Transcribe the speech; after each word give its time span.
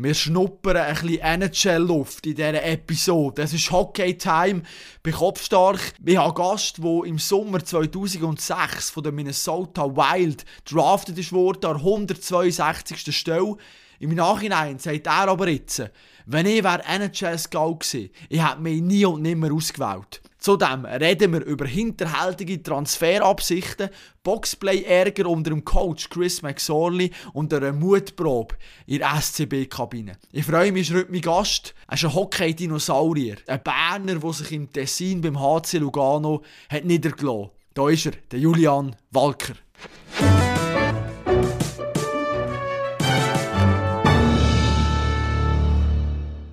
Wir 0.00 0.14
schnuppern 0.14 0.76
ein 0.76 0.94
bisschen 0.94 1.18
NHL-Luft 1.18 2.24
in 2.24 2.36
dieser 2.36 2.62
Episode. 2.62 3.42
Es 3.42 3.52
ist 3.52 3.72
Hockey-Time 3.72 4.62
bei 5.02 5.10
Kopfstark. 5.10 5.80
Wir 5.98 6.20
haben 6.20 6.36
einen 6.36 6.50
Gast, 6.50 6.78
der 6.78 7.04
im 7.04 7.18
Sommer 7.18 7.64
2006 7.64 8.90
von 8.90 9.02
den 9.02 9.16
Minnesota 9.16 9.86
Wild 9.96 10.44
drafted 10.70 11.32
wurde, 11.32 11.66
an 11.66 11.78
162. 11.78 13.12
Stelle. 13.12 13.56
Im 13.98 14.14
Nachhinein 14.14 14.78
sagt 14.78 15.08
er 15.08 15.26
aber 15.26 15.48
jetzt, 15.48 15.90
wenn 16.26 16.46
ich 16.46 16.62
wäre 16.62 16.84
NHL-Scout 16.84 17.78
gewesen, 17.80 18.10
ich 18.28 18.40
hätte 18.40 18.60
mich 18.60 18.80
nie 18.80 19.04
und 19.04 19.22
nimmer 19.22 19.52
ausgewählt. 19.52 20.20
Zudem 20.38 20.84
reden 20.84 21.32
wir 21.32 21.44
über 21.44 21.66
hinterhältige 21.66 22.62
Transferabsichten, 22.62 23.90
Boxplay-Ärger 24.22 25.26
unter 25.26 25.50
dem 25.50 25.64
Coach 25.64 26.08
Chris 26.10 26.42
McSorley 26.42 27.10
und 27.32 27.52
einer 27.52 27.72
Mutprobe 27.72 28.54
in 28.86 28.98
der 28.98 29.20
SCB-Kabine. 29.20 30.16
Ich 30.30 30.44
freue 30.44 30.70
mich, 30.70 30.94
heute 30.94 31.10
mein 31.10 31.22
Gast. 31.22 31.74
Er 31.88 31.94
ist 31.94 32.04
ein 32.04 32.14
Hockey-Dinosaurier, 32.14 33.38
ein 33.48 33.62
Berner, 33.64 34.20
der 34.20 34.32
sich 34.32 34.52
im 34.52 34.72
Tessin 34.72 35.20
beim 35.20 35.40
HC 35.40 35.78
Lugano 35.78 36.44
hat 36.68 36.84
niedergelassen. 36.84 37.50
Da 37.74 37.88
ist 37.88 38.06
er, 38.06 38.12
der 38.30 38.38
Julian 38.38 38.94
Walker. 39.10 39.54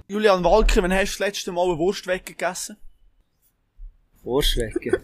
Julian 0.07 0.43
Walker, 0.43 0.81
wann 0.81 0.93
hast 0.93 1.15
du 1.15 1.19
das 1.19 1.19
letzte 1.19 1.51
Mal 1.51 1.65
eine 1.65 1.77
Wurst 1.77 2.07
weggegessen? 2.07 2.77
Wurst 4.25 4.57
wecken. 4.57 4.97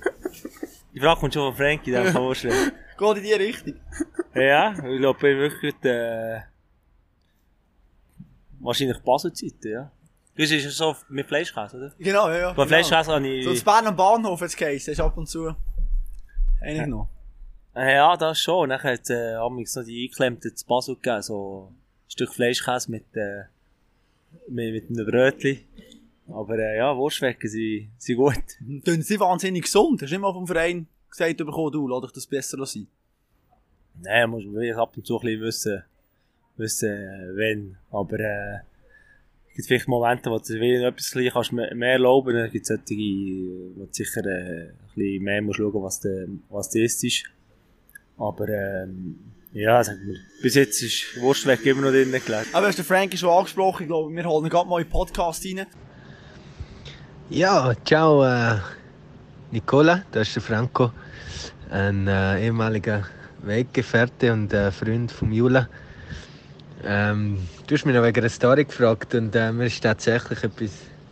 Die 0.94 1.00
Frage 1.00 1.20
kommt 1.20 1.34
schon 1.34 1.54
von 1.54 1.56
Frankie, 1.56 1.92
der 1.92 2.14
wecken. 2.14 2.72
Geht 2.98 3.18
in 3.18 3.24
die 3.24 3.34
Richtung. 3.34 3.76
Ja, 4.36 4.74
ich 4.74 5.00
glaube, 5.00 5.30
ich 5.30 5.38
wirklich, 5.38 5.76
äh, 5.84 6.42
wahrscheinlich 8.60 8.98
Baselzeit, 9.00 9.64
ja. 9.64 9.92
Du 10.34 10.36
bist 10.36 10.54
ja 10.54 10.70
so 10.70 10.96
mit 11.10 11.28
Fleischkäse, 11.28 11.78
oder? 11.78 11.94
Genau, 11.98 12.30
ja, 12.30 12.38
ja. 12.38 12.48
Bei 12.50 12.63
genau. 12.63 12.68
Fleischkäse 12.68 13.12
habe 13.12 13.28
ich... 13.28 13.44
So 13.44 13.52
das 13.52 13.63
Bern 13.63 13.88
am 13.88 13.96
Bahnhof 13.96 14.41
jetzt 14.41 14.58
geheißen, 14.58 14.94
ist 14.94 15.00
ab 15.00 15.18
und 15.18 15.28
zu. 15.28 15.54
Einig 16.62 16.88
noch. 16.88 17.10
Äh, 17.76 17.96
ja, 17.96 18.16
das 18.18 18.40
schon. 18.40 18.70
Dann 18.70 18.82
hat 18.82 19.10
äh, 19.10 19.35
amigs 19.35 19.76
noch 19.76 19.84
die 19.84 20.06
eingeklemmten 20.06 20.56
zu 20.56 20.66
Basel 20.66 20.96
gegeben, 20.96 21.22
so 21.22 21.72
ein 21.72 22.12
Stück 22.12 22.34
Fleischkäse 22.34 22.91
mit, 22.91 23.06
äh, 23.16 23.44
mit, 24.48 24.90
mit 24.90 24.90
einem 24.90 25.06
Brötchen. 25.06 25.60
Aber 26.27 26.58
äh, 26.58 26.77
ja, 26.77 26.96
Wurstwecken 26.96 27.50
sind, 27.50 27.90
sind 27.98 28.18
gut. 28.18 28.36
Tun 28.86 29.02
sie 29.02 29.20
wahnsinnig 29.20 29.64
gesund. 29.64 30.02
Hast 30.02 30.12
du 30.12 30.20
mal 30.20 30.34
vom 30.34 30.48
Verein 30.48 30.88
gesagt 31.10 31.38
bekommen, 31.38 31.72
du, 31.72 31.88
lass 31.88 32.02
dich 32.04 32.12
das 32.12 32.28
besser 32.28 32.66
sein? 32.66 32.88
Nein, 34.02 34.30
muss 34.30 34.46
man 34.46 34.55
wirklich 34.55 34.76
ab 34.76 34.96
und 34.96 35.05
zu 35.05 35.20
ein 35.20 35.22
bisschen 35.22 35.41
wissen, 35.41 35.84
wissen 36.58 36.90
äh, 36.90 37.36
wenn. 37.36 37.78
Aber 37.91 38.20
äh, 38.20 38.60
es 39.50 39.55
gibt 39.55 39.68
vielleicht 39.68 39.88
Momente, 39.88 40.32
wo 40.32 40.38
du 40.38 40.48
wirklich 40.48 40.82
etwas 40.82 41.34
kannst 41.34 41.52
mehr 41.52 41.91
erlauben 41.91 42.34
kannst. 42.34 42.70
Dann 42.70 42.80
gibt 42.80 42.88
es 42.88 42.88
solche, 42.88 43.76
wo 43.76 43.85
du 43.85 43.94
sicher 43.94 44.26
äh, 44.26 44.70
ein 44.70 44.74
bisschen 44.96 45.24
mehr 45.24 45.41
musst 45.41 45.58
schauen 45.58 45.84
was 45.84 46.00
der, 46.00 46.28
was 46.50 46.70
das 46.70 47.04
ist. 47.04 47.26
Aber 48.18 48.48
ähm, 48.48 49.20
ja, 49.54 49.84
sag 49.84 49.98
mal, 50.06 50.16
bis 50.41 50.56
jetzt 50.56 50.82
ist 50.82 51.20
Wurstweg 51.20 51.66
immer 51.66 51.82
noch 51.82 51.90
drin 51.90 52.12
gelegt. 52.12 52.54
Aber 52.54 52.68
hast 52.68 52.78
du 52.78 52.84
den 52.84 52.88
Frankie 52.88 53.18
schon 53.18 53.30
angesprochen? 53.30 53.84
Ich 53.84 53.90
glaube, 53.90 54.13
wir 54.13 54.26
holen 54.26 54.46
ihn 54.46 54.50
gerade 54.50 54.70
mal 54.70 54.80
in 54.80 54.88
den 54.88 54.91
Podcast 54.91 55.46
rein. 55.46 55.66
Ja, 57.34 57.74
ciao 57.85 58.26
äh, 58.26 58.57
Nicola, 59.51 60.04
das 60.12 60.27
ist 60.27 60.35
der 60.35 60.43
Franco, 60.43 60.91
ein 61.70 62.05
äh, 62.05 62.46
ehemaliger 62.46 63.04
Weggefährte 63.41 64.34
und 64.34 64.51
äh, 64.51 64.69
Freund 64.69 65.13
von 65.13 65.31
Jula. 65.31 65.69
Ähm, 66.84 67.38
du 67.68 67.75
hast 67.75 67.85
mich 67.85 67.96
noch 67.96 68.03
wegen 68.03 68.19
einer 68.19 68.28
Story 68.28 68.66
gefragt 68.66 69.16
und 69.16 69.34
äh, 69.34 69.53
mir 69.53 69.68
ist 69.68 69.81
tatsächlich 69.81 70.44
etwas 70.44 70.72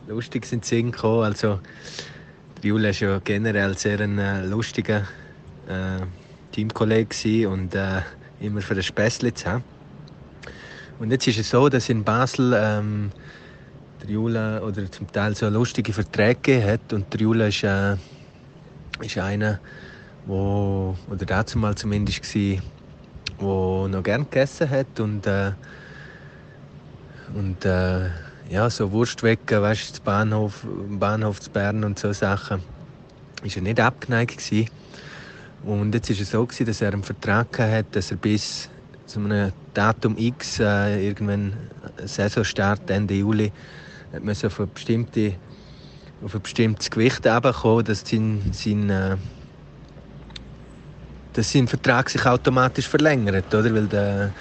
Lustiges 0.10 0.52
in 0.52 0.60
den 0.60 0.64
Sinn 0.66 0.92
gekommen. 0.92 1.24
Also, 1.24 1.62
Jula 2.64 2.90
ist 2.90 3.00
ja 3.00 3.22
generell 3.24 3.78
sehr 3.78 4.02
ein 4.02 4.20
äh, 4.20 4.46
lustiger 4.46 5.08
äh, 5.70 6.06
Teamkollege 6.52 7.48
und 7.48 7.74
äh, 7.76 8.02
immer 8.42 8.60
für 8.60 8.74
ein 8.74 8.84
Späßchen 8.84 9.34
zu 9.34 9.50
haben. 9.50 9.64
Und 11.00 11.12
jetzt 11.12 11.28
ist 11.28 11.40
es 11.40 11.50
so, 11.50 11.70
dass 11.70 11.88
in 11.88 12.04
Basel 12.04 12.54
ähm, 12.62 13.10
der 14.02 14.10
Jula 14.10 14.62
oder 14.62 14.90
zum 14.92 15.12
Teil 15.12 15.36
so 15.36 15.50
lustige 15.50 15.94
Verträge 15.94 16.64
hat 16.64 16.94
und 16.94 17.12
der 17.14 17.22
Jula 17.22 17.48
ist, 17.48 17.64
äh, 17.64 17.96
ist 19.02 19.18
einer, 19.18 19.60
wo 20.26 20.96
oder 21.10 21.26
dazu 21.26 21.58
mal 21.58 21.76
zumindest 21.76 22.22
gsi, 22.22 22.62
wo 23.40 23.88
noch 23.88 24.04
gern 24.04 24.24
gegessen 24.24 24.70
hat 24.70 25.00
und 25.00 25.28
äh, 25.28 25.52
und 27.34 27.64
äh, 27.66 28.10
ja 28.50 28.70
so 28.70 28.92
Wurstwecken, 28.92 29.62
weißt 29.62 29.98
du, 29.98 30.02
Bahnhof, 30.04 30.66
Bahnhof 30.90 31.40
zu 31.40 31.50
Bern 31.52 31.84
und 31.84 32.00
so 32.00 32.12
Sachen, 32.14 32.64
ist 33.44 33.56
er 33.56 33.62
nicht 33.62 33.80
abgeneigt 33.80 34.38
gsi. 34.38 34.68
Und 35.64 35.94
jetzt 35.94 36.10
ist 36.10 36.22
es 36.22 36.32
so 36.32 36.46
gewesen, 36.46 36.66
dass 36.68 36.82
er 36.82 36.94
einen 36.94 37.04
Vertrag 37.04 37.52
gehabt 37.52 37.74
hat, 37.74 37.96
dass 37.96 38.12
er 38.12 38.18
bis 38.18 38.70
zu 39.06 39.20
einem 39.20 39.52
Datum 39.74 40.18
X 40.18 40.60
äh, 40.60 41.06
irgendwann 41.06 41.54
Saisonstart 42.06 42.90
Ende 42.90 43.16
Juli 43.16 43.52
hat 44.14 44.24
müssen 44.24 44.48
auf 44.48 44.60
ein 44.60 44.72
bestimmte 44.74 45.36
auf 46.24 46.36
ein 46.36 46.42
bestimmtes 46.42 46.90
Gewicht 46.90 47.24
kommen, 47.24 47.86
dass 47.86 48.02
sein, 48.06 48.42
sein, 48.52 48.90
äh, 48.90 49.16
dass 51.34 51.52
sein 51.52 51.68
Vertrag 51.68 52.10
sich 52.10 52.26
automatisch 52.26 52.88
verlängert, 52.88 53.54
oder? 53.54 53.74
Weil 53.74 53.88
der, 53.88 54.34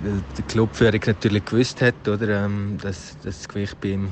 weil 0.00 0.22
die 0.36 0.42
Clubführung 0.42 1.00
natürlich 1.06 1.44
gewusst 1.44 1.80
hat, 1.82 2.08
oder, 2.08 2.44
ähm, 2.44 2.78
dass, 2.82 3.16
dass 3.22 3.38
das 3.38 3.48
Gewicht 3.48 3.80
bei 3.80 3.90
ihm 3.90 4.10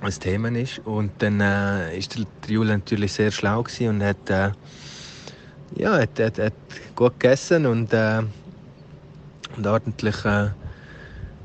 ein 0.00 0.12
Thema 0.12 0.48
ist. 0.50 0.78
Und 0.80 1.12
dann 1.18 1.40
äh, 1.40 1.96
ist 1.96 2.16
der, 2.16 2.26
Jule 2.48 2.76
natürlich 2.76 3.12
sehr 3.12 3.30
schlau 3.30 3.64
und 3.80 4.02
hat, 4.02 4.30
äh, 4.30 4.50
ja, 5.76 5.98
hat, 5.98 6.18
hat, 6.18 6.38
hat 6.38 6.54
gut 6.94 7.18
gegessen 7.18 7.66
und, 7.66 7.92
äh, 7.92 8.22
und 9.56 9.66
ordentlich, 9.66 10.24
äh, 10.24 10.50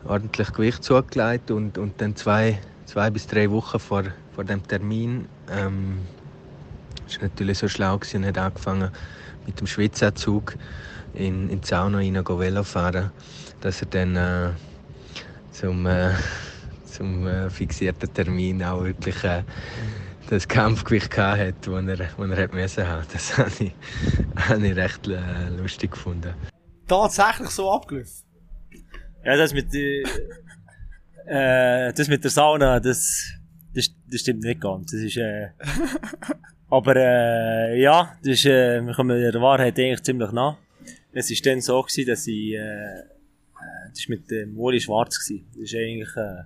ordentlich 0.07 0.51
Gewicht 0.53 0.83
zugelegt 0.83 1.51
und, 1.51 1.77
und 1.77 1.99
dann 2.01 2.15
zwei, 2.15 2.59
zwei 2.85 3.09
bis 3.09 3.27
drei 3.27 3.49
Wochen 3.51 3.79
vor, 3.79 4.03
vor 4.33 4.43
dem 4.43 4.65
Termin 4.67 5.27
ähm, 5.51 5.99
ist 7.07 7.21
natürlich 7.21 7.57
so 7.57 7.67
schlau 7.67 7.97
gewesen 7.97 8.23
und 8.23 8.27
hat 8.27 8.37
angefangen 8.37 8.91
mit 9.45 9.59
dem 9.59 9.67
Schwitzanzug 9.67 10.55
in, 11.13 11.49
in 11.49 11.61
die 11.61 11.67
Sauna 11.67 11.97
rein 11.97 12.15
Velo 12.15 12.63
fahren, 12.63 13.11
dass 13.61 13.81
er 13.81 13.87
dann 13.87 14.15
äh, 14.15 14.49
zum, 15.51 15.85
äh, 15.85 16.11
zum 16.85 17.27
äh, 17.27 17.49
fixierten 17.49 18.13
Termin 18.13 18.63
auch 18.63 18.83
wirklich 18.83 19.23
äh, 19.23 19.43
das 20.29 20.47
Kampfgewicht 20.47 21.11
gehabt 21.11 21.39
hat, 21.39 21.55
das 21.67 21.87
er, 21.87 21.97
das 21.97 22.29
er 22.29 22.43
hat 22.43 22.53
müssen 22.53 22.87
haben. 22.87 23.05
Das 23.13 23.37
habe 23.37 23.51
ich, 23.59 23.71
habe 24.35 24.67
ich 24.67 24.75
recht 24.75 25.07
äh, 25.07 25.49
lustig 25.55 25.91
gefunden. 25.91 26.33
Tatsächlich 26.87 27.49
so 27.49 27.71
abgelaufen. 27.71 28.24
Ja, 29.25 29.35
das 29.35 29.53
mit, 29.53 29.73
äh, 29.73 30.03
das 31.93 32.07
mit 32.07 32.23
der 32.23 32.29
Sauna, 32.29 32.79
das, 32.79 33.33
das, 33.73 33.89
das 34.07 34.21
stimmt 34.21 34.43
nicht 34.43 34.61
ganz. 34.61 34.91
Das 34.91 35.01
ist, 35.01 35.17
äh, 35.17 35.49
aber, 36.69 36.95
äh, 36.95 37.81
ja, 37.81 38.15
das 38.23 38.33
ist, 38.33 38.45
äh, 38.45 38.81
wir 38.81 38.93
kommen 38.93 39.19
der 39.19 39.41
Wahrheit 39.41 39.79
eigentlich 39.79 40.03
ziemlich 40.03 40.31
nah. 40.31 40.59
Es 41.11 41.31
war 41.31 41.37
dann 41.43 41.61
so 41.61 41.81
gewesen, 41.81 42.07
dass 42.07 42.27
ich, 42.27 42.53
äh, 42.53 42.99
äh, 42.99 43.03
das 43.89 44.07
war 44.07 44.15
mit 44.15 44.29
dem 44.29 44.59
Uli 44.59 44.79
Schwarz 44.79 45.19
gewesen. 45.19 45.47
Das 45.53 45.63
ist 45.63 45.75
eigentlich, 45.75 46.15
äh, 46.15 46.41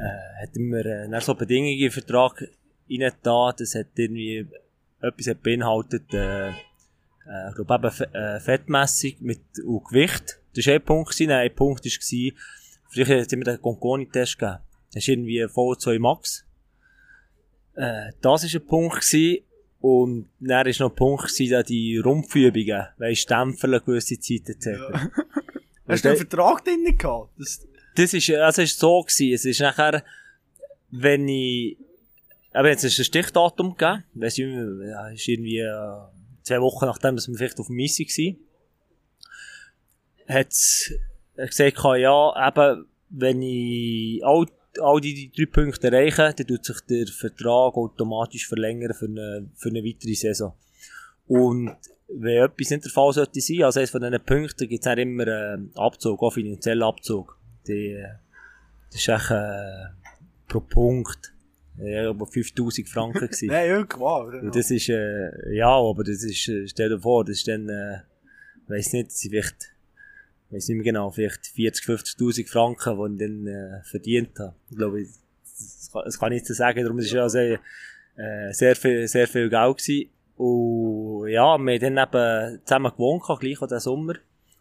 äh, 0.00 0.42
hat 0.42 0.56
immer, 0.56 0.84
äh, 0.84 1.20
so 1.20 1.34
Bedingungen 1.34 1.78
im 1.78 1.92
Vertrag 1.92 2.42
rein 2.90 3.12
da, 3.22 3.52
das 3.56 3.76
hat 3.76 3.88
irgendwie 3.94 4.46
etwas 5.00 5.26
hat 5.28 5.42
beinhaltet, 5.42 6.12
äh, 6.12 6.48
äh, 6.48 7.48
ich 7.50 7.54
glaube 7.54 7.74
eben 7.74 8.14
äh, 8.14 8.40
Fettmessung 8.40 9.12
mit 9.20 9.40
und 9.64 9.84
Gewicht. 9.84 10.40
Das 10.56 10.66
war 10.66 10.74
ein 10.74 10.82
Punkt. 10.82 11.20
Dann 11.20 11.30
ein 11.30 11.54
Punkt 11.54 11.84
war, 11.84 12.32
früher 12.88 13.06
hat 13.06 13.26
es 13.26 13.32
immer 13.32 13.44
den 13.44 13.60
Conconi-Test 13.60 14.38
gegeben. 14.38 14.58
Das 14.92 15.02
ist 15.02 15.08
irgendwie 15.08 15.44
V2 15.44 15.98
Max. 15.98 16.44
Äh, 17.74 18.12
das 18.20 18.42
war 18.42 18.60
ein 18.60 18.66
Punkt. 18.66 18.96
Gewesen. 18.96 19.42
Und 19.80 20.28
dann 20.40 20.66
war 20.66 20.72
noch 20.80 20.90
ein 20.90 20.96
Punkt, 20.96 21.24
gewesen, 21.24 21.50
da 21.50 21.62
die 21.62 21.98
Rumpfübungen, 21.98 22.86
weisst, 22.96 23.30
Dämpfer 23.30 23.68
eine 23.68 23.80
gewisse 23.80 24.18
Zeit 24.18 24.48
etc. 24.48 24.66
Hast 25.86 26.04
du 26.04 26.08
einen 26.08 26.18
Vertrag 26.18 26.64
drin 26.64 26.96
gehabt? 26.96 27.30
Das, 27.38 27.64
Das 27.94 28.12
ist, 28.12 28.30
also 28.30 28.62
es 28.62 28.72
ist 28.72 28.78
so 28.78 29.02
gewesen. 29.02 29.32
Es 29.32 29.44
ist 29.44 29.60
nachher, 29.60 30.02
wenn 30.90 31.28
ich, 31.28 31.76
aber 32.52 32.70
jetzt 32.70 32.84
ist 32.84 32.98
ein 32.98 33.04
Stichdatum 33.04 33.76
gegeben. 33.76 34.04
Weiss 34.14 34.38
ich 34.38 34.46
ja, 34.46 35.08
ist 35.08 35.28
irgendwie, 35.28 35.58
äh, 35.58 35.98
zwei 36.42 36.60
Wochen 36.60 36.86
nachdem, 36.86 37.16
dass 37.16 37.28
wir 37.28 37.36
vielleicht 37.36 37.58
auf 37.58 37.66
dem 37.66 37.76
Messe 37.76 38.04
waren. 38.04 38.36
Hat's 40.28 40.92
er 41.36 41.46
gesagt, 41.46 41.76
ja, 41.98 42.48
eben, 42.48 42.86
wenn 43.10 43.42
ich 43.42 44.24
all, 44.24 44.46
all 44.80 45.00
die, 45.00 45.30
drei 45.30 45.46
Punkte 45.46 45.88
erreiche, 45.88 46.34
dann 46.34 46.46
tut 46.46 46.64
sich 46.64 46.80
der 46.88 47.06
Vertrag 47.06 47.76
automatisch 47.76 48.48
verlängern 48.48 48.94
für 48.94 49.06
eine, 49.06 49.48
für 49.54 49.68
eine 49.68 49.84
weitere 49.84 50.14
Saison. 50.14 50.54
Und 51.26 51.76
wenn 52.08 52.42
etwas 52.42 52.70
nicht 52.70 52.84
der 52.84 52.92
Fall 52.92 53.12
sollte 53.12 53.40
sein, 53.40 53.64
also 53.64 53.80
eines 53.80 53.90
von 53.90 54.00
diesen 54.00 54.24
Punkten 54.24 54.68
gibt 54.68 54.86
es 54.86 54.92
auch 54.92 54.96
immer 54.96 55.26
einen 55.26 55.72
Abzug, 55.74 56.22
auch 56.22 56.32
finanziellen 56.32 56.82
Abzug. 56.82 57.36
Die, 57.66 57.92
äh, 57.92 58.06
das 58.90 59.00
ist 59.00 59.08
echt, 59.08 59.30
äh, 59.30 59.86
pro 60.48 60.60
Punkt, 60.60 61.32
ja, 61.78 62.08
aber 62.08 62.26
5000 62.26 62.88
Franken 62.88 63.18
gewesen. 63.26 63.48
Nein, 63.48 63.68
irgendwann. 63.68 64.40
Und 64.40 64.54
das 64.54 64.70
ist, 64.70 64.88
äh, 64.88 65.54
ja, 65.54 65.68
aber 65.68 66.04
das 66.04 66.22
ist, 66.22 66.48
äh, 66.48 66.66
stell 66.68 66.90
dir 66.90 67.00
vor, 67.00 67.24
das 67.24 67.38
ist 67.38 67.48
dann, 67.48 67.68
äh, 67.68 67.98
weiss 68.68 68.92
nicht, 68.92 69.08
das 69.08 69.18
sind 69.18 69.32
vielleicht, 70.48 70.52
weiss 70.52 70.68
nicht 70.68 70.76
mehr 70.76 70.84
genau, 70.84 71.10
vielleicht 71.10 71.46
40, 71.46 71.84
50.000 71.84 72.48
Franken, 72.48 73.16
die 73.18 73.24
ich 73.24 73.28
dann, 73.30 73.46
äh, 73.46 73.82
verdient 73.84 74.38
habe. 74.38 74.54
Ich 74.70 74.76
glaube, 74.76 75.02
das, 75.42 75.90
kann- 75.92 76.02
das 76.04 76.18
kann 76.18 76.32
ich 76.32 76.44
so 76.44 76.54
sagen, 76.54 76.82
darum 76.82 76.98
ist 76.98 77.06
es 77.06 77.12
ja 77.12 77.28
sehr, 77.28 77.58
äh, 78.16 78.52
sehr 78.52 78.76
viel, 78.76 79.06
sehr 79.08 79.26
viel 79.28 79.48
Geld 79.48 79.78
gewesen. 79.78 80.10
Und, 80.36 81.28
ja, 81.28 81.56
wir 81.58 81.74
haben 81.80 81.94
dann 81.96 82.08
eben 82.08 82.60
zusammen 82.64 82.92
gewohnt, 82.92 83.22
gleich 83.40 83.62
auch 83.62 83.66
den 83.68 83.80
Sommer. 83.80 84.14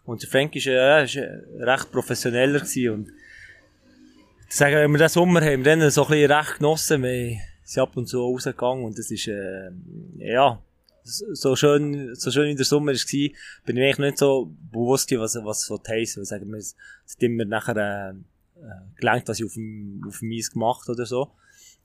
Und 0.06 0.22
der 0.22 0.30
Frank 0.30 0.56
ist, 0.56 0.68
äh, 0.68 1.04
ist 1.04 1.16
äh, 1.16 1.40
recht 1.60 1.92
professioneller 1.92 2.60
gewesen 2.60 2.90
und, 2.92 3.10
ich 4.48 4.56
sage, 4.56 4.76
wenn 4.76 4.92
wir 4.92 5.00
den 5.00 5.10
Sommer 5.10 5.42
haben, 5.42 5.66
wir 5.66 5.76
dann 5.76 5.90
so 5.90 6.04
ein 6.06 6.12
bisschen 6.12 6.32
recht 6.32 6.58
genossen, 6.60 7.02
wir 7.04 7.38
sind 7.64 7.82
ab 7.82 7.98
und 7.98 8.08
zu 8.08 8.22
rausgegangen 8.22 8.86
und 8.86 8.98
das 8.98 9.10
ist, 9.10 9.28
äh, 9.28 9.72
ja, 10.20 10.62
so 11.06 11.56
schön, 11.56 12.16
so 12.16 12.31
schön 12.31 12.50
wie 12.50 12.56
der 12.56 12.66
Sommer 12.66 12.92
war, 12.92 13.30
bin 13.66 13.78
ich 13.78 13.84
eigentlich 13.84 13.98
nicht 14.00 14.18
so 14.18 14.52
bewusst 14.72 15.12
was, 15.12 15.36
was 15.44 15.66
so 15.66 15.80
heisst. 15.88 16.18
Weil 16.18 16.25
sagen 16.25 16.52
wir, 16.52 16.57
es 16.57 16.75
hat 17.07 17.24
immer 17.24 17.46
nachher, 17.46 17.78
äh, 17.78 18.16
äh, 18.62 19.00
gelenkt, 19.00 19.28
was 19.28 19.40
ich 19.40 19.46
auf 19.46 19.54
dem, 19.54 20.02
auf 20.07 20.19
dem 20.19 20.31
Eis 20.31 20.52
gemacht 20.52 20.90
oder 20.90 21.06
so. 21.06 21.31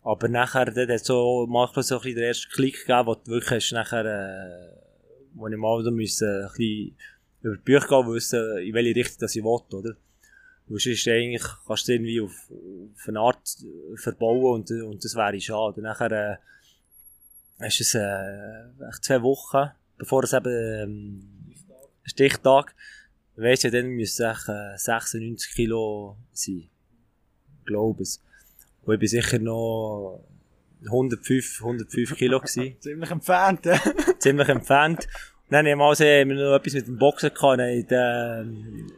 Aber 0.02 0.28
nachher, 0.28 0.67
dort 0.67 0.88
hat 0.88 1.05
so, 1.05 1.46
manchmal 1.49 1.82
so 1.82 1.96
ein 1.96 2.02
bisschen 2.02 2.17
der 2.17 2.28
erste 2.28 2.49
Klick 2.49 2.87
gegeben, 2.87 3.06
wo 3.06 3.14
du 3.14 3.26
wirklich 3.26 3.72
nachher, 3.72 4.05
äh, 4.05 4.76
wo 5.34 5.46
ich 5.49 5.56
mal 5.56 5.81
wieder 5.81 5.90
müssen, 5.90 6.28
ein 6.28 6.49
bisschen 6.49 6.96
über 7.43 7.56
die 7.56 7.62
Bücher 7.62 7.88
gehen, 7.88 8.14
wissen, 8.14 8.58
in 8.58 8.75
welche 8.75 8.96
Richtung 8.96 9.16
das 9.20 9.37
ich 9.37 9.44
will, 9.44 9.78
oder? 9.78 9.96
Weil 10.69 10.78
sonst 10.78 11.08
eigentlich 11.08 11.43
kannst 11.66 11.88
du 11.88 11.93
irgendwie 11.93 12.20
auf, 12.20 12.50
auf 12.50 13.08
eine 13.08 13.20
Art 13.20 13.43
verbauen 13.96 14.61
und, 14.61 14.70
und 14.70 15.05
das 15.05 15.16
wäre 15.16 15.40
schade. 15.40 15.82
Nachher, 15.82 16.12
äh, 16.12 16.37
ist 17.61 17.81
es, 17.81 17.95
äh, 17.95 18.89
echt 18.89 19.05
zwei 19.05 19.23
Wochen, 19.23 19.71
bevor 19.99 20.25
es 20.25 20.33
eben, 20.33 20.53
ähm, 20.53 21.55
Stichtag, 22.05 22.75
weisst 23.37 23.65
du, 23.65 23.71
dann 23.71 23.89
müssen 23.89 24.25
es 24.25 24.49
äh, 24.49 24.77
96 24.77 25.55
Kilo 25.55 26.17
sein. 26.33 26.69
Glaube 27.65 28.03
es. 28.03 28.23
Und 28.83 28.95
ich 28.95 29.01
bin 29.01 29.09
sicher 29.09 29.39
noch 29.39 30.25
105, 30.85 31.61
105 31.61 32.17
Kilo 32.17 32.41
gewesen 32.41 32.77
Ziemlich 32.81 33.11
entfernt, 33.11 33.67
ja. 33.67 33.81
ziemlich 34.19 34.49
entfernt. 34.49 35.07
Und 35.47 35.53
dann 35.53 35.67
haben 35.67 35.79
wir 35.79 35.85
also 35.85 36.05
haben 36.05 36.31
wir 36.31 36.37
noch 36.37 36.57
etwas 36.57 36.75
mit 36.75 36.87
dem 36.87 36.99
Boxen 36.99 37.35
gehabt. 37.35 37.61
Die, 37.61 37.87
ähm, 37.91 38.91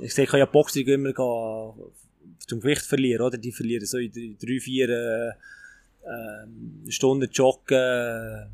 ich 0.00 0.14
sehe, 0.14 0.24
ich 0.24 0.30
kann 0.30 0.40
ja 0.40 0.46
Boxer 0.46 0.80
immer 0.80 1.12
gehen, 1.12 1.92
zum 2.46 2.60
Gewicht 2.60 2.82
verlieren, 2.82 3.22
oder? 3.22 3.38
Die 3.38 3.52
verlieren 3.52 3.86
so 3.86 3.98
in 3.98 4.36
drei 4.38 4.60
vier 4.60 4.88
äh, 4.88 5.32
ähm, 6.06 6.84
Stunden 6.88 7.30
Joggen, 7.30 7.76
äh, 7.76 8.46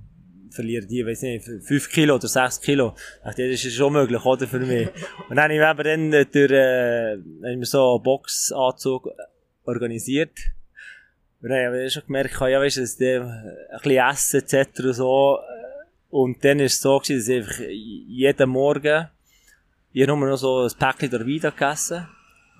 verlieren 0.51 0.89
die, 0.89 1.07
weiß 1.07 1.23
nicht, 1.23 1.45
fünf 1.65 1.89
Kilo 1.91 2.17
oder 2.17 2.29
sechs 2.29 2.61
Kilo. 2.61 2.95
Ich 3.19 3.25
dachte, 3.25 3.51
das 3.51 3.65
ist 3.65 3.75
schon 3.75 3.93
möglich, 3.93 4.25
oder, 4.25 4.47
für 4.47 4.59
mich. 4.59 4.89
Und 5.29 5.37
dann 5.37 5.51
habe 5.51 5.55
ich 5.55 5.61
eben 5.61 6.13
dann 6.13 6.13
äh, 6.13 6.27
durch, 6.27 6.51
äh, 6.51 7.65
so 7.65 7.95
einen 7.95 8.03
Boxanzug 8.03 9.09
organisiert. 9.65 10.39
Und 11.43 11.51
dann 11.51 11.67
habe 11.67 11.85
ich 11.85 11.93
schon 11.93 12.05
gemerkt, 12.07 12.41
ja, 12.41 12.61
weißt 12.61 12.79
du, 12.79 12.81
dass 12.81 12.97
die 12.97 13.15
ein 13.15 13.81
bisschen 13.83 14.11
essen, 14.11 14.41
etc. 14.41 14.81
und 14.81 14.93
so. 14.95 15.39
Und 16.11 16.45
dann 16.45 16.61
ist 16.61 16.75
es 16.75 16.81
so 16.81 16.99
gewesen, 16.99 17.19
dass 17.19 17.29
ich 17.29 17.37
einfach 17.37 17.61
jeden 17.69 18.51
Morgen, 18.51 19.09
ich 19.93 20.07
nur 20.07 20.17
noch 20.17 20.37
so 20.37 20.63
ein 20.63 20.73
Päckchen 20.79 21.11
der 21.11 21.27
Weide 21.27 21.53
gegessen. 21.53 22.09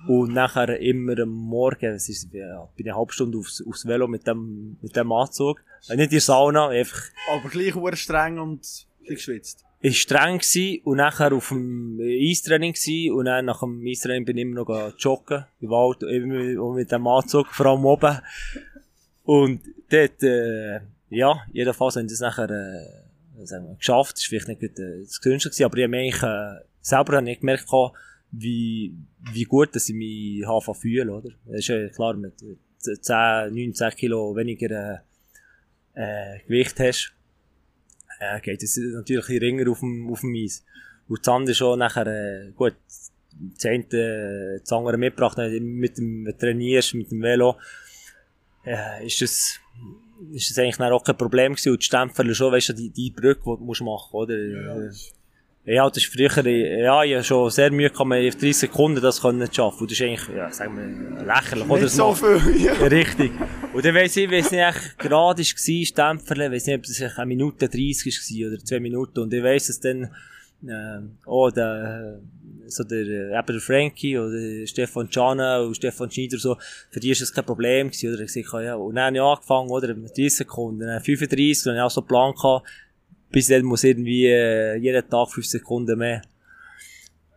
Und 0.07 0.33
nachher 0.33 0.79
immer 0.79 1.19
am 1.19 1.29
Morgen, 1.29 1.93
es 1.95 2.07
ist, 2.07 2.31
ja, 2.33 2.69
bin 2.75 2.85
ich 2.85 2.91
eine 2.91 2.99
halbe 2.99 3.11
Stunde 3.11 3.37
aufs, 3.37 3.63
aufs 3.67 3.85
Velo 3.85 4.07
mit 4.07 4.25
dem, 4.27 4.77
mit 4.81 4.95
dem 4.95 5.11
Anzug. 5.11 5.63
Äh, 5.89 5.95
Nicht 5.95 6.05
in 6.05 6.11
der 6.11 6.21
Sauna, 6.21 6.69
einfach, 6.69 7.01
Aber 7.31 7.49
gleich 7.49 7.75
ur 7.75 7.95
streng 7.95 8.37
und 8.39 8.61
geschwitzt. 9.05 9.65
ist 9.81 9.97
streng 9.97 10.37
gsi 10.39 10.81
und 10.85 10.97
nachher 10.97 11.33
auf 11.33 11.49
dem 11.49 11.99
Eistraining 12.01 12.73
gsi 12.73 13.11
und 13.11 13.25
dann 13.25 13.45
nach 13.45 13.59
dem 13.61 13.83
Eistraining 13.85 14.25
bin 14.25 14.37
ich 14.37 14.43
immer 14.43 14.63
noch 14.63 14.93
joggen 14.97 15.45
im 15.61 15.69
Wald, 15.69 16.03
eben 16.03 16.73
mit, 16.75 16.91
dem 16.91 17.07
Anzug, 17.07 17.47
vor 17.47 17.65
allem 17.65 17.85
oben. 17.85 18.19
Und 19.23 19.61
dort, 19.89 20.23
äh, 20.23 20.79
ja, 21.09 21.41
jedenfalls 21.51 21.95
haben 21.95 22.07
sie 22.07 22.13
das 22.13 22.21
nachher, 22.21 22.49
äh, 22.49 23.45
sagen 23.45 23.67
wir, 23.67 23.75
geschafft. 23.75 24.13
Das 24.13 24.21
ist 24.21 24.27
vielleicht 24.27 24.47
nicht 24.47 24.61
äh, 24.61 25.01
das 25.01 25.19
gewesen, 25.21 25.63
aber 25.65 25.77
ich 25.77 25.83
habe 25.83 25.97
eigentlich, 25.97 26.23
äh, 26.23 26.65
selber 26.81 27.17
habe 27.17 27.29
ich 27.29 27.39
gemerkt, 27.39 27.65
wie, 28.39 28.95
wie 29.31 29.43
gut, 29.43 29.75
dass 29.75 29.89
ich 29.89 29.95
mich 29.95 30.45
habe 30.45 30.73
fühlen, 30.73 31.09
oder? 31.09 31.29
Das 31.45 31.59
ist 31.59 31.67
ja 31.67 31.87
klar, 31.89 32.13
mit 32.15 32.33
äh, 32.41 32.99
10, 32.99 33.53
9, 33.53 33.73
10 33.73 33.89
Kilo 33.91 34.35
weniger, 34.35 34.69
äh, 34.71 34.97
äh, 35.97 36.39
Gewicht 36.45 36.79
hast, 36.79 37.13
äh, 38.19 38.39
geht 38.41 38.63
es 38.63 38.77
natürlich 38.77 39.29
ein 39.29 39.37
ringer 39.39 39.71
auf 39.71 39.79
dem, 39.79 40.09
auf 40.11 40.21
dem 40.21 40.35
Eis. 40.35 40.63
Und 41.07 41.19
das 41.19 41.33
andere 41.33 41.55
schon 41.55 41.79
nachher, 41.79 42.07
äh, 42.07 42.51
gut, 42.51 42.75
das 43.55 43.65
eine, 43.65 44.59
das 44.59 44.71
andere 44.71 44.97
mitgebracht, 44.97 45.37
mit 45.37 45.97
dem, 45.97 46.31
trainierst, 46.37 46.93
mit 46.93 47.11
dem 47.11 47.21
Velo, 47.21 47.57
äh, 48.65 49.05
ist 49.05 49.21
das, 49.21 49.59
ist 50.31 50.49
das 50.49 50.59
eigentlich 50.59 50.79
auch 50.79 51.03
kein 51.03 51.17
Problem 51.17 51.53
gewesen. 51.53 51.71
Und 51.71 51.81
die 51.81 51.85
Stempfer 51.85 52.33
schon, 52.33 52.51
weißt 52.51 52.69
du, 52.69 52.73
die, 52.73 52.89
die 52.89 53.11
Brücke, 53.11 53.41
die 53.41 53.57
du 53.57 53.63
musst 53.63 53.81
machen, 53.81 54.13
oder? 54.13 54.37
Ja. 54.37 54.83
Ja, 54.83 54.91
das 55.89 55.97
ist 55.97 56.13
früher, 56.13 56.47
ja, 56.47 57.03
ich 57.03 57.13
habe 57.13 57.23
schon 57.25 57.49
sehr 57.49 57.69
Mühe 57.71 57.89
gehabt, 57.89 58.09
in 58.09 58.31
30 58.31 58.55
Sekunden 58.55 59.01
das 59.01 59.21
können 59.21 59.45
zu 59.47 59.53
schaffen. 59.53 59.81
Und 59.81 59.91
das 59.91 59.99
ist 59.99 60.05
eigentlich, 60.05 60.29
ja, 60.33 60.49
sagen 60.49 60.77
wir, 60.77 61.25
lächerlich, 61.25 61.69
oder? 61.69 61.81
Nicht 61.81 61.93
so 61.93 62.13
viel, 62.13 62.39
ja. 62.57 62.73
Ja, 62.73 62.87
richtig. 62.87 63.33
Und 63.73 63.83
dann 63.83 63.93
weiss 63.93 64.15
ich, 64.15 64.31
weiss 64.31 64.49
nicht, 64.49 64.61
echt 64.61 64.97
gerade 64.97 65.41
war, 65.41 65.85
Stempferle, 65.85 66.51
weiss 66.51 66.67
nicht, 66.67 66.77
ob 66.77 66.85
echt 66.85 67.17
eine 67.17 67.25
Minute 67.25 67.67
30 67.67 68.05
war 68.05 68.51
oder 68.53 68.63
zwei 68.63 68.79
Minuten. 68.79 69.19
Und 69.19 69.33
ich 69.33 69.43
weiss, 69.43 69.67
dass 69.67 69.81
dann, 69.81 70.03
äh, 70.65 71.01
oh, 71.25 71.49
der, 71.49 72.21
so 72.67 72.85
der, 72.85 73.05
äh, 73.05 73.37
eben 73.37 73.47
der 73.47 73.59
Frankie 73.59 74.17
oder 74.17 74.31
der 74.31 74.67
Stefan 74.67 75.09
Cana 75.09 75.59
und 75.59 75.75
Stefan 75.75 76.09
Schneider, 76.09 76.37
so, 76.37 76.55
für 76.91 77.01
die 77.01 77.11
ist 77.11 77.21
das 77.21 77.33
kein 77.33 77.45
Problem 77.45 77.87
gewesen, 77.87 78.13
oder? 78.13 78.23
Ich 78.23 78.33
gesagt, 78.33 78.63
ja, 78.63 78.75
und 78.75 78.95
dann 78.95 79.07
habe 79.07 79.15
ich 79.17 79.21
angefangen, 79.21 79.69
oder, 79.69 79.93
mit 79.93 80.11
30 80.11 80.33
Sekunden, 80.33 80.87
dann 80.87 81.01
35, 81.01 81.63
dann 81.63 81.73
habe 81.73 81.79
ich 81.79 81.83
auch 81.83 81.91
so 81.91 82.01
einen 82.01 82.07
Plan 82.07 82.33
gehabt, 82.33 82.67
bis 83.31 83.47
dann 83.47 83.63
muss 83.63 83.83
irgendwie, 83.83 84.27
äh, 84.27 84.75
jeden 84.75 85.09
Tag 85.09 85.29
5 85.31 85.45
Sekunden 85.45 85.97
mehr. 85.99 86.21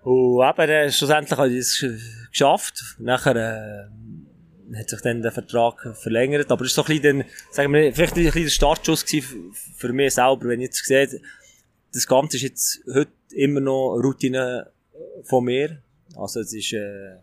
Und 0.03 0.43
eben, 0.49 0.71
äh, 0.71 0.91
schlussendlich 0.91 1.39
habe 1.39 1.49
ich 1.51 1.59
es 1.59 1.73
gesch- 1.75 2.29
geschafft. 2.31 2.97
Nachher, 2.99 3.37
äh, 4.73 4.77
hat 4.79 4.89
sich 4.89 5.01
dann 5.01 5.21
der 5.21 5.33
Vertrag 5.33 5.97
verlängert. 5.97 6.51
Aber 6.51 6.63
es 6.65 6.69
ist 6.71 6.75
so 6.77 6.83
ein 6.85 6.87
bisschen, 6.87 7.19
dann, 7.19 7.29
sagen 7.51 7.73
wir, 7.75 7.93
vielleicht 7.93 8.17
ein 8.17 8.25
bisschen 8.25 8.43
der 8.45 8.51
Startschuss 8.51 9.05
für 9.77 9.93
mich 9.93 10.15
selber, 10.15 10.49
wenn 10.49 10.61
ich 10.61 10.67
jetzt 10.67 10.85
sehe, 10.87 11.21
das 11.93 12.07
Ganze 12.07 12.37
ist 12.37 12.45
jetzt 12.45 12.81
heute 12.95 13.11
immer 13.35 13.61
noch 13.61 13.97
Routine 13.97 14.69
von 15.25 15.45
mir. 15.45 15.83
Also, 16.17 16.41
es 16.41 16.53
ist, 16.55 16.73
äh, 16.73 17.15
äh, 17.15 17.19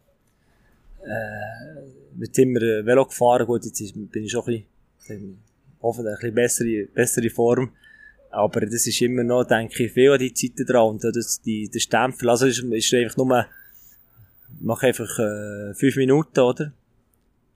mit 2.15 2.37
immer 2.37 2.61
äh, 2.61 2.85
Velo 2.85 3.05
gefahren. 3.05 3.45
Gut, 3.45 3.65
jetzt 3.65 3.79
bin 3.95 4.23
ich 4.23 4.31
schon 4.31 4.45
ein 4.45 4.65
bisschen, 4.99 5.39
hoffentlich 5.81 6.13
ein 6.15 6.19
bisschen 6.19 6.35
bessere, 6.35 6.87
bessere 6.93 7.29
Form. 7.29 7.71
Aber 8.29 8.61
das 8.61 8.85
ist 8.85 9.01
immer 9.01 9.23
noch, 9.23 9.45
denke 9.45 9.85
ich, 9.85 9.91
viel 9.91 10.11
an 10.11 10.19
die 10.19 10.33
Zeiten 10.33 10.65
dran. 10.65 10.89
Und 10.89 11.03
das, 11.03 11.41
die, 11.41 11.69
der 11.69 11.79
Stempel, 11.79 12.29
also 12.29 12.45
ist, 12.45 12.59
ist 12.59 12.93
einfach 12.93 13.17
nur, 13.17 13.45
mach 14.59 14.83
einfach, 14.83 15.19
äh, 15.19 15.73
fünf 15.73 15.95
Minuten, 15.95 16.39
oder? 16.39 16.73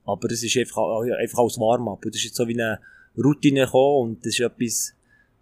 Aber 0.05 0.27
das 0.27 0.43
ist 0.43 0.57
einfach, 0.57 1.03
äh, 1.05 1.13
einfach 1.13 1.39
als 1.39 1.57
Warm-up. 1.59 2.01
Das 2.03 2.15
ist 2.15 2.23
jetzt 2.25 2.35
so 2.35 2.47
wie 2.47 2.53
eine 2.53 2.79
Routine 3.17 3.65
gekommen 3.65 4.11
und 4.11 4.25
das 4.25 4.33
ist 4.33 4.39
etwas, 4.39 4.93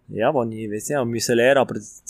ja, 0.08 0.34
was 0.34 0.48
ich, 0.50 0.70
weiss 0.70 0.88
nicht, 0.88 0.98
ich 0.98 1.04
müssen 1.04 1.36
lernen, 1.36 1.58
aber 1.58 1.74
das, 1.74 2.02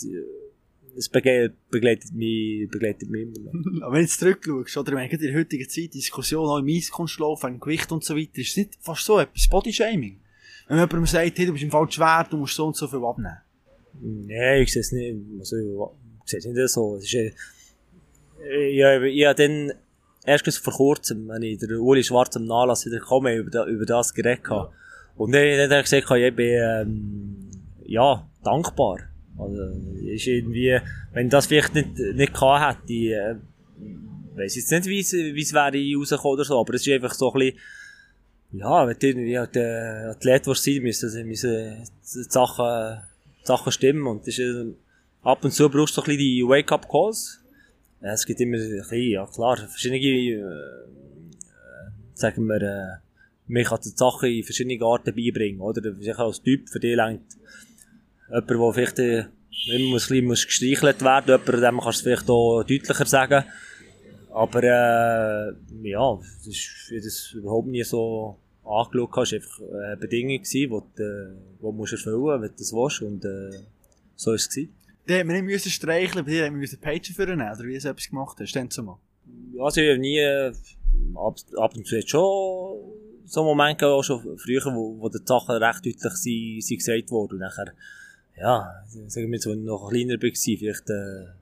das 0.95 1.11
bege- 1.11 1.51
begleitet 1.69 2.11
mich, 2.13 2.67
begleitet 2.69 3.09
mich 3.09 3.21
immer 3.21 3.39
noch. 3.53 3.81
Aber 3.85 3.95
wenn 3.95 4.05
du 4.05 4.09
zurückschaust, 4.09 4.77
oder, 4.77 4.91
gerade 5.07 5.25
in 5.25 5.31
der 5.31 5.39
heutigen 5.39 5.69
Zeit, 5.69 5.93
Diskussion 5.93 6.49
auch 6.49 6.57
im 6.57 6.67
Eiskunstlauf, 6.67 7.43
wegen 7.43 7.59
Gewicht 7.59 7.91
und 7.91 8.03
so 8.03 8.17
weiter, 8.17 8.39
ist 8.39 8.49
es 8.49 8.57
nicht 8.57 8.77
fast 8.81 9.05
so 9.05 9.19
etwas 9.19 9.47
Bodyshaming? 9.47 10.19
Wenn 10.71 10.77
jemandem 10.77 11.05
sagt, 11.05 11.37
hey, 11.37 11.45
du 11.45 11.51
bist 11.51 11.65
im 11.65 11.69
Fall 11.69 11.91
schwer, 11.91 12.25
du 12.29 12.37
musst 12.37 12.55
so 12.55 12.67
und 12.67 12.77
so 12.77 12.87
viel 12.87 13.03
abnehmen. 13.03 13.39
Nein, 13.99 14.61
ich 14.61 14.71
sehe 14.71 14.79
es 14.79 14.93
nicht, 14.93 15.17
also, 15.37 15.97
ich 16.23 16.31
sehe 16.31 16.39
es 16.39 16.45
nicht 16.45 16.69
so. 16.69 16.95
Es 16.95 17.03
ist, 17.03 17.13
äh, 17.13 18.73
ja, 18.73 19.01
ich 19.01 19.25
habe 19.25 19.35
dann, 19.35 19.73
erst 20.25 20.59
vor 20.59 20.71
kurzem, 20.71 21.27
wenn 21.27 21.41
ich 21.41 21.57
der 21.57 21.77
Uli 21.77 22.01
Schwarz 22.01 22.37
am 22.37 22.45
Nachlass 22.45 22.85
wieder 22.85 22.99
komme, 22.99 23.35
über, 23.35 23.51
da, 23.51 23.65
über 23.65 23.85
das 23.85 24.13
geredet 24.13 24.47
habe. 24.49 24.71
Und 25.17 25.33
dann, 25.33 25.41
dann 25.57 25.71
habe 25.71 25.81
ich 25.81 25.89
gesagt, 25.91 26.09
ich 26.09 26.35
bin, 26.37 26.47
ähm, 26.47 27.49
ja, 27.83 28.25
dankbar. 28.41 28.99
Also, 29.37 29.61
ist 30.05 30.25
irgendwie, 30.25 30.79
wenn 31.11 31.25
ich 31.25 31.31
das 31.31 31.47
vielleicht 31.47 31.75
nicht, 31.75 31.97
nicht 31.97 32.33
gehabt 32.33 32.83
hätte, 32.83 32.93
äh, 32.93 33.35
weiss 34.35 34.55
jetzt 34.55 34.71
nicht, 34.71 34.85
wie 34.85 35.01
es, 35.01 35.11
wie 35.11 35.41
es 35.41 35.51
wäre 35.51 35.97
rausgekommen 35.97 36.33
oder 36.35 36.45
so, 36.45 36.57
aber 36.57 36.75
es 36.75 36.87
ist 36.87 36.93
einfach 36.93 37.13
so 37.13 37.33
ein 37.33 37.39
bisschen, 37.39 37.59
ja, 38.53 38.87
wenn 38.87 38.97
du 38.99 39.07
irgendwie 39.07 39.39
halt, 39.39 39.55
äh, 39.55 40.09
Athlet 40.09 40.47
willst 40.47 40.63
sein, 40.63 40.81
müssen, 40.81 41.27
müssen 41.27 41.83
die 41.83 42.23
Sachen, 42.23 43.01
die 43.41 43.45
Sachen 43.45 43.71
stimmen 43.71 44.07
und 44.07 44.27
das 44.27 44.37
ist, 44.37 44.75
ab 45.21 45.43
und 45.43 45.51
zu 45.51 45.69
brauchst 45.69 45.95
du 45.95 46.01
ein 46.01 46.05
bisschen 46.05 46.19
die 46.19 46.43
Wake-up-Calls. 46.43 47.39
Ja, 48.01 48.13
es 48.13 48.25
gibt 48.25 48.41
immer 48.41 48.57
ein 48.57 48.69
bisschen, 48.69 49.11
ja 49.11 49.25
klar, 49.25 49.57
verschiedene, 49.57 49.99
äh, 49.99 50.41
sagen 52.13 52.45
wir, 52.47 52.61
äh, 52.61 52.97
man 53.47 53.63
kann 53.63 53.79
die 53.83 53.89
Sachen 53.89 54.29
in 54.29 54.43
verschiedene 54.43 54.83
Arten 54.83 55.15
beibringen, 55.15 55.61
oder? 55.61 55.81
Vielleicht 55.93 56.19
als 56.19 56.41
Typ, 56.41 56.69
für 56.69 56.79
dich 56.79 56.95
längt 56.95 57.37
jemand, 58.29 58.49
der 58.49 58.73
vielleicht 58.73 58.99
äh, 58.99 59.25
immer 59.75 59.91
muss, 59.91 60.05
ein 60.05 60.09
bisschen 60.09 60.25
muss 60.25 60.45
gestreichelt 60.45 61.01
werden, 61.03 61.39
jemand, 61.39 61.63
dem 61.63 61.79
kannst 61.79 61.85
du 61.85 61.89
es 61.89 62.01
vielleicht 62.01 62.29
auch 62.29 62.63
deutlicher 62.63 63.05
sagen. 63.05 63.45
Aber, 64.33 64.63
äh, 64.63 65.53
ja, 65.89 66.17
das 66.17 66.47
ist, 66.47 66.91
das 67.05 67.33
überhaupt 67.33 67.67
nie 67.67 67.83
so 67.83 68.37
angeschaut 68.63 69.15
hast, 69.15 69.33
einfach 69.33 69.61
eine 69.61 69.97
Bedingung 69.97 70.37
gewesen, 70.37 70.51
die 70.51 70.67
du, 70.67 71.03
äh, 71.03 71.35
die 71.57 71.61
du 71.61 71.71
musst 71.71 71.93
erfüllen, 71.93 72.41
wenn 72.41 72.49
du 72.49 72.55
das 72.57 72.73
willst, 72.73 73.01
und, 73.01 73.25
äh, 73.25 73.59
so 74.15 74.33
ist 74.33 74.41
es 74.41 74.49
gewesen. 74.49 74.75
Die 75.07 75.13
haben 75.15 75.29
wir 75.29 75.41
nicht 75.41 75.69
streicheln, 75.69 76.25
bei 76.25 76.31
dir 76.31 76.45
haben 76.45 76.53
wir 76.53 76.59
müssen 76.59 76.79
Pager 76.79 77.13
für 77.13 77.25
nehmen, 77.25 77.51
oder 77.51 77.63
wie 77.63 77.77
du 77.77 77.87
etwas 77.87 78.09
gemacht 78.09 78.37
hast, 78.39 78.55
dann 78.55 78.69
zumal. 78.69 78.97
Also, 79.59 79.81
ich 79.81 79.89
habe 79.89 79.99
nie, 79.99 80.19
äh, 80.19 80.53
ab, 81.15 81.37
ab 81.57 81.75
und 81.75 81.87
zu 81.87 81.95
jetzt 81.95 82.09
schon 82.09 82.91
so 83.25 83.43
Momente 83.43 83.87
auch 83.87 84.03
schon 84.03 84.37
früher, 84.37 84.65
wo, 84.65 84.99
wo 84.99 85.09
die 85.09 85.19
Sachen 85.23 85.55
recht 85.55 85.85
deutlich 85.85 86.13
sind, 86.13 86.61
sind 86.61 86.77
gesagt 86.77 87.11
wurden. 87.11 87.35
Und 87.35 87.39
nachher, 87.39 87.73
ja, 88.37 88.83
sagen 89.07 89.27
wir 89.27 89.35
jetzt, 89.35 89.47
als 89.47 89.57
ich 89.57 89.63
noch 89.63 89.89
kleiner 89.89 90.21
war, 90.21 90.31
vielleicht, 90.33 90.89
äh, 90.89 91.41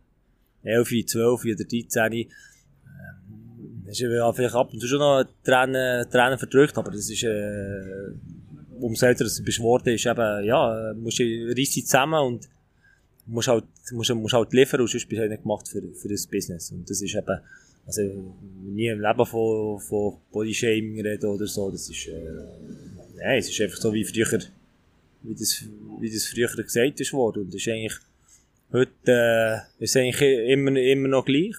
11, 0.64 1.06
12 1.08 1.46
oder 1.46 1.64
13, 1.64 2.14
ähm, 2.14 2.30
ist 3.92 4.00
ja 4.00 4.34
vielleicht 4.34 4.56
ab 4.56 4.74
und 4.74 4.80
zu 4.80 4.88
schon 4.88 5.00
noch 5.00 5.24
Tränen, 5.44 6.10
Tränen 6.10 6.38
verdrückt, 6.38 6.78
aber 6.78 6.92
das 6.92 7.10
ist, 7.10 7.24
äh, 7.24 8.12
umso 8.80 9.06
älter 9.06 9.26
du 9.26 9.44
bist 9.44 9.58
geworden, 9.58 9.90
ist 9.90 10.06
eben, 10.06 10.46
ja, 10.46 10.94
musst 10.96 11.20
du 11.20 11.54
dich 11.54 11.72
zusammen 11.72 12.22
und 12.22 12.50
musst 13.26 13.48
halt, 13.48 13.66
musst, 13.92 14.14
musst 14.14 14.34
halt 14.34 14.54
liefern 14.54 14.82
und 14.82 14.90
sonst 14.90 15.08
bist 15.08 15.18
du 15.18 15.22
halt 15.22 15.32
nicht 15.32 15.44
gemacht 15.44 15.68
für, 15.68 15.82
für 15.94 16.08
das 16.08 16.28
Business. 16.28 16.72
Und 16.72 16.90
das 16.90 17.02
ist 17.02 17.16
eben, 17.16 17.40
also, 17.86 18.02
nie 18.64 18.88
im 18.88 19.02
Leben 19.02 19.26
von, 19.26 19.80
von 19.80 20.18
Bodyshaming 20.32 21.02
reden 21.02 21.26
oder 21.26 21.48
so, 21.48 21.72
das 21.72 21.90
ist, 21.90 22.08
äh, 22.08 22.22
nein, 23.16 23.40
es 23.40 23.50
ist 23.50 23.62
einfach 23.62 23.78
so 23.78 23.94
wie 23.94 24.04
früher, 24.04 24.40
wie 25.24 25.34
das, 25.34 25.64
wie 26.00 26.12
das 26.12 26.26
früher 26.26 26.48
gesagt 26.48 27.00
ist 27.00 27.14
worden. 27.14 27.44
Und 27.44 27.54
das 27.54 27.62
ist 27.62 27.68
eigentlich, 27.68 27.98
heute, 28.72 29.66
äh, 29.80 29.84
ist 29.84 29.98
eigentlich 29.98 30.22
immer, 30.22 30.76
immer 30.76 31.08
noch 31.08 31.26
gleich. 31.26 31.56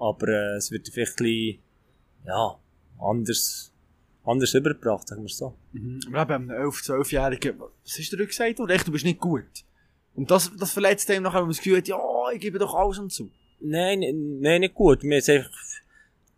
Aber, 0.00 0.28
äh, 0.28 0.56
es 0.56 0.70
wird 0.70 0.88
vielleicht 0.88 1.20
ein 1.20 1.24
bisschen, 1.24 1.58
ja, 2.26 2.58
anders, 2.98 3.72
anders 4.24 4.54
übergebracht, 4.54 5.06
sagen 5.06 5.22
wir 5.22 5.26
es 5.26 5.36
so. 5.36 5.54
Mhm. 5.72 6.00
Wir 6.08 6.20
haben 6.20 6.50
einem 6.50 6.50
11-, 6.50 6.86
12-Jährigen, 6.86 7.60
was 7.60 7.98
ist 7.98 8.10
dir 8.10 8.26
gesagt 8.26 8.58
worden? 8.58 8.70
Echt, 8.70 8.88
du 8.88 8.92
bist 8.92 9.04
nicht 9.04 9.20
gut. 9.20 9.44
Und 10.14 10.30
das, 10.30 10.50
das 10.58 10.72
verletzt 10.72 11.08
ihm 11.10 11.22
nachher, 11.22 11.36
wenn 11.36 11.42
man 11.42 11.50
das 11.50 11.58
Gefühl 11.58 11.78
hat, 11.78 11.88
ja, 11.88 11.98
ich 12.32 12.40
gebe 12.40 12.58
doch 12.58 12.74
alles 12.74 12.98
und 12.98 13.12
so. 13.12 13.28
Nein, 13.60 14.00
nein, 14.40 14.60
nicht 14.60 14.74
gut. 14.74 15.04
Mir 15.04 15.18
ist 15.18 15.28
einfach, 15.28 15.50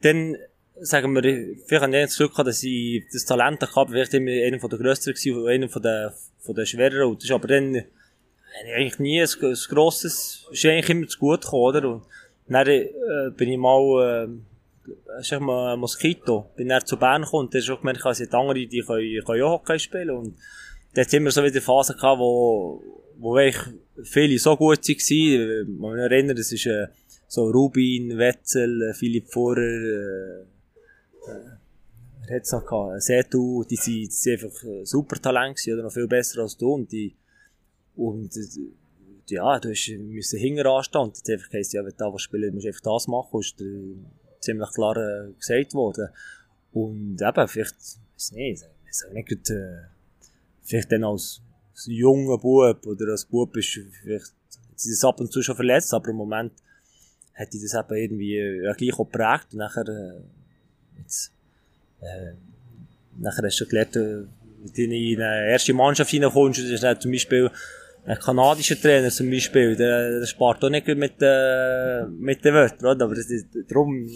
dann, 0.00 0.36
sagen 0.80 1.14
wir, 1.14 1.22
vielleicht 1.66 1.82
habe 1.82 1.96
ich 1.96 2.06
das 2.06 2.16
Glück 2.16 2.32
gehabt, 2.32 2.48
dass 2.48 2.62
ich 2.64 3.04
das 3.12 3.24
Talent 3.24 3.62
hatte, 3.62 3.92
vielleicht 3.92 4.14
immer 4.14 4.32
einer 4.32 4.58
von 4.58 4.70
der 4.70 4.78
grösseren 4.80 5.14
gewesen, 5.14 5.46
einer 5.46 5.68
von 5.68 5.82
der, 5.82 6.14
von 6.40 6.54
der 6.54 6.66
schwereren. 6.66 7.14
Das 7.14 7.24
ist 7.24 7.30
aber 7.30 7.46
dann, 7.46 7.74
ich 7.74 8.74
eigentlich 8.74 8.98
nie 8.98 9.20
ein, 9.22 9.28
ein 9.28 9.56
grosses, 9.68 10.48
ist 10.50 10.64
eigentlich 10.64 10.90
immer 10.90 11.06
zu 11.06 11.18
gut 11.18 11.42
gekommen, 11.42 11.62
oder? 11.62 11.88
Und 11.88 12.02
dann, 12.48 12.66
äh, 12.66 12.90
bin 13.36 13.48
ich 13.50 13.58
mal, 13.58 14.26
äh, 14.26 15.22
sag 15.22 15.40
mal, 15.40 15.76
Moskito, 15.76 16.50
bin 16.56 16.68
dann 16.68 16.84
zu 16.84 16.96
Bern 16.96 17.22
gekommen, 17.22 17.46
und 17.46 17.54
dann 17.54 17.62
schon 17.62 17.78
gemerkt, 17.78 18.04
dass 18.04 18.18
die 18.18 18.30
andere, 18.32 18.66
die 18.66 18.80
können, 18.80 19.24
können 19.24 19.42
auch 19.42 19.60
Hockey 19.60 19.78
spielen, 19.78 20.10
und 20.10 20.36
da 20.94 21.02
hat 21.02 21.12
immer 21.12 21.30
so 21.30 21.42
wieder 21.42 21.60
Phasen 21.60 21.96
gehabt, 21.96 22.18
wo, 22.18 22.82
wo 23.18 23.36
eigentlich 23.36 23.74
viele 24.02 24.38
so 24.38 24.56
gut 24.56 24.86
waren. 24.86 25.78
Man 25.78 25.98
erinnert, 25.98 26.38
das 26.38 26.52
ist, 26.52 26.66
äh, 26.66 26.88
so 27.28 27.50
Rubin, 27.50 28.18
Wetzel, 28.18 28.90
äh, 28.90 28.94
Philipp 28.94 29.28
Vorer, 29.28 29.58
äh, 29.58 30.42
äh, 31.30 32.40
gehabt? 32.40 33.02
Setu, 33.02 33.64
die 33.64 33.76
sind, 33.76 33.94
die 33.94 34.06
sind 34.10 34.44
einfach 34.44 34.64
äh, 34.64 34.84
super 34.84 35.16
Talent 35.20 35.58
oder 35.66 35.82
noch 35.82 35.92
viel 35.92 36.06
besser 36.06 36.42
als 36.42 36.56
du, 36.56 36.74
und 36.74 36.92
die, 36.92 37.14
und, 37.96 38.36
äh, 38.36 38.81
ja, 39.32 39.58
du 39.58 39.70
hast 39.70 39.88
müssen 39.88 40.38
hinten 40.38 40.66
anstehen, 40.66 41.00
und 41.02 41.16
jetzt 41.16 41.30
einfach 41.30 41.52
heisst, 41.52 41.72
ja, 41.72 41.82
wenn 41.82 41.90
du 41.90 41.96
da 41.96 42.12
was 42.12 42.22
spielen, 42.22 42.54
musst 42.54 42.64
du 42.64 42.68
einfach 42.68 42.80
das 42.80 43.08
machen, 43.08 43.40
ist 43.40 43.58
dir 43.58 43.94
ziemlich 44.40 44.70
klar 44.72 44.96
äh, 44.96 45.32
gesagt 45.32 45.74
worden. 45.74 46.08
Und 46.72 47.20
eben, 47.20 47.48
vielleicht, 47.48 47.76
weiß 48.14 48.32
nicht, 48.32 48.62
ich 48.62 48.94
sag 48.96 49.12
nicht, 49.12 49.50
äh, 49.50 49.78
vielleicht 50.62 50.92
dann 50.92 51.04
als, 51.04 51.40
als 51.72 51.86
junger 51.86 52.38
Bub, 52.38 52.86
oder 52.86 53.10
als 53.10 53.24
Bub 53.24 53.52
bist 53.52 53.76
du 53.76 53.80
vielleicht, 54.02 54.32
ist 54.76 54.86
es 54.86 55.04
ab 55.04 55.20
und 55.20 55.32
zu 55.32 55.42
schon 55.42 55.56
verletzt, 55.56 55.92
aber 55.94 56.08
im 56.08 56.16
Moment, 56.16 56.52
hat 57.34 57.54
ich 57.54 57.62
das 57.62 57.74
eben 57.74 57.96
irgendwie 57.96 58.62
ja, 58.62 58.72
gleich 58.72 58.92
auch 58.94 59.10
geprägt. 59.10 59.48
Und 59.52 59.58
nachher, 59.58 59.88
äh, 59.88 61.00
jetzt, 61.00 61.32
äh, 62.00 62.32
nachher 63.18 63.44
hast 63.44 63.60
du 63.60 63.66
gelernt, 63.66 63.96
äh, 63.96 64.24
wenn 64.62 64.90
du 64.90 64.96
in 64.96 65.20
eine 65.20 65.50
erste 65.50 65.72
Mannschaft 65.72 66.12
reinkommst, 66.12 66.60
das 66.60 66.66
ist 66.66 66.82
dann 66.82 67.00
zum 67.00 67.10
Beispiel 67.10 67.50
ein 68.04 68.18
kanadischer 68.18 68.80
Trainer 68.80 69.10
zum 69.10 69.30
Beispiel, 69.30 69.76
der, 69.76 70.18
der 70.18 70.26
spart 70.26 70.64
auch 70.64 70.70
nicht 70.70 70.86
mit, 70.88 71.14
äh, 71.20 72.04
mit 72.06 72.44
den 72.44 72.54
Wörtern, 72.54 72.96
oder? 72.96 73.04
aber 73.04 73.14
das 73.14 73.30
ist, 73.30 73.46
darum 73.68 74.06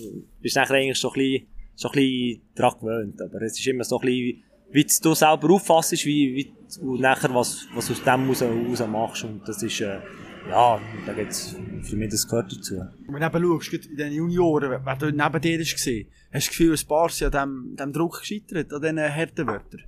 bist 0.40 0.56
du 0.56 0.60
nachher 0.60 0.74
eigentlich 0.74 0.98
so 0.98 1.10
ein 1.10 1.14
bisschen, 1.14 1.46
so 1.74 1.88
ein 1.88 1.92
bisschen 1.92 2.42
dran 2.54 2.74
gewöhnt, 2.80 3.22
aber 3.22 3.42
es 3.42 3.58
ist 3.58 3.66
immer 3.66 3.84
so 3.84 3.98
ein 4.00 4.06
bisschen, 4.06 4.42
wie 4.72 4.86
du 5.02 5.14
selber 5.14 5.50
auffasst, 5.50 6.04
wie, 6.04 6.34
wie 6.34 6.52
du 6.80 6.96
nachher 6.96 7.32
was, 7.32 7.66
was 7.74 7.90
aus 7.90 8.02
dem 8.02 8.28
raus, 8.28 8.42
raus 8.42 8.88
machst 8.88 9.24
und 9.24 9.46
das 9.46 9.62
ist, 9.62 9.80
äh, 9.80 10.00
ja, 10.48 10.80
da 11.06 11.12
geht's, 11.12 11.56
für 11.82 11.96
mich 11.96 12.10
das 12.10 12.26
gehört 12.26 12.52
dazu. 12.52 12.76
Und 13.06 13.14
wenn 13.14 13.20
du 13.20 13.26
eben 13.26 13.60
schaust, 13.60 13.86
in 13.86 13.96
den 13.96 14.12
Junioren, 14.12 14.80
wer 14.84 14.96
du 14.96 15.10
neben 15.10 15.40
dir 15.40 15.58
gesehen, 15.58 16.08
hast 16.32 16.46
du 16.46 16.48
das 16.48 16.48
Gefühl, 16.48 16.70
dass 16.72 16.84
Barsi 16.84 17.24
an 17.24 17.30
dem, 17.30 17.76
dem 17.76 17.92
Druck 17.92 18.20
gescheitert, 18.20 18.72
an 18.72 18.80
diesen 18.80 19.14
harten 19.14 19.46
Wörtern? 19.46 19.84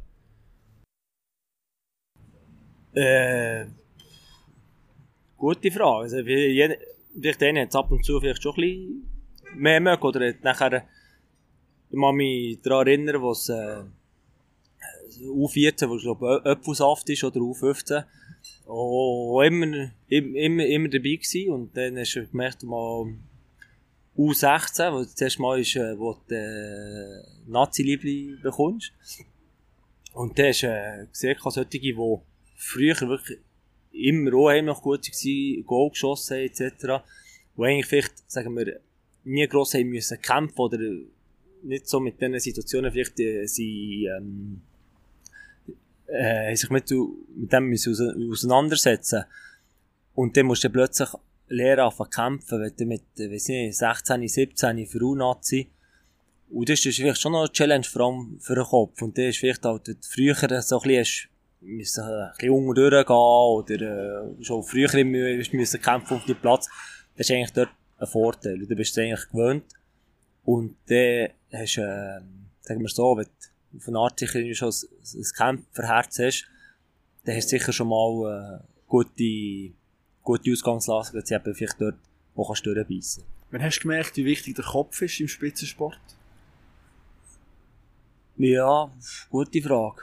Äh, 2.94 3.66
gute 5.38 5.70
Frage. 5.70 6.02
Also, 6.02 6.24
vielleicht 6.24 7.40
denen 7.40 7.62
hat 7.62 7.68
es 7.70 7.76
ab 7.76 7.90
und 7.90 8.04
zu 8.04 8.20
vielleicht 8.20 8.42
schon 8.42 8.54
ein 8.56 8.60
bisschen 8.60 9.10
mehr 9.56 9.80
mögen, 9.80 10.02
oder 10.02 10.28
hat 10.28 10.42
nachher, 10.42 10.84
ich 11.90 11.98
kann 11.98 12.14
mich 12.16 12.60
daran 12.60 12.86
erinnern, 12.86 13.22
wo 13.22 13.30
es, 13.30 13.48
äh, 13.48 13.82
U14, 15.24 15.88
wo 15.88 15.96
ich 15.96 16.02
glaube, 16.02 16.42
Öpfelsaft 16.44 17.08
ist, 17.08 17.24
oder 17.24 17.40
U15, 17.40 18.04
oh, 18.66 19.40
immer, 19.42 19.90
immer, 20.08 20.66
immer 20.66 20.88
dabei 20.88 21.16
gewesen. 21.16 21.50
Und 21.50 21.76
dann 21.76 21.98
hast 21.98 22.14
du 22.14 22.26
gemerkt, 22.26 22.62
mal 22.62 23.14
U16, 24.16 24.92
wo 24.92 25.02
das 25.02 25.20
erste 25.20 25.42
Mal 25.42 25.60
ist, 25.60 25.76
äh, 25.76 25.98
wo 25.98 26.16
du 26.28 26.34
äh, 26.34 27.22
Nazi-Liebli 27.46 28.38
bekommst. 28.42 28.92
Und 30.12 30.38
dann 30.38 30.46
hast 30.46 30.62
du 30.62 30.66
äh, 30.66 31.06
gesehen, 31.06 31.36
solche, 31.40 31.64
die 31.66 31.94
früher 32.56 33.00
wirklich 33.00 33.38
immer 33.92 34.62
noch 34.62 34.82
gut 34.82 35.06
waren, 35.06 35.66
Goal 35.66 35.90
geschossen 35.90 36.36
haben, 36.36 36.44
etc. 36.44 37.04
Wo 37.56 37.64
eigentlich 37.64 37.86
vielleicht, 37.86 38.30
sagen 38.30 38.56
wir, 38.56 38.80
nie 39.24 39.46
gross 39.46 39.74
haben 39.74 39.88
müssen 39.88 40.20
kämpfen 40.20 40.60
oder 40.60 40.78
nicht 41.62 41.88
so 41.88 42.00
mit 42.00 42.20
diesen 42.20 42.38
Situationen 42.38 42.92
vielleicht 42.92 43.18
äh, 43.20 43.46
sie, 43.46 44.06
ähm, 44.06 44.60
äh, 46.06 46.54
sich 46.54 46.70
mit, 46.70 46.90
mit 46.90 47.52
dem 47.52 47.72
auseinandersetzen 48.30 49.24
Und 50.14 50.36
dann 50.36 50.46
musst 50.46 50.64
du 50.64 50.70
plötzlich 50.70 51.08
lernen, 51.48 51.82
anfangen 51.82 52.10
kämpfen, 52.10 52.60
wenn 52.60 52.76
du 52.76 52.86
mit, 52.86 53.02
weiss 53.16 53.48
nicht, 53.48 53.76
16, 53.76 54.28
17 54.28 54.86
für 54.86 55.02
U-Nazi. 55.02 55.68
Und 56.50 56.68
das 56.68 56.84
ist 56.84 56.96
vielleicht 56.96 57.20
schon 57.20 57.32
noch 57.32 57.40
eine 57.40 57.52
Challenge, 57.52 57.84
vor 57.84 58.02
allem 58.02 58.38
für 58.40 58.54
den 58.54 58.64
Kopf. 58.64 59.02
Und 59.02 59.18
das 59.18 59.26
ist 59.26 59.38
vielleicht 59.38 59.64
halt 59.64 59.96
früher 60.02 60.34
so 60.34 60.80
ein 60.80 60.88
bisschen, 60.88 61.30
müssen 61.60 62.04
ein 62.04 62.30
bisschen 62.36 62.50
unten 62.50 62.74
durchgehen 62.74 63.16
oder 63.16 63.80
äh, 63.80 64.44
schon 64.44 64.62
früher 64.62 65.04
müssen 65.04 65.82
kämpfen 65.82 66.16
auf 66.16 66.24
dem 66.24 66.36
Platz. 66.36 66.68
Das 67.16 67.28
ist 67.28 67.34
eigentlich 67.34 67.52
dort 67.52 67.70
ein 67.98 68.06
Vorteil. 68.06 68.58
Du 68.58 68.76
bist 68.76 68.96
es 68.96 68.98
eigentlich 68.98 69.28
gewöhnt. 69.30 69.64
Und 70.44 70.76
dann 70.86 71.30
hast 71.52 71.76
du, 71.76 71.82
äh, 71.82 72.20
sagen 72.62 72.80
wir 72.80 72.88
so, 72.88 73.16
wenn 73.16 73.26
du 73.72 73.78
auf 73.78 73.88
eine 73.88 73.98
Art 73.98 74.18
sicher 74.18 74.54
schon 74.54 74.68
ein, 74.68 75.20
ein 75.20 75.36
Kämpferherz 75.36 76.18
hast, 76.18 76.46
dann 77.24 77.36
hast 77.36 77.52
du 77.52 77.58
sicher 77.58 77.72
schon 77.72 77.88
mal 77.88 78.60
äh, 78.62 78.64
gute, 78.86 79.74
gute 80.22 80.52
Ausgangslage, 80.52 81.12
dass 81.12 81.24
du 81.24 81.34
eben 81.34 81.54
vielleicht 81.54 81.80
dort 81.80 81.96
auch 82.34 82.46
kannst 82.46 82.64
durchbeissen 82.64 83.24
Wann 83.50 83.62
hast 83.62 83.78
du 83.78 83.82
gemerkt, 83.82 84.16
wie 84.16 84.24
wichtig 84.24 84.56
der 84.56 84.64
Kopf 84.64 85.00
ist 85.02 85.20
im 85.20 85.28
Spitzensport? 85.28 85.98
Ja, 88.36 88.90
gute 89.30 89.60
Frage. 89.60 90.02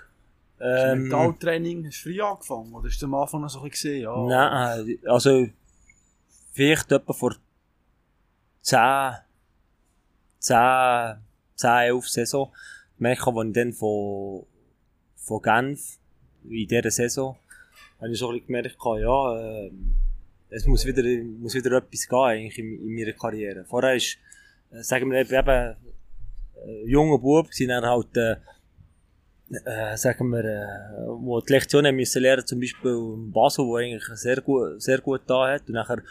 Ähm, 0.60 1.04
Mentaltraining, 1.04 1.86
hast 1.86 2.06
du 2.06 2.10
früh 2.10 2.22
angefangen? 2.22 2.74
Oder 2.74 2.88
hast 2.88 3.02
du 3.02 3.06
am 3.06 3.16
Anfang 3.16 3.42
noch 3.42 3.50
so 3.50 3.60
ein 3.60 3.70
bisschen 3.70 4.02
gesehen? 4.02 4.04
Ja. 4.04 4.80
Nein, 4.84 5.00
also, 5.06 5.48
vielleicht 6.54 6.92
etwa 6.92 7.14
vor 7.14 7.36
10, 8.62 8.80
10, 10.40 11.18
10, 11.56 11.70
11 11.70 12.08
Saison, 12.08 12.52
merke 12.98 13.22
ich, 13.22 13.28
als 13.28 13.48
ich 13.48 13.54
dann 13.54 13.74
von, 13.74 14.46
von 15.18 15.42
Genf, 15.42 16.00
in 16.50 16.68
dieser 16.68 16.92
Saison, 16.92 17.38
habe 18.00 18.12
ich 18.12 18.20
so 18.20 18.30
ein 18.30 18.34
bisschen 18.34 18.48
gemerkt, 18.48 18.78
ja, 19.02 19.38
äh, 19.38 19.72
es 20.50 20.66
muss 20.68 20.86
wieder, 20.86 21.04
muss 21.40 21.56
wieder 21.56 21.78
etwas 21.78 22.08
gehen, 22.08 22.20
eigentlich 22.20 22.60
in, 22.60 22.80
in 22.80 22.96
meiner 22.96 23.14
Karriere. 23.14 23.66
Vorher 23.66 23.96
ist, 23.96 24.18
äh, 24.72 24.82
sagen 24.82 25.12
wir 25.12 25.20
eben, 25.20 25.34
eben 25.34 25.76
äh, 26.66 26.86
junger 26.86 27.18
Bub, 27.18 27.54
sind 27.54 27.70
dann 27.70 27.86
halt, 27.86 28.16
äh, 28.16 28.38
äh, 29.52 29.96
sagen 29.98 30.30
wir, 30.30 30.44
äh, 30.44 31.08
wo 31.08 31.40
die 31.42 31.54
Lektionen 31.54 31.96
müssen 31.96 32.22
lernen, 32.22 32.46
zum 32.46 32.60
Beispiel 32.60 32.92
in 32.92 33.32
Basel, 33.32 33.66
wo 33.66 33.76
eigentlich 33.76 34.04
sehr 34.14 34.42
gut, 34.42 34.82
sehr 34.82 35.00
gut 35.00 35.22
da 35.28 35.54
hat, 35.54 35.68
und 35.68 35.74
nachher, 35.74 36.02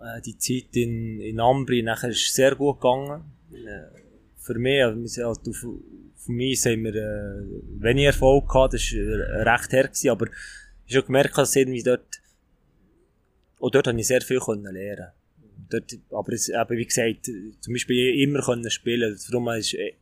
äh, 0.00 0.20
die 0.20 0.36
Zeit 0.36 0.76
in, 0.76 1.20
in 1.20 1.40
Ambri, 1.40 1.82
nachher 1.82 2.10
ist 2.10 2.34
sehr 2.34 2.54
gut 2.54 2.80
gegangen. 2.80 3.24
Äh, 3.52 4.00
für 4.36 4.58
mich, 4.58 4.82
also 4.82 5.24
halt 5.24 5.48
auf, 5.48 5.66
für 6.16 6.32
mich 6.32 6.64
haben 6.64 6.84
wir 6.84 6.94
äh, 6.94 7.82
wenig 7.82 8.06
Erfolg 8.06 8.48
gehabt, 8.48 8.74
das 8.74 8.82
war 8.92 9.54
recht 9.54 9.72
her, 9.72 9.84
gewesen, 9.84 10.10
aber 10.10 10.26
ich 10.86 10.96
habe 10.96 11.06
gemerkt, 11.06 11.38
dass 11.38 11.56
irgendwie 11.56 11.82
dort, 11.82 12.20
auch 13.60 13.70
dort 13.70 13.86
habe 13.86 13.98
ich 13.98 14.06
sehr 14.06 14.20
viel 14.20 14.38
können 14.38 14.72
lernen 14.72 15.08
dort, 15.70 15.98
aber 16.10 16.32
es, 16.32 16.48
eben, 16.48 16.76
wie 16.76 16.84
gesagt, 16.84 17.30
zum 17.60 17.72
Beispiel 17.72 18.20
immer 18.22 18.42
können 18.42 18.70
spielen, 18.70 19.18
darum 19.30 19.48
ist 19.48 19.74
äh, 19.74 19.94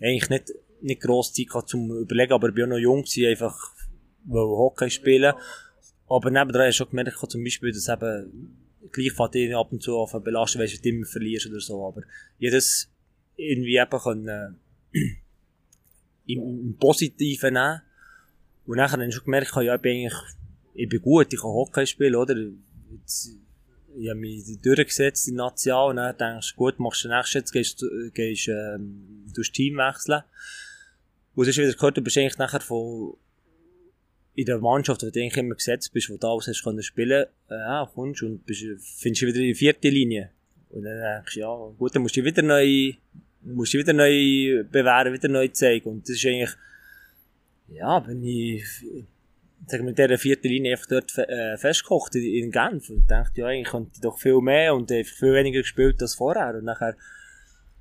eigentlich 0.00 0.30
nicht, 0.30 0.54
nicht 0.82 1.00
gross 1.00 1.32
Zeit 1.32 1.48
gehabt 1.48 1.68
zum 1.68 1.90
überlegen, 1.90 2.32
aber 2.32 2.48
ich 2.48 2.56
war 2.56 2.64
auch 2.64 2.68
noch 2.68 2.78
jung 2.78 3.02
gewesen, 3.02 3.26
einfach, 3.26 3.74
weil 4.24 4.42
Hockey 4.42 4.90
spielen. 4.90 5.34
Aber 6.08 6.30
nebenan 6.30 6.60
habe 6.60 6.70
ich 6.70 6.76
schon 6.76 6.88
gemerkt, 6.88 7.18
zum 7.30 7.44
Beispiel, 7.44 7.72
dass 7.72 7.88
eben, 7.88 8.56
gleich 8.92 9.12
fährt 9.12 9.34
ihn 9.36 9.54
ab 9.54 9.72
und 9.72 9.82
zu 9.82 9.96
auf 9.96 10.12
belasten, 10.12 10.58
weil 10.58 10.68
du 10.68 10.88
immer 10.88 11.06
verlierst 11.06 11.46
oder 11.46 11.60
so, 11.60 11.86
aber 11.86 12.02
jedes 12.38 12.90
irgendwie 13.36 13.76
eben 13.76 13.98
können, 13.98 14.56
im, 14.92 16.42
im 16.66 16.76
Positiven 16.78 17.54
nehmen. 17.54 17.82
Und 18.66 18.76
nachher 18.76 18.92
habe 18.92 19.06
ich 19.06 19.14
schon 19.14 19.24
gemerkt, 19.24 19.52
ja, 19.56 19.74
ich 19.74 19.80
bin 19.80 19.98
eigentlich, 19.98 20.20
ich 20.74 20.88
bin 20.88 21.02
gut, 21.02 21.32
ich 21.32 21.40
kann 21.40 21.50
Hockey 21.50 21.86
spielen, 21.86 22.16
oder? 22.16 22.36
Jetzt, 22.36 23.36
ich 23.96 24.08
habe 24.08 24.20
mich 24.20 24.44
durchgesetzt 24.62 25.28
in 25.28 25.36
National 25.36 25.90
und 25.90 25.96
dann 25.96 26.16
denkst 26.16 26.52
du, 26.52 26.56
gut, 26.56 26.78
machst 26.78 27.04
du 27.04 27.08
den 27.08 27.16
nächsten, 27.16 27.38
jetzt 27.38 27.52
gehst 27.52 27.82
du, 27.82 28.10
gehst, 28.12 28.48
ähm, 28.48 29.26
du 29.34 29.42
Team 29.42 29.76
wechseln. 29.76 30.22
Und 31.34 31.48
ist 31.48 31.58
wieder 31.58 31.72
gehört, 31.72 31.96
du 31.96 32.02
bist 32.02 32.18
eigentlich 32.18 32.38
nachher 32.38 32.60
von, 32.60 33.16
in 34.34 34.46
der 34.46 34.58
Mannschaft, 34.58 35.02
wo 35.02 35.10
du 35.10 35.20
eigentlich 35.20 35.36
immer 35.36 35.54
gesetzt 35.54 35.92
bist, 35.92 36.10
wo 36.10 36.16
du 36.16 36.26
alles 36.26 36.48
hast 36.48 36.62
können 36.62 36.82
spielen, 36.82 37.26
äh, 37.50 37.54
ja, 37.54 37.90
kommst 37.94 38.22
und 38.22 38.44
bist, 38.46 38.64
findest 38.98 39.22
du 39.22 39.26
wieder 39.26 39.38
in 39.38 39.46
die 39.46 39.54
vierte 39.54 39.88
Linie. 39.88 40.30
Und 40.70 40.84
dann 40.84 41.00
denkst 41.00 41.34
du, 41.34 41.40
ja, 41.40 41.54
gut, 41.78 41.94
dann 41.94 42.02
musst 42.02 42.16
du 42.16 42.24
wieder 42.24 42.42
neu, 42.42 42.92
musst 43.42 43.74
du 43.74 43.78
wieder 43.78 43.92
neu 43.92 44.64
bewähren, 44.64 45.12
wieder 45.12 45.28
neu 45.28 45.48
zeigen. 45.48 45.88
Und 45.88 46.08
das 46.08 46.16
ist 46.16 46.26
eigentlich, 46.26 46.50
ja, 47.68 48.06
wenn 48.06 48.22
ich, 48.22 48.64
sagen 49.66 49.84
wir, 49.84 49.90
in 49.90 49.94
dieser 49.94 50.18
vierten 50.18 50.48
Linie 50.48 50.72
einfach 50.72 50.86
dort 50.86 51.16
äh, 51.18 51.56
festgekocht 51.56 52.14
in, 52.14 52.22
in 52.22 52.50
Genf 52.52 52.88
und 52.88 53.10
dachte, 53.10 53.40
ja, 53.40 53.48
eigentlich 53.48 53.68
könnte 53.68 53.90
ich 53.94 54.00
doch 54.00 54.18
viel 54.18 54.40
mehr 54.40 54.74
und 54.74 54.90
viel 54.90 55.34
weniger 55.34 55.60
gespielt 55.60 56.00
als 56.00 56.14
vorher. 56.14 56.54
Und 56.54 56.64
nachher, 56.64 56.96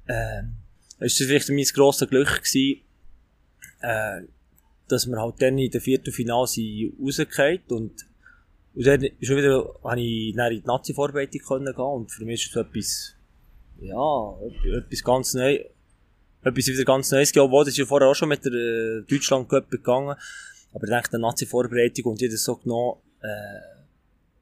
äh, 0.07 0.41
ist 0.99 1.19
das 1.19 1.27
vielleicht 1.27 1.49
mein 1.49 1.63
grosses 1.63 2.09
Glück 2.09 2.43
gewesen, 2.43 2.81
äh, 3.81 4.21
dass 4.87 5.07
wir 5.07 5.21
halt 5.21 5.35
dann 5.39 5.57
in 5.57 5.71
der 5.71 5.81
vierten 5.81 6.11
Finale 6.11 6.47
sind 6.47 6.93
und 7.69 8.05
und 8.75 8.85
dann 8.85 9.01
schon 9.21 9.37
wieder, 9.37 9.75
habe 9.83 9.99
ich 9.99 10.35
dann 10.35 10.51
in 10.51 10.61
die 10.61 10.67
Nazi-Vorbereitung 10.67 11.41
gehen 11.41 11.77
und 11.77 12.11
für 12.11 12.23
mich 12.23 12.45
ist 12.45 12.55
das 12.55 12.65
etwas, 12.67 13.15
ja, 13.81 14.37
etwas 14.77 15.03
ganz 15.03 15.33
Neues, 15.33 15.65
etwas 16.43 16.67
wieder 16.67 16.85
ganz 16.85 17.11
Neues 17.11 17.31
gewesen, 17.31 17.47
obwohl 17.47 17.65
das 17.65 17.73
ist 17.73 17.79
ja 17.79 17.85
vorher 17.85 18.07
auch 18.07 18.15
schon 18.15 18.29
mit 18.29 18.45
der 18.45 18.53
äh, 18.53 19.01
Deutschland 19.09 19.49
gegangen, 19.49 20.15
aber 20.71 20.87
denke, 20.87 21.09
die 21.11 21.17
Nazi-Vorbereitung 21.17 22.11
und 22.11 22.21
jedes 22.21 22.43
so 22.43 22.55
genommen, 22.55 22.99
äh, 23.21 23.79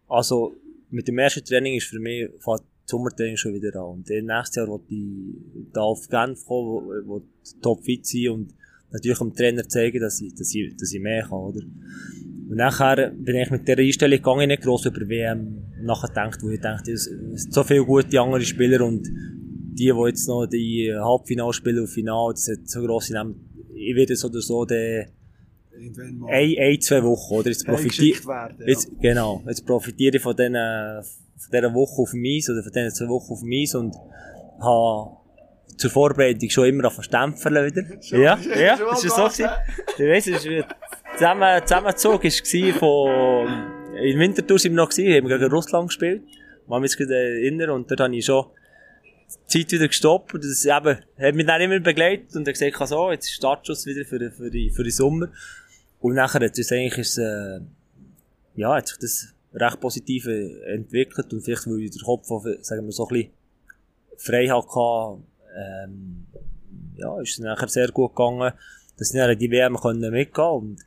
also, 0.08 0.56
mit 0.90 1.08
dem 1.08 1.18
ersten 1.18 1.44
Training 1.44 1.76
ist 1.76 1.88
für 1.88 2.00
mich, 2.00 2.30
das 2.46 2.62
Sommertraining 2.86 3.36
schon 3.36 3.54
wieder 3.54 3.76
an. 3.76 3.90
Und 3.90 4.10
dann 4.10 4.26
nächstes 4.26 4.56
Jahr 4.56 4.68
will 4.68 4.82
ich 4.88 5.72
da 5.74 5.82
auf 5.82 6.08
Genf 6.08 6.46
kommen, 6.46 6.68
wo, 6.68 6.94
wo 7.06 7.22
top 7.62 7.84
fit 7.84 8.06
sein 8.06 8.30
und 8.30 8.54
natürlich 8.92 9.20
dem 9.20 9.34
Trainer 9.34 9.68
zeigen, 9.68 10.00
dass 10.00 10.22
ich, 10.22 10.34
dass 10.36 10.54
ich, 10.54 10.76
dass 10.78 10.94
ich 10.94 11.02
mehr 11.02 11.24
kann, 11.24 11.40
oder? 11.40 11.62
Und 12.50 12.56
nachher 12.56 13.12
bin 13.12 13.36
ich 13.36 13.50
mit 13.52 13.68
dieser 13.68 13.80
Einstellung 13.80 14.18
gegangen, 14.18 14.48
nicht 14.48 14.64
gross 14.64 14.86
über 14.86 15.08
WM 15.08 15.64
nachgedacht, 15.82 16.42
wo 16.42 16.50
ich 16.50 16.62
dachte, 16.62 16.94
es 16.94 17.04
sind 17.04 17.54
so 17.54 17.64
viele 17.64 17.84
gute 17.84 18.20
andere 18.22 18.42
Spieler 18.42 18.86
und 18.86 19.06
die, 19.08 19.92
die 19.92 20.08
jetzt 20.08 20.28
noch 20.28 20.48
die 20.48 20.94
Halbfinale 20.94 21.54
spielen 21.54 21.82
und 21.82 21.88
Finale, 21.88 22.34
das 22.34 22.48
hat 22.48 22.68
so 22.68 22.82
grosse 22.82 23.14
Namen. 23.14 23.36
Ich 23.76 23.96
werde 23.96 24.16
so 24.16 24.30
oder 24.30 24.42
so 24.42 24.66
den, 24.66 25.08
ein, 26.28 26.56
ein, 26.58 26.82
zwei 26.82 27.04
Wochen, 27.04 27.36
oder? 27.36 27.50
Jetzt 27.50 27.66
profitiere, 27.66 28.26
werden, 28.26 28.58
ja. 28.62 28.68
jetzt, 28.68 28.90
genau, 29.00 29.44
jetzt 29.46 29.66
profitiere 29.66 30.18
ich 30.18 30.24
von 30.24 30.36
diesen, 30.36 30.54
von 30.54 31.52
dieser 31.52 31.74
Woche 31.74 32.02
auf 32.02 32.12
dem 32.12 32.24
Eis, 32.26 32.50
oder 32.50 32.64
von 32.64 32.72
diesen 32.72 32.92
zwei 32.92 33.08
Wochen 33.08 33.34
auf 33.34 33.42
dem 33.42 33.52
Eis 33.52 33.76
und 33.76 33.96
habe 34.60 35.17
zur 35.78 35.92
Vorbereitung 35.92 36.50
schon 36.50 36.68
immer 36.68 36.88
auf 36.88 37.02
Stempeln 37.04 37.66
wieder. 37.66 38.02
Schon- 38.02 38.22
ja, 38.22 38.38
schon- 38.38 38.52
ja, 38.60 38.78
schon 38.78 38.94
ist 38.94 39.04
das 39.06 39.18
mal 39.18 39.30
so 39.30 39.44
gewesen? 39.44 39.50
Ich 39.98 40.06
weiss, 40.06 40.28
es 40.28 40.46
ist 40.46 40.66
zusammen, 41.14 41.62
Zusammenzug 41.64 42.24
war 42.24 42.80
von, 42.80 43.96
in 44.04 44.20
Winterthur 44.20 44.60
sind 44.60 44.74
wir 44.74 44.78
noch 44.78 44.90
gewesen, 44.90 45.14
haben 45.16 45.30
wir 45.30 45.38
gegen 45.40 45.52
Russland 45.52 45.88
gespielt. 45.90 46.24
Man 46.68 46.82
mich 46.82 46.92
jetzt 46.92 46.98
gerade 46.98 47.16
erinnern 47.16 47.70
und 47.72 47.90
dort 47.90 48.00
habe 48.02 48.16
ich 48.16 48.26
schon 48.26 48.46
die 49.50 49.64
Zeit 49.64 49.72
wieder 49.72 49.88
gestoppt 49.88 50.34
und 50.34 50.44
das 50.44 50.66
eben, 50.66 50.98
hat 51.20 51.36
mich 51.36 51.46
dann 51.46 51.62
immer 51.62 51.80
begleitet 51.80 52.36
und 52.36 52.48
er 52.48 52.54
gesagt, 52.54 52.88
so, 52.88 53.12
jetzt 53.12 53.26
ist 53.28 53.36
Startschuss 53.36 53.86
wieder 53.86 54.06
für, 54.06 54.32
für, 54.32 54.50
die, 54.50 54.70
für 54.70 54.84
den 54.84 54.92
Sommer. 54.92 55.30
Und 56.00 56.16
nachher 56.16 56.42
hat 56.46 56.58
es 56.58 56.72
eigentlich, 56.72 56.98
ist, 56.98 57.18
äh, 57.18 57.60
ja, 58.56 58.76
hat 58.76 58.88
sich 58.88 58.98
das 59.00 59.34
recht 59.54 59.80
positiv 59.80 60.28
äh, 60.28 60.74
entwickelt 60.74 61.32
und 61.34 61.42
vielleicht, 61.42 61.68
weil 61.68 61.80
ich 61.82 61.92
den 61.92 62.02
Kopf, 62.04 62.30
auch, 62.32 62.46
sagen 62.62 62.86
wir, 62.86 62.92
so 62.92 63.08
ein 63.08 63.14
bisschen 63.14 63.32
frei 64.18 64.48
hatte, 64.48 65.24
ähm, 65.58 66.28
ja, 66.96 67.20
ist 67.22 67.34
es 67.34 67.40
nachher 67.40 67.68
sehr 67.68 67.90
gut 67.90 68.16
gegangen, 68.16 68.54
dass 68.98 69.14
ich 69.14 69.20
dann 69.20 69.38
die 69.38 69.52
WM 69.52 69.78
können 69.78 70.12
mitgehen 70.12 70.48
und 70.48 70.80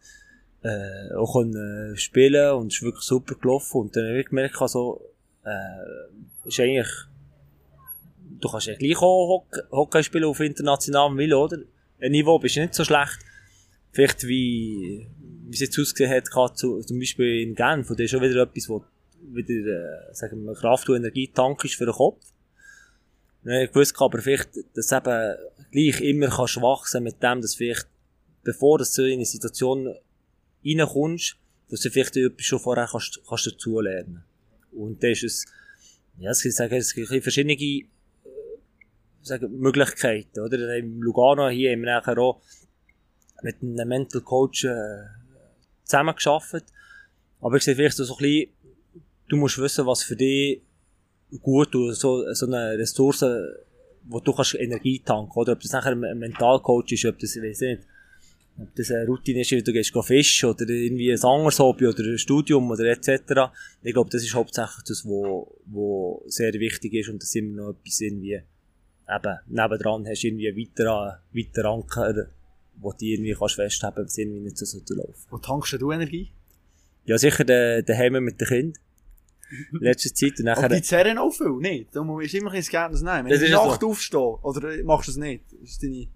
äh, 0.62 1.14
auch 1.14 1.33
können 1.35 1.96
spielen 1.96 2.52
und 2.52 2.68
es 2.68 2.76
ist 2.76 2.83
wirklich 2.83 3.04
super 3.04 3.35
gelaufen 3.35 3.83
und 3.83 3.96
dann 3.96 4.09
habe 4.09 4.20
ich 4.20 4.26
gemerkt, 4.26 4.61
also, 4.61 5.00
äh, 5.44 6.48
ist 6.48 6.61
eigentlich, 6.61 6.88
du 8.40 8.48
kannst 8.48 8.66
ja 8.66 8.74
gleich 8.74 9.00
auch 9.00 9.44
Hockey, 9.70 10.02
spielen 10.02 10.24
auf 10.24 10.40
internationalem 10.40 11.16
Niveau, 11.16 11.44
oder? 11.44 11.59
Ein 12.00 12.12
Niveau 12.12 12.38
bist 12.38 12.56
nicht 12.56 12.74
so 12.74 12.85
schlecht. 12.85 13.18
Vielleicht 13.92 14.26
wie, 14.26 15.06
wie 15.46 15.54
es 15.54 15.61
jetzt 15.61 15.78
ausgesehen 15.78 16.11
hat, 16.11 16.56
zu, 16.56 16.80
zum 16.80 16.98
Beispiel 16.98 17.42
in 17.42 17.54
Genf, 17.54 17.90
und 17.90 17.98
das 17.98 18.04
ist 18.04 18.11
schon 18.11 18.22
wieder 18.22 18.42
etwas, 18.42 18.68
wo 18.68 18.85
wieder, 19.22 20.11
äh, 20.11 20.14
sagen 20.14 20.44
wir, 20.44 20.54
Kraft 20.54 20.88
und 20.88 20.96
Energietank 20.96 21.64
ist 21.64 21.74
für 21.74 21.87
den 21.87 21.94
Kopf. 21.94 22.29
Ja, 23.44 23.62
ich 23.62 23.74
wusste 23.74 24.00
aber 24.00 24.20
vielleicht, 24.20 24.50
dass 24.74 24.92
eben 24.92 25.37
gleich 25.70 26.00
immer 26.00 26.29
kannst 26.29 26.61
wachsen 26.61 27.03
mit 27.03 27.22
dem, 27.22 27.40
dass 27.40 27.55
vielleicht, 27.55 27.87
bevor 28.42 28.79
du 28.79 28.85
so 28.85 29.03
in 29.03 29.14
eine 29.14 29.24
Situation 29.24 29.94
reinkommst, 30.64 31.37
dass 31.68 31.81
du 31.81 31.90
vielleicht 31.90 32.16
etwas 32.16 32.44
schon 32.44 32.59
vorher 32.59 32.88
kannst, 32.90 33.20
kannst 33.26 33.46
dazulernen. 33.46 34.24
Und 34.72 35.03
das 35.03 35.22
ist 35.22 35.24
es, 35.24 35.46
ja, 36.18 36.31
es 36.31 36.42
gibt, 36.42 36.55
sagen, 36.55 36.74
es 36.74 36.94
gibt 36.94 37.09
verschiedene, 37.09 37.55
äh, 37.55 37.87
sagen, 39.22 39.59
Möglichkeiten, 39.59 40.40
oder? 40.40 40.76
In 40.76 41.00
Lugano 41.00 41.48
hier 41.48 41.72
haben 41.72 41.81
wir 41.81 41.94
nachher 41.94 42.18
auch 42.18 42.42
mit 43.42 43.62
einem 43.62 43.88
Mental 43.88 44.20
Coach, 44.20 44.64
äh, 44.64 45.05
zusammengearbeitet. 45.90 46.68
Aber 47.40 47.57
ich 47.57 47.62
sehe 47.62 47.74
vielleicht 47.74 47.96
so 47.96 48.05
ein 48.05 48.18
bisschen, 48.18 48.50
du 49.29 49.37
musst 49.37 49.59
wissen, 49.59 49.87
was 49.87 50.03
für 50.03 50.16
dich 50.16 50.62
gut 51.38 51.74
und 51.74 51.94
so, 51.94 52.32
so 52.32 52.46
eine 52.46 52.78
Ressource, 52.78 53.24
wo 54.04 54.20
du 54.20 54.32
kannst 54.32 54.54
Energie 54.54 55.00
tanken, 55.00 55.38
oder? 55.38 55.52
Ob 55.52 55.60
das 55.60 55.72
nachher 55.72 55.92
ein 55.92 56.18
Mentalcoach 56.18 56.92
ist, 56.92 57.04
ob 57.04 57.18
das, 57.18 57.36
ich 57.36 57.42
weiß 57.42 57.60
nicht, 57.60 57.82
ob 58.58 58.74
das 58.74 58.90
eine 58.90 59.06
Routine 59.06 59.40
ist, 59.40 59.50
wie 59.52 59.62
du 59.62 59.72
gehst 59.72 59.92
fischen 60.04 60.50
oder 60.50 60.68
irgendwie 60.68 61.12
ein 61.12 61.22
anderes 61.22 61.58
Hobby 61.58 61.86
oder 61.86 62.02
ein 62.04 62.18
Studium 62.18 62.70
oder 62.70 62.84
etc. 62.84 63.52
Ich 63.82 63.92
glaube, 63.92 64.10
das 64.10 64.22
ist 64.22 64.34
hauptsächlich 64.34 64.84
das, 64.86 65.04
wo 65.04 66.22
sehr 66.26 66.52
wichtig 66.54 66.94
ist 66.94 67.08
und 67.08 67.22
das 67.22 67.34
immer 67.34 67.62
noch 67.62 67.70
etwas 67.70 68.00
irgendwie, 68.00 68.34
eben, 69.08 69.38
nebendran 69.46 70.06
hast 70.06 70.22
du 70.22 70.28
irgendwie 70.28 70.48
einen 70.48 71.16
weiteren, 71.36 71.66
Anker, 71.66 72.26
wo 72.76 72.92
du 72.92 73.04
irgendwie 73.04 73.34
kannst 73.34 73.54
festhalten, 73.54 73.98
wenn 73.98 74.06
es 74.06 74.18
irgendwie 74.18 74.40
nicht 74.40 74.58
so 74.58 74.66
sollte 74.66 74.94
laufen. 74.94 75.26
Wo 75.30 75.38
tankst 75.38 75.80
du 75.80 75.92
Energie? 75.92 76.30
Ja, 77.04 77.16
sicher 77.18 77.44
der, 77.44 77.82
daheim 77.82 78.22
mit 78.24 78.40
den 78.40 78.48
Kindern. 78.48 78.82
Letzte 79.72 80.12
Zeit 80.14 80.38
und 80.40 80.48
Aber 80.48 80.62
nachher, 80.62 80.76
die 80.76 80.82
zerren 80.82 81.18
auch 81.18 81.30
viel, 81.30 81.52
nicht? 81.58 81.94
Du 81.94 82.04
musst 82.04 82.34
immer 82.34 82.54
ins 82.54 82.68
Gärtnis 82.68 83.02
nehmen. 83.02 83.28
Wenn 83.28 83.38
du 83.38 83.44
ist 83.44 83.50
Nacht 83.50 83.80
so. 83.80 83.90
aufstehen, 83.90 84.36
oder 84.42 84.84
machst 84.84 85.08
du 85.08 85.12
es 85.12 85.16
nicht? 85.16 85.44
Ist 85.62 85.82
deine... 85.82 86.06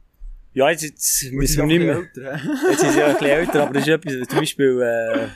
ja, 0.53 0.71
jetzt, 0.71 0.83
jetzt 0.83 1.33
müssen 1.33 1.59
wir 1.59 1.67
nicht 1.67 1.81
mehr, 1.81 1.97
älter, 1.97 2.41
jetzt 2.71 2.81
sind 2.81 2.93
sie 2.93 2.99
ja 2.99 3.07
ein 3.07 3.13
bisschen 3.13 3.29
älter, 3.29 3.63
aber 3.63 3.73
das 3.75 3.83
ist 3.83 3.89
etwas, 3.89 4.15
was 4.21 4.29
zum 4.29 4.39
Beispiel, 4.39 4.83
äh, 4.83 5.29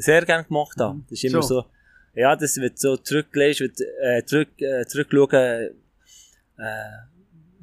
sehr 0.00 0.24
gerne 0.24 0.44
gemacht 0.44 0.78
habe. 0.78 1.00
Das 1.08 1.12
ist 1.12 1.24
immer 1.24 1.42
So. 1.42 1.60
so, 1.60 1.64
ja, 2.14 2.36
das 2.36 2.56
wird 2.56 2.78
so 2.78 2.96
zurücklegst, 2.96 3.60
wird, 3.60 3.80
äh, 4.02 4.24
zurück, 4.24 4.48
äh, 4.58 4.84
zurückschauen, 4.86 5.70
äh, 6.58 6.90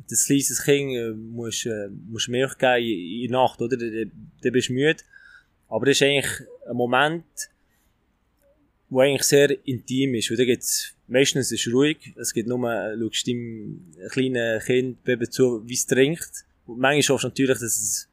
das 0.10 0.26
kleines 0.26 0.64
Kind, 0.64 0.94
äh, 0.96 1.12
musst, 1.12 1.66
äh, 1.66 1.90
musst 2.10 2.30
Milch 2.30 2.58
geben 2.58 2.84
in, 2.84 3.26
in 3.26 3.32
Nacht, 3.32 3.62
oder? 3.62 3.78
Dann 3.78 4.52
bist 4.52 4.70
du 4.70 4.74
müde. 4.74 5.04
Aber 5.70 5.86
das 5.86 5.98
ist 5.98 6.04
eigentlich 6.04 6.48
ein 6.70 6.78
Moment, 6.78 7.26
wo 8.90 9.02
eigentlich 9.02 9.24
sehr 9.24 9.56
intim 9.68 10.16
ist. 10.16 10.32
Und 10.32 10.40
da 10.40 10.46
gibt's, 10.46 10.96
meistens 11.08 11.52
ist 11.52 11.68
ruhig, 11.72 12.14
es 12.18 12.34
gibt 12.34 12.48
nur, 12.48 12.60
äh, 12.72 12.98
schaust 12.98 13.28
dem 13.28 13.94
kleinen 14.10 14.60
Kind, 14.62 15.04
Baby 15.04 15.30
zu, 15.30 15.62
wie 15.66 15.74
es 15.74 15.86
trinkt. 15.86 16.46
Und 16.66 16.80
manchmal 16.80 17.16
hoffst 17.16 17.24
du 17.24 17.28
natürlich, 17.28 17.60
dass 17.60 17.64
es 17.64 18.10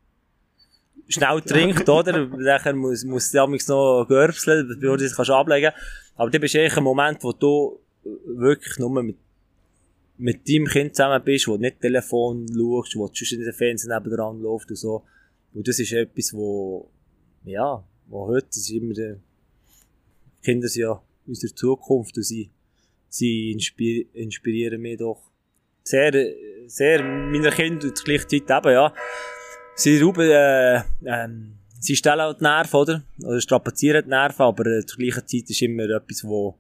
schnell 1.08 1.40
trinkt, 1.42 1.88
oder? 1.88 2.26
Nachher 2.26 2.74
muss, 2.74 3.04
muss 3.04 3.30
der 3.30 3.46
noch 3.46 4.06
görbseln, 4.08 4.68
bevor 4.80 4.96
du 4.96 5.04
es 5.04 5.14
kannst 5.14 5.30
ablegen 5.30 5.72
Aber 6.16 6.30
dann 6.30 6.40
bist 6.40 6.54
du 6.54 6.60
eigentlich 6.60 6.76
ein 6.76 6.84
Moment, 6.84 7.22
wo 7.22 7.32
du 7.32 7.80
wirklich 8.26 8.78
nur 8.78 9.02
mit, 9.02 9.16
mit 10.18 10.48
deinem 10.48 10.66
Kind 10.66 10.94
zusammen 10.94 11.22
bist, 11.24 11.48
wo 11.48 11.56
du 11.56 11.62
nicht 11.62 11.80
Telefon 11.80 12.46
schaust, 12.48 12.96
wo 12.96 13.08
du 13.08 13.14
schon 13.14 13.38
in 13.38 13.44
den 13.44 13.52
Fernsehen 13.52 13.92
nebenan 13.92 14.40
läuft 14.40 14.70
und 14.70 14.76
so. 14.76 15.04
Und 15.52 15.68
das 15.68 15.78
ist 15.78 15.92
etwas, 15.92 16.32
wo, 16.32 16.90
ja, 17.44 17.82
wo 18.08 18.26
heute 18.26 18.48
ist 18.50 18.70
immer, 18.70 18.94
Kinder 20.44 20.68
sind 20.68 20.82
ja 20.82 21.02
unsere 21.26 21.54
Zukunft 21.54 22.16
und 22.16 22.22
sie, 22.22 22.50
sie 23.08 23.52
inspir 23.52 24.06
inspirieren 24.14 24.80
mich 24.80 24.98
doch 24.98 25.30
sehr, 25.82 26.12
sehr 26.66 27.02
meiner 27.02 27.50
Kinder 27.50 27.88
und 27.88 27.96
zur 27.96 28.04
gleichen 28.04 28.28
Zeit 28.28 28.64
eben, 28.64 28.72
ja. 28.72 28.94
Sie 29.76 30.00
rauben, 30.00 30.30
äh, 30.30 30.82
ähm, 31.04 31.54
sie 31.80 31.96
stellen 31.96 32.20
auch 32.20 32.34
die 32.34 32.44
Nerven, 32.44 32.76
oder? 32.76 33.02
Oder 33.22 33.40
strapazieren 33.40 34.04
die 34.04 34.10
Nerven, 34.10 34.42
aber 34.42 34.66
äh, 34.66 34.86
zur 34.86 34.98
gleichen 34.98 35.26
Zeit 35.26 35.50
ist 35.50 35.62
immer 35.62 35.84
etwas, 35.90 36.24
wo, 36.24 36.56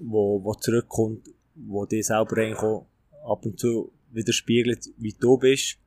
wo, 0.00 0.42
wo 0.42 0.54
zurückkommt, 0.54 1.28
wo 1.54 1.86
dir 1.86 2.02
selber 2.02 2.56
auch 2.56 2.86
ab 3.24 3.44
und 3.46 3.58
zu 3.58 3.92
widerspiegelt, 4.10 4.90
wie 4.98 5.14
du 5.18 5.38
bist. 5.38 5.78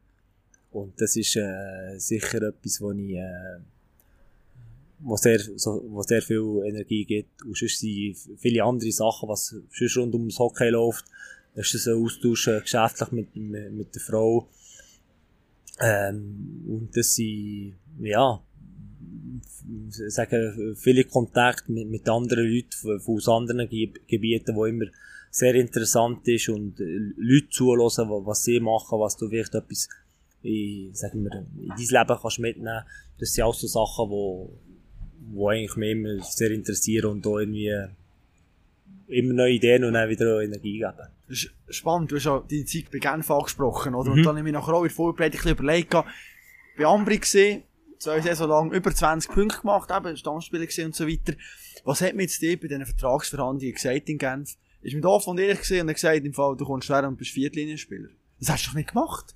Und 0.71 0.99
das 0.99 1.15
ist 1.15 1.35
äh, 1.35 1.97
sicher 1.97 2.41
etwas, 2.41 2.81
wo 2.81 2.91
ich, 2.91 3.15
äh, 3.15 3.59
wo 4.99 5.15
sehr, 5.17 5.39
so, 5.39 5.83
wo 5.89 6.01
sehr 6.01 6.21
viel 6.21 6.63
Energie 6.65 7.05
gibt. 7.05 7.43
Und 7.43 7.57
sonst 7.57 7.79
sind 7.79 8.15
viele 8.37 8.63
andere 8.63 8.91
Sachen, 8.91 9.29
was 9.29 9.55
sonst 9.71 9.97
rund 9.97 10.13
ums 10.13 10.39
Hockey 10.39 10.69
läuft. 10.69 11.05
Das 11.55 11.73
ist 11.73 11.87
ein 11.87 12.03
Austausch 12.03 12.47
äh, 12.47 12.61
geschäftlich 12.61 13.11
mit, 13.11 13.35
mit, 13.35 13.71
mit 13.71 13.95
der 13.95 14.01
Frau. 14.01 14.49
Ähm, 15.79 16.63
und 16.67 16.89
das 16.95 17.15
sind, 17.15 17.75
ja, 17.99 18.41
sagen, 19.89 20.75
viele 20.77 21.03
Kontakte 21.05 21.71
mit, 21.71 21.89
mit 21.89 22.09
anderen 22.09 22.45
Leuten 22.45 23.01
aus 23.05 23.27
anderen 23.27 23.69
Gebieten, 23.69 24.55
wo 24.55 24.65
immer 24.65 24.85
sehr 25.31 25.55
interessant 25.55 26.25
ist 26.27 26.47
und 26.49 26.79
äh, 26.79 26.83
Leute 27.17 27.49
zuhören, 27.49 28.25
was 28.25 28.43
sie 28.43 28.59
machen, 28.59 28.99
was 28.99 29.17
du 29.17 29.27
vielleicht 29.27 29.53
etwas 29.53 29.89
in, 30.41 30.93
sagen 30.93 31.23
wir, 31.23 31.45
in 31.61 31.69
dein 31.69 31.77
Leben 31.77 32.19
kannst 32.21 32.39
mitnehmen. 32.39 32.83
Das 33.19 33.33
sind 33.33 33.43
auch 33.43 33.53
so 33.53 33.67
Sachen, 33.67 34.09
wo, 34.09 34.57
wo 35.31 35.49
eigentlich 35.49 35.75
mich 35.75 35.91
immer 35.91 36.21
sehr 36.23 36.51
interessieren 36.51 37.11
und 37.11 37.25
da 37.25 37.39
irgendwie 37.39 37.73
immer 39.07 39.33
neue 39.33 39.53
Ideen 39.53 39.83
und 39.83 39.93
dann 39.93 40.09
wieder 40.09 40.41
Energie 40.41 40.79
geben. 40.79 41.09
Das 41.27 41.43
ist 41.43 41.51
spannend, 41.69 42.11
du 42.11 42.15
hast 42.15 42.25
ja 42.25 42.43
die 42.49 42.65
Zeit 42.65 42.91
bei 42.91 42.99
Genf 42.99 43.29
angesprochen, 43.29 43.95
oder? 43.95 44.11
Mhm. 44.11 44.17
Und 44.17 44.23
dann 44.23 44.29
habe 44.29 44.39
ich 44.39 44.43
mir 44.43 44.51
nachher 44.51 44.73
auch 44.73 44.83
in 44.83 44.89
der 44.89 44.95
Vorbereitung 44.95 45.39
ein 45.39 45.43
bisschen 45.43 45.57
überlegt, 45.57 45.95
bei 46.77 46.85
Ambri 46.85 47.19
gesehen, 47.19 47.63
zwei 47.99 48.21
Saison 48.21 48.49
lang 48.49 48.71
über 48.71 48.93
20 48.93 49.31
Punkte 49.31 49.61
gemacht, 49.61 49.89
eben 49.91 50.17
Stammspieler 50.17 50.65
gesehen 50.65 50.87
und 50.87 50.95
so 50.95 51.07
weiter. 51.07 51.33
Was 51.83 52.01
hat 52.01 52.15
mir 52.15 52.23
jetzt 52.23 52.41
dir 52.41 52.59
bei 52.59 52.67
diesen 52.67 52.85
Vertragsverhandlungen 52.85 53.73
gesagt 53.73 54.09
in 54.09 54.17
Genf? 54.17 54.55
Ist 54.81 54.93
mir 54.93 55.01
da 55.01 55.19
von 55.19 55.37
dir 55.37 55.55
gesehen 55.55 55.81
und 55.81 55.87
er 55.87 55.93
gesagt, 55.95 56.25
im 56.25 56.33
Fall, 56.33 56.55
du 56.57 56.65
kommst 56.65 56.87
schwer 56.87 57.07
und 57.07 57.17
bist 57.17 57.31
Viertlinienspieler. 57.31 58.09
Das 58.39 58.49
hast 58.49 58.65
du 58.65 58.69
doch 58.69 58.75
nicht 58.75 58.89
gemacht. 58.89 59.35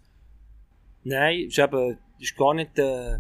Nein, 1.03 1.47
ist 1.47 1.57
eben, 1.57 1.97
ist 2.19 2.35
gar 2.35 2.53
nicht, 2.53 2.77
äh, 2.77 3.19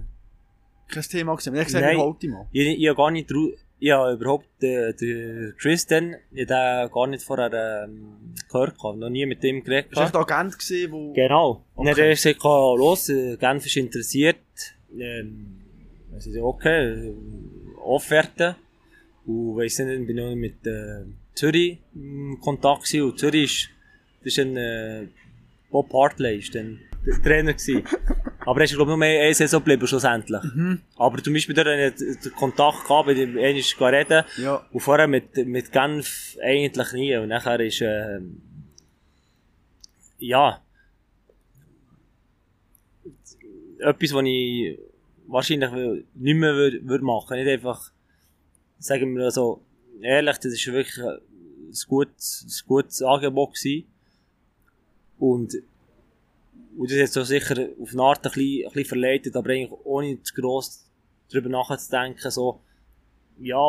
kein 0.89 1.03
Thema 1.03 1.35
gewesen. 1.35 1.55
Ich 1.55 1.73
Nein, 1.73 2.15
ich, 2.51 2.67
ich, 2.67 2.79
ich 2.79 2.87
habe 2.87 2.97
gar 2.97 3.11
nicht, 3.11 3.31
ich 3.79 3.91
habe 3.91 4.13
überhaupt 4.13 4.63
äh, 4.63 4.93
den 4.93 5.53
Christian, 5.57 6.15
ich 6.31 6.49
habe 6.49 6.91
gar 6.91 7.07
nicht 7.07 7.23
vorher 7.23 7.85
ähm, 7.85 8.33
gehört, 8.51 8.77
gehabt, 8.77 8.97
noch 8.97 9.09
nie 9.09 9.25
mit 9.25 9.41
dem 9.41 9.63
geredet. 9.63 9.91
Du 9.91 9.95
der 9.95 10.15
Agent 10.15 10.59
gewesen, 10.59 10.91
wo... 10.91 11.13
Genau. 11.13 11.49
Okay. 11.51 11.61
Und 11.75 11.85
dann 11.87 11.97
er 11.97 12.09
gesagt, 12.09 12.43
los, 12.43 13.09
äh, 13.09 13.37
Genf 13.37 13.65
ist 13.65 13.77
interessiert, 13.77 14.37
ähm, 14.97 15.61
also 16.13 16.29
okay, 16.43 17.13
Offerte. 17.81 18.55
Und 19.25 19.57
weiss 19.57 19.79
nicht, 19.79 20.07
bin 20.07 20.17
ich 20.17 20.35
mit 20.35 20.67
äh, 20.67 21.05
Zürich 21.35 21.79
in 21.95 22.37
Kontakt 22.41 22.83
gewesen, 22.83 23.03
und 23.03 23.19
Zürich 23.19 23.43
ist, 23.43 23.69
das 24.23 24.33
ist 24.33 24.39
ein, 24.39 24.57
äh, 24.57 25.07
Bob 25.71 25.93
Hartley 25.93 26.39
ist 26.39 26.53
dann 26.53 26.79
der 27.05 27.21
Trainer 27.21 27.53
gewesen. 27.53 27.83
Aber 28.45 28.59
er 28.59 28.65
ist, 28.65 28.71
glaube 28.71 28.83
ich, 28.83 28.87
nur 28.89 28.97
mehr 28.97 29.21
eine 29.21 29.33
Saison 29.33 29.59
geblieben, 29.59 29.87
schlussendlich. 29.87 30.43
Mhm. 30.43 30.81
Aber 30.97 31.21
zum 31.21 31.33
Beispiel, 31.33 31.55
da 31.55 31.63
den 31.63 32.33
Kontakt 32.35 32.87
gehabt, 32.87 33.07
mit 33.07 33.17
ihm 33.17 33.37
einmal 33.37 33.95
reden. 33.95 34.23
Ja. 34.37 34.65
Und 34.71 34.79
vorher 34.79 35.07
mit, 35.07 35.35
mit 35.45 35.71
Genf 35.71 36.37
eigentlich 36.43 36.93
nie. 36.93 37.15
Und 37.17 37.29
nachher 37.29 37.59
ist, 37.59 37.81
äh, 37.81 38.19
ja, 40.17 40.61
etwas, 43.79 44.13
was 44.13 44.23
ich 44.25 44.79
wahrscheinlich 45.27 45.71
nicht 46.15 46.35
mehr 46.35 46.53
würde, 46.53 46.85
würde 46.85 47.03
machen. 47.03 47.37
Nicht 47.37 47.49
einfach, 47.49 47.91
sagen 48.79 49.15
wir 49.15 49.31
so, 49.31 49.61
ehrlich, 50.01 50.37
das 50.37 50.53
ist 50.53 50.65
wirklich 50.67 50.97
ein 50.97 51.87
gutes, 51.87 52.45
ein 52.45 52.67
gutes 52.67 53.01
Angebot 53.01 53.53
gewesen. 53.53 53.87
Und 55.17 55.53
und 56.79 56.89
das 56.89 56.97
ist 56.97 57.13
so 57.13 57.23
sicher 57.23 57.67
auf 57.77 57.91
eine 57.91 58.03
Art 58.03 58.25
ein 58.25 58.31
bisschen, 58.31 58.65
ein 58.65 58.71
bisschen 58.71 58.85
verleitet, 58.85 59.35
aber 59.35 59.49
eigentlich 59.49 59.77
ohne 59.83 60.23
zu 60.23 60.33
gross 60.33 60.89
darüber 61.29 61.49
nachzudenken, 61.49 62.31
so, 62.31 62.61
ja, 63.37 63.59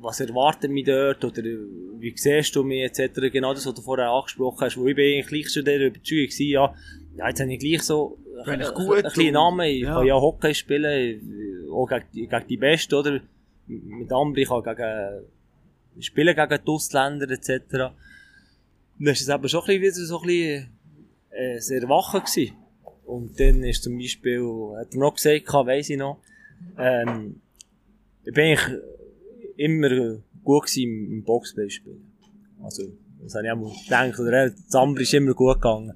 was 0.00 0.18
erwartet 0.18 0.68
mich 0.68 0.84
dort, 0.84 1.24
oder 1.24 1.40
wie 1.40 2.12
siehst 2.16 2.56
du 2.56 2.64
mich, 2.64 2.82
etc. 2.82 3.30
Genau 3.32 3.54
das, 3.54 3.64
was 3.64 3.74
du 3.74 3.80
vorher 3.80 4.10
angesprochen 4.10 4.60
hast, 4.60 4.76
wo 4.76 4.88
ich 4.88 4.96
bin 4.96 5.04
eigentlich 5.04 5.28
gleich 5.28 5.52
schon 5.52 5.64
der 5.64 5.86
Überzeugung 5.86 6.30
war, 6.30 6.46
ja, 6.46 6.74
ja, 7.16 7.28
jetzt 7.28 7.40
habe 7.40 7.52
ich 7.52 7.60
gleich 7.60 7.82
so, 7.82 8.18
ein, 8.44 8.60
gut, 8.74 9.04
ein 9.04 9.12
kleinen 9.12 9.34
Namen, 9.34 9.66
ich 9.68 9.82
ja. 9.82 9.94
kann 9.94 10.06
ja 10.06 10.14
Hockey 10.20 10.52
spielen, 10.52 11.68
auch 11.72 11.86
gegen, 11.86 12.28
gegen 12.28 12.46
die 12.48 12.56
Besten, 12.56 12.94
oder? 12.96 13.20
Mit 13.68 14.10
ich 14.36 14.48
kann 14.48 14.62
gegen, 14.64 16.02
spielen 16.02 16.34
gegen 16.34 16.64
die 16.64 16.70
Ausländer, 16.72 17.30
etc. 17.30 17.60
Dann 17.70 17.94
ist 18.98 19.20
es 19.20 19.28
eben 19.28 19.48
schon 19.48 19.60
ein 19.60 19.66
bisschen 19.66 19.82
wieder 19.82 19.92
so 19.92 20.18
ein 20.18 20.26
bisschen, 20.26 20.77
äh, 21.38 21.60
sehr 21.60 21.88
wach 21.88 22.12
gewesen. 22.12 22.56
Und 23.06 23.38
dann 23.38 23.62
ist 23.64 23.84
zum 23.84 23.96
Beispiel, 23.96 24.42
hat 24.76 24.92
er 24.92 24.98
noch 24.98 25.14
gesagt, 25.14 25.52
weiss 25.66 25.88
ich 25.88 25.96
noch, 25.96 26.20
ähm, 26.76 27.40
ich 28.24 28.34
bin 28.34 28.44
eigentlich 28.44 28.80
immer 29.56 30.22
gut 30.42 30.76
im, 30.76 31.12
im 31.12 31.24
Boxplay 31.24 31.70
spielen. 31.70 32.12
Also, 32.62 32.92
das 33.22 33.34
habe 33.34 33.46
ich 33.46 33.52
auch 33.52 33.84
gedacht, 33.84 34.20
oder 34.20 34.50
das 34.50 34.74
andere 34.74 35.02
ist 35.02 35.14
immer 35.14 35.34
gut 35.34 35.54
gegangen. 35.54 35.92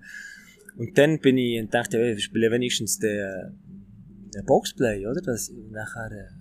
Und 0.76 0.96
dann 0.96 1.18
bin 1.18 1.36
ich 1.36 1.60
und 1.60 1.74
dachte, 1.74 1.98
ja, 1.98 2.06
ich 2.06 2.24
spiele 2.24 2.50
wenigstens 2.50 2.98
den, 2.98 3.60
den 4.34 4.46
Boxplay, 4.46 5.06
oder? 5.06 5.20
Das 5.20 5.52
nachher 5.70 6.12
äh, 6.12 6.32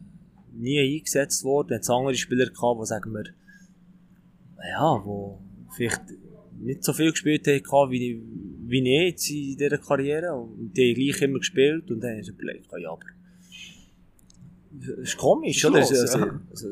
nie 0.53 0.79
eingesetzt 0.79 1.43
worden. 1.43 1.73
Jetzt 1.73 1.89
andere 1.89 2.15
Spieler 2.15 2.45
gehabt, 2.45 2.81
die 2.81 2.85
sagen 2.85 3.13
wir, 3.13 3.25
ja, 4.69 5.01
wo 5.03 5.41
vielleicht 5.75 6.01
nicht 6.63 6.83
so 6.83 6.93
viel 6.93 7.11
gespielt 7.11 7.47
haben 7.47 7.91
wie, 7.91 8.21
wie 8.67 8.79
ich 8.79 9.11
jetzt 9.11 9.29
in 9.29 9.57
dieser 9.57 9.77
Karriere. 9.77 10.33
Und 10.33 10.73
die 10.75 10.91
haben 10.91 11.01
gleich 11.01 11.21
immer 11.21 11.39
gespielt 11.39 11.89
und 11.91 12.01
dann 12.01 12.11
habe 12.11 12.21
ich 12.21 12.29
überlegt, 12.29 12.67
ja, 12.77 12.91
aber 12.91 13.05
das 14.71 14.97
ist 14.99 15.17
komisch, 15.17 15.57
ist 15.57 15.65
oder? 15.65 15.79
Los, 15.79 15.91
also, 15.91 16.19
ja. 16.19 16.41
also, 16.49 16.67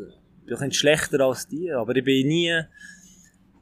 ich 0.47 0.60
bin 0.60 0.71
schlechter 0.71 1.19
als 1.21 1.47
die, 1.47 1.71
aber 1.71 1.95
ich 1.95 2.04
bin 2.04 2.28
nie, 2.28 2.62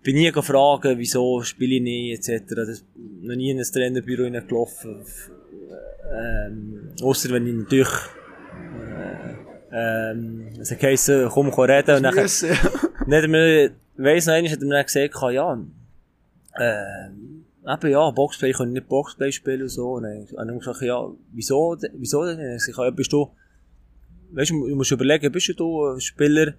bin 0.04 0.16
nie 0.16 0.32
gefragt, 0.32 0.86
wieso 0.96 1.42
spiele 1.42 1.76
ich 1.76 1.82
nicht, 1.82 2.30
etc. 2.30 2.54
Das 2.56 2.70
ist 2.70 2.86
noch 2.96 3.36
nie 3.36 3.52
in 3.52 3.60
ein 3.60 3.64
Trainerbüro 3.66 4.30
gelaufen. 4.30 5.04
Ähm, 6.14 6.92
ausser 7.02 7.32
wenn 7.32 7.48
ich 7.48 7.56
natürlich, 7.56 7.90
äh, 9.72 10.12
ähm, 10.12 10.48
es 10.60 10.72
heisst, 10.72 11.12
komm, 11.30 11.52
komm 11.52 11.66
reden. 11.66 11.98
Und 11.98 12.04
dann, 12.04 12.16
nicht, 12.16 13.74
weiss 13.98 14.26
noch 14.28 14.34
einmal, 14.34 14.52
hat 14.52 14.62
er 14.62 14.68
mir 14.68 14.84
gesagt, 14.84 15.34
ja, 15.34 15.66
äh, 16.58 17.08
eben 17.74 17.92
ja, 17.92 18.10
Boxplay, 18.12 18.52
ich 18.52 18.58
kann 18.58 18.72
nicht 18.72 18.88
Boxplay 18.88 19.32
spielen 19.32 19.64
und 19.64 19.70
so. 19.70 19.94
Und 19.94 20.04
dann 20.04 20.48
habe 20.48 20.54
ich 20.54 20.60
gesagt, 20.60 20.82
ja, 20.82 21.08
wieso, 21.32 21.78
wieso 21.94 22.26
denn? 22.26 22.56
Ich 22.56 22.66
sage, 22.66 22.88
ja, 22.88 22.90
bist 22.92 23.12
du, 23.14 23.32
weißt 24.32 24.52
du, 24.52 24.68
du 24.68 24.76
musst 24.76 24.92
überlegen, 24.92 25.32
bist 25.32 25.60
du 25.60 25.86
ein 25.86 26.02
Spieler, 26.02 26.54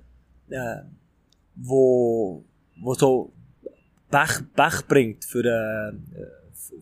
äh, 0.50 0.82
wo, 1.54 2.44
wo 2.80 2.94
so 2.94 3.32
Pech, 4.10 4.42
Pech 4.54 4.86
bringt 4.86 5.24
für, 5.24 5.44
äh, 5.44 5.92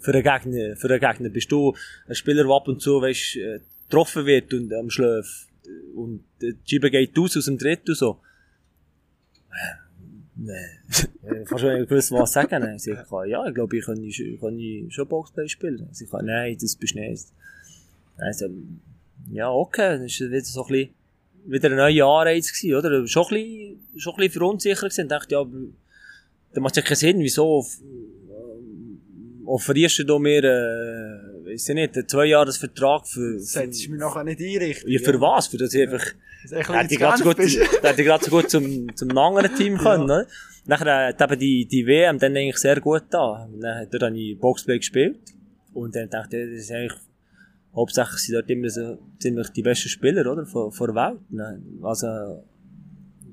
für 0.00 0.12
einen 0.12 0.22
Gegner, 0.22 0.76
für 0.76 0.90
einen 0.90 1.00
Gegner. 1.00 1.30
Bist 1.30 1.50
du 1.50 1.74
ein 2.08 2.14
Spieler, 2.14 2.44
der 2.44 2.52
ab 2.52 2.68
und 2.68 2.80
zu, 2.80 3.00
weißt, 3.00 3.36
äh, 3.36 3.60
getroffen 3.88 4.26
wird 4.26 4.52
und 4.52 4.72
am 4.74 4.90
Schläf 4.90 5.46
und 5.94 6.24
die 6.40 6.56
Scheibe 6.64 6.90
geht 6.90 7.18
aus 7.18 7.36
aus 7.36 7.46
dem 7.46 7.58
Dritt 7.58 7.88
und 7.88 7.96
so. 7.96 8.20
Nein. 10.36 10.70
Du 11.22 11.54
nicht 11.54 11.88
gewusst, 11.88 12.12
was 12.12 12.32
sagen? 12.32 12.78
Sie 12.78 12.94
kann, 12.94 13.28
ja, 13.28 13.46
ich 13.46 13.54
glaube, 13.54 13.76
ich 13.76 13.84
kann, 13.84 13.96
kann 14.40 14.90
schon 14.90 15.08
Boxplay 15.08 15.48
spielen. 15.48 15.88
Sie 15.92 16.06
kann, 16.06 16.26
nein, 16.26 16.56
das 16.60 16.76
bist 16.76 16.94
nicht. 16.94 17.26
Also, 18.16 18.46
ja, 19.30 19.50
okay, 19.50 19.98
das 19.98 20.04
ist 20.06 20.20
wieder 20.20 20.40
so 20.42 20.64
ein 20.66 20.90
wieder 21.46 21.70
ein 21.70 21.76
neuer 21.76 22.06
Anreiz 22.06 22.52
gewesen, 22.52 22.74
oder? 22.74 23.06
Schon 23.06 23.24
ein 23.24 23.28
bisschen, 23.28 23.80
schon 23.96 24.12
ein 24.14 24.16
bisschen 24.16 24.32
verunsichert 24.32 24.80
gewesen. 24.80 25.02
Ich 25.02 25.08
dachte, 25.08 25.34
ja, 25.34 25.46
da 26.52 26.60
macht 26.60 26.76
ja 26.76 26.82
keinen 26.82 26.96
Sinn, 26.96 27.20
wieso 27.20 27.60
äh, 27.60 29.46
offerierst 29.46 30.04
du 30.06 30.18
mir, 30.18 30.44
äh, 30.44 31.35
weiss 31.56 31.68
ich 31.68 31.74
nicht, 31.74 31.96
einen 31.96 32.08
Zweijahresvertrag 32.08 33.06
für, 33.06 33.34
Das 33.34 33.56
hättest 33.56 33.86
du 33.86 33.90
mir 33.90 33.98
nachher 33.98 34.24
nicht 34.24 34.40
einrichten. 34.40 34.90
ja, 34.90 34.98
für 35.00 35.20
was? 35.20 35.46
Für 35.48 35.58
das 35.58 35.74
ich 35.74 35.82
einfach, 35.82 36.04
Das 36.48 36.52
hätte 36.68 36.94
ich 36.94 36.98
gerade 36.98 37.18
so 37.18 37.24
gut, 37.24 37.38
hätte 37.38 38.00
ich 38.00 38.06
gerade 38.06 38.24
so 38.24 38.30
gut 38.30 38.50
zum, 38.50 38.94
zum 38.96 39.16
anderen 39.18 39.54
Team 39.56 39.78
können, 39.78 40.04
oder? 40.04 40.26
Nachher 40.66 41.08
hat 41.08 41.20
eben 41.20 41.38
die, 41.40 41.66
die 41.66 41.86
WM 41.86 42.18
dann 42.18 42.36
eigentlich 42.36 42.56
sehr 42.58 42.80
gut 42.80 43.04
da. 43.10 43.48
Dann, 43.60 43.88
dort 43.90 44.02
habe 44.02 44.18
ich 44.18 44.38
Boxplay 44.38 44.78
gespielt. 44.78 45.18
Und 45.72 45.94
dann 45.94 46.08
dachte 46.10 46.38
ich, 46.38 46.50
das 46.54 46.62
ist 46.64 46.72
eigentlich, 46.72 46.98
hauptsächlich 47.74 48.18
sind 48.18 48.34
dort 48.34 48.50
immer 48.50 48.68
so 48.70 48.98
ziemlich 49.20 49.48
die 49.50 49.62
besten 49.62 49.88
Spieler, 49.90 50.30
oder? 50.32 50.44
Von, 50.46 50.72
von 50.72 50.86
der 50.92 50.94
Welt. 50.96 51.20
Dann- 51.30 51.78
Also, 51.82 52.06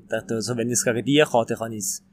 ich 0.03 0.09
dachte, 0.09 0.35
also, 0.35 0.55
wenn 0.57 0.67
ich 0.67 0.73
es 0.73 0.83
gegen 0.85 1.03
die 1.05 1.23
kann, 1.27 1.45
dann 1.47 1.57
kann 1.57 1.71
ich 1.71 1.79
es, 1.79 2.03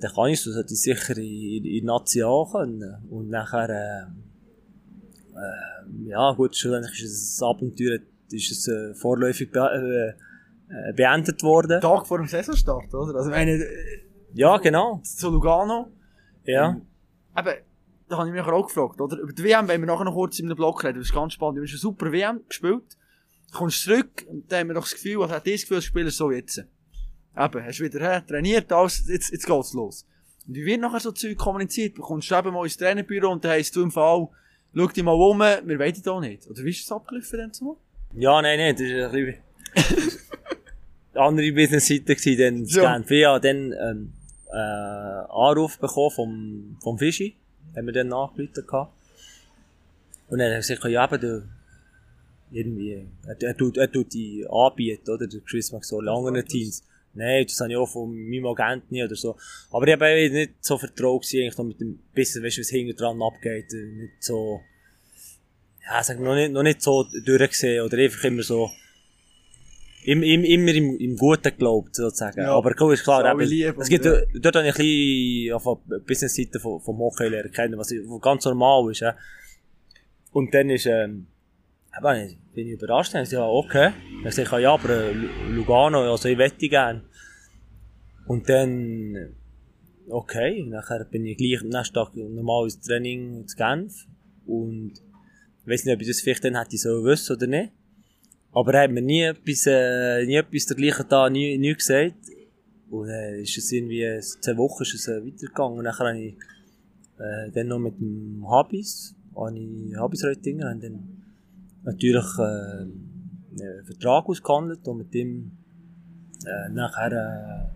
dann 0.00 0.12
kann 0.12 0.26
ich 0.30 0.38
es, 0.40 0.44
sollte 0.44 0.72
ich 0.74 0.80
sicher 0.80 1.16
in, 1.18 1.24
in, 1.24 1.64
in 1.64 1.84
Nazi 1.84 2.20
können. 2.50 2.82
Und 3.10 3.28
nachher, 3.30 3.68
äh, 3.70 4.06
äh, 5.36 6.08
ja, 6.08 6.32
gut, 6.32 6.56
schlussendlich 6.56 7.02
ist 7.02 7.40
ein 7.40 7.46
Abenteuer, 7.46 7.98
ist 8.30 8.50
es 8.50 8.68
äh, 8.68 8.94
vorläufig 8.94 9.50
be 9.52 9.60
äh, 9.60 10.88
äh, 10.90 10.92
beendet 10.94 11.42
worden. 11.42 11.80
Tag 11.80 12.06
vor 12.06 12.18
dem 12.18 12.26
Saisonstart, 12.26 12.92
oder? 12.94 13.14
Also, 13.16 13.30
meine, 13.30 13.52
äh, 13.52 13.66
Ja, 14.34 14.56
genau. 14.58 15.00
zu 15.04 15.30
Lugano, 15.30 15.92
Ja. 16.44 16.80
eben, 17.38 17.54
da 18.08 18.18
habe 18.18 18.28
ich 18.28 18.34
mich 18.34 18.42
auch 18.42 18.66
gefragt, 18.66 19.00
oder? 19.00 19.16
Über 19.18 19.32
die 19.32 19.42
WM 19.44 19.68
wollen 19.68 19.80
wir 19.80 19.86
nachher 19.86 20.04
noch 20.04 20.14
kurz 20.14 20.38
in 20.38 20.46
einem 20.46 20.56
Blog 20.56 20.82
reden, 20.84 20.98
das 20.98 21.08
ist 21.08 21.14
ganz 21.14 21.32
spannend. 21.34 21.58
Du 21.58 21.62
hast 21.62 21.70
eine 21.70 21.78
super 21.78 22.10
WM 22.12 22.40
gespielt, 22.48 22.96
kommst 23.52 23.82
zurück, 23.84 24.26
und 24.28 24.50
dann 24.50 24.60
haben 24.60 24.68
wir 24.68 24.74
doch 24.74 24.82
das 24.84 24.94
Gefühl, 24.94 25.18
was 25.20 25.30
hat 25.30 25.46
das 25.46 25.60
Gefühl, 25.62 25.76
als 25.76 25.84
Spieler 25.84 26.10
so 26.10 26.30
jetzt? 26.30 26.58
Eben, 26.58 27.64
hast 27.64 27.80
wieder 27.80 28.14
he, 28.14 28.26
trainiert, 28.26 28.72
alles, 28.72 29.06
jetzt, 29.08 29.30
jetzt 29.30 29.46
geht's 29.46 29.72
los. 29.74 30.06
Und 30.48 30.54
wie 30.54 30.64
wird 30.64 30.80
nachher 30.80 31.00
so 31.00 31.12
Zeug 31.12 31.36
kommuniziert? 31.36 31.94
Bekommst 31.94 32.30
du 32.30 32.34
eben 32.36 32.54
mal 32.54 32.64
ins 32.64 32.76
Trainerbüro 32.76 33.30
und 33.30 33.44
dann 33.44 33.52
heisst 33.52 33.74
du 33.76 33.82
im 33.82 33.90
Fall, 33.90 34.28
schau 34.76 34.86
dich 34.88 35.02
mal 35.02 35.12
um, 35.12 35.38
wir 35.38 35.78
wollen 35.78 35.92
dich 35.92 36.02
da 36.02 36.20
nicht. 36.20 36.46
Oder 36.48 36.62
wie 36.64 36.70
ist 36.70 36.82
das 36.82 36.96
abgelaufen 36.96 37.38
denn 37.38 37.52
so? 37.52 37.78
Ja, 38.14 38.40
nein, 38.42 38.58
nein, 38.58 38.74
das 38.74 38.82
ist 38.82 38.92
ein 38.92 39.42
bisschen 39.74 40.20
andere 41.14 41.52
Business-Seite 41.52 42.14
gewesen, 42.14 42.38
dann 42.38 42.64
Ja. 42.66 42.96
Genf. 42.96 43.10
Habe 43.26 43.40
dann, 43.40 43.72
ähm, 43.72 44.12
äh, 44.52 44.56
Anruf 44.56 45.78
bekommen 45.78 46.10
vom, 46.10 46.76
vom 46.82 46.98
Fischi. 46.98 47.36
Haben 47.74 47.86
wir 47.86 47.92
dann 47.92 48.08
nachgerufen 48.08 48.66
gehabt. 48.66 48.92
Und 50.28 50.38
dann 50.38 50.48
hat 50.48 50.54
er 50.54 50.58
gesagt, 50.58 50.84
ja, 50.84 51.04
eben, 51.04 51.20
du, 51.20 51.48
irgendwie, 52.50 53.06
er, 53.26 53.42
er, 53.42 53.56
tut, 53.56 53.76
er 53.76 53.90
tut 53.90 54.12
die 54.12 54.46
anbieten, 54.48 55.10
oder? 55.10 55.26
Der 55.26 55.40
Chris 55.40 55.72
McSorley, 55.72 56.08
anderen 56.08 56.46
Teams. 56.46 56.82
Nein, 57.16 57.46
das 57.46 57.58
habe 57.60 57.70
ich 57.70 57.76
auch 57.76 57.86
von 57.88 58.14
meinem 58.14 58.46
Agenten 58.46 59.02
oder 59.02 59.14
so. 59.14 59.36
Aber 59.70 59.86
ich 59.86 59.94
eben 59.94 60.32
nicht 60.32 60.64
so 60.64 60.78
vertraut 60.78 61.24
eigentlich 61.24 61.56
noch 61.56 61.64
mit 61.64 61.80
dem 61.80 61.98
bisschen, 62.14 62.44
weißt 62.44 62.58
du, 62.58 62.60
was 62.60 62.68
hinten 62.68 62.96
dran 62.96 63.22
abgeht. 63.22 63.72
äh, 63.72 64.02
Nicht 64.02 64.22
so, 64.22 64.60
ja, 65.84 66.02
sag 66.02 66.20
noch 66.20 66.34
nicht, 66.34 66.52
noch 66.52 66.62
nicht 66.62 66.82
so 66.82 67.04
durchgesehen 67.24 67.84
oder 67.84 67.98
einfach 67.98 68.24
immer 68.24 68.42
so, 68.42 68.70
im, 70.04 70.22
im, 70.22 70.44
immer 70.44 70.72
im, 70.72 70.96
im 70.98 71.16
Guten 71.16 71.42
geglaubt, 71.42 71.96
sozusagen. 71.96 72.40
Ja. 72.40 72.54
Aber 72.54 72.72
cool, 72.80 72.94
ist 72.94 73.02
klar, 73.02 73.28
eben, 73.28 73.40
lieb 73.40 73.76
es 73.78 73.88
gibt, 73.88 74.04
ja. 74.04 74.12
äh, 74.14 74.26
dort 74.34 74.54
habe 74.54 74.68
ich 74.68 74.74
ein 74.74 74.78
bisschen 74.78 75.52
auf 75.54 75.78
Business-Seite 76.06 76.60
vom, 76.60 76.80
vom 76.80 76.98
Hockey 76.98 77.28
lernen 77.28 77.50
kennen, 77.50 77.78
was, 77.78 77.90
was 77.90 78.20
ganz 78.20 78.44
normal 78.44 78.90
ist, 78.92 79.00
ja. 79.00 79.16
Und 80.32 80.54
dann 80.54 80.70
ist, 80.70 80.86
ähm, 80.86 81.26
eben, 81.98 82.38
bin 82.54 82.66
ich 82.68 82.74
überrascht, 82.74 83.14
dann 83.14 83.24
ja, 83.26 83.46
okay. 83.46 83.92
Dann 84.24 84.32
habe 84.32 84.42
ich 84.42 84.50
ja, 84.62 84.72
aber 84.74 84.90
äh, 84.90 85.12
Lu- 85.12 85.28
Lugano, 85.54 86.10
also 86.10 86.28
ich 86.28 86.38
wette 86.38 86.68
gerne. 86.68 87.02
Und 88.26 88.48
dann, 88.48 89.34
okay, 90.08 90.64
nachher 90.68 91.04
bin 91.04 91.26
ich 91.26 91.36
gleich 91.36 91.60
am 91.62 91.68
nächsten 91.68 91.94
Tag 91.94 92.14
normal 92.16 92.64
ins 92.64 92.80
Training 92.80 93.46
zu 93.46 93.56
Genf. 93.56 94.06
Und 94.46 94.92
ich 95.62 95.70
weiss 95.70 95.84
nicht, 95.84 95.94
ob 95.94 96.00
ich 96.00 96.08
das 96.08 96.20
vielleicht 96.20 96.44
dann 96.44 96.56
hätte 96.58 96.76
so 96.76 97.04
wissen 97.04 97.36
oder 97.36 97.46
nicht. 97.46 97.72
Aber 98.52 98.74
er 98.74 98.84
hat 98.84 98.90
mir 98.90 99.02
nie 99.02 99.22
etwas, 99.22 99.66
äh, 99.66 100.24
nie 100.24 100.36
etwas 100.36 100.66
dergleichen 100.66 101.06
da, 101.08 101.28
nie, 101.28 101.58
nie 101.58 101.74
gesagt. 101.74 102.14
Und 102.88 103.08
äh, 103.08 103.42
ist 103.42 103.58
es 103.58 103.70
irgendwie, 103.72 104.18
zwei 104.20 104.56
Wochen 104.56 104.82
ist 104.82 104.94
es 104.94 105.08
äh, 105.08 105.24
weitergegangen. 105.24 105.78
Und 105.78 105.84
nachher 105.84 106.06
habe 106.08 106.18
ich 106.18 106.34
äh, 107.18 107.50
dann 107.52 107.68
noch 107.68 107.78
mit 107.78 107.98
dem 107.98 108.44
Habis, 108.48 109.14
habe 109.36 109.58
ich 109.58 109.96
Habis-Reutinger, 109.96 110.74
dann 110.74 111.22
natürlich 111.86 112.38
äh, 112.38 112.42
einen 112.42 113.84
Vertrag 113.84 114.26
ausgehandelt 114.26 114.86
und 114.86 114.98
mit 114.98 115.14
dem 115.14 115.52
äh, 116.44 116.68
nachher 116.68 117.72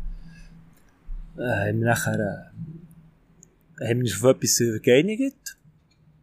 äh, 1.37 1.41
äh, 1.41 1.69
haben 1.69 1.81
wir 1.81 1.87
nachher 1.87 2.53
äh, 3.81 3.89
haben 3.89 4.01
wir 4.01 4.13
uns 4.13 4.23
auf 4.23 4.37
etwas 4.37 4.63
geeinigt 4.83 5.57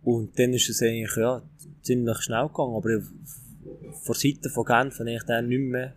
und 0.04 0.38
dann 0.38 0.54
ist 0.54 0.70
es 0.70 0.84
eigentlich 0.84 1.16
ja, 1.16 1.42
ziemlich 1.82 2.18
schnell 2.20 2.48
gegangen, 2.48 2.76
aber 2.76 3.02
von 4.04 4.16
Seite 4.16 4.50
von 4.50 4.66
Genf 4.66 5.00
habe 5.00 5.12
ich 5.12 5.24
dann 5.24 5.48
nicht 5.48 5.60
mehr 5.60 5.94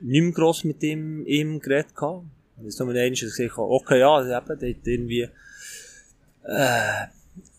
nicht 0.00 0.22
mehr 0.22 0.32
gross 0.32 0.64
mit 0.64 0.82
ihm, 0.82 1.24
ihm 1.26 1.58
geredet 1.58 1.94
gehabt. 1.94 2.26
Jetzt 2.62 2.78
nur 2.80 2.88
einmal 2.88 3.10
gesagt, 3.10 3.58
okay, 3.58 4.00
ja, 4.00 4.20
eben, 4.20 4.58
der 4.58 4.70
hat 4.70 4.86
irgendwie, 4.86 5.28
äh, 6.44 7.06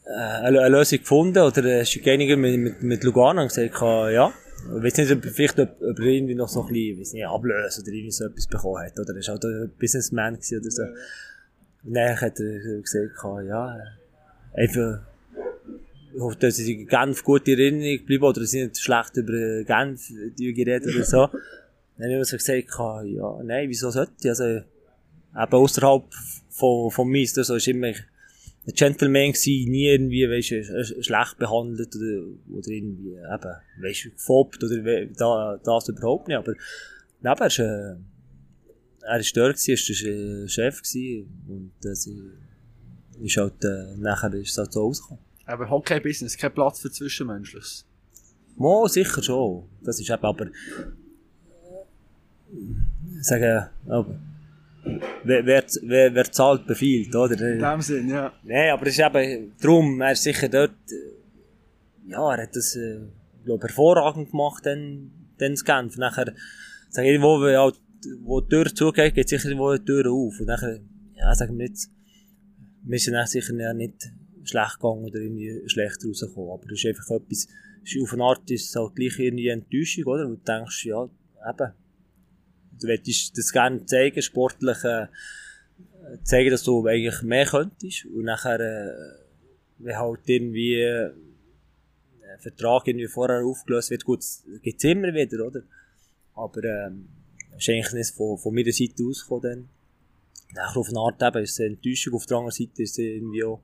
äh, 0.08 0.46
eine, 0.46 0.70
Lösung 0.70 1.00
gefunden, 1.00 1.40
oder 1.40 1.64
er 1.66 1.82
ist 1.82 2.02
geeinigt 2.02 2.38
mit, 2.38 2.60
mit, 2.60 2.82
mit 2.82 3.04
Lugano 3.04 3.42
und 3.42 3.50
gesagt, 3.50 3.82
ja. 4.14 4.34
Ich 4.76 4.84
weiß 4.84 4.98
nicht, 4.98 5.12
ob, 5.12 5.24
vielleicht, 5.26 5.60
ob, 5.60 5.70
ob 5.82 6.00
er 6.00 6.06
irgendwie 6.06 6.36
noch 6.36 6.48
so 6.48 6.62
ein 6.62 6.68
bisschen, 6.68 7.00
weiss 7.00 7.14
nicht, 7.14 7.28
Ablöse 7.28 7.82
oder 7.82 7.92
irgendwie 7.92 8.12
so 8.12 8.26
etwas 8.26 8.48
bekommen 8.48 8.84
hat, 8.84 9.00
oder 9.00 9.14
er 9.14 9.20
ist 9.20 9.30
halt 9.30 9.44
ein 9.46 9.72
Businessman 9.80 10.36
gewesen 10.36 10.60
oder 10.60 10.72
so. 10.72 10.84
Und 11.84 11.94
dann 11.94 12.20
hat 12.20 12.40
er 12.40 12.82
gesagt, 12.82 13.12
ja, 13.48 13.80
einfach, 14.54 15.00
ich 16.14 16.22
hoffe, 16.22 16.38
dass 16.38 16.56
sie 16.56 16.86
Genf 16.86 17.24
gut 17.24 17.48
in 17.48 17.60
Erinnerung 17.60 18.06
bleiben, 18.06 18.24
oder 18.24 18.42
sie 18.42 18.62
sind 18.62 18.78
schlecht 18.78 19.16
über 19.18 19.64
Genf 19.64 20.08
geredet 20.38 20.94
oder 20.94 21.04
so. 21.04 21.30
Dann 21.98 22.12
habe 22.12 22.22
ich 22.22 22.28
so 22.28 22.38
gesagt, 22.38 23.06
ja, 23.06 23.40
nein, 23.44 23.70
wieso 23.70 23.92
sollte 23.92 24.14
ich? 24.22 24.30
Also, 24.30 24.44
eben 24.44 24.66
außerhalb 25.36 26.04
von, 26.50 26.92
von 26.92 27.08
mir, 27.08 27.28
so 27.28 27.56
ist 27.56 27.68
immer 27.68 27.94
ein 28.68 28.74
Gentleman 28.74 29.32
gewesen, 29.32 29.72
nie 29.72 29.88
irgendwie, 29.88 30.30
weißt 30.30 30.52
du, 30.52 31.04
schlecht 31.04 31.38
behandelt 31.38 31.96
oder, 31.96 32.24
oder 32.58 32.68
irgendwie, 32.68 33.12
eben, 33.14 33.56
weißt 33.82 34.06
du, 34.06 34.10
gefoppt 34.12 34.64
oder 34.64 34.84
we- 34.84 35.08
da, 35.18 35.58
das 35.64 35.88
überhaupt 35.90 36.28
nicht, 36.28 36.38
aber, 36.38 36.54
neben, 37.22 37.40
er 37.40 37.48
ist, 37.48 37.60
äh, 37.60 37.96
er 39.06 39.20
ist 39.20 39.38
dort 39.38 39.56
gewesen, 39.56 39.70
er 39.72 39.74
ist 39.76 40.04
der 40.04 40.48
Chef 40.50 40.82
gewesen 40.82 41.30
und 41.48 41.72
das 41.82 42.08
äh, 42.08 43.26
ist 43.26 43.38
halt, 43.38 43.64
äh, 43.64 43.96
nachher 43.98 44.34
ist 44.34 44.52
es 44.52 44.58
halt 44.58 44.74
so 44.74 44.82
rausgekommen. 44.82 45.24
Aber 45.46 45.70
Hockey-Business, 45.70 46.36
kein 46.38 46.54
Platz 46.54 46.82
für 46.82 46.92
Zwischenmenschliches. 46.92 47.86
Mo, 48.58 48.86
sicher 48.88 49.24
schon. 49.24 49.64
Das 49.82 49.98
ist 50.00 50.10
eben 50.10 50.24
aber, 50.24 50.48
sagen, 53.22 53.68
aber, 53.88 54.20
wer, 55.24 55.46
wer, 55.46 55.64
wer, 55.82 56.16
wer 56.16 56.32
zahlt, 56.32 56.66
befiehlt, 56.68 57.16
oder? 57.16 57.40
In 57.40 57.60
dem 57.60 57.82
Sinn, 57.82 58.10
ja. 58.10 58.34
Nein, 58.44 58.72
aber 58.72 58.88
es 58.88 58.98
ist 58.98 59.06
eben 59.06 59.54
drum, 59.62 60.02
er 60.02 60.12
ist 60.14 60.24
sicher 60.24 60.50
dort, 60.50 60.72
äh, 60.92 62.10
ja, 62.10 62.34
er 62.34 62.44
hat 62.44 62.56
das, 62.56 62.76
äh, 62.76 63.00
glaub, 63.46 63.62
hervorragend 63.62 64.32
gemacht, 64.32 64.66
dann, 64.66 65.12
dann 65.38 65.54
das 65.54 65.66
Genf. 65.66 65.98
Nachher, 65.98 66.34
sag 66.90 67.06
ich, 67.06 67.22
wo, 67.22 67.40
halt, 67.42 67.76
wo 68.22 68.42
die 68.42 68.50
Tür 68.50 68.66
zugeht, 68.74 69.16
geht 69.16 69.30
sicher 69.30 69.58
wo 69.58 69.76
die 69.76 69.84
Tür 69.84 70.12
auf. 70.12 70.40
Und 70.40 70.48
nachher, 70.48 70.80
ja, 71.16 71.34
sagen 71.34 71.58
wir 71.58 71.66
jetzt, 71.66 71.92
wir 72.84 73.00
sind 73.00 73.14
dann 73.14 73.28
sicher 73.28 73.54
nicht 73.74 74.12
schlecht 74.44 74.80
gegangen 74.80 75.06
oder 75.06 75.20
irgendwie 75.20 75.62
schlecht 75.68 76.06
rausgekommen. 76.06 76.52
Aber 76.52 76.64
das 76.68 76.80
ist 76.80 76.86
einfach 76.86 77.10
etwas, 77.16 77.48
ist 77.84 78.02
auf 78.02 78.14
eine 78.14 78.24
Art 78.24 78.50
ist 78.52 78.70
es 78.70 78.76
halt 78.76 78.96
gleich 78.96 79.20
irgendwie 79.20 79.48
Enttäuschung, 79.48 80.06
oder? 80.06 80.26
Und 80.26 80.48
du 80.48 80.52
denkst, 80.52 80.86
ja, 80.86 81.04
eben, 81.04 81.74
du 82.80 82.88
möchtest 82.88 83.38
das 83.38 83.52
gerne 83.52 83.86
zeigen, 83.86 84.22
sportlich, 84.22 84.84
äh, 84.84 85.08
zeigen, 86.24 86.52
dass 86.52 86.64
du 86.64 86.86
eigentlich 86.86 87.22
mehr 87.22 87.46
könntest. 87.46 88.06
Und 88.06 88.24
nachher, 88.24 88.60
äh, 88.60 89.20
wenn 89.80 89.98
halt 89.98 90.22
irgendwie 90.26 90.76
äh, 90.82 91.12
ein 92.34 92.40
Vertrag 92.40 92.88
irgendwie 92.88 93.08
vorher 93.08 93.46
aufgelöst 93.46 93.92
wird, 93.92 94.06
gut, 94.06 94.20
das 94.20 94.44
gibt's 94.62 94.84
immer 94.84 95.14
wieder, 95.14 95.46
oder? 95.46 95.64
Aber, 96.34 96.64
ähm, 96.64 97.10
ist 97.58 97.70
eigentlich 97.70 97.94
nicht 97.94 98.16
von, 98.16 98.38
von 98.38 98.54
meiner 98.54 98.72
Seite 98.72 99.04
ausgekommen 99.04 99.42
dann. 99.42 99.70
Nachher 100.54 100.80
auf 100.80 100.90
eine 100.90 101.00
Art 101.00 101.22
eben 101.22 101.44
ist 101.44 101.52
es 101.52 101.60
eine 101.60 101.70
Enttäuschung, 101.70 102.14
auf 102.14 102.26
der 102.26 102.38
anderen 102.38 102.52
Seite 102.52 102.84
ist 102.84 102.92
es 102.92 102.98
irgendwie 103.00 103.44
auch 103.44 103.62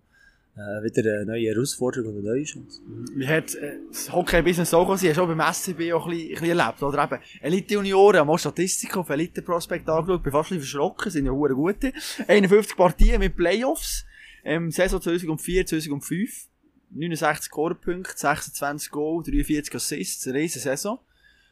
äh, 0.56 0.84
wieder 0.84 1.14
eine 1.14 1.26
neue 1.26 1.50
Herausforderung 1.50 2.14
und 2.14 2.20
eine 2.20 2.30
neue 2.30 2.44
Chance. 2.44 2.82
Wie 3.16 3.28
hat 3.28 3.56
äh, 3.56 3.78
das 3.90 4.12
Hockey-Business 4.12 4.74
auch 4.74 4.90
gesehen? 4.90 5.18
Auch 5.18 5.28
beim 5.28 5.42
SCB 5.54 5.94
auch 5.94 6.06
ein 6.06 6.12
bisschen, 6.12 6.28
ein 6.28 6.42
bisschen 6.42 6.60
erlebt, 6.60 6.84
oder? 6.84 7.04
Eben, 7.04 7.20
Elite-Junioren, 7.42 8.20
haben 8.20 8.28
mal 8.28 8.38
Statistiken 8.38 9.00
auf 9.00 9.10
Elite-Prospekt 9.10 9.90
angeschaut, 9.90 10.24
bin 10.24 10.32
fast 10.32 10.52
ein 10.52 10.58
bisschen 10.58 10.80
verschrocken, 10.80 11.12
sind 11.12 11.26
ja 11.26 11.32
hure 11.32 11.56
gute. 11.56 11.92
51 12.28 12.78
Partien 12.78 13.20
mit 13.20 13.36
Playoffs, 13.36 14.06
ähm, 14.44 14.70
Saison 14.72 15.02
2004, 15.02 15.66
2005. 15.66 16.48
69 16.96 17.46
Scorepunkte, 17.46 18.16
26 18.16 18.92
Goal, 18.92 19.24
43 19.24 19.74
Assists, 19.74 20.28
eine 20.28 20.38
riesen 20.38 20.62
Saison. 20.62 21.00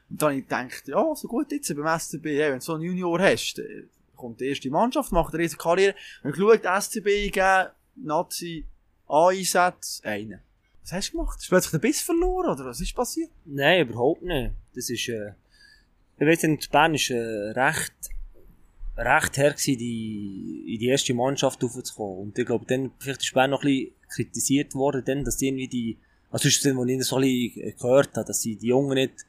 Und 0.10 0.22
dann 0.22 0.30
habe 0.30 0.40
ich 0.40 0.48
gedacht, 0.48 0.88
ja, 0.88 1.16
so 1.16 1.28
gut 1.28 1.52
jetzt 1.52 1.76
beim 1.76 2.00
SCB, 2.00 2.26
ja, 2.28 2.50
wenn 2.50 2.60
du 2.60 2.66
so 2.66 2.74
einen 2.74 2.84
Junior 2.84 3.20
hast, 3.20 3.58
dann 3.58 3.90
kommt 4.16 4.40
die 4.40 4.46
erste 4.50 4.70
Mannschaft, 4.70 5.12
macht 5.12 5.34
eine 5.34 5.42
riesige 5.42 5.62
Karriere. 5.62 5.96
Und 6.24 6.38
die 6.38 6.82
SCB 6.82 7.26
eingeben, 7.26 7.72
Nazi, 7.96 8.66
Einsätze, 9.12 10.04
einen. 10.06 10.40
Was 10.84 10.94
hast 10.94 11.10
du 11.10 11.18
gemacht? 11.18 11.38
Hast 11.38 11.46
du 11.46 11.50
plötzlich 11.50 11.72
den 11.72 11.82
Biss 11.82 12.02
verloren, 12.02 12.50
oder 12.50 12.66
was 12.66 12.82
ist 12.82 12.96
passiert? 12.96 13.30
Nein, 13.46 13.88
überhaupt 13.88 14.24
nicht. 14.24 14.54
Das 14.74 14.90
ist, 14.90 15.10
äh, 15.10 15.34
ich 16.18 16.28
weiss 16.28 16.44
nicht, 16.44 16.72
Bern 16.72 16.96
ist, 16.96 17.10
äh, 17.10 17.16
recht, 17.16 17.94
recht 18.98 19.38
her 19.38 19.52
gewesen, 19.52 19.78
die, 19.78 20.74
in 20.74 20.80
die 20.80 20.88
erste 20.88 21.14
Mannschaft 21.14 21.64
aufzukommen. 21.64 22.20
Und 22.20 22.40
ich 22.40 22.46
glaube, 22.46 22.66
dann, 22.66 22.92
vielleicht 23.00 23.22
ist 23.22 23.34
Bern 23.34 23.52
noch 23.52 23.64
ein 23.64 23.68
bisschen 23.68 23.94
kritisiert 24.10 24.76
worden, 24.76 25.04
dann, 25.06 25.24
dass 25.24 25.38
die 25.38 25.48
irgendwie 25.48 25.68
die, 25.68 25.98
also 26.30 26.48
ist 26.48 26.66
das, 26.66 26.76
was 26.76 26.88
ich 26.88 27.06
so 27.06 27.18
gehört 27.18 28.16
habe, 28.16 28.26
dass 28.26 28.42
sie 28.42 28.56
die 28.56 28.68
Jungen 28.68 28.96
nicht, 28.96 29.26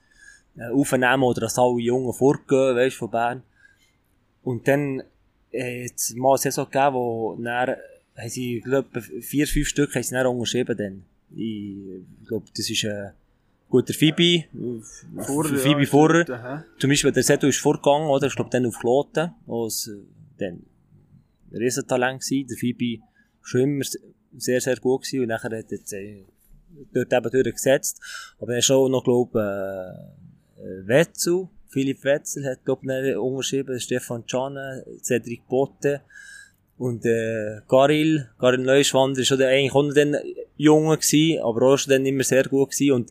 äh, 0.57 0.69
aufnehmen 0.69 1.23
oder 1.23 1.43
dass 1.43 1.59
alle 1.59 1.81
Jungen 1.81 2.13
fortgehen, 2.13 2.77
weißt, 2.77 2.97
von 2.97 3.11
Bern. 3.11 3.43
Und 4.43 4.69
dann, 4.69 5.03
äh, 5.53 5.83
jetzt 5.83 6.17
mal 6.17 6.31
eine 6.31 6.39
Saison 6.39 6.67
gegeben, 6.67 6.95
wo, 6.95 7.37
dann, 7.37 7.77
haben 8.23 8.31
sie, 8.31 8.61
glaube 8.61 9.03
vier, 9.03 9.47
fünf 9.47 9.69
Stück 9.69 9.95
haben 9.95 10.03
sie 10.03 10.15
dann 10.15 10.27
unterschrieben, 10.27 10.77
dann. 10.77 11.05
Ich 11.35 12.29
glaube, 12.29 12.47
das 12.57 12.69
ist, 12.69 12.85
äh, 12.85 13.11
gut, 13.69 13.89
der 13.89 13.95
Fibi, 13.95 14.47
Vorher, 15.19 15.59
Fibi 15.59 15.83
ja, 15.83 15.89
vorher. 15.89 16.23
stimmt. 16.25 16.81
Zum 16.81 16.91
Beispiel, 16.91 17.13
der 17.13 17.23
Seto 17.23 17.47
ist 17.47 17.59
vorgegangen, 17.59 18.09
oder? 18.09 18.27
Ich 18.27 18.35
glaube, 18.35 18.51
dann 18.51 18.67
auf 18.67 18.79
Kloten, 18.79 19.33
es, 19.67 19.89
äh, 19.89 19.99
dann 20.39 20.63
ein 21.51 21.59
Riesentalent 21.59 22.23
war. 22.23 22.47
Der 22.49 22.57
Fibi 22.57 23.03
schon 23.43 23.61
immer 23.63 23.85
sehr, 24.37 24.61
sehr 24.61 24.77
gut 24.77 25.03
gewesen 25.03 25.23
und 25.23 25.29
nachher 25.29 25.57
hat 25.57 25.71
er 25.71 25.77
jetzt, 25.79 25.93
äh, 25.93 26.25
dort 26.93 27.13
eben 27.13 27.31
durchgesetzt. 27.31 28.01
Aber 28.39 28.53
er 28.53 28.59
ist 28.59 28.71
auch 28.71 28.89
noch, 28.89 29.05
glaube 29.05 30.13
äh, 30.59 30.63
äh, 30.63 30.87
Wetzel, 30.87 31.49
Philipp 31.69 32.05
Wetzel 32.05 32.45
hat, 32.45 32.65
glaube 32.65 32.83
ich, 32.85 33.17
unterschrieben, 33.17 33.81
Stefan 33.81 34.27
Czane, 34.27 34.85
Cedric 35.03 35.49
Botte 35.49 36.03
und, 36.83 37.07
äh, 37.07 37.61
Garil, 37.69 38.29
Garil 38.41 38.59
Neuschwander 38.59 39.21
ist 39.21 39.29
schon 39.29 39.39
der, 39.39 39.51
eigentlich 39.51 39.73
auch 39.73 39.85
noch 39.85 39.95
dann 39.95 40.17
gewesen, 40.59 41.41
aber 41.41 41.63
auch 41.63 41.77
schon 41.77 41.93
dann 41.93 42.05
immer 42.05 42.25
sehr 42.25 42.43
gut 42.43 42.71
gewesen 42.71 42.93
und 42.93 43.11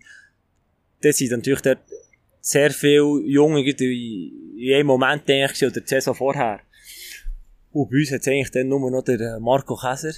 das 1.00 1.18
sind 1.18 1.32
natürlich 1.32 1.62
dort 1.62 1.80
sehr 2.42 2.72
viele 2.72 3.22
Junge 3.22 3.62
in 3.62 4.74
einem 4.74 4.88
Moment 4.88 5.30
eigentlich 5.30 5.64
oder 5.64 5.80
die 5.80 5.88
Saison 5.88 6.14
vorher. 6.14 6.60
Und 7.72 7.90
bei 7.90 8.00
uns 8.00 8.12
hat 8.12 8.20
es 8.20 8.28
eigentlich 8.28 8.52
dann 8.52 8.68
nur 8.68 8.92
noch 8.92 9.04
der 9.04 9.22
äh, 9.22 9.40
Marco 9.40 9.78
Käser, 9.78 10.16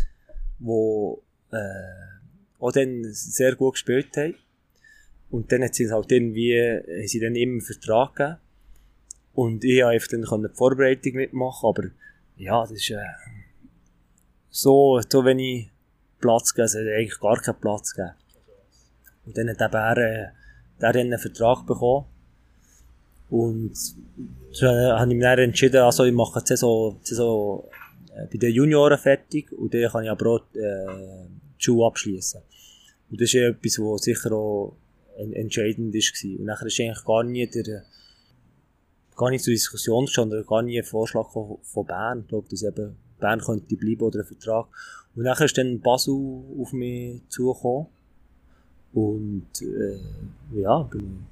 der 0.58 1.18
äh, 1.52 2.60
auch 2.60 2.72
dann 2.72 3.04
sehr 3.12 3.56
gut 3.56 3.74
gespielt 3.74 4.18
hat. 4.18 4.34
Und 5.30 5.52
dann 5.52 5.64
hat 5.64 5.76
sie 5.76 5.92
halt 5.92 6.12
irgendwie, 6.12 6.60
haben 6.60 7.08
sie 7.08 7.20
dann 7.20 7.36
immer 7.36 7.52
einen 7.52 7.62
Vertrag 7.62 8.16
gegeben. 8.16 8.38
Und 9.36 9.64
ich 9.64 9.86
einfach 9.86 10.08
dann 10.08 10.22
die 10.22 10.58
Vorbereitung 10.58 11.14
mitmachen, 11.14 11.70
aber 11.70 11.84
ja, 12.36 12.62
das 12.62 12.72
ist 12.72 12.90
äh, 12.90 12.98
so, 14.54 15.02
so 15.10 15.26
wenig 15.26 15.72
Platz 16.20 16.54
gegeben, 16.54 16.66
es 16.66 16.76
hat 16.76 16.82
eigentlich 16.82 17.20
gar 17.20 17.42
keinen 17.42 17.60
Platz 17.60 17.94
gegeben. 17.94 18.16
Und 19.26 19.38
dann 19.38 19.50
hat 19.50 19.62
eben 19.62 19.74
er, 19.74 19.98
äh, 19.98 20.28
der 20.80 20.94
dann 20.94 21.02
einen 21.02 21.20
Vertrag 21.20 21.66
bekommen. 21.66 22.06
Und 23.30 23.74
so 24.52 24.66
äh, 24.68 24.92
habe 24.92 25.12
ich 25.12 25.18
mich 25.18 25.24
dann 25.24 25.40
entschieden, 25.40 25.82
also 25.82 26.04
ich 26.04 26.14
mache 26.14 26.42
Saison, 26.46 27.00
die 27.02 27.10
Saison 27.10 27.64
äh, 28.16 28.28
bei 28.32 28.38
den 28.38 28.54
Junioren 28.54 29.00
fertig 29.00 29.52
und 29.52 29.74
dann 29.74 29.90
kann 29.90 30.04
ich 30.04 30.12
aber 30.12 30.28
auch 30.28 30.42
äh, 30.54 31.26
die 31.60 31.64
Schule 31.64 31.88
abschließen. 31.88 32.42
Und 33.10 33.20
das 33.20 33.34
ist 33.34 33.36
etwas, 33.36 33.80
was 33.80 34.04
sicher 34.04 34.32
auch 34.34 34.78
en 35.18 35.34
entscheidend 35.34 35.96
ist. 35.96 36.24
Und 36.24 36.46
nachher 36.46 36.68
ist 36.68 36.80
eigentlich 36.80 37.04
gar 37.06 37.24
nie 37.24 37.48
der, 37.48 37.84
gar 39.16 39.32
nicht 39.32 39.44
zur 39.44 39.54
Diskussion 39.54 40.06
gestanden, 40.06 40.46
gar 40.46 40.62
nie 40.62 40.78
ein 40.78 40.86
Vorschlag 40.86 41.32
von, 41.32 41.58
von 41.64 41.88
Bern. 41.88 42.22
Ich 42.22 42.28
glaube, 42.28 42.48
dass 42.50 42.62
eben 42.62 42.98
Bern 43.24 43.40
könnte 43.40 43.76
bleiben 43.78 44.02
oder 44.02 44.20
ein 44.20 44.26
Vertrag. 44.26 44.68
Und 45.16 45.24
nachher 45.24 45.46
ist 45.46 45.58
dann 45.58 45.80
Basel 45.80 46.14
auf 46.60 46.74
mich 46.74 47.22
zugekommen. 47.30 47.88
Und, 48.94 49.48
äh, 49.62 50.60
ja, 50.60 50.84
bin 50.84 51.26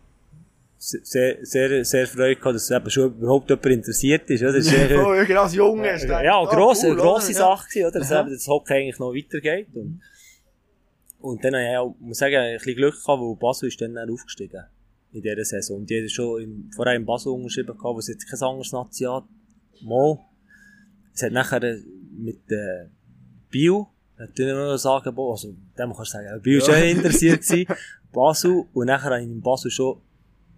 sehr, 0.77 1.45
sehr, 1.45 1.85
sehr 1.85 2.07
Freude 2.07 2.37
gehabt, 2.37 2.55
dass 2.55 2.71
eben 2.71 2.89
schon 2.89 3.13
überhaupt 3.15 3.49
jemand 3.49 3.65
interessiert 3.67 4.27
ist, 4.29 4.41
oder? 4.41 4.53
Das 4.53 4.65
ist 4.65 4.73
Oh, 4.91 5.13
ja, 5.13 5.23
genau, 5.25 5.43
als 5.43 5.53
Junge. 5.53 5.91
hast 5.91 6.05
du 6.05 6.07
ja, 6.07 6.23
ja, 6.23 6.39
ah, 6.39 6.45
grosse, 6.45 6.89
cool, 6.89 6.95
grosse? 6.95 7.33
Sache 7.33 7.67
gewesen, 7.69 7.87
oder? 7.87 7.99
Dass 7.99 8.11
eben 8.11 8.29
das 8.31 8.47
Hockey 8.47 8.73
eigentlich 8.73 8.99
noch 8.99 9.13
weitergeht. 9.13 9.67
Und, 9.75 10.01
und 11.19 11.43
dann 11.43 11.53
habe 11.53 11.63
ich 11.63 11.77
auch, 11.77 11.95
muss 11.99 12.17
sagen, 12.17 12.35
ein 12.35 12.57
bisschen 12.57 12.75
Glück 12.75 12.95
gehabt, 12.95 13.21
weil 13.21 13.35
Basel 13.35 13.67
ist 13.67 13.79
dann, 13.79 13.93
dann 13.93 14.09
aufgestiegen. 14.09 14.63
In 15.13 15.21
dieser 15.21 15.43
Saison. 15.43 15.79
Und 15.79 15.89
die 15.89 16.01
hat 16.01 16.09
schon 16.09 16.41
in, 16.41 16.71
vorher 16.73 16.95
in 16.95 17.05
Basel 17.05 17.31
unterschrieben 17.33 17.77
gehabt, 17.77 17.95
wo 17.95 17.99
es 17.99 18.07
jetzt 18.07 18.25
kein 18.27 18.41
anderes 18.41 18.71
Nazi 18.71 19.03
hat. 19.03 19.25
Mal. 19.81 20.19
Es 21.21 21.25
hat 21.25 21.33
nachher 21.33 21.77
mit, 22.17 22.51
äh, 22.51 22.87
Bio, 23.51 23.89
natürlich 24.17 24.55
noch 24.55 24.75
sagen, 24.77 25.13
boah, 25.13 25.33
also, 25.33 25.49
dem 25.77 25.93
kannst 25.93 26.13
du 26.13 26.17
sagen, 26.17 26.41
Bio 26.41 26.59
war 26.61 26.69
Ja. 26.69 26.79
schon 26.79 26.97
interessiert 26.97 27.41
gewesen. 27.47 27.67
Basel. 28.11 28.63
Und 28.73 28.87
nachher 28.87 29.11
habe 29.11 29.19
ich 29.21 29.27
in 29.27 29.39
Basel 29.41 29.69
schon 29.69 30.01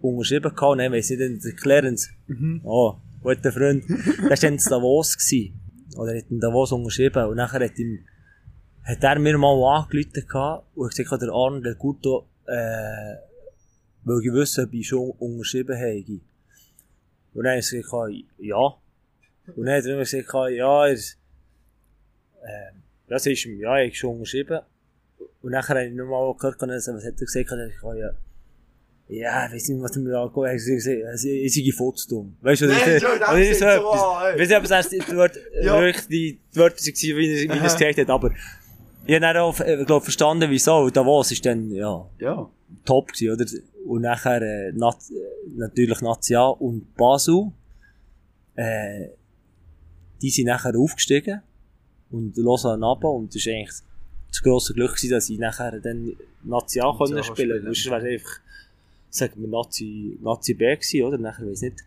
unterschrieben 0.00 0.54
gehabt. 0.54 0.72
Und 0.72 0.78
dann 0.78 0.92
weiss 0.92 1.10
ich 1.10 1.18
nicht, 1.18 1.44
der 1.44 1.52
Clarence, 1.52 2.08
Mhm. 2.28 2.62
Oh, 2.64 2.94
guter 3.22 3.52
Freund. 3.52 3.84
Der 3.88 4.30
war 4.30 4.44
in 4.44 4.56
Davos. 4.56 5.18
Gewesen. 5.18 5.60
Oder 5.98 6.16
hat 6.16 6.30
in 6.30 6.40
Davos 6.40 6.72
unterschrieben. 6.72 7.26
Und 7.26 7.36
nachher 7.36 7.62
hat, 7.62 7.78
ihm, 7.78 7.98
hat 8.84 9.02
er 9.04 9.18
mir 9.18 9.36
mal 9.36 9.82
angerufen 9.82 10.12
gehabt 10.26 10.66
und 10.74 10.94
gesagt, 10.94 11.20
der 11.22 11.30
Arne, 11.30 11.60
der 11.60 11.74
Guto, 11.74 12.26
äh, 12.46 13.16
will 14.04 14.20
ich 14.22 14.32
wissen, 14.32 14.64
ob 14.64 14.72
ich 14.72 14.88
schon 14.88 15.10
unterschrieben 15.18 15.76
habe. 15.76 16.20
Und 17.34 17.44
dann 17.44 17.50
habe 17.52 17.60
ich 17.60 17.70
gesagt, 17.70 18.14
ja. 18.38 18.74
Und 19.56 19.66
dann 19.66 19.76
hat 19.76 19.84
er 19.84 19.92
immer 19.92 20.00
gesagt, 20.04 20.28
ja, 20.52 20.86
er, 20.86 20.92
äh, 20.94 22.72
das 23.08 23.26
ist 23.26 23.44
ihm, 23.46 23.58
ja, 23.60 23.78
ich 23.78 23.88
habe 23.90 23.94
schon 23.96 24.10
unterschrieben. 24.16 24.60
Und 25.42 25.50
nachher 25.52 25.76
habe 25.76 25.86
ich 25.86 25.94
nochmal 25.94 26.34
gehört, 26.34 26.56
was 26.60 26.88
hat 26.88 27.04
er 27.04 27.12
gesagt? 27.12 27.50
Er 27.50 27.64
hat 27.66 27.72
gesagt, 27.72 27.98
ja, 27.98 28.10
ja, 29.08 29.46
ich 29.46 29.52
weiß 29.52 29.68
nicht, 29.68 29.82
was 29.82 29.96
er 29.96 30.02
mir 30.02 30.18
angeguckt 30.18 30.46
hat. 30.48 30.54
Er 30.54 30.58
hat 30.58 30.64
gesagt, 30.64 31.24
ich 31.24 31.54
sei 31.54 31.72
Fotostumm. 31.76 32.36
Weißt 32.40 32.62
du, 32.62 32.66
das 32.68 32.78
Nein, 32.78 32.90
ist, 32.96 33.02
schon, 33.02 33.18
das 33.20 33.38
ist 33.38 33.58
so 33.58 33.64
etwas. 33.66 34.00
ey. 34.24 34.34
Ich 34.34 34.40
weiß 34.40 34.48
nicht, 34.48 34.56
ob 34.58 34.64
es 34.64 34.70
erst 34.70 34.92
die 34.92 35.16
Wörter, 35.16 35.40
die, 36.10 36.40
Wörter 36.54 36.76
waren, 36.76 37.18
wie, 37.18 37.46
er- 37.46 37.64
es 37.64 37.72
gesagt 37.74 37.98
hat, 37.98 38.08
aber 38.10 38.30
ich 39.06 39.14
habe 39.14 39.20
dann 39.20 39.36
auch, 39.36 39.60
äh, 39.60 39.84
glaub, 39.84 40.02
verstanden, 40.02 40.50
wieso. 40.50 40.76
Und 40.78 40.96
Davos 40.96 41.30
ist 41.32 41.44
dann, 41.44 41.70
ja, 41.70 42.08
Ja. 42.18 42.48
top 42.86 43.12
gewesen, 43.12 43.32
oder? 43.34 43.44
Und 43.86 44.00
nachher, 44.00 44.40
äh, 44.40 44.72
Nat 44.72 44.96
äh, 45.10 45.50
natürlich 45.54 46.00
Nazia 46.00 46.46
und 46.46 46.94
Basel, 46.96 47.52
äh, 48.56 49.08
die 50.24 50.30
sind 50.30 50.46
nachher 50.46 50.74
aufgestiegen 50.74 51.42
und 52.10 52.34
Lausanne 52.38 52.82
runter 52.82 53.10
und 53.10 53.34
das 53.34 53.44
war 53.44 53.52
eigentlich 53.52 53.74
das 54.30 54.42
grosse 54.42 54.72
Glück 54.72 54.96
gewesen, 54.96 55.10
dass 55.10 55.28
ich 55.28 55.38
nachher 55.38 55.78
dann 55.80 56.16
Nazia 56.42 56.84
Nazia 56.84 56.96
können 56.96 57.22
spielen 57.22 57.62
konnte. 57.62 57.74
Sonst 57.74 57.84
wäre 57.90 58.08
einfach, 58.08 58.40
sagen 59.10 59.34
wir, 59.36 59.48
Nazi, 59.48 60.18
Nazi 60.22 60.54
B 60.54 60.74
gewesen, 60.76 61.02
oder? 61.02 61.18
Nachher 61.18 61.46
weiss 61.46 61.60
nicht, 61.60 61.84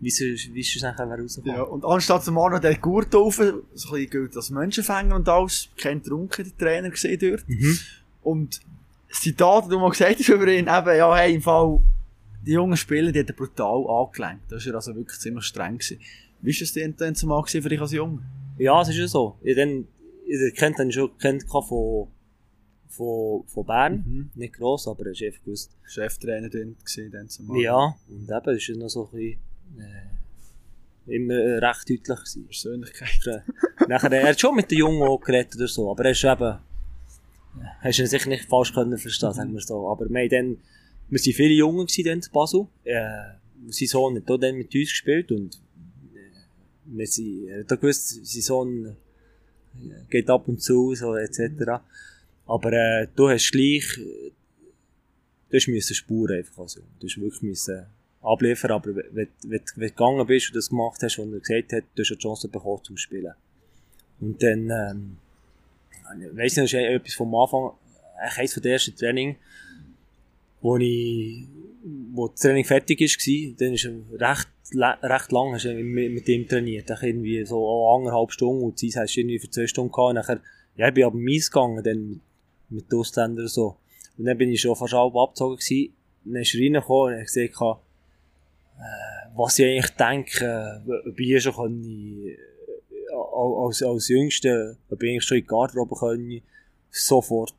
wie 0.00 0.10
wie 0.10 0.60
es 0.60 0.82
nachher 0.82 1.08
wäre 1.08 1.22
rausgekommen. 1.22 1.56
Ja, 1.56 1.62
und 1.62 1.86
anstatt 1.86 2.24
zum 2.24 2.36
Arno 2.36 2.58
der 2.58 2.76
Gurt 2.76 3.14
auf, 3.14 3.36
so 3.36 3.42
ein 3.42 3.62
bisschen 3.72 4.10
gilt 4.10 4.36
als 4.36 4.50
Menschenfänger 4.50 5.16
und 5.16 5.26
alles, 5.26 5.70
kein 5.78 6.02
Trunken, 6.02 6.44
der 6.44 6.58
Trainer 6.58 6.90
gesehen 6.90 7.18
dort. 7.18 7.48
Mhm. 7.48 7.78
Und 8.22 8.60
das 9.08 9.20
Zitat, 9.22 9.62
das 9.62 9.70
du 9.70 9.78
mal 9.78 9.88
gesagt 9.88 10.18
hast 10.18 10.28
über 10.28 10.46
ihn, 10.48 10.68
eben, 10.68 10.96
ja, 10.98 11.16
hey, 11.16 11.34
im 11.34 11.40
Fall, 11.40 11.80
die 12.46 12.52
jungen 12.52 12.76
Spieler, 12.76 13.12
die 13.12 13.20
hat 13.20 13.30
er 13.30 13.34
brutal 13.34 13.86
angelenkt. 13.88 14.52
Das 14.52 14.66
war 14.66 14.74
also 14.74 14.94
wirklich 14.94 15.18
ziemlich 15.18 15.46
streng 15.46 15.78
gewesen. 15.78 16.00
Wie 16.40 16.52
war 16.52 16.62
es 16.62 16.72
denn 16.72 16.94
dann 16.96 17.14
zumal 17.14 17.44
für 17.46 17.60
dich 17.60 17.80
als 17.80 17.92
Junge? 17.92 18.22
Ja, 18.58 18.80
es 18.82 18.88
ist 18.88 18.96
ja 18.96 19.08
so. 19.08 19.38
Ich 19.42 19.56
dann, 19.56 19.86
ich 20.26 20.54
kennt 20.54 20.78
dann 20.78 20.90
schon 20.92 21.16
kennt 21.18 21.44
von, 21.48 22.08
von, 22.88 23.44
von 23.46 23.66
Bern. 23.66 24.04
Mhm. 24.06 24.30
Nicht 24.34 24.54
gross, 24.54 24.88
aber 24.88 25.06
ich 25.06 25.24
einfach 25.24 25.42
gewusst. 25.44 25.76
Cheftrainer 25.84 26.48
dort 26.48 26.84
gesehen, 26.84 27.10
dann 27.10 27.28
zumal. 27.28 27.60
Ja, 27.60 27.96
und 28.08 28.22
eben, 28.22 28.40
das 28.44 28.56
ist 28.56 28.76
noch 28.76 28.88
so 28.88 29.10
ein 29.12 29.18
bisschen, 29.18 29.40
äh, 29.78 31.14
immer 31.16 31.34
äh, 31.34 31.58
recht 31.58 31.88
deutlich 31.88 32.18
gewesen. 32.18 32.46
Persönlichkeit. 32.46 33.44
Nachher, 33.88 34.12
er 34.12 34.28
hat 34.28 34.40
schon 34.40 34.56
mit 34.56 34.70
den 34.70 34.78
Jungen 34.78 35.02
auch 35.02 35.20
geredet 35.20 35.54
oder 35.56 35.68
so, 35.68 35.90
aber 35.90 36.06
er 36.06 36.10
ist 36.12 36.24
eben, 36.24 36.42
äh, 36.42 36.58
hast 37.80 37.98
ihn 37.98 38.06
sicher 38.06 38.28
nicht 38.28 38.48
falsch 38.48 38.72
können 38.72 38.98
verstehen, 38.98 39.32
sagen 39.32 39.52
wir 39.52 39.60
so. 39.60 39.88
Aber 39.88 40.08
wir 40.08 40.28
dann, 40.28 40.58
wir 41.08 41.18
sind 41.18 41.34
viele 41.34 41.54
Jungen 41.54 41.86
gewesen 41.86 42.04
dann 42.04 42.18
in 42.18 42.32
Basel. 42.32 42.66
Äh, 42.84 43.36
sein 43.68 43.88
Sohn 43.88 44.16
hat 44.16 44.30
auch 44.30 44.38
dann 44.38 44.56
mit 44.56 44.74
uns 44.74 44.90
gespielt 44.90 45.30
und, 45.32 45.60
wir 46.86 47.06
sind, 47.06 47.48
er 47.48 47.60
hat 47.60 47.72
auch 47.72 47.80
gewusst, 47.80 48.24
sein 48.24 48.42
Sohn 48.42 48.86
äh, 48.86 48.94
geht 50.10 50.30
ab 50.30 50.48
und 50.48 50.62
zu, 50.62 50.94
so, 50.94 51.14
etc. 51.16 51.80
Aber, 52.46 52.72
äh, 52.72 53.08
du 53.14 53.28
hast 53.28 53.50
gleich, 53.50 53.98
äh, 53.98 54.30
du 55.50 55.56
hast 55.56 55.68
müssen 55.68 55.94
Spuren 55.94 56.38
einfach 56.38 56.58
als 56.58 56.76
Junge. 56.76 56.88
Du 57.00 57.06
hast 57.06 57.20
wirklich 57.20 57.42
müssen 57.42 57.86
abliefern, 58.22 58.72
aber 58.72 58.94
wenn, 58.94 59.06
wenn, 59.12 59.28
wenn 59.42 59.60
du 59.64 59.74
gegangen 59.74 60.26
bist 60.26 60.48
und 60.48 60.56
das 60.56 60.70
gemacht 60.70 61.02
hast, 61.02 61.18
was 61.18 61.26
er 61.26 61.40
gesagt 61.40 61.72
hat, 61.72 61.84
du 61.94 62.02
hast 62.02 62.10
eine 62.10 62.18
Chance 62.18 62.48
bekommen 62.48 62.82
zum 62.82 62.96
Spielen. 62.96 63.34
Und 64.20 64.42
dann, 64.42 64.70
ähm, 64.70 65.16
ich 66.20 66.36
weiss 66.36 66.56
nicht, 66.56 66.72
das 66.72 66.80
ist 66.80 66.88
etwas 66.88 67.14
vom 67.14 67.34
Anfang, 67.34 67.72
eigentlich 68.18 68.38
eines 68.38 68.54
von 68.54 68.62
der 68.62 68.72
ersten 68.72 68.96
Training, 68.96 69.36
wo 70.60 70.76
ich, 70.78 71.46
wo 72.12 72.28
das 72.28 72.40
Training 72.40 72.64
fertig 72.64 73.00
war, 73.00 73.54
dann 73.58 73.74
ist 73.74 73.84
er 73.84 74.30
recht, 74.30 74.48
recht 74.74 75.32
lang 75.32 75.54
hast 75.54 75.64
du 75.64 75.74
mit, 75.74 76.28
ihm 76.28 76.48
trainiert. 76.48 76.90
Dann 76.90 76.98
irgendwie 77.02 77.44
so 77.44 77.88
anderthalb 77.94 78.32
Stunden 78.32 78.64
und 78.64 78.80
die 78.80 78.92
hast 78.94 79.16
du 79.16 79.20
irgendwie 79.20 79.38
für 79.38 79.50
zwei 79.50 79.66
Stunden 79.66 79.92
gehabt. 79.92 80.08
Und 80.10 80.14
nachher, 80.16 80.40
ja, 80.76 80.88
ich 80.88 80.94
bin 80.94 81.04
aber 81.04 81.16
mies 81.16 81.50
gegangen, 81.50 81.82
dann 81.82 82.20
mit 82.68 82.90
den 82.90 82.98
Ausländern 82.98 83.44
und 83.44 83.50
so. 83.50 83.76
Und 84.18 84.24
dann 84.24 84.38
bin 84.38 84.50
ich 84.50 84.60
schon 84.60 84.76
fast 84.76 84.94
halb 84.94 85.14
abgezogen 85.14 85.56
gewesen. 85.56 85.94
Dann 86.24 86.42
ist 86.42 86.54
er 86.54 86.60
reingekommen 86.60 87.14
und 87.14 87.20
ich 87.20 87.26
gesehen, 87.26 87.52
äh, 88.78 89.36
was 89.36 89.58
ich 89.58 89.66
eigentlich 89.66 89.90
denke, 89.90 90.82
ob 91.06 91.20
ich 91.20 91.42
schon 91.42 91.54
kann, 91.54 92.24
äh, 92.24 92.36
als, 93.14 93.82
als 93.82 94.08
Jüngster, 94.08 94.76
ob 94.90 95.02
ich 95.02 95.10
eigentlich 95.10 95.24
schon 95.24 95.38
in 95.38 95.44
die 95.44 95.46
Garderobe 95.46 95.94
können, 95.94 96.42
sofort, 96.90 97.54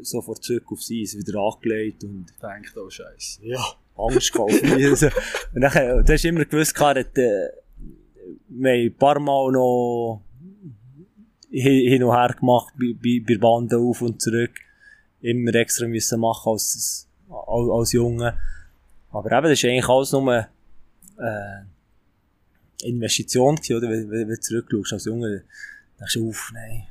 sofort 0.00 0.42
zurück 0.42 0.64
aufs 0.70 0.90
Eis, 0.90 1.16
wieder 1.16 1.40
angelegt 1.40 2.04
und... 2.04 2.26
Denkt, 2.40 2.76
oh 2.76 2.88
Scheiße. 2.88 3.40
Ja, 3.44 3.62
Angst 4.08 4.32
also, 4.38 5.06
und 5.54 5.60
dann, 5.60 6.04
du 6.04 6.12
hast 6.12 6.24
immer 6.24 6.44
gewusst, 6.44 6.74
gehabt, 6.74 7.18
äh, 7.18 7.48
wir 8.48 8.70
haben 8.70 8.86
ein 8.86 8.96
paar 8.96 9.18
Mal 9.18 9.52
noch 9.52 10.22
hin 11.50 12.02
und 12.02 12.14
her 12.14 12.34
gemacht, 12.38 12.74
bei, 12.78 12.94
bei, 12.94 13.22
bei 13.26 13.38
Banden 13.38 13.78
auf 13.78 14.02
und 14.02 14.20
zurück. 14.20 14.52
Immer 15.20 15.54
extra 15.54 15.86
müssen 15.86 16.20
machen 16.20 16.52
als, 16.52 17.08
als, 17.28 17.70
als 17.70 17.92
Junge. 17.92 18.36
Aber 19.10 19.30
eben, 19.30 19.42
das 19.42 19.52
ist 19.52 19.64
eigentlich 19.64 19.88
alles 19.88 20.12
nur, 20.12 20.34
äh, 20.34 21.62
Investition 22.82 23.56
gewesen, 23.56 23.76
oder? 23.76 23.88
Wenn, 23.88 24.10
wenn, 24.10 24.28
wenn 24.28 24.34
du 24.34 24.40
zurückschaust 24.40 24.92
als 24.92 25.04
Junge, 25.04 25.44
denkst 25.98 26.14
du, 26.14 26.28
uff, 26.28 26.50
nein. 26.52 26.86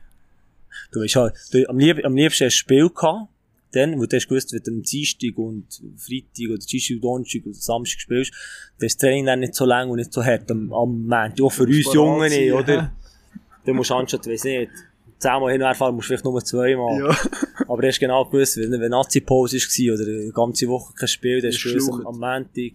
Du 0.92 1.02
weißt 1.02 1.16
halt, 1.16 1.36
du, 1.52 1.68
am, 1.70 1.78
lieb, 1.78 2.04
am 2.04 2.16
liebsten 2.16 2.46
ein 2.46 2.52
Spiel 2.52 2.90
gehabt, 2.90 3.30
dann, 3.72 4.00
wo 4.00 4.06
du 4.06 4.16
hast 4.16 4.28
gewusst, 4.28 4.54
wenn 4.54 4.64
du 4.64 4.72
am 4.72 4.82
Dienstag 4.82 5.38
und 5.38 5.66
Freitag 5.98 6.50
oder 6.50 6.58
Dienstag 6.58 6.96
und 6.96 7.04
Donnerstag 7.04 7.46
oder 7.46 7.56
Samstag 7.56 8.02
spielst, 8.02 8.32
dann 8.78 8.88
ist 8.88 8.96
das 8.96 8.98
Training 8.98 9.26
dann 9.26 9.40
nicht 9.40 9.56
so 9.56 9.66
lang 9.66 9.90
und 9.90 9.98
nicht 9.98 10.14
so 10.14 10.24
hart 10.24 10.50
am, 10.52 10.72
am 10.74 11.08
Montag. 11.08 11.42
Auch 11.42 11.52
für 11.52 11.64
uns 11.64 11.94
Jungen 11.94 12.30
nicht, 12.30 12.52
oder? 12.52 12.94
Dann 13.66 13.76
musst 13.76 13.90
du 13.90 13.96
anstatt, 13.96 14.28
weiss 14.28 14.44
nicht, 14.44 14.72
zehnmal 15.20 15.52
hin 15.52 15.62
und 15.62 15.68
her 15.68 15.76
fahren, 15.76 15.96
musst 15.96 16.06
du 16.06 16.14
vielleicht 16.14 16.26
nur 16.26 16.44
zweimal. 16.44 17.00
Ja. 17.00 17.18
Aber 17.68 17.82
du 17.82 17.88
hast 17.88 18.00
genau 18.00 18.26
gewusst, 18.26 18.58
wenn, 18.58 18.72
wenn 18.72 18.90
Nazi-Pause 18.90 19.58
war 19.58 19.96
oder 19.96 20.04
eine 20.06 20.32
ganze 20.32 20.68
Woche 20.68 20.94
kein 20.94 21.08
Spiel, 21.08 21.42
dann 21.42 21.52
hast 21.52 21.64
du 21.64 21.70
gewusst, 21.70 21.92
am 21.92 22.20
Montag, 22.20 22.74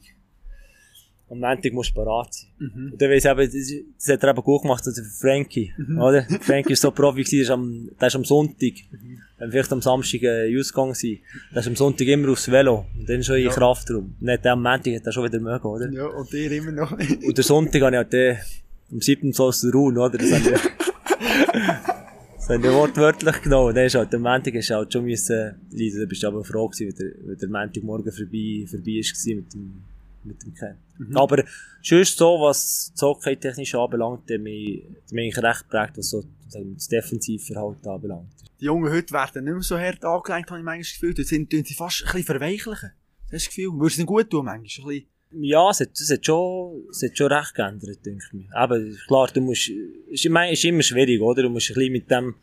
am 1.28 1.40
Montag 1.40 1.72
musst 1.72 1.90
du 1.90 1.94
parat 1.94 2.32
sein. 2.32 2.50
Mhm. 2.58 2.92
Und 2.92 3.02
dann 3.02 3.10
weiss 3.10 3.24
eben, 3.24 3.38
das, 3.38 3.72
das 3.98 4.14
hat 4.14 4.22
er 4.22 4.30
eben 4.30 4.42
gut 4.42 4.62
gemacht, 4.62 4.86
also 4.86 5.02
Frankie, 5.20 5.72
mhm. 5.76 6.00
oder? 6.00 6.22
Frankie 6.40 6.74
ist 6.74 6.82
so 6.82 6.90
Profi 6.92 7.24
gewesen, 7.24 7.36
der 7.36 7.42
ist 7.42 7.50
am, 7.50 7.90
der 8.00 8.08
ist 8.08 8.16
am 8.16 8.24
Sonntag, 8.24 8.72
mhm. 8.90 9.18
wenn 9.38 9.50
vielleicht 9.50 9.72
am 9.72 9.82
Samstag 9.82 10.22
äh, 10.22 10.58
ausgegangen 10.58 10.94
sein, 10.94 11.18
der 11.52 11.60
ist 11.60 11.68
am 11.68 11.76
Sonntag 11.76 12.06
immer 12.06 12.30
aufs 12.30 12.50
Velo, 12.50 12.86
und 12.96 13.08
dann 13.08 13.22
schon 13.24 13.36
in 13.36 13.44
ja. 13.44 13.50
Kraftraum. 13.50 14.14
Und 14.20 14.26
dann 14.26 14.46
am 14.46 14.62
Montag 14.62 14.94
hat 14.94 15.06
er 15.06 15.12
schon 15.12 15.24
wieder 15.24 15.40
mögen, 15.40 15.66
oder? 15.66 15.90
Ja, 15.90 16.06
und 16.06 16.32
dir 16.32 16.52
immer 16.52 16.72
noch. 16.72 16.92
und 16.92 17.36
der 17.36 17.44
Sonntag 17.44 17.82
habe 17.82 17.92
ich 17.92 17.96
halt 17.96 18.12
den, 18.12 18.36
am 18.92 19.00
7. 19.00 19.32
Solls 19.32 19.66
Ruhen, 19.74 19.98
oder? 19.98 20.16
Das 20.18 20.30
haben 20.30 20.44
wir, 20.44 20.52
das 22.36 22.48
haben 22.48 22.62
wir 22.62 22.72
wortwörtlich 22.72 23.42
genommen. 23.42 23.74
Dann 23.74 23.86
ist 23.86 23.96
halt, 23.96 24.14
am 24.14 24.22
Montag 24.22 24.54
hast 24.54 24.70
du 24.70 24.74
halt 24.74 24.92
schon 24.92 25.04
müssen, 25.04 25.56
leiden, 25.72 26.00
da 26.00 26.06
bist 26.06 26.22
du 26.22 26.28
aber 26.28 26.44
froh 26.44 26.68
gewesen, 26.68 26.94
wenn 26.96 26.96
der, 26.96 27.28
wenn 27.28 27.38
der 27.38 27.48
Montagmorgen 27.48 28.12
vorbei, 28.12 28.64
vorbei 28.70 28.98
ist 29.00 29.26
mit 29.26 29.52
dem, 29.52 29.82
mit 30.26 30.42
dem 30.42 30.54
Ken. 30.54 30.76
Mhm. 30.98 31.16
Aber 31.16 31.44
sonst 31.82 32.16
so, 32.16 32.40
was 32.40 32.92
Zockheit 32.94 33.40
technisch 33.40 33.74
anbelangt, 33.74 34.28
der 34.28 34.38
mich, 34.38 34.84
der 35.10 35.14
mich 35.14 35.36
recht 35.36 35.68
prägt, 35.68 35.98
was 35.98 36.10
so 36.10 36.24
das 36.52 36.88
Defensivverhalten 36.88 37.88
anbelangt. 37.88 38.32
Die 38.60 38.66
Jungen 38.66 38.90
heute 38.90 39.12
werden 39.12 39.44
nicht 39.44 39.52
mehr 39.52 39.62
so 39.62 39.78
hart 39.78 40.04
angelegt, 40.04 40.50
habe 40.50 40.60
ich 40.60 40.64
manchmal 40.64 40.78
das 40.78 40.92
Gefühl. 40.92 41.14
Dort 41.14 41.28
sind, 41.28 41.50
sie 41.50 41.74
fast 41.74 42.02
ein 42.02 42.06
bisschen 42.06 42.24
verweichlichen. 42.24 42.92
Das 43.30 43.44
das 43.44 43.46
Gefühl. 43.48 43.72
Würde 43.72 43.86
es 43.86 43.98
ihnen 43.98 44.06
gut 44.06 44.30
tun, 44.30 44.44
manchmal? 44.44 44.94
Ein 44.94 45.06
ja, 45.32 45.70
es 45.70 45.80
hat, 45.80 45.90
es 45.92 46.10
hat 46.10 46.24
schon, 46.24 46.86
es 46.90 47.02
hat 47.02 47.16
schon 47.16 47.32
recht 47.32 47.54
geändert, 47.54 48.04
denke 48.04 48.24
ich 48.26 48.32
mir. 48.32 48.48
Aber 48.52 48.80
klar, 49.06 49.28
du 49.32 49.40
musst, 49.40 49.70
es 50.12 50.24
ist, 50.24 50.26
ist 50.26 50.64
immer 50.64 50.82
schwierig, 50.82 51.20
oder? 51.20 51.42
Du 51.42 51.50
musst 51.50 51.70
ein 51.70 51.74
bisschen 51.74 51.92
mit 51.92 52.10
dem, 52.10 52.34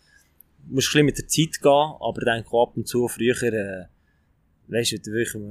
musst 0.70 0.90
ein 0.90 0.92
bisschen 0.92 1.06
mit 1.06 1.18
der 1.18 1.28
Zeit 1.28 1.62
gehen, 1.62 1.94
aber 2.00 2.22
denke 2.22 2.50
ab 2.58 2.74
und 2.76 2.88
zu 2.88 3.08
früher, 3.08 3.42
äh, 3.44 3.86
weißt 4.68 5.06
du, 5.06 5.12
wirklich, 5.12 5.44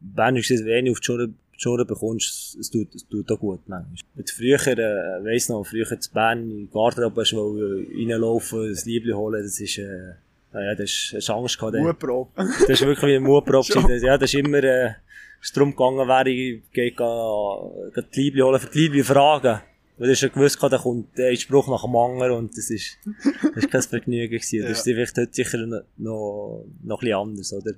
wenn 0.00 0.34
du 0.34 0.40
es 0.40 0.64
wenig 0.64 0.92
auf 0.92 1.00
die 1.00 1.04
Schuhe, 1.04 1.28
die 1.28 1.60
Schuhe 1.60 1.84
bekommst, 1.84 2.56
es 2.58 2.70
tut, 2.70 2.94
es 2.94 3.06
tut 3.08 3.30
auch 3.30 3.38
gut 3.38 3.60
manchmal. 3.66 3.94
Mit 4.14 4.30
früher, 4.30 4.66
äh, 4.66 5.24
weiss 5.24 5.48
noch, 5.48 5.64
früher 5.64 5.86
zu 5.98 6.12
Bern 6.12 6.50
in 6.50 6.66
die 6.66 6.72
Garderobe 6.72 7.22
hast 7.22 7.32
du 7.32 7.84
reinlaufen, 7.96 8.70
das 8.70 8.84
Liebling 8.84 9.16
holen, 9.16 9.42
das 9.42 9.58
ist, 9.60 9.78
äh, 9.78 10.14
ja, 10.54 10.74
das 10.74 10.90
ist, 10.90 11.14
hast 11.14 11.30
Angst 11.30 11.58
gehabt. 11.58 11.76
Mutprobe. 11.76 12.30
Das 12.36 12.68
ist 12.68 12.86
wirklich 12.86 13.10
wie 13.10 13.16
ein 13.16 13.22
Mutprobe. 13.22 13.98
ja, 14.02 14.16
das 14.16 14.32
ist 14.32 14.38
immer, 14.38 14.62
äh, 14.62 14.92
ist 15.40 15.56
darum 15.56 15.70
gegangen, 15.70 16.08
wäre 16.08 16.30
ich, 16.30 16.62
gehe, 16.72 16.92
gehe, 16.92 18.04
die 18.14 18.20
Liebling 18.20 18.44
holen, 18.44 18.60
für 18.60 18.70
die 18.70 18.78
Liebling 18.78 19.04
fragen. 19.04 19.60
Weil 19.98 20.14
du 20.14 20.14
ja 20.14 20.28
gewusst, 20.28 20.62
da 20.62 20.78
kommt 20.78 21.18
ein 21.18 21.36
Spruch 21.36 21.66
nach 21.66 21.82
dem 21.82 21.96
anderen 21.96 22.32
und 22.32 22.56
das 22.56 22.70
ist, 22.70 22.98
das 23.42 23.64
ist 23.64 23.70
kein 23.70 23.82
Vergnügen 23.82 24.30
gewesen. 24.30 24.62
Das 24.62 24.78
ist 24.78 24.84
vielleicht 24.84 25.18
heute 25.18 25.34
sicher 25.34 25.58
noch, 25.66 25.82
noch, 25.96 26.64
noch 26.84 26.98
ein 26.98 27.00
bisschen 27.00 27.18
anders, 27.18 27.52
oder? 27.52 27.72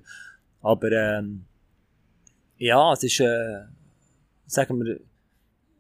Aber, 0.61 0.93
ähm, 0.93 1.47
ja, 2.61 2.93
es 2.93 3.03
ist, 3.03 3.21
äh, 3.21 3.63
sagen 4.47 4.85
wir, 4.85 5.01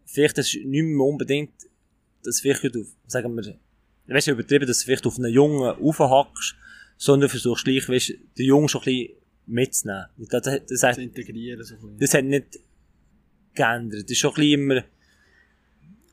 vielleicht 0.06 0.38
ist 0.38 0.54
nicht 0.54 0.82
mehr 0.82 1.06
unbedingt, 1.06 1.52
dass 2.24 2.40
vielleicht 2.40 2.76
auf, 2.76 2.86
sagen 3.06 3.34
wir, 3.36 3.54
weißt 4.06 4.26
du, 4.26 4.32
übertrieben, 4.32 4.66
dass 4.66 4.80
du 4.80 4.84
vielleicht 4.86 5.06
auf 5.06 5.18
einen 5.18 5.32
Jungen 5.32 5.62
aufhackst, 5.62 6.56
sondern 6.96 7.28
versuchst 7.28 7.64
gleich, 7.64 7.88
weißt, 7.88 8.14
den 8.38 8.46
Jungen 8.46 8.68
schon 8.68 8.80
ein 8.80 8.84
bisschen 8.84 9.14
mitzunehmen. 9.46 10.06
Das, 10.16 10.42
das, 10.42 10.60
das, 10.66 10.82
hat, 10.82 10.98
integrieren, 10.98 11.62
so 11.62 11.74
ein 11.74 11.98
das 11.98 12.14
hat 12.14 12.24
nicht 12.24 12.58
geändert. 13.54 14.04
Das 14.04 14.10
ist 14.10 14.18
schon 14.18 14.30
ein 14.30 14.36
bisschen 14.36 14.52
immer, 14.52 14.84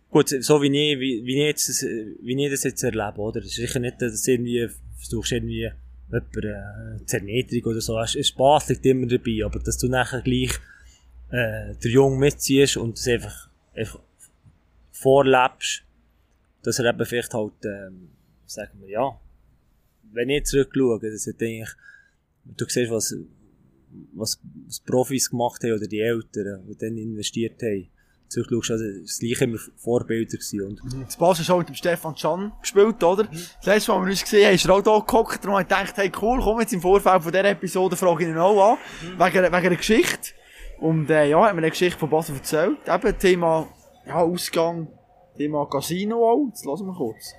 gut, 0.10 0.30
so 0.30 0.62
wie 0.62 0.68
ich, 0.68 1.00
wie, 1.00 1.26
wie 1.26 1.42
ich 1.42 1.48
jetzt, 1.48 1.82
wie 1.82 2.46
ich 2.46 2.52
das 2.52 2.64
jetzt 2.64 2.84
erlebe, 2.84 3.20
oder? 3.20 3.40
Das 3.40 3.52
ist 3.52 3.56
sicher 3.56 3.80
nicht, 3.80 4.02
dass 4.02 4.22
du 4.22 4.32
irgendwie 4.32 4.68
versuchst 4.98 5.32
irgendwie, 5.32 5.72
jemand, 6.10 6.36
äh, 6.38 7.06
Zerniedrigung 7.06 7.72
oder 7.72 7.82
so, 7.82 8.00
es 8.00 8.28
Spaß 8.28 8.70
liegt 8.70 8.86
immer 8.86 9.08
dabei, 9.08 9.46
aber 9.46 9.60
dass 9.60 9.78
du 9.78 9.88
nachher 9.88 10.22
gleich, 10.22 10.52
äh, 11.30 11.76
der 11.76 11.92
Jung 11.92 12.18
mitziehst 12.18 12.78
und 12.78 12.98
das 12.98 13.08
einfach, 13.08 13.50
einfach 13.76 14.00
vorlebst, 14.92 15.84
dass 16.64 16.80
er 16.80 16.86
eben 16.94 17.06
vielleicht 17.06 17.34
halt, 17.34 17.54
ähm, 17.66 18.10
sagen 18.46 18.80
wir, 18.82 18.90
ja, 18.90 19.20
wenn 20.12 20.30
ich 20.30 20.46
zurückschaue, 20.46 21.00
das 21.00 21.28
hat 21.28 21.42
eigentlich, 21.42 21.70
du 22.46 22.66
siehst, 22.68 22.92
was, 22.92 23.16
was, 24.14 24.40
was 24.66 24.80
Profis 24.80 25.30
gemacht 25.30 25.64
haben 25.64 25.74
oder 25.74 25.88
die 25.88 26.00
Eltern, 26.00 26.66
die 26.68 26.78
dann 26.78 26.98
investiert 26.98 27.62
haben, 27.62 27.90
zurückschaust, 28.30 28.72
also 28.72 28.86
das 29.02 29.20
gleiche 29.20 29.44
immer 29.46 29.58
Vorbilder 29.78 30.38
gewesen. 30.38 30.62
Und 30.62 30.84
mhm. 30.84 31.06
Das 31.06 31.18
Basel 31.18 31.46
schon 31.46 31.60
mit 31.60 31.70
dem 31.70 31.76
Stefan 31.76 32.16
Can 32.16 32.52
gespielt, 32.62 33.04
oder? 33.04 33.24
Mhm. 33.24 33.30
Das 33.32 33.66
letzte 33.66 33.92
Mal, 33.92 33.98
als 33.98 34.06
wir 34.06 34.12
uns 34.12 34.24
gesehen 34.24 34.46
haben, 34.46 34.56
ist 34.56 34.66
er 34.66 34.74
auch 34.74 34.82
da 34.82 35.00
gehockt, 35.00 35.44
darum 35.44 35.58
habe 35.58 35.62
ich 35.64 35.68
gedacht, 35.68 35.98
hey 35.98 36.12
cool, 36.22 36.40
komm 36.42 36.60
jetzt 36.60 36.74
im 36.74 36.82
Vorfeld 36.82 37.24
von 37.24 37.32
dieser 37.32 37.46
Episode, 37.46 37.96
frage 37.96 38.24
ich 38.24 38.30
ihn 38.30 38.38
auch 38.38 38.72
an, 38.72 38.78
mhm. 39.02 39.20
wegen, 39.20 39.44
wegen 39.44 39.56
einer 39.56 39.76
Geschichte. 39.76 40.32
Und, 40.80 41.10
äh, 41.10 41.30
ja, 41.30 41.44
hat 41.44 41.54
mir 41.54 41.60
eine 41.60 41.70
Geschichte 41.70 41.98
von 42.00 42.10
Basel 42.10 42.36
erzählt. 42.36 42.78
Eben, 42.88 43.18
Thema, 43.18 43.68
ja, 44.06 44.16
Ausgang, 44.16 44.88
Thema 45.36 45.66
Casino 45.66 46.30
auch. 46.30 46.48
Jetzt 46.50 46.66
lassen 46.66 46.86
wir 46.86 46.94
kurz. 46.94 47.34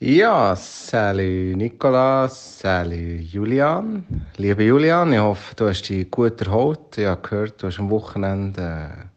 Ja, 0.00 0.54
Sally 0.54 1.54
Nikolas, 1.56 2.58
Sally 2.58 3.20
Julian. 3.20 4.26
Lieber 4.36 4.62
Julian, 4.62 5.12
ich 5.12 5.18
hoffe, 5.18 5.54
du 5.54 5.68
hast 5.68 5.88
dich 5.88 6.10
gut 6.10 6.40
erholt. 6.42 6.98
Ich 6.98 7.06
habe 7.06 7.22
gehört, 7.22 7.62
du 7.62 7.68
hast 7.68 7.78
am 7.78 7.90
Wochenende, 7.90 8.60
äh, 8.60 9.13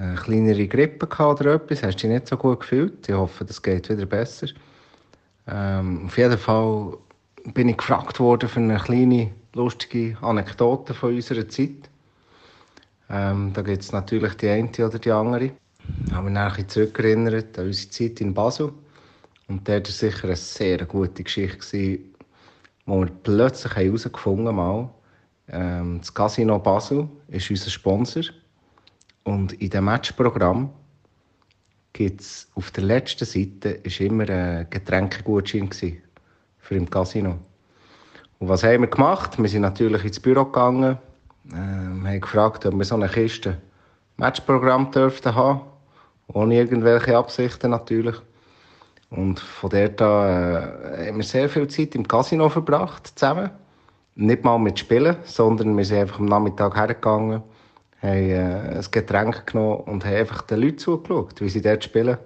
eine 0.00 0.14
kleinere 0.14 0.66
Grippe 0.66 1.06
gehabt 1.06 1.40
oder 1.40 1.54
etwas, 1.54 1.82
hast 1.82 1.96
dich 1.96 2.10
nicht 2.10 2.26
so 2.26 2.36
gut 2.36 2.60
gefühlt. 2.60 3.08
Ich 3.08 3.14
hoffe, 3.14 3.44
das 3.44 3.60
geht 3.60 3.88
wieder 3.90 4.06
besser. 4.06 4.48
Ähm, 5.46 6.06
auf 6.06 6.16
jeden 6.16 6.38
Fall 6.38 6.96
bin 7.54 7.68
ich 7.68 7.76
gefragt 7.76 8.18
worden 8.20 8.48
für 8.48 8.60
eine 8.60 8.78
kleine, 8.78 9.30
lustige 9.54 10.16
Anekdote 10.22 10.94
von 10.94 11.14
unserer 11.14 11.48
Zeit. 11.48 11.90
Ähm, 13.10 13.52
da 13.52 13.62
gibt 13.62 13.82
es 13.82 13.92
natürlich 13.92 14.34
die 14.34 14.48
eine 14.48 14.70
oder 14.78 14.98
die 14.98 15.10
andere. 15.10 15.50
Ich 16.06 16.12
habe 16.12 16.24
mich 16.24 16.34
nachher 16.34 16.68
zurückerinnert 16.68 17.58
an 17.58 17.66
unsere 17.66 17.90
Zeit 17.90 18.20
in 18.20 18.32
Basel. 18.32 18.72
Und 19.48 19.68
dort 19.68 19.88
war 19.88 19.92
sicher 19.92 20.24
eine 20.24 20.36
sehr 20.36 20.84
gute 20.86 21.24
Geschichte, 21.24 21.98
wo 22.86 23.00
wir 23.00 23.10
plötzlich 23.22 23.74
herausgefunden 23.74 24.56
haben, 24.56 24.90
ähm, 25.52 25.98
das 25.98 26.14
Casino 26.14 26.58
Basel 26.58 27.08
ist 27.28 27.50
unser 27.50 27.70
Sponsor. 27.70 28.22
Und 29.24 29.52
in 29.54 29.70
dem 29.70 29.84
Matchprogramm 29.84 30.70
gibt 31.92 32.20
es 32.20 32.48
auf 32.54 32.70
der 32.70 32.84
letzten 32.84 33.24
Seite 33.24 33.70
ist 33.70 34.00
immer 34.00 34.28
ein 34.28 34.66
Getränkegutschein 34.70 35.70
für 36.58 36.74
im 36.74 36.88
Casino. 36.88 37.38
Und 38.38 38.48
was 38.48 38.62
haben 38.62 38.82
wir 38.82 38.88
gemacht? 38.88 39.38
Wir 39.38 39.48
sind 39.48 39.62
natürlich 39.62 40.04
ins 40.04 40.20
Büro 40.20 40.44
gegangen, 40.44 40.98
äh, 41.52 41.56
haben 41.56 42.20
gefragt, 42.20 42.64
ob 42.64 42.74
wir 42.74 42.84
so 42.84 42.94
eine 42.94 43.08
Kiste 43.08 43.58
Matchprogramm 44.16 44.90
dürften 44.90 45.34
haben, 45.34 45.62
ohne 46.28 46.54
irgendwelche 46.54 47.16
Absichten 47.16 47.70
natürlich. 47.70 48.16
Und 49.10 49.40
von 49.40 49.70
dort 49.70 50.00
an 50.00 50.28
äh, 50.94 51.08
haben 51.08 51.16
wir 51.16 51.24
sehr 51.24 51.48
viel 51.48 51.66
Zeit 51.68 51.94
im 51.94 52.06
Casino 52.06 52.48
verbracht 52.48 53.18
zusammen. 53.18 53.50
nicht 54.14 54.44
mal 54.44 54.58
mit 54.58 54.78
Spielen, 54.78 55.16
sondern 55.24 55.76
wir 55.76 55.84
sind 55.84 55.98
einfach 55.98 56.18
am 56.18 56.26
Nachmittag 56.26 56.76
hergegangen, 56.76 57.42
haben 58.02 58.30
äh, 58.30 58.76
ein 58.76 58.86
Getränk 58.90 59.46
genommen 59.46 59.80
und 59.80 60.04
haben 60.04 60.16
einfach 60.16 60.42
den 60.42 60.60
Leuten 60.60 60.78
zugeschaut, 60.78 61.40
wie 61.40 61.48
sie 61.48 61.60
dort 61.60 61.84
spielen 61.84 62.18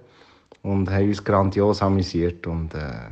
und 0.62 0.90
haben 0.90 1.08
uns 1.08 1.24
grandios 1.24 1.82
amüsiert 1.82 2.46
und 2.46 2.74
äh, 2.74 3.10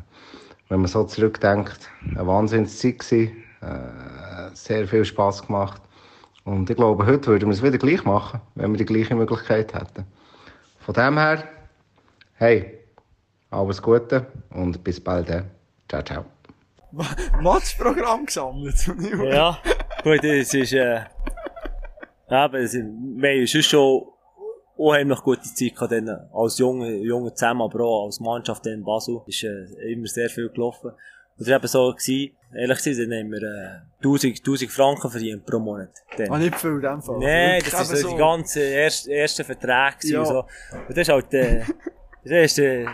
wenn 0.69 0.81
man 0.81 0.89
so 0.89 1.05
zurückdenkt, 1.05 1.91
eine 2.11 2.27
Wahnsinnszeit 2.27 2.99
gewesen, 3.01 3.37
äh, 3.61 4.55
sehr 4.55 4.87
viel 4.87 5.05
Spaß 5.05 5.47
gemacht 5.47 5.83
und 6.45 6.71
ich 6.71 6.77
glaube, 6.77 7.07
heute 7.07 7.29
würden 7.29 7.49
wir 7.49 7.55
es 7.55 7.63
wieder 7.63 7.79
gleich 7.79 8.05
machen, 8.05 8.41
wenn 8.55 8.73
wir 8.73 8.79
die 8.79 8.85
gleiche 8.85 9.15
Möglichkeit 9.15 9.75
hätten. 9.75 10.07
Von 10.81 10.95
dem 10.95 11.19
her, 11.19 11.45
hey, 12.35 12.79
alles 13.51 13.81
Gute 13.81 14.27
und 14.51 14.83
bis 14.83 14.99
bald. 14.99 15.31
äh. 15.31 15.43
Ciao, 15.89 16.03
ciao. 16.03 16.25
Matchprogramm 17.41 18.27
gesammelt. 18.27 18.77
Ja, 19.25 19.59
gut, 20.03 20.25
es 20.25 20.53
ist, 20.55 20.73
äh, 20.73 21.03
eben, 22.33 22.55
es, 22.57 22.75
wir 22.75 23.31
haben 23.31 23.47
sonst 23.47 23.67
schon 23.67 24.03
unheimlich 24.77 25.21
gute 25.21 25.43
Zeit 25.43 25.75
gehabt, 25.75 25.93
dann, 25.93 26.09
als 26.33 26.59
Junge, 26.59 26.97
Junge 26.97 27.33
zusammen, 27.35 27.63
aber 27.63 27.85
auch 27.85 28.07
als 28.07 28.21
Mannschaft 28.21 28.67
in 28.67 28.83
Basel. 28.85 29.21
Ist, 29.27 29.45
äh, 29.45 29.93
immer 29.93 30.07
sehr 30.07 30.29
viel 30.29 30.49
gelaufen. 30.49 30.91
Und 30.91 31.41
es 31.41 31.49
war 31.49 31.57
eben 31.57 31.67
so, 31.67 31.93
gewesen, 31.93 32.33
ehrlich 32.55 32.79
gesagt, 32.79 32.99
dann 33.11 33.19
haben 33.19 33.31
wir, 33.31 33.43
äh, 33.43 34.03
1000, 34.03 34.39
1000 34.45 34.71
Franken 34.71 35.11
verdient 35.11 35.47
pro 35.47 35.59
Monat. 35.59 35.91
Dann. 36.17 36.31
Ah, 36.31 36.39
nicht 36.39 36.55
viel 36.57 36.71
in 36.73 36.81
dem 36.81 37.03
Fall. 37.03 37.19
Nein, 37.19 37.63
das 37.71 37.91
ist 37.93 38.01
so 38.03 38.11
die 38.11 38.17
ganzen 38.17 38.63
ersten, 38.63 39.11
ersten 39.11 39.45
Verträge 39.45 40.13
Ja. 40.13 40.21
und 40.21 40.27
so. 40.27 40.39
Und 40.41 40.91
das 40.91 40.99
ist 40.99 41.09
halt, 41.09 41.33
äh, 41.35 41.61
das 42.25 42.33
ist, 42.53 42.59
äh, 42.59 42.85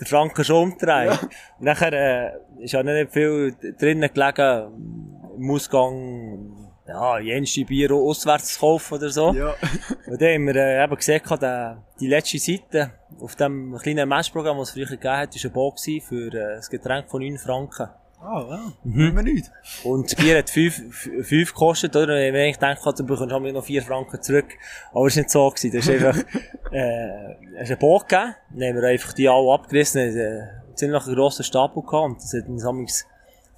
der 0.00 0.06
Franken 0.06 0.44
schon 0.44 0.72
umdrehen. 0.72 1.10
Und 1.58 1.64
nachher, 1.64 1.92
äh, 1.92 2.62
ist 2.64 2.74
auch 2.76 2.82
nicht 2.82 3.12
viel 3.12 3.54
drinnen 3.78 4.10
gelegen, 4.12 5.12
im 5.36 5.50
Ausgang, 5.50 6.67
ja, 6.88 7.18
jenste 7.18 7.64
Bier 7.64 7.92
auswärts 7.92 8.54
zu 8.54 8.60
kaufen 8.60 8.94
oder 8.94 9.10
so. 9.10 9.32
Ja. 9.32 9.54
Und 10.06 10.20
dann 10.20 10.34
haben 10.34 10.46
wir 10.46 10.56
äh, 10.56 10.82
eben 10.82 10.96
gesehen, 10.96 11.20
der, 11.40 11.84
die 12.00 12.06
letzte 12.06 12.38
Seite 12.38 12.92
auf 13.20 13.36
dem 13.36 13.76
kleinen 13.76 14.08
Matchprogramm, 14.08 14.56
das 14.58 14.68
es 14.68 14.74
früher 14.74 14.86
gegeben 14.86 15.16
hat, 15.16 15.34
war 15.34 15.44
ein 15.44 15.52
Bo 15.52 15.70
gewesen 15.70 16.00
für 16.00 16.28
äh, 16.28 16.56
das 16.56 16.70
Getränk 16.70 17.10
von 17.10 17.20
9 17.20 17.36
Franken. 17.36 17.88
Ah, 18.20 18.44
ja. 18.50 18.72
Mhm. 18.82 19.00
Immer 19.00 19.22
nicht. 19.22 19.50
Und 19.84 20.06
das 20.06 20.16
Bier 20.16 20.38
hat 20.38 20.50
5 20.50 21.28
gekostet, 21.28 21.94
oder? 21.94 22.14
Und 22.14 22.32
wenn 22.32 22.48
ich 22.48 22.58
gedacht 22.58 22.80
du 22.84 23.04
bekommst 23.04 23.30
du 23.30 23.52
noch 23.52 23.64
4 23.64 23.82
Franken 23.82 24.20
zurück. 24.22 24.48
Aber 24.92 25.06
es 25.06 25.16
war 25.16 25.20
nicht 25.20 25.30
so. 25.30 25.48
Gewesen. 25.50 25.72
Das 25.72 25.86
ist 25.86 25.90
einfach, 25.90 26.18
äh, 26.72 27.34
es 27.58 27.70
ein 27.70 27.78
Boot 27.78 28.08
gegeben. 28.08 28.34
Dann 28.50 28.68
haben 28.68 28.82
wir 28.82 28.88
einfach 28.88 29.12
die 29.12 29.28
alle 29.28 29.52
abgerissen. 29.52 30.14
Wir 30.14 30.22
hatten 30.22 30.66
einen 30.66 30.76
ziemlich 30.76 31.04
grossen 31.04 31.44
Stapel 31.44 31.82
gehabt. 31.82 32.04
Und 32.04 32.16
das 32.16 32.34
hat 32.34 32.48
uns 32.48 33.04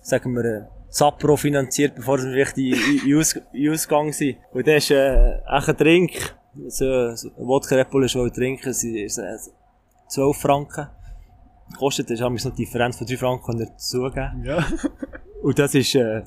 sagen 0.02 0.34
wir, 0.34 0.68
Sappro 0.90 1.36
finanziert, 1.36 1.94
bevor 1.94 2.18
wir 2.18 2.34
richtig 2.34 3.04
in, 3.04 3.16
Aus, 3.16 3.40
in 3.52 3.72
Ausgang 3.72 4.12
sind. 4.12 4.38
Und 4.52 4.66
das 4.66 4.84
ist, 4.84 4.90
äh, 4.90 5.36
echt 5.38 5.68
ein 5.68 5.76
Trink. 5.76 6.36
So, 6.66 7.14
so 7.14 7.28
ein 7.28 7.46
Wodka 7.46 7.76
Red 7.76 7.90
Bull 7.90 8.04
ist 8.04 8.16
wohl 8.16 8.30
trinken. 8.30 8.70
Ist, 8.70 8.84
äh, 8.84 9.36
12 10.08 10.36
Franken. 10.36 10.88
Kostet, 11.78 12.10
das 12.10 12.18
ist 12.18 12.22
amigs 12.22 12.44
noch 12.44 12.54
die 12.54 12.64
Differenz 12.64 12.96
von 12.96 13.06
3 13.06 13.16
Franken 13.16 13.58
dazugeben. 13.58 14.44
Ja. 14.44 14.66
Und 15.42 15.58
das 15.58 15.74
ist, 15.74 15.94
äh, 15.94 16.22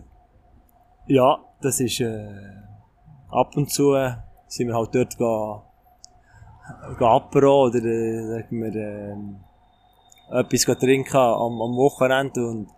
ja, 1.08 1.38
das 1.62 1.80
ist, 1.82 2.00
äh, 2.00 2.28
ab 3.30 3.56
und 3.56 3.70
zu 3.70 3.94
äh, 3.94 4.14
sind 4.48 4.68
wir 4.68 4.76
halt 4.76 4.96
dort 4.96 5.18
ga, 5.18 5.64
ga 6.98 7.16
Apero 7.16 7.66
oder, 7.66 7.84
äh, 7.84 8.26
sagen 8.26 8.64
wir, 8.64 8.76
äh, 8.76 10.40
etwas 10.40 10.80
trinken 10.80 11.18
am, 11.18 11.62
am 11.62 11.76
Wochenende 11.76 12.48
und, 12.48 12.70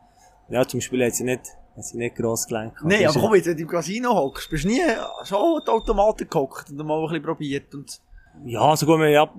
ja, 0.50 0.68
zum 0.68 0.80
Beispiel 0.80 1.06
hat 1.06 1.16
sie 1.16 1.24
nicht, 1.24 1.58
hat 1.76 1.84
sie 1.84 1.98
nicht 1.98 2.16
gross 2.16 2.48
gelenkt. 2.48 2.78
Nein, 2.84 3.04
Das 3.04 3.16
aber 3.16 3.20
ist- 3.20 3.22
komm, 3.22 3.34
wenn 3.34 3.58
du 3.58 3.62
im 3.64 3.68
Casino 3.68 4.14
hockst, 4.14 4.50
bist 4.50 4.64
du 4.64 4.68
nie 4.70 4.82
schon 5.24 5.62
die 5.66 5.70
Automaten 5.72 6.28
gehockt 6.30 6.70
und 6.70 6.78
mal 6.86 6.98
ein 7.00 7.08
bisschen 7.08 7.24
probiert 7.24 7.74
und... 7.76 8.00
Ja, 8.44 8.76
so 8.76 8.86
gut, 8.86 9.00
wir 9.00 9.18
haben 9.18 9.30
ab, 9.30 9.36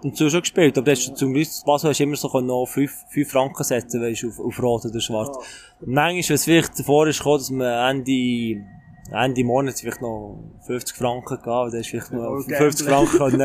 haben 0.00 0.08
und 0.08 0.16
zu 0.16 0.28
schon 0.28 0.40
gespielt, 0.40 0.76
aber 0.76 0.90
das 0.90 0.98
ist 0.98 1.16
zum 1.16 1.32
Beispiel, 1.32 1.62
was 1.66 1.84
hast 1.84 2.00
du 2.00 2.02
immer 2.02 2.16
so 2.16 2.28
können 2.28 2.48
noch 2.48 2.66
5, 2.66 2.92
5 3.10 3.30
Franken 3.30 3.62
setzen, 3.62 4.02
weißt 4.02 4.24
du, 4.24 4.28
auf, 4.30 4.40
auf 4.40 4.60
Rot 4.62 4.84
oder 4.84 5.00
Schwarz. 5.00 5.36
Und 5.80 5.88
manchmal, 5.92 6.28
wenn 6.28 6.34
es 6.34 6.44
vielleicht 6.44 6.76
davor 6.76 7.06
ist 7.06 7.18
gekommen, 7.18 7.38
dass 7.38 7.50
man 7.50 7.96
Ende, 7.98 8.64
Ende 9.12 9.44
Monat 9.44 9.78
vielleicht 9.78 10.02
noch 10.02 10.40
50 10.66 10.96
Franken 10.96 11.38
gab, 11.40 11.66
hast 11.66 11.74
du 11.74 11.82
vielleicht 11.84 12.10
noch 12.12 12.24
Okay. 12.40 12.56
50 12.56 12.88
Franken 12.88 13.16
können, 13.16 13.40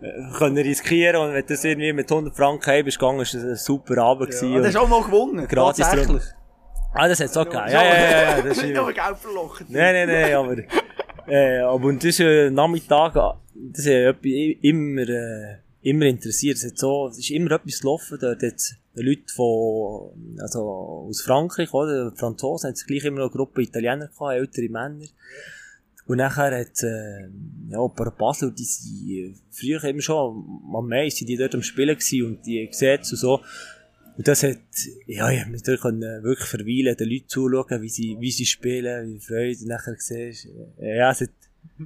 äh, 0.00 0.36
können 0.36 0.58
riskieren, 0.58 1.16
und 1.28 1.32
wenn 1.34 1.42
du 1.46 1.52
das 1.54 1.62
irgendwie 1.62 1.92
mit 1.92 2.10
100 2.10 2.36
Franken 2.36 2.66
heim 2.72 2.84
bist 2.84 2.98
gegangen, 2.98 3.20
ist 3.20 3.34
das 3.34 3.44
ein 3.44 3.54
super 3.54 3.98
Abend 4.02 4.34
Ja, 4.34 4.40
gewesen. 4.40 4.56
und 4.56 4.66
hast 4.66 4.74
und- 4.74 4.82
auch 4.82 4.88
mal 4.88 5.02
gewonnen, 5.04 5.46
Gratis 5.46 5.86
tatsächlich. 5.86 6.22
Ah, 6.94 7.08
das 7.08 7.20
hat's 7.20 7.36
auch 7.36 7.44
gegeben. 7.44 7.68
Ja, 7.68 7.82
ja, 7.82 7.94
ja, 7.94 8.36
ja, 8.36 8.42
das 8.42 8.58
ist, 8.58 8.74
nur 8.74 8.92
Geld 8.92 9.18
verlochen. 9.18 9.66
Nein, 9.68 9.94
nein, 9.94 10.08
nein, 10.08 10.34
aber, 10.34 10.56
äh, 11.28 11.58
aber 11.60 11.84
und 11.84 12.02
das 12.02 12.10
ist 12.10 12.20
äh, 12.20 12.50
Nachmittag, 12.50 13.14
das 13.14 13.86
hat 13.86 13.92
etwas 13.92 14.32
immer, 14.62 15.08
äh, 15.08 15.56
immer 15.82 16.06
interessiert. 16.06 16.56
Es 16.56 16.64
hat 16.64 16.78
so, 16.78 17.08
es 17.08 17.18
ist 17.18 17.30
immer 17.30 17.52
etwas 17.52 17.80
gelaufen, 17.80 18.18
dort 18.20 18.42
hat 18.42 18.60
Leute 18.94 19.32
von, 19.34 20.38
also, 20.40 21.06
aus 21.08 21.20
Frankreich, 21.22 21.72
oder, 21.74 22.12
Franzosen, 22.16 22.68
hat 22.68 22.76
es 22.76 22.86
gleich 22.86 23.04
immer 23.04 23.18
noch 23.18 23.30
eine 23.30 23.36
Gruppe 23.36 23.62
Italiener 23.62 24.08
gehabt, 24.08 24.34
ältere 24.34 24.68
Männer. 24.68 25.06
Und 26.06 26.18
nachher 26.18 26.58
hat, 26.58 26.82
äh, 26.82 27.28
ja, 27.70 27.82
ein 27.82 27.94
paar 27.94 28.10
Basel, 28.10 28.52
die 28.52 28.64
sind 28.64 29.10
äh, 29.10 29.34
früher 29.50 29.82
immer 29.84 30.02
schon, 30.02 30.60
am 30.74 30.86
meisten, 30.86 31.26
die 31.26 31.36
dort 31.36 31.54
am 31.54 31.62
Spielen 31.62 31.96
gewesen 31.96 32.26
und 32.26 32.46
die 32.46 32.66
Gesetze 32.66 33.14
und 33.14 33.18
so. 33.18 33.40
Und 34.16 34.28
das 34.28 34.42
hat, 34.44 34.58
ja, 35.06 35.28
ich 35.30 35.44
mich 35.46 35.62
dort 35.62 35.80
können 35.80 36.22
wirklich 36.22 36.48
verweilen, 36.48 36.96
den 36.96 37.08
Leuten 37.10 37.28
zuschauen, 37.28 37.82
wie 37.82 37.88
sie, 37.88 38.16
wie 38.20 38.30
sie 38.30 38.46
spielen, 38.46 39.08
wie 39.14 39.20
Freude 39.20 39.66
nachher 39.68 39.96
siehst. 39.98 40.46
Äh, 40.78 40.98
Ja, 40.98 41.10
es 41.10 41.22
hat, 41.22 41.30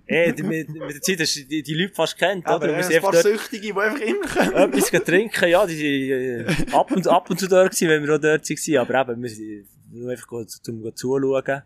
ey, 0.06 0.34
die- 0.34 0.42
mit, 0.42 0.68
mit 0.68 0.92
der 0.94 1.00
Zeit 1.00 1.20
hast 1.20 1.36
du 1.36 1.44
die, 1.44 1.62
die 1.62 1.74
Leute 1.74 1.94
fast 1.94 2.18
kennt, 2.18 2.44
Aber 2.46 2.64
oder? 2.66 2.74
Und 2.76 2.78
wir 2.90 2.96
ein 2.96 3.02
paar 3.02 3.12
Süchtige, 3.22 3.62
die 3.62 3.72
einfach 3.72 4.00
immer 4.00 4.26
kommen. 4.26 4.74
etwas 4.74 5.04
trinken, 5.04 5.48
ja, 5.48 5.66
die 5.66 5.74
sind, 5.74 6.68
äh, 6.70 6.72
ab 6.74 6.90
und, 6.92 7.06
ab 7.08 7.30
und 7.30 7.40
zu 7.40 7.48
dort 7.48 7.70
gewesen, 7.70 7.88
wenn 7.88 8.02
wir 8.04 8.14
auch 8.16 8.20
dort 8.20 8.48
waren, 8.50 8.76
aber 8.78 9.12
eben, 9.12 9.22
wir 9.22 9.30
sind 9.30 9.66
nur 9.90 10.10
einfach 10.10 10.26
go- 10.26 10.44
zum 10.44 10.94
zuschauen. 10.94 11.62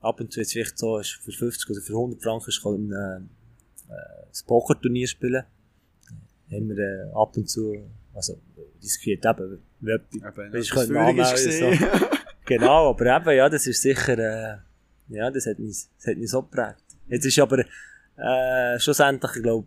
Ab 0.00 0.18
und 0.20 0.32
zu 0.32 0.40
jetzt 0.40 0.52
vielleicht 0.54 0.76
so, 0.78 1.00
für 1.02 1.30
50 1.32 1.70
oder 1.70 1.80
für 1.82 1.92
100 1.92 2.22
Franken 2.22 2.48
ist 2.48 2.64
ein, 2.66 2.90
äh, 2.90 3.92
äh, 3.92 4.26
das 4.28 4.42
Pokerturnier 4.42 5.06
spielen. 5.06 5.44
Haben 6.50 6.68
wir, 6.68 6.78
äh, 6.78 7.10
ab 7.14 7.36
und 7.36 7.48
zu, 7.48 7.76
also, 8.14 8.38
diskutiert 8.82 9.24
eben, 9.24 9.62
wie 9.80 9.92
Eben, 9.92 10.52
Weisst, 10.52 10.70
das 10.70 10.70
können 10.70 10.86
Führung 10.88 11.18
ist 11.18 11.50
anmelden, 11.50 11.78
gesehen. 11.78 12.08
Genau, 12.46 12.90
aber 12.90 13.16
eben, 13.16 13.36
ja, 13.36 13.48
das 13.48 13.66
ist 13.66 13.80
sicher, 13.80 14.18
äh, 14.18 14.56
ja, 15.08 15.30
das 15.30 15.46
hat 15.46 15.58
mich, 15.58 15.86
das 15.96 16.06
hat 16.06 16.16
mich 16.16 16.30
so 16.30 16.42
geprägt. 16.42 16.82
Jetzt 17.08 17.26
ist 17.26 17.38
aber, 17.38 17.60
äh, 18.16 18.78
schlussendlich, 18.78 19.36
ich 19.36 19.42
glaube, 19.42 19.66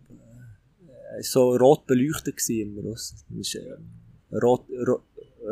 äh, 1.16 1.22
so 1.22 1.56
rot 1.56 1.86
beleuchtet 1.86 2.36
gewesen 2.36 2.76
immer, 2.76 2.90
aus. 2.90 3.14
Das 3.28 3.38
ist, 3.38 3.54
äh, 3.54 4.36
rot, 4.36 4.66
ro, 4.86 5.02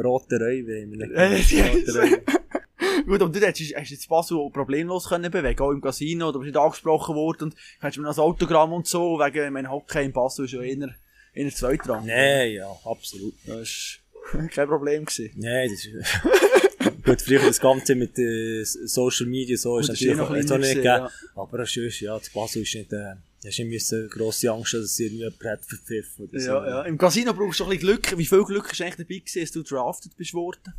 rote 0.05 0.37
Räuber, 0.37 0.69
wir 0.69 0.87
nicht 0.87 1.53
Äh. 1.53 2.23
Gut, 3.07 3.23
aber 3.23 3.33
du 3.33 3.41
hättest, 3.41 3.75
hast 3.75 3.91
jetzt 3.91 4.09
Basel 4.09 4.51
problemlos 4.53 5.09
können 5.09 5.31
bewegen, 5.31 5.61
auch 5.63 5.71
im 5.71 5.81
Casino, 5.81 6.31
du 6.31 6.39
bist 6.39 6.53
nicht 6.53 6.63
angesprochen 6.63 7.15
worden 7.15 7.45
und 7.45 7.57
hättest 7.81 7.99
mir 7.99 8.05
noch 8.05 8.17
ein 8.17 8.21
Autogramm 8.21 8.73
und 8.73 8.87
so, 8.87 9.19
wegen, 9.19 9.47
ich 9.47 9.51
meine, 9.51 9.71
Hockey 9.71 10.05
in 10.05 10.13
Basel 10.13 10.45
ist 10.45 10.53
ja 10.53 10.61
eher, 10.61 10.91
eher 11.35 11.51
zweitrangig. 11.51 12.07
Nee, 12.07 12.55
ja, 12.57 12.71
absolut. 12.85 13.35
Das 13.47 13.99
war 14.33 14.47
kein 14.49 14.69
Problem 14.69 15.05
gewesen. 15.05 15.31
Nee, 15.37 15.69
das 15.69 15.85
ist, 15.85 17.03
gut, 17.05 17.23
früher 17.23 17.41
das 17.41 17.61
Ganze 17.61 17.95
mit 17.95 18.19
äh, 18.19 18.65
Social 18.65 19.27
Media 19.27 19.57
so 19.57 19.79
ist 19.79 19.89
natürlich 19.89 20.21
auch 20.21 20.31
nicht, 20.31 20.49
nicht 20.49 20.69
gegeben. 20.69 20.85
ja. 20.85 21.11
Aber 21.35 21.59
das 21.59 21.77
ist, 21.77 22.01
ja, 22.01 22.19
das 22.19 22.31
Basel 22.31 22.63
ist 22.63 22.75
nicht, 22.75 22.93
äh, 22.93 23.15
du 23.43 23.49
hast 23.49 23.59
nicht 23.59 23.69
müssen 23.69 24.09
grosse 24.09 24.51
Angst, 24.51 24.75
dass 24.75 24.99
irgendjemand 24.99 25.43
hat 25.45 25.65
verpfiffen 25.65 26.27
oder 26.27 26.41
so. 26.41 26.51
Ja, 26.51 26.69
ja. 26.69 26.83
Im 26.83 26.99
Casino 26.99 27.35
brauchst 27.35 27.61
du 27.61 27.65
ein 27.65 27.71
bisschen 27.71 27.87
Glück. 27.87 28.19
Wie 28.19 28.27
viel 28.27 28.45
Glück 28.45 28.73
ist 28.73 28.81
eigentlich 28.81 28.97
dabei 28.97 29.19
gewesen, 29.19 29.41
dass 29.41 29.53
du 29.53 29.63
drafted 29.63 30.17
bist 30.17 30.35
worden? 30.35 30.75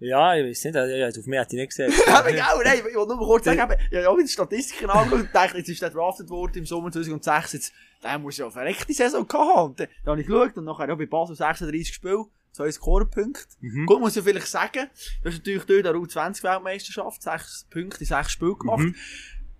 Ja, 0.00 0.36
ich 0.36 0.44
weiß 0.46 0.64
nicht, 0.64 0.74
ja, 0.74 1.08
auf 1.08 1.26
mich 1.26 1.38
hat 1.38 1.52
ich 1.52 1.58
nicht 1.58 1.70
gesehen. 1.70 1.92
Aber 2.08 2.30
genau, 2.30 2.60
nein, 2.62 2.78
ich 2.78 2.94
wollte 2.94 3.16
nur 3.16 3.26
kurz 3.26 3.44
sagen, 3.44 3.58
ich 3.90 3.96
habe 3.96 4.08
auch 4.08 4.16
in 4.16 4.26
die 4.26 4.30
Statistiken 4.30 4.88
angeschaut 4.90 5.20
und 5.20 5.34
dachte, 5.34 5.58
jetzt 5.58 5.68
ist 5.68 5.82
der 5.82 5.90
drafted 5.90 6.28
worden 6.30 6.58
im 6.58 6.66
Sommer 6.66 6.92
2006, 6.92 7.52
jetzt, 7.54 7.72
der 8.02 8.18
muss 8.18 8.36
ja 8.36 8.44
eine 8.44 8.52
verreckte 8.52 8.92
Saison 8.92 9.26
gehabt 9.26 9.56
haben. 9.56 9.74
Dann, 9.76 9.88
habe 10.06 10.20
ich 10.20 10.26
geschaut 10.26 10.56
und 10.56 10.64
nachher 10.64 10.88
ja 10.88 10.94
bei 10.94 11.06
Basel 11.06 11.34
36 11.34 11.92
Spiele, 11.94 12.26
2 12.52 12.70
Scorepunkte. 12.70 13.46
Mhm. 13.60 13.86
Gut, 13.86 14.00
muss 14.00 14.16
ich 14.16 14.22
vielleicht 14.22 14.46
sagen, 14.46 14.88
du 15.22 15.28
hast 15.28 15.38
natürlich 15.38 15.64
dort 15.64 15.86
eine 15.86 15.98
U20-Weltmeisterschaft, 15.98 17.22
6 17.22 17.66
Punkte 17.70 18.00
in 18.00 18.06
6 18.06 18.30
Spielen 18.30 18.58
gemacht. 18.58 18.78
Mhm. 18.80 18.94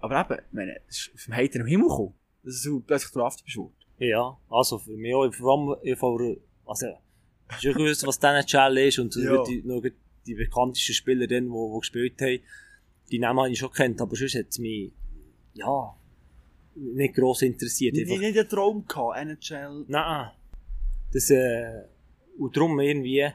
Aber 0.01 0.21
eben, 0.21 0.35
ich 0.35 0.53
meine, 0.53 0.81
es 0.89 0.99
ist 0.99 1.11
auf 1.15 1.25
dem 1.25 1.35
Heiter 1.35 1.61
im 1.61 1.67
Himmel 1.67 1.89
gekommen, 1.89 2.15
dass 2.45 2.63
du 2.63 2.81
plötzlich 2.81 3.13
drafted 3.13 3.45
bist. 3.45 3.59
Ja, 3.99 4.37
also 4.49 4.79
für 4.79 4.93
mich 4.93 5.13
auch, 5.15 5.33
vor 5.35 5.53
allem, 5.53 5.77
ich 5.83 6.01
also, 6.65 6.87
ich 7.61 7.75
gewusst, 7.75 8.07
was 8.07 8.21
der 8.21 8.39
NHL 8.39 8.79
ist 8.79 8.99
und 9.01 9.17
Ja. 9.17 9.43
die, 9.43 9.63
noch 9.65 9.83
die 10.29 10.35
bekanntesten 10.35 10.95
Spieler 10.95 11.27
die, 11.27 11.41
die 11.41 11.79
gespielt 11.79 12.21
haben, 12.21 12.41
die 13.11 13.19
Namen 13.19 13.41
habe 13.41 13.51
ich 13.51 13.59
schon 13.59 13.73
kennt, 13.73 14.01
aber 14.01 14.15
sonst 14.17 14.35
hat 14.35 14.49
es 14.51 14.59
mich, 14.59 14.93
ja, 15.55 15.95
nicht 16.75 17.15
gross 17.15 17.43
interessiert. 17.43 17.95
Nicht, 17.95 18.09
Einfach, 18.11 18.21
nicht 18.21 18.39
einen 18.39 18.49
Traum 18.49 18.87
gehabt, 18.87 19.19
NHL. 19.19 19.85
nein, 19.89 20.31
das, 21.13 21.31
äh, 21.31 21.83
und 22.39 22.57
darum 22.57 22.79
irgendwie, 22.79 23.29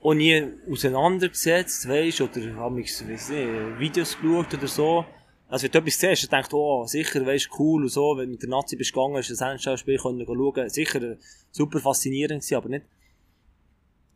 auch 0.00 0.14
nie 0.14 0.46
auseinandergesetzt, 0.70 1.88
weisst, 1.88 2.20
oder 2.20 2.54
hab 2.56 2.72
mich, 2.72 2.90
weiss 3.08 3.28
nicht, 3.30 3.78
Videos 3.78 4.16
geschaut 4.20 4.54
oder 4.54 4.68
so. 4.68 5.04
Also, 5.48 5.64
wenn 5.64 5.72
du 5.72 5.78
etwas 5.78 6.00
siehst, 6.00 6.24
dann 6.24 6.38
denkst 6.38 6.50
du, 6.50 6.58
oh, 6.58 6.86
sicher, 6.86 7.24
weisst, 7.26 7.50
cool 7.58 7.82
und 7.82 7.88
so, 7.88 8.16
wenn 8.16 8.26
du 8.26 8.32
mit 8.32 8.42
der 8.42 8.50
Nazi 8.50 8.76
bist 8.76 8.92
gegangen, 8.92 9.16
hast 9.16 9.30
du 9.30 9.34
das 9.34 9.40
NHL-Spiel 9.40 9.98
können 9.98 10.24
schauen, 10.26 10.68
sicher 10.68 11.16
super 11.50 11.80
faszinierend 11.80 12.42
gewesen, 12.42 12.54
aber 12.56 12.68
nicht, 12.68 12.84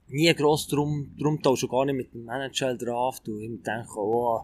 nie 0.08 0.34
gross 0.34 0.66
drum, 0.66 1.14
drum 1.18 1.40
tausch, 1.42 1.60
schon 1.60 1.68
gar 1.70 1.84
nicht 1.84 1.96
mit 1.96 2.14
dem 2.14 2.28
NHL-Draft 2.28 3.28
und 3.28 3.40
ich 3.40 3.62
denke, 3.62 3.96
oh, 3.96 4.42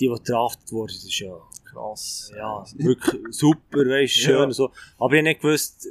die, 0.00 0.08
die 0.08 0.22
draftet 0.24 0.70
wurden, 0.72 0.92
das 0.94 1.04
ist 1.04 1.18
ja, 1.18 1.36
Krass. 1.64 2.32
ja, 2.36 2.64
wirklich 2.76 3.22
super, 3.30 3.78
weisst, 3.86 4.14
schön 4.14 4.34
Ja. 4.48 4.50
so. 4.50 4.70
Aber 4.98 5.12
ich 5.14 5.18
hab 5.18 5.24
nicht 5.24 5.40
gewusst, 5.40 5.86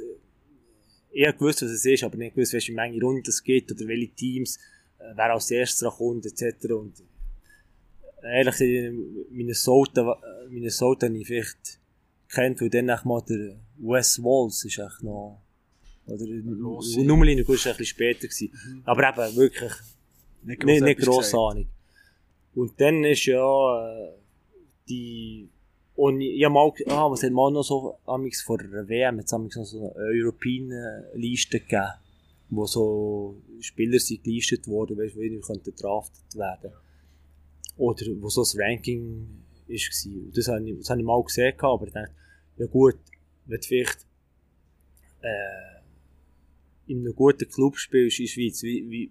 ich 1.10 1.26
hab 1.26 1.38
gewusst, 1.38 1.62
was 1.62 1.70
es 1.70 1.84
ist, 1.84 2.04
aber 2.04 2.16
nicht 2.16 2.34
gewusst, 2.34 2.52
welche 2.52 2.72
Menge 2.72 3.00
Runden 3.00 3.28
es 3.28 3.42
gibt 3.42 3.70
oder 3.72 3.86
welche 3.86 4.14
Teams, 4.14 4.56
äh, 4.98 5.12
wer 5.14 5.32
als 5.32 5.50
erstes 5.50 5.80
dran 5.80 5.92
kommt, 5.92 6.26
etc. 6.26 6.70
Und 6.72 6.94
äh, 8.22 8.38
ehrlich 8.38 8.56
gesagt, 8.56 9.30
Minnesota, 9.30 10.12
äh, 10.12 10.48
Minnesota 10.48 11.06
habe 11.06 11.18
ich 11.18 11.26
vielleicht 11.26 11.80
kennt, 12.28 12.60
weil 12.60 12.70
dann 12.70 12.86
mal 13.04 13.22
der 13.28 13.56
Wes 13.78 14.22
Walls 14.22 14.64
ist 14.64 14.78
echt 14.78 15.02
noch, 15.02 15.40
oder, 16.08 16.26
Grosse. 16.60 17.04
Nummerlinie 17.04 17.44
ist 17.44 17.48
ein 17.66 17.76
bisschen 17.76 17.86
später 17.86 18.28
gewesen. 18.28 18.82
Aber 18.84 19.08
eben, 19.08 19.36
wirklich, 19.36 19.72
Nicht 20.42 20.64
nicht, 20.64 20.82
nicht. 20.82 21.08
Ahnung. 21.08 21.66
Und 22.54 22.80
dann 22.80 23.04
ist 23.04 23.26
ja, 23.26 24.06
äh, 24.06 24.12
die, 24.88 25.48
und 25.94 26.20
ich 26.20 26.44
hab 26.44 26.52
mal, 26.52 26.72
ah, 26.86 27.10
was 27.10 27.22
hat 27.22 27.32
man 27.32 27.52
noch 27.52 27.62
so, 27.62 27.98
amix 28.06 28.42
vor 28.42 28.58
der 28.58 28.88
WM, 28.88 29.18
jetzt 29.18 29.32
amix 29.32 29.56
noch 29.56 29.64
so 29.64 29.92
eine 29.94 30.04
European-Liste 30.20 31.60
gegeben, 31.60 31.88
wo 32.50 32.66
so 32.66 33.36
Spieler 33.60 33.98
sind 33.98 34.24
gelistet 34.24 34.66
worden, 34.66 34.96
weißt 34.96 35.16
du, 35.16 35.20
wie 35.20 35.40
könnten 35.40 35.74
draftet 35.76 36.34
werden. 36.36 36.72
Oder 37.76 38.06
wo 38.20 38.28
so 38.28 38.42
das 38.42 38.56
Ranking 38.58 39.44
ist 39.68 39.90
gewesen. 39.90 40.26
Und 40.26 40.36
Das 40.36 40.48
habe 40.48 40.68
ich, 40.68 40.78
das 40.78 40.90
habe 40.90 41.00
ich 41.00 41.06
mal 41.06 41.22
gesehen, 41.22 41.54
aber 41.58 41.86
ich 41.86 41.92
dachte, 41.92 42.12
ja 42.56 42.66
gut, 42.66 42.96
du 43.46 43.58
vielleicht, 43.60 44.06
äh, 45.22 45.77
in 46.88 47.00
einem 47.00 47.14
guten 47.14 47.48
Club 47.48 47.76
spielst 47.76 48.18
in 48.18 48.26
der 48.26 48.32
Schweiz, 48.32 48.62
wie, 48.62 48.90
wie, 48.90 49.10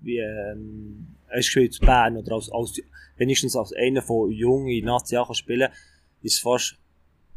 wie, 0.00 0.18
ähm, 0.18 1.06
du 1.30 1.36
gespielt 1.36 1.78
in 1.80 1.86
Bern 1.86 2.16
oder 2.16 2.32
als, 2.32 2.50
als, 2.50 2.80
wenigstens 3.16 3.54
als 3.56 3.72
einer 3.72 4.02
von 4.02 4.30
jungen 4.30 4.84
Nazi 4.84 5.16
auch 5.16 5.32
spielen, 5.34 5.70
ist 6.22 6.34
es 6.34 6.38
fast 6.40 6.76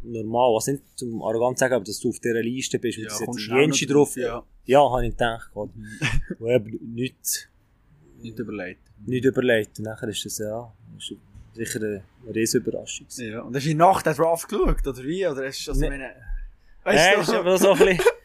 normal. 0.01 0.55
Was 0.55 0.67
nicht 0.67 0.83
zum 0.95 1.21
arrogant 1.21 1.59
sagen, 1.59 1.73
aber 1.73 1.83
dass 1.83 1.99
du 1.99 2.09
auf 2.09 2.19
dieser 2.19 2.41
Liste 2.41 2.79
bist, 2.79 2.97
Ja, 2.97 3.09
kommst 3.25 3.47
jetzt 3.47 3.89
noch 3.89 3.95
drauf, 3.95 4.15
Ja, 4.15 4.43
ja, 4.65 4.79
habe 4.89 5.05
ich 5.05 5.11
gedacht. 5.11 5.51
Und 5.53 5.71
eben 6.45 6.93
nicht, 6.93 7.49
nicht 8.21 8.39
überlegt. 8.39 8.81
nicht 9.05 9.25
überlegt. 9.25 9.77
Und 9.79 9.85
nachher 9.85 10.09
ist 10.09 10.25
das, 10.25 10.37
ja, 10.37 10.73
ist 10.97 11.13
sicher 11.53 11.79
eine 11.79 12.03
riesige 12.33 12.63
Überraschung. 12.69 13.07
Ja, 13.17 13.41
und 13.41 13.55
hast 13.55 13.65
du 13.65 13.71
in 13.71 13.77
der 13.77 14.13
Draft 14.13 14.47
geschaut, 14.47 14.87
oder 14.87 15.03
wie? 15.03 15.27
Oder 15.27 15.47
hast 15.47 15.67
du 15.67 15.71
das 15.71 15.79
Nee. 15.79 15.89
meine... 15.89 16.11
Weißt 16.83 17.27
du? 17.29 17.33
aber 17.35 17.57
so 17.59 17.71
ein 17.73 17.77
bisschen, 17.77 17.99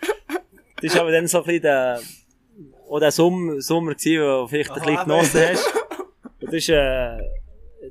das 0.76 0.94
ist 0.94 0.96
aber 0.96 1.10
dann 1.10 1.26
so 1.26 1.38
ein 1.38 1.44
bisschen 1.44 1.62
der, 1.62 2.00
auch 2.88 3.00
der 3.00 3.10
Sommer, 3.10 3.60
Sommer 3.60 3.94
gewesen, 3.94 4.22
wo 4.22 4.42
du 4.42 4.48
vielleicht 4.48 4.70
ein 4.70 4.82
bisschen 4.82 4.96
genossen 4.96 5.40
hast. 5.40 5.74
Und 6.40 6.52
das 6.52 6.54
ist, 6.54 6.68
äh, 6.68 7.18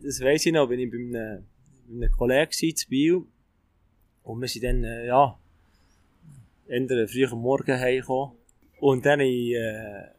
das 0.04 0.22
weiss 0.22 0.46
ich 0.46 0.54
noch, 0.54 0.68
bin 0.68 0.80
ich 0.80 0.90
bei 0.90 0.98
einem, 0.98 1.46
bei 1.88 2.06
einem 2.06 2.12
Kollegen 2.12 2.52
gewesen, 2.52 2.76
zu 2.76 2.88
Biel. 2.88 3.24
Und 4.24 4.42
wir 4.42 4.48
sind 4.48 4.64
dann, 4.64 4.84
äh, 4.84 5.08
ja, 5.08 5.38
entweder 6.68 7.08
früh 7.08 7.26
am 7.26 7.40
Morgen 7.40 7.80
heimgekommen. 7.80 8.36
Und 8.80 9.06
dann, 9.06 9.20
ich, 9.20 9.54
äh, 9.54 10.10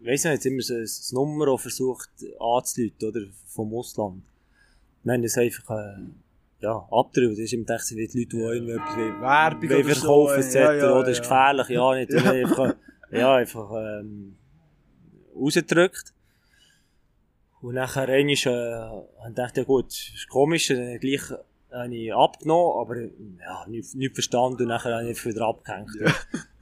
weiss 0.00 0.24
nicht, 0.24 0.34
jetzt 0.34 0.46
immer 0.46 0.62
so 0.62 0.74
ein 0.74 1.14
Nummer 1.14 1.58
versucht 1.58 2.10
anzuleiten, 2.38 3.08
oder, 3.08 3.20
vom 3.46 3.74
Ausland. 3.74 4.22
Nein, 5.02 5.22
das 5.22 5.36
einfach, 5.38 5.70
äh, 5.70 6.02
ja. 6.64 6.88
Das 7.30 7.38
ist 7.38 7.52
wie 7.96 8.06
die 8.06 8.18
Leute, 8.20 8.36
die 8.36 8.42
irgendwie 8.42 8.72
etwas 8.72 8.96
wollen- 8.96 9.20
Werbung 9.20 9.84
verkaufen, 9.84 10.40
etc. 10.40 10.54
ja, 10.54 10.72
ja, 10.72 10.92
oder 10.98 11.08
ist 11.08 11.16
ja. 11.18 11.22
gefährlich, 11.22 11.68
ja, 11.68 11.94
nicht. 11.94 12.12
Ja. 12.12 12.30
einfach, 12.30 12.74
ja, 13.10 13.34
einfach, 13.34 13.70
ähm, 13.72 14.36
rausgedrückt. 15.36 16.12
Und 17.60 17.74
nachher 17.74 18.08
einmal, 18.08 18.32
äh, 18.32 18.34
ich 18.34 19.26
gedacht, 19.28 19.56
ja 19.56 19.64
gut, 19.64 19.86
ist 19.86 20.28
komisch, 20.28 20.68
dann 20.68 20.98
gleich 20.98 21.22
habe 21.72 21.94
ich 21.94 22.14
abgenommen, 22.14 22.80
aber, 22.80 23.00
ja, 23.00 23.66
nicht, 23.66 23.94
nicht 23.94 24.14
verstanden 24.14 24.62
und 24.62 24.68
nachher 24.68 24.94
habe 24.94 25.10
ich 25.10 25.24
wieder 25.24 25.46
abgehängt. 25.46 25.90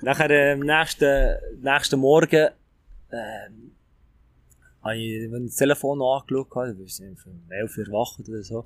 nachher, 0.00 0.30
äh, 0.30 0.52
am 0.52 0.60
nächsten, 0.60 1.36
nächsten 1.60 2.00
Morgen, 2.00 2.48
ähm, 3.10 3.72
habe 4.82 4.96
ich, 4.96 5.24
ich 5.24 5.30
das 5.30 5.56
Telefon 5.56 6.00
angeschaut 6.00 6.78
wir 6.78 6.88
sind 6.88 7.18
um 7.26 7.42
11 7.50 7.78
Uhr 7.78 7.86
wach 7.88 8.18
oder 8.18 8.42
so, 8.42 8.64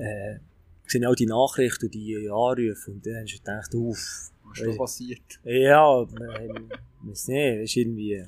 äh, 0.00 0.38
sehe 0.86 1.08
auch 1.08 1.14
die 1.14 1.26
Nachrichten 1.26 1.86
und 1.86 1.94
die 1.94 2.16
Anrufe 2.28 2.90
und 2.90 3.06
dann 3.06 3.22
hast 3.22 3.32
du 3.34 3.38
gedacht, 3.38 3.74
uff, 3.74 4.30
Was 4.44 4.58
ist 4.60 4.66
da 4.66 4.76
passiert? 4.76 5.40
ja, 5.44 6.06
man, 6.18 6.70
weiß 7.02 7.28
nicht, 7.28 7.62
ist 7.64 7.76
irgendwie, 7.76 8.16
ja, 8.16 8.24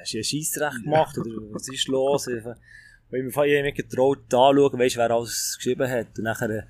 hast 0.00 0.12
du 0.12 0.18
einen 0.18 0.24
Scheissrecht 0.24 0.84
gemacht 0.84 1.18
oder 1.18 1.30
was 1.52 1.68
ist 1.68 1.88
los? 1.88 2.26
Weil 2.26 3.24
mir 3.24 3.44
irgendwie 3.44 3.82
getraut, 3.82 4.22
anschauen, 4.32 4.78
weißt 4.78 4.96
wer 4.96 5.10
alles 5.10 5.54
geschrieben 5.56 5.90
hat. 5.90 6.16
Und 6.16 6.24
nachher, 6.24 6.50
äh, 6.50 6.64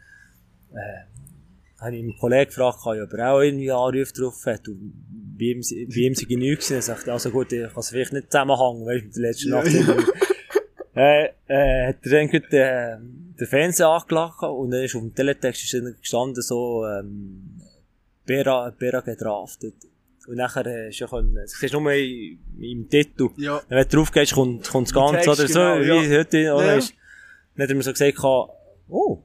habe 1.78 1.97
ich 1.97 2.03
meinen 2.03 2.16
Kollegen 2.18 2.47
gefragt, 2.47 2.78
ob 2.85 3.12
er 3.12 3.33
auch 3.33 3.41
irgendwie 3.41 3.70
Anrufe 3.70 4.12
drauf 4.14 4.47
hat. 4.47 4.66
Und 4.68 5.37
bei 5.39 5.45
ihm, 5.47 5.61
bei 5.61 5.97
ihm 6.01 6.14
sind 6.14 6.31
nichts 6.31 6.68
gewesen. 6.68 6.74
Er 6.76 6.83
sagte, 6.83 7.12
also 7.12 7.31
gut, 7.31 7.53
ich 7.53 7.68
kann 7.68 7.78
es 7.81 7.91
vielleicht 7.91 8.12
nicht 8.14 8.33
zusammenhängen, 8.33 8.87
weißt 8.87 9.05
mit 9.05 9.16
der 9.16 9.22
letzten 9.22 9.49
Ja, 9.51 9.62
Nacht. 9.64 10.09
äh, 10.97 11.24
äh, 11.47 11.89
hat 11.89 11.97
er 12.07 12.11
dann 12.11 12.28
gerade 12.28 12.49
den, 12.49 13.30
den 13.41 13.47
Fernseher 13.47 13.88
angelacht 13.88 14.43
und 14.43 14.70
dann 14.70 14.84
ist 14.84 14.95
auf 14.95 15.01
dem 15.01 15.14
Teletext 15.14 15.64
ist 15.64 15.74
dann 15.74 15.97
gestanden 15.99 16.43
so, 16.43 16.86
ähm, 16.86 17.61
Bera, 18.26 18.70
Bera 18.70 19.01
gedraftet. 19.01 19.74
Und 20.28 20.36
nachher 20.36 20.66
äh, 20.66 20.91
ist 20.91 20.99
ja 20.99 21.07
können, 21.07 21.34
das 21.34 21.53
siehst 21.53 21.72
du 21.72 21.80
nur 21.80 21.93
im, 21.93 22.38
im 22.59 22.88
Titel. 22.88 23.30
Ja. 23.36 23.62
Wenn 23.68 23.88
du 23.88 23.97
drauf 23.97 24.12
gehst, 24.12 24.34
kommt, 24.34 24.68
kommt 24.68 24.88
das 24.88 24.95
Ganze, 24.95 25.14
Text, 25.14 25.28
oder 25.28 25.49
so, 25.49 25.80
genau, 25.80 25.80
wie 25.80 26.07
ja. 26.07 26.18
heute, 26.18 26.55
oder? 26.55 26.66
Ja. 26.66 26.74
Ist, 26.76 26.95
dann 27.57 27.62
hat 27.64 27.70
er 27.70 27.76
mir 27.76 27.82
so 27.82 27.93
gesagt, 27.93 28.18
oh, 28.88 29.24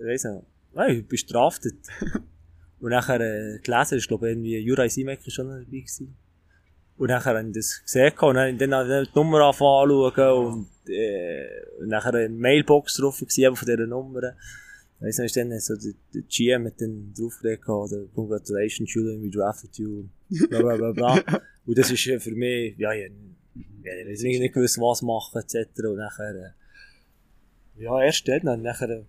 ich 0.00 0.06
weiss 0.06 0.24
nicht, 0.24 0.44
hey, 0.76 1.02
du 1.02 1.08
bist 1.08 1.32
draftet. 1.32 1.74
und 2.80 2.90
nachher, 2.90 3.20
äh, 3.20 3.58
gelesen, 3.58 3.98
ist, 3.98 4.08
glaube 4.08 4.28
ich, 4.28 4.32
irgendwie, 4.32 4.58
Juraj 4.58 4.90
Simek 4.90 5.20
schon 5.28 5.48
dabei 5.48 5.64
gewesen. 5.64 6.14
Und 7.00 7.08
nachher 7.08 7.34
habe 7.34 7.48
ich 7.48 7.54
das 7.54 7.82
gesehen 7.82 8.12
und 8.20 8.34
dann, 8.34 8.58
dann 8.58 8.74
habe 8.74 9.02
ich 9.04 9.08
die 9.08 9.18
Nummer 9.18 9.46
anzuschauen 9.46 9.88
und, 10.44 10.90
äh, 10.90 11.48
und 11.80 11.88
nachher 11.88 12.12
eine 12.12 12.28
Mailbox 12.28 12.98
drauf 12.98 13.20
gewesen, 13.20 13.56
von 13.56 13.66
dieser 13.66 13.86
Nummer. 13.86 14.34
Nicht, 15.00 15.18
ist 15.18 15.34
dann 15.34 15.58
so 15.60 15.76
der, 15.76 15.94
der 16.12 16.22
GM 16.28 16.66
hat 16.66 16.78
dann 16.78 17.14
draufgelegt, 17.16 17.66
oder 17.70 18.04
Congratulations, 18.14 18.92
Julian, 18.92 19.22
we 19.22 19.30
drafted 19.30 19.74
you, 19.78 20.10
bla 20.50 20.60
bla 20.60 20.76
bla 20.76 20.92
bla. 20.92 21.40
und 21.66 21.78
das 21.78 21.90
ist 21.90 22.02
für 22.02 22.34
mich, 22.34 22.76
ja, 22.76 22.92
ich, 22.92 23.10
ja, 23.82 23.92
ich 23.94 24.06
weiß 24.06 24.22
nicht, 24.24 24.52
gewusst, 24.52 24.76
was 24.76 25.00
machen, 25.00 25.40
etc. 25.40 25.70
Und 25.84 25.96
nachher, 25.96 26.34
äh, 27.78 27.82
ja, 27.82 28.02
erst 28.02 28.28
dann, 28.28 28.42
dann 28.42 28.60
nachher, 28.60 28.90
äh, 28.90 29.04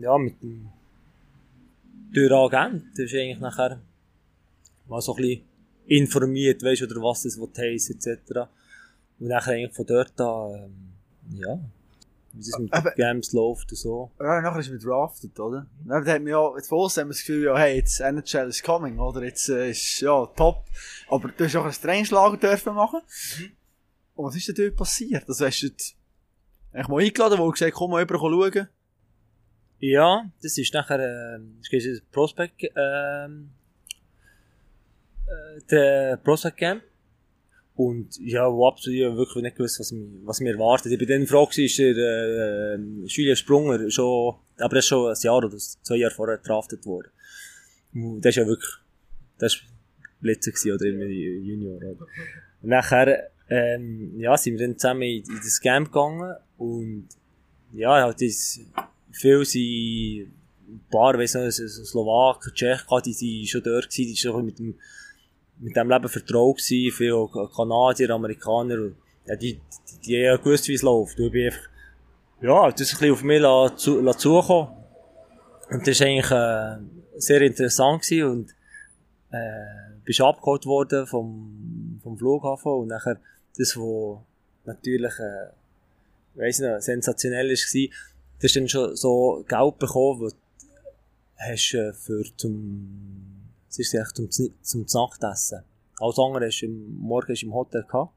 ja, 0.00 0.18
mit 0.18 0.42
dem, 0.42 0.68
durch 2.12 2.32
Agent, 2.32 2.86
das 2.94 3.04
ist 3.04 3.14
eigentlich 3.14 3.38
nachher, 3.38 3.80
mal 4.88 5.00
so 5.00 5.14
ein 5.14 5.22
bisschen 5.22 5.49
informiert, 5.90 6.62
weißt 6.62 6.82
oder 6.82 6.96
was 7.02 7.22
das 7.24 7.38
heisst, 7.58 7.90
etc. 7.90 8.48
Und 9.18 9.28
nachher 9.28 9.52
eigentlich 9.52 9.74
von 9.74 9.86
dort 9.86 10.18
an, 10.20 10.54
ähm, 10.54 11.38
ja, 11.38 11.58
wie 12.32 12.38
das 12.38 12.58
mit 12.60 12.72
Aber- 12.72 12.92
Games 12.92 13.32
läuft 13.32 13.72
und 13.72 13.76
so. 13.76 14.10
Ja, 14.20 14.40
nachher 14.40 14.60
ist 14.60 14.70
man 14.70 14.78
drafted, 14.78 15.38
oder? 15.40 15.66
Dann 15.84 16.06
hat 16.06 16.22
man 16.22 16.28
ja, 16.28 16.56
jetzt 16.56 16.70
uns 16.70 16.96
haben 16.96 17.08
wir 17.08 17.12
das 17.12 17.18
Gefühl, 17.20 17.44
ja, 17.44 17.58
hey, 17.58 17.76
jetzt 17.78 18.00
NHL 18.00 18.48
is 18.48 18.62
coming, 18.62 18.98
oder? 19.00 19.22
Jetzt 19.24 19.48
äh, 19.48 19.70
ist, 19.70 20.00
ja, 20.00 20.26
top. 20.26 20.64
Aber 21.08 21.28
du 21.28 21.44
hast 21.44 21.56
auch 21.56 21.64
ein 21.66 21.72
Trainingslager 21.72 22.36
dürfen 22.36 22.74
machen. 22.74 23.00
Und 24.14 24.26
was 24.26 24.36
ist 24.36 24.46
denn 24.46 24.54
dort 24.54 24.76
passiert? 24.76 25.24
Also 25.28 25.44
hast 25.44 25.60
du 25.60 25.68
eigentlich 26.72 26.88
mal 26.88 27.02
eingeladen, 27.02 27.38
wo 27.38 27.46
du 27.46 27.50
gesagt 27.50 27.72
komm 27.72 27.90
mal 27.90 28.00
rüber 28.02 28.16
schauen. 28.18 28.68
Ja, 29.80 30.30
das 30.42 30.56
ist 30.56 30.72
nachher, 30.72 31.00
äh, 31.00 31.40
das 31.62 31.84
ist 31.84 32.10
Prospect, 32.12 32.62
ähm, 32.62 32.70
äh, 32.76 33.59
der 35.70 36.16
Prospect 36.18 36.56
Camp. 36.56 36.82
Und 37.76 38.18
ja, 38.18 38.52
wo 38.52 38.66
absolut 38.66 39.16
wirklich 39.16 39.42
nicht 39.42 39.56
gewusst, 39.56 39.80
was 39.80 39.90
mich, 39.92 40.06
was 40.24 40.40
mir 40.40 40.52
erwartet. 40.52 40.92
Ich 40.92 40.98
bin 40.98 41.08
dann 41.08 41.26
froh 41.26 41.46
gewesen, 41.46 41.64
ist 41.64 41.78
der, 41.96 42.74
äh, 42.74 42.78
Julian 43.06 43.36
Sprunger 43.36 43.90
schon, 43.90 44.34
aber 44.58 44.74
er 44.74 44.78
ist 44.80 44.86
schon 44.86 45.08
ein 45.08 45.16
Jahr 45.22 45.38
oder 45.38 45.56
zwei 45.56 45.96
Jahre 45.96 46.14
vorher 46.14 46.36
gedraftet 46.36 46.84
worden. 46.84 47.08
Und 47.94 48.20
das 48.20 48.30
ist 48.30 48.36
ja 48.36 48.46
wirklich, 48.46 48.70
das 49.38 49.54
ist 49.54 49.62
Blitzer 50.20 50.50
gewesen, 50.50 50.72
oder 50.72 50.84
immer 50.84 51.06
Junior, 51.06 51.76
oder? 51.76 52.06
Und 52.60 52.68
nachher, 52.68 53.30
ähm, 53.48 54.18
ja, 54.18 54.36
sind 54.36 54.58
wir 54.58 54.66
dann 54.66 54.78
zusammen 54.78 55.02
in, 55.02 55.24
in 55.24 55.36
das 55.36 55.60
Camp 55.60 55.88
gegangen 55.88 56.36
und, 56.58 57.08
ja, 57.72 58.02
halt 58.02 58.20
das, 58.20 58.60
viele 59.10 59.44
sind, 59.46 60.32
ein 60.68 60.80
paar, 60.90 61.18
weiss 61.18 61.34
noch, 61.34 61.50
Slowaken, 61.50 62.52
Tschechen, 62.54 63.02
die 63.04 63.12
sind 63.12 63.48
schon 63.48 63.62
dort 63.62 63.88
gewesen, 63.88 64.02
die 64.02 64.14
sind 64.14 64.18
schon 64.18 64.44
mit 64.44 64.58
dem, 64.58 64.74
mit 65.60 65.76
dem 65.76 65.90
Leben 65.90 66.08
vertraut 66.08 66.56
gewesen, 66.58 66.96
viele 66.96 67.28
Kanadier, 67.54 68.10
Amerikaner, 68.10 68.92
ja, 69.26 69.36
die, 69.36 69.54
die, 69.54 70.00
die 70.06 70.28
haben 70.28 70.42
gewusst, 70.42 70.68
wie 70.68 70.74
es 70.74 70.82
läuft. 70.82 71.18
Du 71.18 71.30
bin 71.30 71.46
einfach, 71.46 71.68
ja, 72.40 72.70
das 72.70 72.80
ist 72.80 72.94
ein 72.94 73.12
bisschen 73.12 73.12
auf 73.12 73.22
mich 73.22 73.76
zu, 73.76 74.12
zukommen. 74.12 74.68
Und 75.70 75.86
das 75.86 76.00
war 76.00 76.06
eigentlich, 76.06 76.30
äh, 76.30 77.00
sehr 77.20 77.42
interessant 77.42 78.02
gewesen 78.02 78.30
und, 78.30 78.50
äh, 79.30 80.00
bist 80.04 80.20
abgeholt 80.20 80.66
worden 80.66 81.06
vom, 81.06 82.00
vom 82.02 82.18
Flughafen 82.18 82.72
und 82.72 82.88
nachher, 82.88 83.20
das, 83.56 83.76
was 83.76 84.20
natürlich, 84.64 85.12
äh, 85.18 85.50
weiss 86.34 86.58
nicht, 86.58 86.82
sensationell 86.82 87.50
ist, 87.50 87.72
war, 87.74 87.88
du 88.38 88.44
hast 88.44 88.56
dann 88.56 88.68
schon 88.68 88.96
so 88.96 89.44
Geld 89.46 89.78
bekommen, 89.78 90.20
wo 90.20 90.30
hast 91.36 91.74
äh, 91.74 91.92
für 91.92 92.24
zum, 92.36 93.39
es 93.70 93.78
ist 93.78 93.94
echt 93.94 94.16
zum, 94.16 94.28
zum 94.30 94.86
Nachtessen. 94.92 95.62
Alles 95.98 96.18
andere 96.18 96.46
hast 96.46 96.60
du 96.60 96.66
im, 96.66 96.98
morgen 96.98 97.34
im 97.34 97.54
Hotel 97.54 97.84
gehabt. 97.84 98.12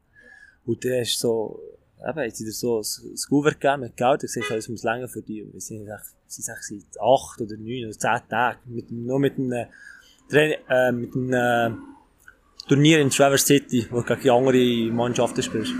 Und 0.65 0.83
dann 0.83 0.99
hast 0.99 1.15
du 1.17 1.27
so, 1.27 1.59
eben, 2.07 2.19
jetzt 2.23 2.39
dir 2.39 2.51
so 2.51 2.79
ein 2.79 3.15
Gouverne 3.29 3.55
gegeben 3.55 3.81
mit 3.81 3.97
Geld, 3.97 4.23
ich 4.23 4.33
gesagt, 4.33 4.51
es 4.51 4.69
muss 4.69 4.83
länger 4.83 5.07
für 5.07 5.21
dich. 5.21 5.45
Wir 5.51 5.61
sind 5.61 5.87
echt, 5.87 6.15
sind 6.27 6.49
echt 6.49 6.63
seit 6.63 7.01
acht 7.01 7.41
oder 7.41 7.55
neun 7.57 7.85
oder 7.85 7.97
zehn 7.97 8.29
Tagen, 8.29 8.59
mit, 8.65 8.91
nur 8.91 9.19
mit 9.19 9.37
einem, 9.37 9.67
äh, 10.31 10.91
mit 10.91 11.15
einem, 11.15 11.83
Turnier 12.67 13.01
in 13.01 13.09
Traverse 13.09 13.45
City, 13.45 13.85
wo 13.91 14.01
du 14.01 14.15
gegen 14.15 14.29
andere 14.29 14.91
Mannschaften 14.93 15.43
spielst. 15.43 15.73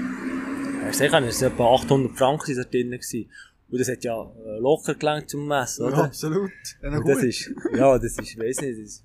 Ich 0.89 0.97
sage, 0.97 1.26
es 1.26 1.41
waren 1.41 1.51
etwa 1.53 1.76
800 1.76 2.17
Franken 2.17 2.55
dort 2.55 2.74
drin. 2.74 2.91
Gewesen. 2.91 3.30
Und 3.69 3.80
das 3.80 3.88
hat 3.88 4.03
ja 4.03 4.21
äh, 4.21 4.59
locker 4.59 4.93
gelangt 4.93 5.30
zum 5.30 5.47
Messen, 5.47 5.86
oder? 5.86 5.97
Ja, 5.97 6.03
absolut. 6.03 6.51
Ja, 6.82 6.99
das 6.99 7.24
ist, 7.24 7.51
ja, 7.74 7.97
das 7.97 8.17
ist, 8.17 8.38
weiss 8.38 8.61
nicht, 8.61 8.80
das 8.80 8.86
ist 8.86 9.03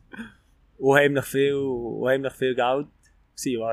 unheimlich 0.79 1.25
viel, 1.25 1.55
unheimlich 1.55 2.33
viel 2.35 2.55
Geld 2.55 2.87
gewesen. 3.37 3.61
Ja, 3.61 3.73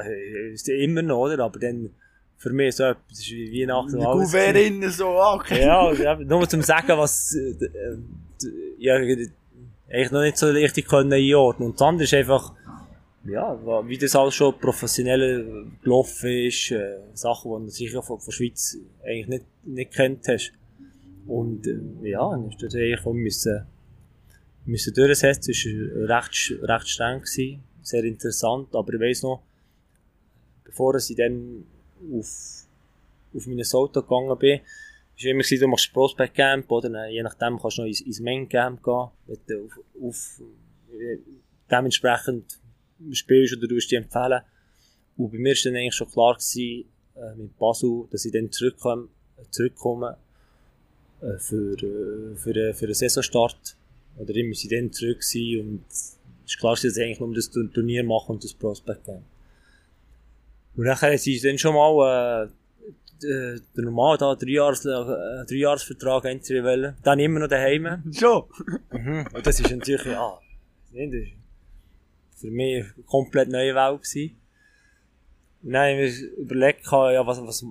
ist 0.53 0.69
immer 0.69 1.01
noch, 1.01 1.19
oder? 1.19 1.43
Aber 1.43 1.59
dann, 1.59 1.91
für 2.37 2.51
mich 2.51 2.75
so 2.75 2.83
etwas, 2.83 3.19
ist 3.19 3.31
wie 3.31 3.61
Weihnachten. 3.61 3.99
Die 3.99 4.05
Gouverneur 4.05 4.89
so, 4.91 5.07
okay. 5.07 5.61
Ja, 5.61 6.15
nur 6.15 6.47
zum 6.47 6.61
sagen, 6.61 6.97
was, 6.97 7.35
äh, 7.35 7.97
ja, 8.77 8.95
eigentlich 8.95 10.11
noch 10.11 10.21
nicht 10.21 10.37
so 10.37 10.47
richtig 10.47 10.87
können 10.87 11.13
einordnen. 11.13 11.69
Und 11.69 11.79
das 11.79 11.87
andere 11.87 12.03
ist 12.03 12.13
einfach, 12.13 12.53
ja, 13.25 13.57
wie 13.87 13.97
das 13.97 14.15
alles 14.15 14.35
schon 14.35 14.57
professionell 14.59 15.67
gelaufen 15.83 16.29
ist, 16.29 16.71
äh, 16.71 16.97
Sachen, 17.13 17.51
die 17.59 17.65
du 17.65 17.71
sicher 17.71 18.03
von, 18.03 18.19
von 18.19 18.25
der 18.27 18.31
Schweiz 18.31 18.77
eigentlich 19.03 19.27
nicht, 19.27 19.45
nicht 19.63 19.91
kennt 19.93 20.27
hast. 20.27 20.51
Und 21.27 21.65
äh, 21.65 22.09
ja, 22.09 22.29
dann 22.29 22.49
ist 22.49 22.61
das 22.61 22.75
eigentlich 22.75 23.05
auch 23.05 23.13
müssen, 23.13 23.65
müssen 24.65 24.93
durchsetzen. 24.93 25.51
Es 25.51 25.65
war 25.65 26.17
recht, 26.17 26.53
recht 26.61 26.89
streng, 26.89 27.19
gewesen, 27.19 27.63
sehr 27.81 28.03
interessant, 28.03 28.75
aber 28.75 28.93
ich 28.93 28.99
weiss 28.99 29.23
noch, 29.23 29.43
bevor 30.63 30.95
ich 30.95 31.15
dann 31.15 31.65
auf, 32.11 32.65
auf 33.33 33.45
Minnesota 33.47 34.01
gegangen 34.01 34.37
bin, 34.37 34.61
ist 35.17 35.25
immer 35.25 35.39
gesagt, 35.39 35.61
du 35.61 35.67
machst 35.67 35.93
Prospect 35.93 36.33
Camp, 36.33 36.69
oder 36.71 37.07
je 37.07 37.23
nachdem 37.23 37.59
kannst 37.59 37.77
du 37.77 37.81
noch 37.81 37.87
ins, 37.87 38.01
ins 38.01 38.19
Main 38.19 38.49
Camp 38.49 38.83
gehen, 38.83 38.91
auf, 38.91 39.79
auf, 40.01 40.41
dementsprechend 41.71 42.59
spielst 43.11 43.55
oder 43.57 43.67
du 43.67 43.75
dich 43.75 43.93
empfehlen. 43.93 44.41
Und 45.17 45.31
bei 45.31 45.37
mir 45.37 45.53
war 45.53 45.63
dann 45.63 45.75
eigentlich 45.75 45.95
schon 45.95 46.09
klar 46.09 46.33
gewesen, 46.33 46.85
äh, 47.15 47.35
mit 47.35 47.57
Basel, 47.57 48.07
dass 48.11 48.25
ich 48.25 48.31
dann 48.31 48.51
zurückkomme, 48.51 49.07
zurückkomme 49.49 50.17
äh, 51.21 51.37
für, 51.37 51.73
äh, 51.73 52.35
für, 52.35 52.55
äh, 52.55 52.73
für 52.73 52.85
einen 52.85 52.93
Saisonstart. 52.93 53.77
Oder 54.17 54.35
ich 54.35 54.47
muss 54.47 54.67
dann 54.69 54.91
zurück 54.91 55.23
sein 55.23 55.59
und 55.59 55.83
es 55.89 56.17
ist 56.45 56.59
klar, 56.59 56.73
dass 56.73 56.83
ich 56.83 57.01
eigentlich 57.01 57.19
nur 57.19 57.33
das 57.33 57.49
Turnier 57.49 58.03
mache 58.03 58.31
und 58.31 58.43
das 58.43 58.53
Prospect 58.53 59.05
Game. 59.05 59.23
Und 60.75 60.85
dann 60.85 60.99
haben 60.99 61.17
sie 61.17 61.39
dann 61.39 61.57
schon 61.57 61.73
mal 61.73 62.45
äh, 62.45 62.49
der 63.23 63.83
normal 63.83 64.17
da 64.17 64.35
drei 64.35 64.51
Jahres, 64.51 64.85
äh, 64.85 64.89
drei 64.89 65.55
Jahresvertrag 65.55 66.25
wollen. 66.25 66.95
Dann 67.03 67.19
immer 67.19 67.39
noch 67.39 67.47
daheim. 67.47 68.03
Schon? 68.11 68.43
Mhm. 68.91 69.27
Und 69.33 69.47
das 69.47 69.59
ist 69.59 69.71
natürlich, 69.71 70.05
ja, 70.05 70.39
für 72.35 72.51
mich 72.51 72.83
eine 72.83 73.03
komplett 73.05 73.49
neue 73.49 73.73
Welt 73.75 74.03
gewesen. 74.03 74.37
Nein, 75.61 75.97
wir 75.97 76.37
überlegt, 76.37 76.85
ja, 76.85 77.25
was, 77.25 77.41
was, 77.41 77.65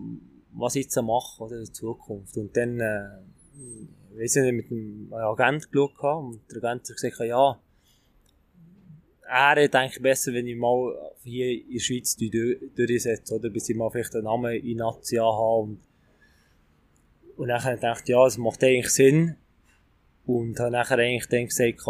was 0.53 0.75
ich 0.75 0.85
jetzt 0.85 0.97
mache, 0.97 1.43
oder, 1.43 1.59
in 1.59 1.73
Zukunft. 1.73 2.37
Und 2.37 2.57
dann, 2.57 2.81
äh, 2.81 3.09
wir 4.17 4.29
sind 4.29 4.57
mit 4.57 4.71
dem 4.71 5.13
Agent 5.13 5.71
geschaut 5.71 6.25
und 6.25 6.41
der 6.51 6.59
Agent 6.59 6.89
hat 6.89 6.97
gesagt, 6.97 7.19
ja, 7.21 7.59
er 9.27 9.69
denke 9.69 10.01
besser, 10.01 10.33
wenn 10.33 10.47
ich 10.47 10.57
mal 10.57 10.95
hier 11.23 11.51
in 11.51 11.73
der 11.73 11.81
Schweiz 11.81 12.17
durchsetze, 12.17 13.35
oder 13.35 13.51
bis 13.51 13.69
ich 13.69 13.77
mal 13.77 13.91
vielleicht 13.91 14.15
einen 14.15 14.25
Namen 14.25 14.55
in 14.55 14.77
Nazi 14.77 15.17
habe. 15.17 15.63
Und, 15.63 15.81
und 17.37 17.49
dann 17.49 17.63
habe 17.63 17.75
ich 17.75 17.81
gedacht, 17.81 18.09
ja, 18.09 18.27
es 18.27 18.39
macht 18.39 18.63
eigentlich 18.63 18.91
Sinn. 18.91 19.37
Und 20.27 20.59
habe 20.59 20.71
nachher 20.71 20.99
eigentlich 20.99 21.27
dann 21.27 21.47
gesagt, 21.47 21.81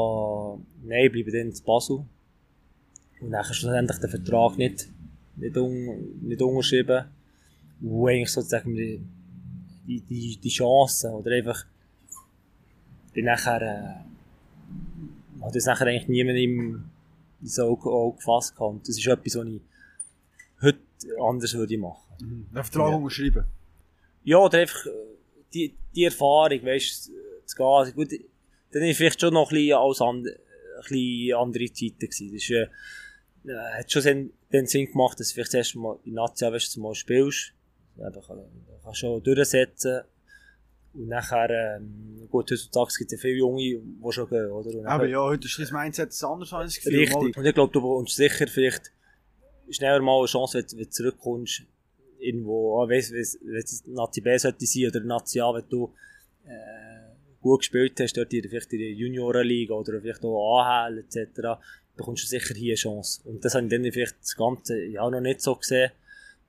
nein, 0.83 1.07
ich 1.07 1.13
bleibe 1.13 1.33
dann 1.33 1.51
in 1.51 1.65
Basel. 1.65 2.05
Und 3.21 3.31
dann 3.31 3.45
schlussendlich 3.45 3.99
den 3.99 4.11
Vertrag 4.11 4.57
nicht, 4.57 4.89
nicht, 5.37 5.57
un, 5.57 6.21
nicht 6.23 6.43
unterschrieben. 6.43 7.07
Wo 7.81 8.07
eigentlich 8.07 8.31
sozusagen 8.31 8.75
die, 8.75 9.05
die, 9.87 10.37
die 10.37 10.49
Chancen, 10.49 11.13
oder 11.13 11.33
einfach, 11.33 11.67
bin 13.15 13.25
nachher, 13.25 13.63
äh, 13.63 15.43
hat 15.43 15.55
das 15.55 15.65
nachher 15.65 15.87
eigentlich 15.87 16.09
niemand 16.09 16.39
im, 16.39 16.91
ins 17.41 17.59
Auge, 17.59 17.89
Auge 17.89 18.19
gefasst. 18.19 18.59
Und 18.59 18.87
das 18.87 18.99
ist 18.99 19.07
etwas, 19.07 19.37
was 19.37 19.47
ich 19.47 19.61
heute 20.61 20.79
anders 21.23 21.55
würde 21.55 21.79
machen. 21.79 22.15
Mhm. 22.21 22.47
Den 22.55 22.65
Vertrag 22.65 22.91
ja. 22.91 22.97
unterschreiben? 22.97 23.45
Ja, 24.25 24.39
oder 24.39 24.59
einfach, 24.59 24.87
die, 25.53 25.75
die 25.95 26.05
Erfahrung, 26.05 26.63
weißt 26.63 27.09
du, 27.09 27.13
zu 27.47 27.57
gehen. 27.57 27.95
Gut, 27.95 28.21
dann 28.73 28.83
ist 28.83 28.97
vielleicht 28.97 29.21
schon 29.21 29.35
noch 29.35 29.51
ein 29.51 29.57
bisschen, 29.57 29.77
als 29.77 30.01
and, 30.01 30.27
ein 30.27 30.81
bisschen 30.81 31.37
andere 31.37 31.73
Zeiten 31.73 31.99
gewesen. 31.99 32.33
Das 32.33 32.43
ist, 32.43 32.51
äh, 32.51 32.69
äh, 33.47 33.79
hat 33.79 33.93
schon 33.93 34.31
den, 34.53 34.67
Sinn 34.67 34.91
gemacht, 34.91 35.21
dass 35.21 35.29
du 35.29 35.35
vielleicht 35.35 35.55
erst 35.55 35.77
mal 35.77 35.99
in 36.05 36.15
Nazia 36.15 36.53
weißt, 36.53 36.77
mal 36.79 36.95
spielst. 36.95 37.53
Eben, 37.99 38.21
kannst 38.83 38.99
schon 38.99 39.23
durchsetzen. 39.23 40.03
Und 40.95 41.09
nachher, 41.09 41.77
ähm, 41.79 42.29
gut, 42.31 42.51
heutzutage 42.51 42.93
gibt 42.99 43.13
es 43.13 43.19
ja 43.19 43.23
viele 43.23 43.39
Junge, 43.39 43.61
die 43.61 43.83
schon 44.11 44.29
gehen, 44.29 44.51
oder? 44.51 44.79
Und 44.79 44.87
Aber 44.87 45.07
ja, 45.07 45.21
heute 45.21 45.47
ist 45.47 45.59
das 45.59 45.73
Mindset 45.73 46.25
anders, 46.25 46.53
als 46.53 46.77
ich 46.77 46.85
Gefühl. 46.85 47.01
Richtig. 47.01 47.37
Und 47.37 47.45
ich 47.45 47.55
glaube, 47.55 47.73
du 47.73 47.81
bekommst 47.81 48.17
sicher 48.17 48.47
vielleicht 48.47 48.93
schneller 49.71 50.01
mal 50.01 50.19
eine 50.19 50.27
Chance, 50.27 50.59
wenn, 50.59 50.79
wenn 50.79 50.85
du 50.85 50.91
zurückkommst, 50.91 51.63
irgendwo, 52.19 52.89
weiss, 52.89 53.13
weiss, 53.13 53.39
wenn 53.43 53.57
es 53.57 53.85
Nazi 53.87 54.21
B 54.21 54.37
sollte 54.37 54.67
sein, 54.67 54.87
oder 54.87 55.01
Nazi 55.01 55.41
A, 55.41 55.55
wenn 55.55 55.69
du, 55.69 55.93
äh, 56.47 56.95
gut 57.41 57.61
gespielt 57.61 58.01
hast, 58.01 58.17
dort 58.17 58.33
in, 58.33 58.49
vielleicht 58.49 58.73
in 58.73 58.79
der 58.79 58.93
Juniorenliga, 58.93 59.75
oder 59.75 60.01
vielleicht 60.01 60.25
auch 60.25 60.61
AHL, 60.61 60.99
etc., 60.99 61.61
bekommst 61.97 62.25
du 62.25 62.29
sicher 62.29 62.55
hier 62.55 62.73
eine 62.73 62.77
Chance. 62.77 63.21
Und 63.25 63.45
das 63.45 63.55
habe 63.55 63.67
ich 63.67 63.71
dann 63.71 63.93
vielleicht 63.93 64.17
das 64.21 64.35
Ganze 64.35 64.83
ja 64.83 65.09
noch 65.09 65.21
nicht 65.21 65.41
so 65.41 65.55
gesehen. 65.55 65.91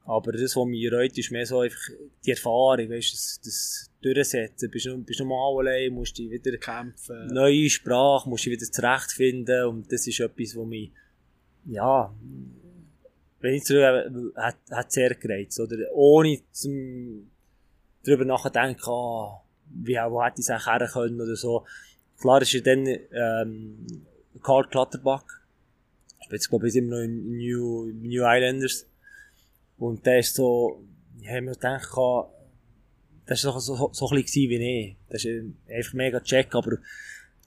Aber 0.06 0.32
das, 0.32 0.56
was 0.56 0.66
mich 0.68 0.92
reut, 0.92 1.18
ist 1.18 1.32
mehr 1.32 1.46
so 1.48 1.60
einfach 1.60 1.90
die 2.24 2.32
Erfahrung, 2.32 2.90
weißt, 2.90 3.14
das, 3.14 3.42
das 3.44 3.92
Durchsetzen. 4.02 4.70
Bist 4.70 4.86
du, 4.86 4.98
bist 5.00 5.20
du 5.20 5.26
mal 5.26 5.58
allein, 5.58 5.94
musst 5.94 6.20
du 6.20 6.30
wieder 6.30 6.56
kämpfen. 6.58 7.28
Neue 7.28 7.70
Sprache, 7.70 8.30
musst 8.30 8.46
du 8.46 8.52
wieder 8.52 8.72
zurechtfinden. 8.72 9.66
Und 9.66 9.92
das 9.92 10.06
ist 10.06 10.20
etwas, 10.20 10.56
was 10.56 10.66
mich, 10.68 10.92
ja, 11.66 12.14
wenn 13.40 13.54
ich 13.56 13.64
zurück, 13.64 14.34
hat, 14.36 14.58
hat 14.70 14.92
sehr 14.92 15.16
gereizt, 15.16 15.60
oder? 15.60 15.78
Ohne 15.94 16.40
zum, 16.52 17.32
darüber 18.04 18.26
nachdenken, 18.26 18.90
ah, 18.90 19.42
wie, 19.70 19.96
wo 19.96 20.24
hätte 20.24 20.40
ich 20.40 20.48
es 20.48 20.50
eigentlich 20.52 20.68
her 20.68 20.90
können, 20.92 21.20
oder 21.20 21.36
so. 21.36 21.66
Klar 22.22 22.44
ist 22.44 22.54
ja 22.54 22.62
dann, 22.62 22.86
ähm, 22.86 23.86
Karl 24.44 24.68
Clutterbuck. 24.68 25.26
Ich 26.22 26.30
bin 26.30 26.38
jetzt, 26.38 26.50
glaube 26.50 26.68
ich, 26.68 26.76
immer 26.76 26.98
noch 26.98 27.04
in 27.04 27.38
New, 27.38 27.86
New 27.88 28.24
Islanders. 28.24 28.86
Und 29.78 30.06
der 30.06 30.20
ist 30.20 30.36
so, 30.36 30.84
ich 31.20 31.30
habe 31.30 31.42
mir 31.42 31.52
gedacht, 31.52 31.90
das 33.26 33.44
war 33.44 33.60
so, 33.60 33.76
so, 33.76 33.90
so 33.92 34.10
ein 34.10 34.22
bisschen 34.22 34.50
wie 34.50 34.56
ich. 34.56 34.96
Das 35.10 35.26
ist 35.26 35.44
einfach 35.70 35.94
mega 35.94 36.20
check, 36.20 36.54
aber 36.54 36.78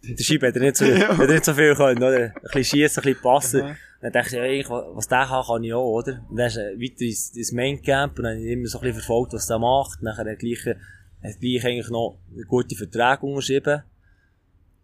der 0.03 0.23
Scheibe 0.23 0.49
hat 0.49 0.57
er 0.57 0.63
nicht 0.63 0.77
so, 0.77 0.85
hat 1.09 1.19
er 1.19 1.27
nicht 1.27 1.45
so 1.45 1.55
viel 1.55 1.75
können, 1.75 2.03
oder? 2.03 2.17
Ein 2.17 2.33
bisschen 2.43 2.65
schiessen, 2.65 3.01
ein 3.01 3.05
bisschen 3.05 3.23
passen. 3.23 3.65
Mhm. 3.65 3.77
Dann 4.01 4.13
dachte 4.13 4.47
ich, 4.47 4.69
ja, 4.69 4.95
was 4.95 5.09
der 5.09 5.27
kann, 5.27 5.45
kann 5.45 5.65
ich 5.65 5.75
auch, 5.75 5.91
oder? 5.91 6.25
Und 6.29 6.37
dann 6.37 6.47
ist 6.47 6.57
er 6.57 6.79
weiter 6.79 7.01
ins, 7.01 7.37
ins 7.37 7.53
Main 7.53 7.83
Camp 7.83 8.19
und 8.19 8.25
dann 8.25 8.37
habe 8.37 8.45
ich 8.45 8.53
immer 8.53 8.67
so 8.67 8.79
ein 8.79 8.83
bisschen 8.83 9.01
verfolgt, 9.01 9.33
was 9.33 9.47
der 9.47 9.59
macht. 9.59 10.03
Nachher 10.03 10.21
hat 10.21 10.27
er 10.27 10.37
gleich, 10.37 10.65
hat 10.67 11.41
gleich 11.41 11.65
eigentlich 11.65 11.91
noch 11.91 12.19
gute 12.47 12.77
Verträge 12.77 13.27
unterschrieben. 13.27 13.83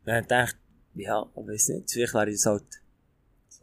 Dann 0.04 0.26
dachte 0.26 0.56
ich, 0.96 1.06
ja, 1.06 1.26
ich 1.36 1.46
weiß 1.46 1.68
nicht, 1.70 1.92
vielleicht 1.92 2.14
wäre 2.14 2.30
es 2.30 2.46
halt, 2.46 2.64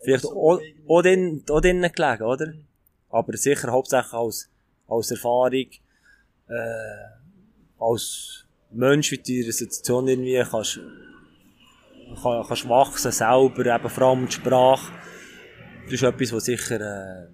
vielleicht 0.03 0.25
auch, 0.25 0.31
auch, 0.31 0.61
auch 0.87 1.01
drinnen 1.01 1.43
gelegen, 1.91 2.23
oder? 2.23 2.53
Aber 3.11 3.35
sicher 3.37 3.71
hauptsächlich 3.71 4.13
als, 4.13 4.49
als 4.87 5.11
Erfahrung, 5.11 5.67
äh, 6.47 7.05
als 7.79 8.45
Mensch, 8.71 9.11
wie 9.11 9.17
du 9.17 9.33
in 9.33 9.43
der 9.43 9.53
Situation 9.53 10.07
irgendwie 10.07 10.43
kannst, 10.49 10.79
kann, 12.21 12.45
kannst 12.47 12.69
wachsen 12.69 13.11
selber, 13.11 13.65
eben 13.65 13.89
vor 13.89 14.03
allem 14.03 14.25
die 14.25 14.31
Sprache. 14.31 14.91
das 15.85 15.93
ist 15.93 16.03
etwas, 16.03 16.33
was 16.33 16.45
sicher, 16.45 16.79
äh, 16.79 17.27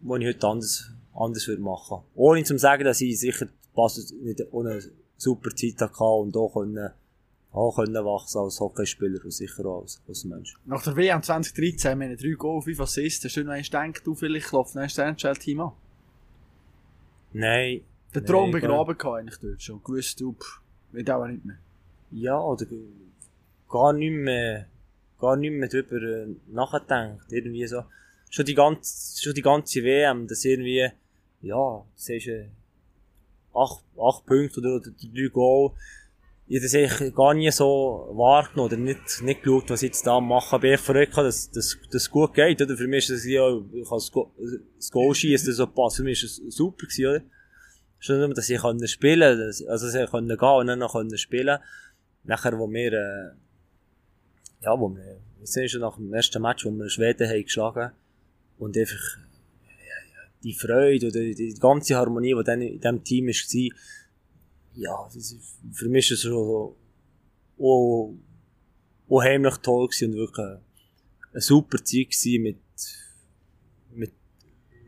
was 0.00 0.20
ich 0.20 0.26
heute 0.26 0.46
anders, 0.46 0.90
anders 1.14 1.48
würde 1.48 1.62
machen. 1.62 2.02
Ohne 2.14 2.44
zu 2.44 2.56
sagen, 2.58 2.84
dass 2.84 3.00
ich 3.00 3.18
sicher 3.18 3.46
passt 3.74 4.12
nicht 4.22 4.40
ohne 4.52 4.80
super 5.16 5.50
Zeit 5.50 5.80
hatte 5.80 6.04
und 6.04 6.36
auch 6.36 6.52
können, 6.54 6.90
auch 7.54 7.76
können 7.76 8.04
wachsen 8.04 8.38
als 8.38 8.58
Hockeyspieler 8.58 9.24
und 9.24 9.30
sicher 9.30 9.64
auch 9.64 9.82
als, 9.82 10.02
als 10.08 10.24
Mensch. 10.24 10.56
Nach 10.64 10.82
der 10.82 10.96
WM 10.96 11.22
2013 11.22 11.92
haben 11.92 12.00
wir 12.00 12.16
drei 12.16 12.32
Goal, 12.32 12.60
fünf 12.60 12.80
Assists. 12.80 13.24
Hast 13.24 13.36
du 13.36 13.44
noch 13.44 13.54
gedacht, 13.54 14.02
du 14.04 14.14
vielleicht 14.14 14.52
noch 14.52 14.74
ein 14.74 14.88
NHL-Team 14.88 15.60
an? 15.60 15.72
Nein. 17.32 17.82
Der 18.12 18.24
Traum 18.24 18.50
begraben 18.50 18.98
gehabt 18.98 19.20
eigentlich 19.20 19.38
dort 19.40 19.62
schon. 19.62 19.82
Gewusst, 19.82 20.20
du, 20.20 20.36
wird 20.92 21.10
auch 21.10 21.26
nicht 21.26 21.44
mehr. 21.44 21.58
Ja, 22.10 22.38
oder 22.40 22.66
gar 23.68 23.92
nicht 23.92 24.12
mehr, 24.12 24.66
gar 25.20 25.36
nicht 25.36 25.52
mehr 25.52 25.68
drüber 25.68 26.02
äh, 26.02 26.26
nachgedacht. 26.48 27.30
Irgendwie 27.30 27.66
so. 27.66 27.84
Schon 28.30 28.44
die 28.44 28.54
ganze, 28.54 29.22
schon 29.22 29.34
die 29.34 29.42
ganze 29.42 29.82
WM, 29.82 30.26
das 30.26 30.44
irgendwie, 30.44 30.88
ja, 31.42 31.84
das 31.94 32.08
ist, 32.08 32.26
äh, 32.26 32.48
acht, 33.54 33.82
acht 33.96 34.26
Punkte 34.26 34.60
oder, 34.60 34.76
oder 34.76 34.90
drei 34.90 35.28
Goal. 35.28 35.72
Ich 36.46 36.60
das 36.60 36.74
eigentlich 36.74 37.14
gar 37.14 37.32
nie 37.32 37.50
so 37.50 38.10
wahrgenommen 38.12 38.66
oder 38.66 38.76
nicht, 38.76 39.22
nicht 39.22 39.42
geschaut, 39.42 39.70
was 39.70 39.82
ich 39.82 39.88
jetzt 39.88 40.06
da 40.06 40.20
mache. 40.20 40.56
Aber 40.56 40.64
ich 40.64 40.80
verrückt, 40.80 41.16
dass 41.16 41.50
das, 41.50 41.78
das 41.90 42.10
gut 42.10 42.34
geht, 42.34 42.60
oder? 42.60 42.76
Für 42.76 42.86
mich 42.86 43.08
ist 43.08 43.18
das 43.18 43.24
ja, 43.24 43.48
ich 43.72 43.88
kann 43.88 43.96
das, 43.96 44.12
Go 44.12 44.30
das 44.76 44.90
Goal 44.90 45.14
schießen, 45.14 45.54
so 45.54 45.66
passt. 45.66 45.96
Für 45.96 46.02
mich 46.02 46.22
ist 46.22 46.38
das 46.46 46.54
super 46.54 46.86
gewesen, 46.86 47.06
oder? 47.06 47.22
Schon 47.98 48.18
nur, 48.18 48.34
dass 48.34 48.50
ich 48.50 48.60
können 48.60 48.86
spielen, 48.86 49.38
dass, 49.38 49.64
also, 49.64 49.86
dass 49.86 49.94
ich 49.94 50.10
können 50.10 50.28
gehen 50.28 50.48
und 50.48 50.66
dann 50.66 50.78
noch 50.80 50.92
können 50.92 51.16
spielen. 51.16 51.58
Nachher, 52.24 52.58
wo 52.58 52.70
wir, 52.70 52.92
äh, 52.92 53.30
ja, 54.64 54.78
wo 54.78 54.90
wir, 54.90 55.20
wir 55.38 55.46
sind 55.46 55.70
schon 55.70 55.80
nach 55.80 55.96
dem 55.96 56.12
ersten 56.12 56.42
Match, 56.42 56.66
wo 56.66 56.70
wir 56.70 56.90
Schweden 56.90 57.26
haben 57.26 57.42
geschlagen, 57.42 57.92
und 58.58 58.76
einfach, 58.76 59.18
die 60.42 60.52
Freude 60.52 61.08
oder 61.08 61.20
die 61.20 61.56
ganze 61.58 61.96
Harmonie, 61.96 62.34
die 62.36 62.44
dann 62.44 62.60
in 62.60 62.78
diesem 62.78 63.02
Team 63.02 63.26
war, 63.26 63.78
ja, 64.74 65.08
für 65.72 65.88
mich 65.88 66.10
war 66.10 66.14
es 66.14 66.22
schon 66.22 66.74
auch, 67.58 68.14
auch 69.08 69.22
heimlich 69.22 69.56
toll 69.58 69.86
gewesen 69.86 70.12
und 70.12 70.18
wirklich 70.18 70.46
eine 71.32 71.40
super 71.40 71.78
Zeit 71.78 72.10
gewesen 72.10 72.42
mit, 72.42 72.58
mit 73.92 74.12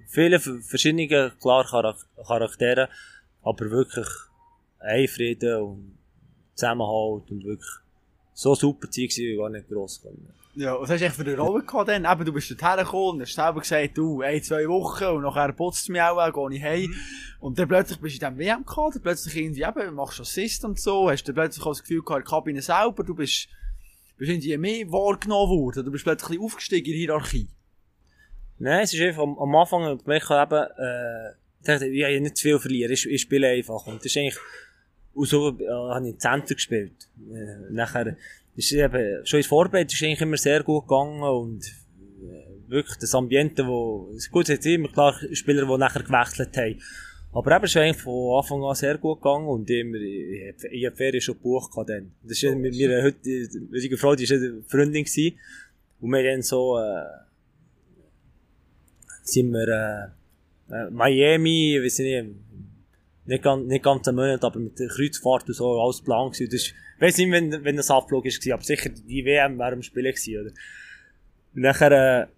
vielen 0.08 0.40
verschiedenen, 0.40 1.38
klar 1.38 1.96
Charakteren, 2.26 2.88
aber 3.42 3.70
wirklich 3.70 4.08
Einfrieden 4.78 5.60
und 5.62 5.98
Zusammenhalt 6.54 7.30
und 7.30 7.44
wirklich 7.44 7.70
so 8.32 8.54
super 8.54 8.90
Zeit 8.90 9.10
gewesen, 9.10 9.32
wie 9.32 9.36
gar 9.36 9.50
nicht 9.50 9.68
gross 9.68 10.00
können. 10.00 10.32
Ja, 10.58 10.80
was 10.80 10.88
hast 10.88 11.02
du 11.02 11.04
echt 11.04 11.20
eine 11.20 11.36
Rolle 11.36 11.62
gehabt 11.62 11.90
dann? 11.90 12.06
Eben, 12.06 12.24
du 12.24 12.32
bist 12.32 12.50
dorthin 12.50 12.82
gekommen 12.82 13.16
und 13.16 13.20
hast 13.20 13.34
selber 13.34 13.60
gesagt, 13.60 13.98
du, 13.98 14.22
ein, 14.22 14.42
zwei 14.42 14.66
Wochen 14.66 15.04
und 15.04 15.22
nachher 15.22 15.52
putzt 15.52 15.82
es 15.82 15.88
mich 15.90 16.00
auch, 16.00 16.48
gehe 16.48 16.56
ich 16.56 16.64
heim. 16.64 16.94
Und 17.40 17.58
dann 17.58 17.68
plötzlich 17.68 18.00
bist 18.00 18.22
du 18.22 18.26
in 18.26 18.36
diesem 18.36 18.46
WM 18.46 18.64
gehabt, 18.64 19.02
plötzlich 19.02 19.36
irgendwie 19.36 19.62
eben, 19.62 19.94
machst 19.94 20.18
Assist 20.18 20.64
und 20.64 20.80
so, 20.80 21.10
hast 21.10 21.24
du 21.24 21.34
plötzlich 21.34 21.62
auch 21.66 21.72
das 21.72 21.82
Gefühl 21.82 22.02
gehabt, 22.02 22.20
in 22.20 22.24
der 22.24 22.30
Kabine 22.30 22.62
selber, 22.62 23.04
du 23.04 23.14
bist, 23.14 23.48
bist 24.16 24.30
irgendwie 24.30 24.56
mehr 24.56 24.90
wahrgenommen 24.90 25.50
worden, 25.50 25.84
du 25.84 25.92
bist 25.92 26.04
plötzlich 26.04 26.40
aufgestiegen 26.40 26.86
in 26.86 26.92
der 26.92 27.00
Hierarchie. 27.00 27.48
Nein, 28.58 28.80
es 28.80 28.94
ist 28.94 29.02
einfach 29.02 29.24
am, 29.24 29.38
am 29.38 29.54
Anfang 29.56 29.98
gemerkt, 29.98 30.30
eben, 30.30 30.66
äh, 30.78 31.30
ich 31.60 31.66
dachte, 31.66 31.86
ich 31.86 32.02
habe 32.02 32.18
nicht 32.18 32.36
zu 32.38 32.42
viel 32.44 32.58
verlieren, 32.58 32.92
ich, 32.92 33.06
ich 33.06 33.20
spiele 33.20 33.48
einfach. 33.48 33.86
Und 33.86 33.98
das 33.98 34.06
ist 34.06 34.16
eigentlich, 34.16 34.38
und 35.12 35.28
so 35.28 35.50
äh, 35.50 35.68
habe 35.68 36.06
ich 36.06 36.14
im 36.14 36.18
Zentrum 36.18 36.56
gespielt. 36.56 37.10
Äh, 37.30 37.72
nachher, 37.72 38.16
ist 38.56 38.72
eben, 38.72 39.26
schon 39.26 39.38
in 39.38 39.42
der 39.42 39.48
Vorbereitung 39.48 39.92
ist 39.92 40.02
eigentlich 40.02 40.20
immer 40.20 40.36
sehr 40.36 40.62
gut 40.62 40.88
gegangen 40.88 41.22
und 41.22 41.66
äh, 41.66 42.70
wirklich 42.70 42.96
das 42.98 43.14
Ambiente, 43.14 43.66
wo, 43.66 44.10
gut, 44.30 44.48
hat 44.48 44.64
immer 44.64 44.88
klar 44.88 45.14
Spieler, 45.32 45.66
die 45.66 45.78
nachher 45.78 46.02
gewechselt 46.02 46.56
haben. 46.56 46.80
Aber 47.32 47.54
eben, 47.54 47.64
ist 47.66 47.76
eigentlich 47.76 48.02
von 48.02 48.38
Anfang 48.38 48.64
an 48.64 48.74
sehr 48.74 48.96
gut 48.96 49.20
gegangen 49.20 49.46
und 49.46 49.68
immer, 49.68 49.98
ich, 49.98 50.54
ich 50.70 50.86
habe 50.86 50.96
Ferien 50.96 51.20
schon 51.20 51.34
gebucht 51.34 51.70
dann. 51.86 52.12
Das 52.22 52.42
ist 52.42 52.56
mit 52.56 52.74
mir 52.74 53.02
heute, 53.02 53.48
heutige 53.72 53.98
Frau, 53.98 54.14
die 54.14 54.28
war 54.28 54.36
eine 54.36 54.62
Freundin 54.66 55.04
gewesen. 55.04 55.38
Und 56.00 56.10
wir 56.10 56.22
dann 56.22 56.40
so, 56.40 56.78
äh, 56.78 57.02
sind 59.22 59.50
wir, 59.50 59.68
äh, 60.70 60.74
äh 60.74 60.90
Miami, 60.90 61.78
weiß 61.82 61.98
ich 61.98 62.22
nicht, 62.22 62.36
nicht 63.26 63.42
ganz, 63.42 63.66
nicht 63.66 63.84
ganz 63.84 64.08
einen 64.08 64.16
Monat, 64.16 64.42
aber 64.44 64.58
mit 64.58 64.78
der 64.78 64.88
Kreuzfahrt 64.88 65.48
und 65.48 65.54
so, 65.54 65.80
alles 65.80 66.00
plan 66.00 66.30
gewesen. 66.30 66.50
Das 66.50 66.62
ist, 66.62 66.74
ich 66.96 67.00
weiss 67.02 67.18
nicht, 67.18 67.30
wenn, 67.30 67.64
wenn 67.64 67.76
das 67.76 67.90
Abflug 67.90 68.24
ist, 68.24 68.50
aber 68.50 68.62
sicher 68.62 68.88
die 68.88 69.24
WM 69.24 69.58
wäre 69.58 69.72
am 69.72 69.82
Spielen 69.82 70.14
gewesen, 70.14 70.40
oder? 70.40 70.50
Und 71.54 71.62
nachher, 71.62 72.28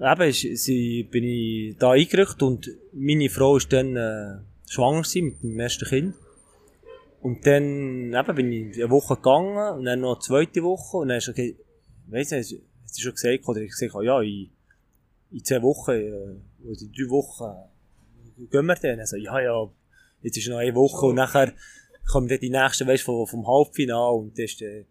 äh, 0.00 0.12
eben, 0.12 0.28
ist, 0.28 0.64
sie, 0.64 1.02
bin 1.04 1.24
ich 1.24 1.76
da 1.76 1.92
eingerückt 1.92 2.42
und 2.42 2.70
meine 2.92 3.28
Frau 3.28 3.56
ist 3.56 3.72
dann, 3.72 3.96
äh, 3.96 4.38
schwanger 4.70 5.02
gewesen 5.02 5.24
mit 5.24 5.42
dem 5.42 5.60
ersten 5.60 5.88
Kind. 5.88 6.14
Und 7.20 7.46
dann, 7.46 8.14
eben, 8.14 8.34
bin 8.34 8.52
ich 8.52 8.76
eine 8.76 8.90
Woche 8.90 9.16
gegangen 9.16 9.78
und 9.78 9.84
dann 9.84 10.00
noch 10.00 10.14
eine 10.14 10.20
zweite 10.20 10.62
Woche 10.62 10.98
und 10.98 11.08
dann 11.08 11.18
ist 11.18 11.28
okay, 11.28 11.56
weiss 12.06 12.30
nicht, 12.30 12.54
hast 12.84 12.98
du 12.98 13.02
schon 13.02 13.12
gesagt, 13.12 13.48
oder 13.48 13.60
ich 13.60 13.70
gesagt, 13.70 13.94
ja, 14.02 14.20
in, 14.22 14.50
in 15.32 15.44
zwei 15.44 15.62
Wochen, 15.62 15.90
äh, 15.90 16.66
oder 16.66 16.80
in 16.80 16.92
drei 16.92 17.10
Wochen, 17.10 17.68
gehen 18.50 18.66
wir 18.66 18.74
dann? 18.74 19.00
Also, 19.00 19.16
ja, 19.16 19.40
ja, 19.40 19.68
jetzt 20.22 20.38
ist 20.38 20.48
noch 20.48 20.58
eine 20.58 20.74
Woche 20.74 21.06
und 21.06 21.16
nachher 21.16 21.52
kommen 22.08 22.28
dann 22.28 22.40
die 22.40 22.50
nächsten, 22.50 22.86
weißt 22.86 23.04
vom, 23.04 23.26
vom 23.26 23.46
Halbfinale 23.46 24.16
und 24.16 24.38
das 24.38 24.52
ist, 24.52 24.62
äh, 24.62 24.84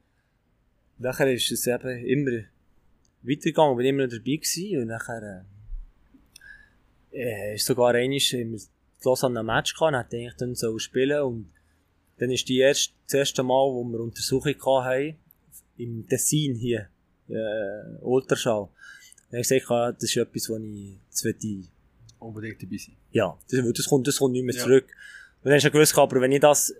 nachher 1.00 1.32
ist 1.32 1.52
es 1.52 1.68
eben 1.68 2.06
immer 2.06 2.44
weitergegangen, 3.24 3.78
bin 3.78 3.86
immer 3.86 4.04
noch 4.04 4.12
dabei 4.12 4.36
gewesen 4.36 4.82
und 4.82 4.88
nachher, 4.88 5.46
äh, 7.12 7.18
äh 7.18 7.56
ist 7.56 7.66
sogar 7.66 7.96
einmal 7.96 8.20
im 8.32 8.60
Lausanne 9.04 9.40
ein 9.40 9.46
Match 9.46 9.74
gehabt, 9.74 9.96
hat 9.96 10.14
eigentlich 10.14 10.36
dann 10.36 10.56
so 10.56 10.78
spielen 10.80 11.22
und 11.22 11.50
dann 12.18 12.32
ist 12.32 12.48
die 12.50 12.60
erste, 12.60 12.94
das 13.06 13.14
erste 13.14 13.44
Mal, 13.44 13.72
wo 13.72 13.84
wir 13.84 14.00
Untersuchung 14.00 14.56
hatten, 14.84 15.16
im 15.78 16.08
Tessin 16.08 16.56
hier, 16.56 16.90
äh, 17.30 18.02
Ultraschall. 18.02 18.70
Dann 19.30 19.44
habe 19.44 19.56
ich 19.56 19.62
gesagt, 19.62 20.02
das 20.02 20.10
ist 20.10 20.18
etwas, 20.18 20.50
was 20.50 20.62
ich, 20.62 21.00
das 21.12 21.26
ich 21.26 21.70
unbedingt 22.20 22.62
dabei 22.62 22.78
sein. 22.78 22.96
Ja, 23.12 23.38
das, 23.50 23.74
das 23.74 23.86
kommt, 23.86 24.08
das 24.08 24.18
kommt 24.18 24.34
nicht 24.34 24.46
mehr 24.46 24.56
ja. 24.56 24.64
zurück. 24.64 24.86
Und 25.44 25.46
dann 25.46 25.54
hast 25.54 25.66
du 25.66 25.72
gewusst, 25.72 25.98
aber 25.98 26.22
wenn 26.22 26.32
ich 26.32 26.40
das 26.40 26.74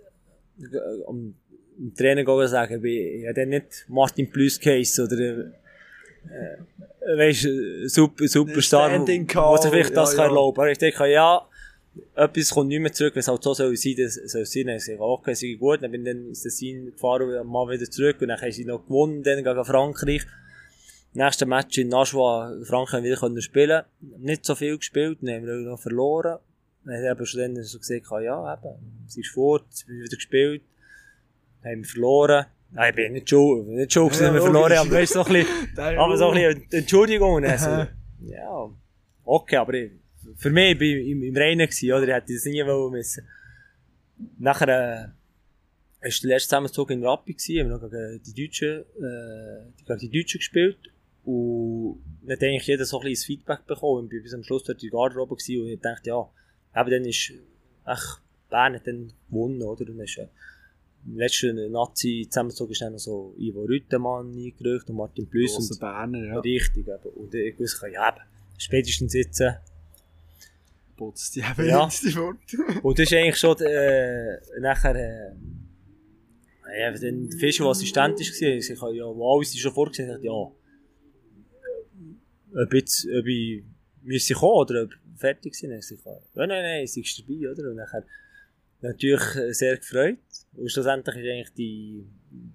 am 1.06 1.34
um, 1.78 1.94
Trainer 1.96 2.24
gehen 2.24 2.48
sagen, 2.48 2.84
ich 2.84 3.24
habe 3.24 3.34
dann 3.34 3.48
nicht 3.50 3.86
Martin 3.88 4.30
Plus 4.30 4.58
Case 4.58 5.02
oder, 5.02 5.18
äh, 5.18 7.16
weißt, 7.16 7.48
super, 7.88 8.26
Superstar, 8.26 8.90
was 9.00 9.64
ich 9.64 9.70
vielleicht 9.70 9.96
das 9.96 10.12
ja, 10.12 10.16
kann 10.16 10.26
erlauben. 10.30 10.60
Aber 10.60 10.70
ich 10.70 10.78
denke, 10.78 11.10
ja, 11.10 11.46
etwas 12.14 12.50
kommt 12.50 12.68
nicht 12.68 12.80
mehr 12.80 12.92
zurück, 12.92 13.14
wenn 13.14 13.20
es 13.20 13.28
halt 13.28 13.42
so 13.42 13.54
soll 13.54 13.76
sein, 13.76 13.94
das 13.96 14.14
soll 14.14 14.44
sein. 14.44 14.66
Dann 14.66 14.76
ich 14.76 15.00
okay, 15.00 15.32
ist 15.32 15.58
gut, 15.58 15.82
dann 15.82 15.90
bin 15.90 16.04
ich 16.04 16.12
dann 16.12 16.28
ins 16.28 16.42
Tessin 16.42 16.92
gefahren, 16.92 17.46
mal 17.46 17.68
wieder 17.68 17.90
zurück 17.90 18.16
und 18.20 18.28
dann 18.28 18.40
haben 18.40 18.52
sie 18.52 18.64
noch 18.64 18.84
gewonnen, 18.84 19.22
dann 19.22 19.42
gegen 19.42 19.64
Frankreich. 19.64 20.26
Nächste 21.14 21.46
Match 21.46 21.78
in 21.78 21.88
Nashua, 21.88 22.54
Frankreich 22.64 23.02
wieder 23.02 23.16
können 23.16 23.40
spielen. 23.40 23.82
Nicht 24.18 24.44
so 24.44 24.54
viel 24.54 24.76
gespielt, 24.76 25.18
dann 25.22 25.34
haben 25.34 25.46
wir 25.46 25.54
noch 25.54 25.80
verloren. 25.80 26.38
Dann 26.88 27.06
haben 27.06 27.18
wir 27.18 27.26
schon 27.26 27.54
dann 27.54 27.62
so 27.62 27.78
gesagt, 27.78 28.06
ja, 28.22 28.54
eben, 28.54 29.04
sie 29.06 29.20
ist 29.20 29.30
fort, 29.30 29.66
sie 29.70 29.88
wieder 29.88 30.16
gespielt. 30.16 30.62
Haben 31.62 31.84
verloren. 31.84 32.46
Nein, 32.70 32.90
ich 32.90 32.96
bin 32.96 33.12
nicht 33.12 33.28
schuld, 33.28 33.66
nicht 33.68 33.92
schuld, 33.92 34.12
dass 34.12 34.20
ja, 34.20 34.32
wir 34.32 34.40
verloren 34.40 34.72
haben, 34.72 34.88
aber 34.88 35.06
so 35.06 35.24
ein 35.24 35.32
bisschen, 35.32 35.78
aber 35.98 36.16
so 36.16 36.30
ein 36.30 36.34
bisschen 36.34 36.72
Entschuldigung. 36.72 37.44
Also, 37.44 37.86
ja, 38.20 38.70
okay, 39.24 39.56
aber 39.56 39.74
ich, 39.74 39.92
für 40.36 40.50
mich, 40.50 40.78
bin 40.78 40.98
ich 40.98 41.08
im, 41.08 41.22
im 41.22 41.36
Reinen 41.36 41.66
gewesen, 41.66 41.92
oder? 41.92 42.08
Ich 42.08 42.14
hätte 42.14 42.32
das 42.32 42.44
nie 42.44 42.64
wollen 42.64 42.92
müssen. 42.92 43.26
Nachher, 44.38 45.12
äh, 46.00 46.08
ist 46.08 46.22
der 46.22 46.28
letzte 46.30 46.48
Zusammenzug 46.48 46.90
in 46.90 47.04
Rappi 47.04 47.34
gewesen, 47.34 47.60
haben 47.60 47.68
wir 47.68 47.78
noch 47.78 47.90
gegen 47.90 48.22
die 48.22 48.46
Deutschen, 48.46 48.80
äh, 48.80 49.84
gegen 49.84 49.98
die 49.98 50.20
Deutschen 50.20 50.38
gespielt. 50.38 50.78
Und 51.24 52.02
dann 52.22 52.36
hat 52.36 52.42
eigentlich 52.42 52.66
jeder 52.66 52.84
so 52.84 53.00
ein 53.00 53.06
bisschen 53.06 53.26
Feedback 53.26 53.66
bekommen. 53.66 54.04
Ich 54.04 54.10
bin 54.10 54.22
bis 54.22 54.34
am 54.34 54.42
Schluss 54.42 54.64
dort 54.64 54.82
in 54.82 54.90
der 54.90 54.98
Garderobe 54.98 55.36
gewesen 55.36 55.62
und 55.62 55.68
ich 55.68 55.80
dachte, 55.80 56.08
ja, 56.08 56.28
aber 56.72 56.90
dann 56.90 57.04
ist, 57.04 57.32
ach, 57.84 58.20
Bern 58.50 58.74
hat 58.74 58.86
dann 58.86 59.12
gewonnen, 59.28 59.62
oder? 59.62 59.80
Und 59.80 59.98
dann 59.98 60.00
ist, 60.00 60.18
äh, 60.18 60.28
im 61.06 61.16
letzten 61.16 61.72
Nazi-Zusammenzug 61.72 62.70
ist 62.70 62.82
dann 62.82 62.92
noch 62.92 62.98
so 62.98 63.34
Ivo 63.38 63.62
Rüttemann 63.62 64.36
eingerückt 64.36 64.90
und 64.90 64.96
Martin 64.96 65.26
Plüss. 65.26 65.56
und 65.56 65.80
Berner, 65.80 66.24
ja. 66.24 66.40
Richtig, 66.40 66.86
eben. 66.86 67.10
Und 67.14 67.34
ich 67.34 67.58
wusste, 67.58 67.88
ja, 67.88 68.08
eben, 68.08 68.24
spätestens 68.58 69.14
jetzt, 69.14 69.40
äh, 69.40 69.54
putzt 70.96 71.36
die 71.36 71.40
eben 71.40 71.68
ja. 71.68 71.88
fort. 71.88 72.36
und 72.82 72.98
das 72.98 73.10
ist 73.10 73.16
eigentlich 73.16 73.36
schon, 73.36 73.56
äh, 73.60 74.38
nachher, 74.60 74.96
äh, 74.96 75.34
ja, 76.80 76.90
dann 76.90 77.30
der 77.30 77.38
Fischer, 77.38 77.64
der 77.64 77.70
Assistent 77.70 78.18
war, 78.18 78.48
ich 78.48 78.82
habe 78.82 78.96
ja, 78.96 79.04
alles 79.06 79.58
schon 79.58 79.72
vorgesehen, 79.72 80.18
ich 80.18 80.24
ja, 80.24 80.32
ob, 82.54 82.74
jetzt, 82.74 83.06
ob 83.06 83.26
ich 83.26 83.62
müsste 84.02 84.34
kommen 84.34 84.52
oder 84.52 84.82
ob 84.84 84.90
fertig 85.18 85.54
sind. 85.54 85.72
Ich 85.72 85.86
sage, 85.86 86.20
ja, 86.34 86.46
nein, 86.46 86.62
nein, 86.62 86.86
sie 86.86 87.00
ist 87.00 87.18
dabei, 87.18 87.50
oder? 87.50 87.70
Und 87.70 87.76
nachher 87.76 88.04
natürlich 88.80 89.56
sehr 89.56 89.76
gefreut. 89.76 90.18
Und 90.56 90.70
schlussendlich 90.70 91.16
ist 91.16 91.30
eigentlich 91.30 91.52
die, 91.54 92.06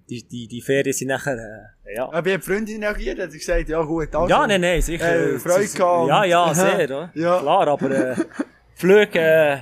die, 0.08 0.22
die, 0.26 0.48
die 0.48 0.60
Ferien 0.60 0.92
sind 0.92 1.08
nachher, 1.08 1.72
äh, 1.84 1.96
ja. 1.96 2.10
Hat 2.10 2.26
die 2.26 2.38
Freundin 2.38 2.82
reagiert? 2.82 3.18
Hat 3.18 3.32
sie 3.32 3.38
gesagt, 3.38 3.68
ja 3.68 3.82
gut, 3.82 4.14
also. 4.14 4.28
Ja, 4.28 4.46
nein, 4.46 4.60
nein, 4.60 4.80
sicher. 4.80 5.34
Äh, 5.34 5.38
Freude 5.38 5.68
gehabt. 5.68 6.08
Ja, 6.08 6.24
ja, 6.24 6.54
sehr, 6.54 6.84
oder? 6.84 7.12
Ja. 7.14 7.40
Klar, 7.40 7.68
aber, 7.68 7.90
äh, 7.90 8.16
Flüge, 8.74 9.18
äh, 9.18 9.58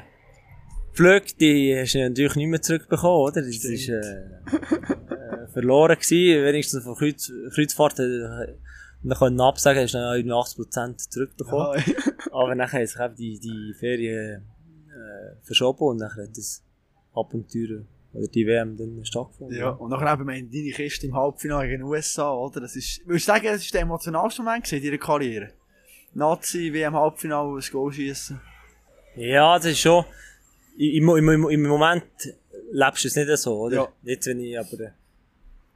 Flüge, 0.92 1.26
die 1.38 1.76
hast 1.78 1.94
du 1.94 2.00
natürlich 2.00 2.36
nicht 2.36 2.48
mehr 2.48 2.62
zurückbekommen, 2.62 3.28
oder? 3.28 3.42
Das 3.42 3.48
ist, 3.48 3.88
äh, 3.88 3.98
äh, 3.98 5.48
verloren 5.53 5.96
gewesen. 5.96 6.44
Wenigstens 6.44 6.84
von 6.84 6.94
Kreuz, 6.96 7.30
Kreuzfahrten, 7.55 8.59
äh, 9.03 9.09
wir 9.09 9.16
können 9.16 9.40
absagen, 9.40 9.82
hast 9.82 9.94
du 9.94 9.98
dann 9.98 10.16
irgendwie 10.16 10.34
80% 10.34 11.11
zurückbekommen. 11.11 11.82
Ja. 11.86 12.12
Aber 12.32 12.55
nachher 12.55 12.80
hat 12.80 12.88
sich 12.88 13.00
eben 13.00 13.14
die, 13.16 13.38
die 13.38 13.74
Ferien, 13.78 14.42
äh, 14.88 15.36
verschoben 15.42 15.84
und 15.84 15.96
nachher 15.98 16.24
hat 16.24 16.36
das 16.36 16.62
Abenteuer, 17.14 17.84
oder 18.14 18.28
die 18.28 18.46
WM 18.46 18.76
dann 18.76 19.05
stattgefunden. 19.05 19.59
Ja, 19.59 19.70
und 19.70 19.90
nachher 19.90 20.12
eben 20.12 20.24
meine, 20.24 20.48
deine 20.48 20.70
Kiste 20.70 21.07
im 21.07 21.16
Halbfinale 21.16 21.68
gegen 21.68 21.82
USA, 21.84 22.32
oder? 22.32 22.61
Das 22.61 22.76
ist, 22.76 23.07
würdest 23.07 23.26
du 23.26 23.32
sagen, 23.32 23.46
das 23.46 23.62
ist 23.62 23.72
der 23.72 23.82
emotionalste 23.82 24.42
Moment 24.42 24.70
in 24.72 24.82
deiner 24.82 24.98
Karriere? 24.98 25.50
Nazi, 26.14 26.72
WM 26.72 26.94
Halbfinale, 26.94 27.59
ein 27.59 27.70
Goal 27.70 27.92
schießen. 27.92 28.40
Ja, 29.16 29.57
das 29.57 29.66
ist 29.66 29.80
schon. 29.80 30.05
Im, 30.76 31.09
im, 31.09 31.28
im, 31.28 31.48
Im 31.48 31.62
Moment 31.66 32.05
lebst 32.70 33.05
du 33.05 33.09
es 33.09 33.16
nicht 33.16 33.36
so, 33.38 33.61
oder? 33.61 33.76
Ja. 33.76 33.88
Nicht, 34.03 34.26
wenn 34.26 34.40
ich 34.40 34.59
aber. 34.59 34.92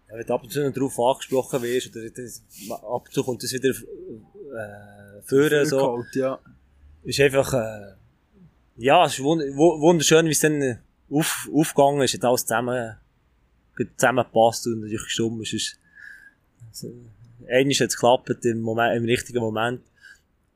Äh, 0.08 0.16
wenn 0.18 0.26
du 0.26 0.34
ab 0.34 0.42
und 0.42 0.52
zu 0.52 0.70
darauf 0.70 0.98
angesprochen 0.98 1.62
wirst, 1.62 1.94
oder 1.96 2.08
das, 2.10 2.42
ab 2.70 3.04
und 3.06 3.12
zu 3.12 3.22
kommt 3.24 3.42
das 3.42 3.52
wieder 3.52 3.70
äh, 3.70 5.22
führen, 5.22 5.66
so. 5.66 5.76
Geholt, 5.78 6.14
ja. 6.14 6.38
Ist 7.04 7.20
einfach. 7.20 7.52
Äh, 7.54 7.94
ja, 8.78 9.06
es 9.06 9.14
ist 9.14 9.24
wund 9.24 9.42
wu- 9.56 9.80
wunderschön, 9.80 10.26
wie 10.26 10.30
es 10.32 10.40
dann 10.40 10.60
äh, 10.60 10.76
auf, 11.10 11.48
aufgegangen 11.54 12.02
ist, 12.02 12.14
hat 12.14 12.24
alles 12.24 12.42
zusammen, 12.44 12.96
zusammengepasst 13.96 14.66
und 14.66 14.80
natürlich 14.80 15.04
gestummt. 15.04 15.42
Es 15.42 15.52
ist. 15.52 15.80
Also, 16.68 16.92
eigentlich 17.48 17.80
hat 17.80 17.88
es 17.88 17.96
geklappt 17.96 18.44
im, 18.44 18.60
Moment, 18.60 18.96
im 18.96 19.04
richtigen 19.04 19.38
Moment. 19.40 19.80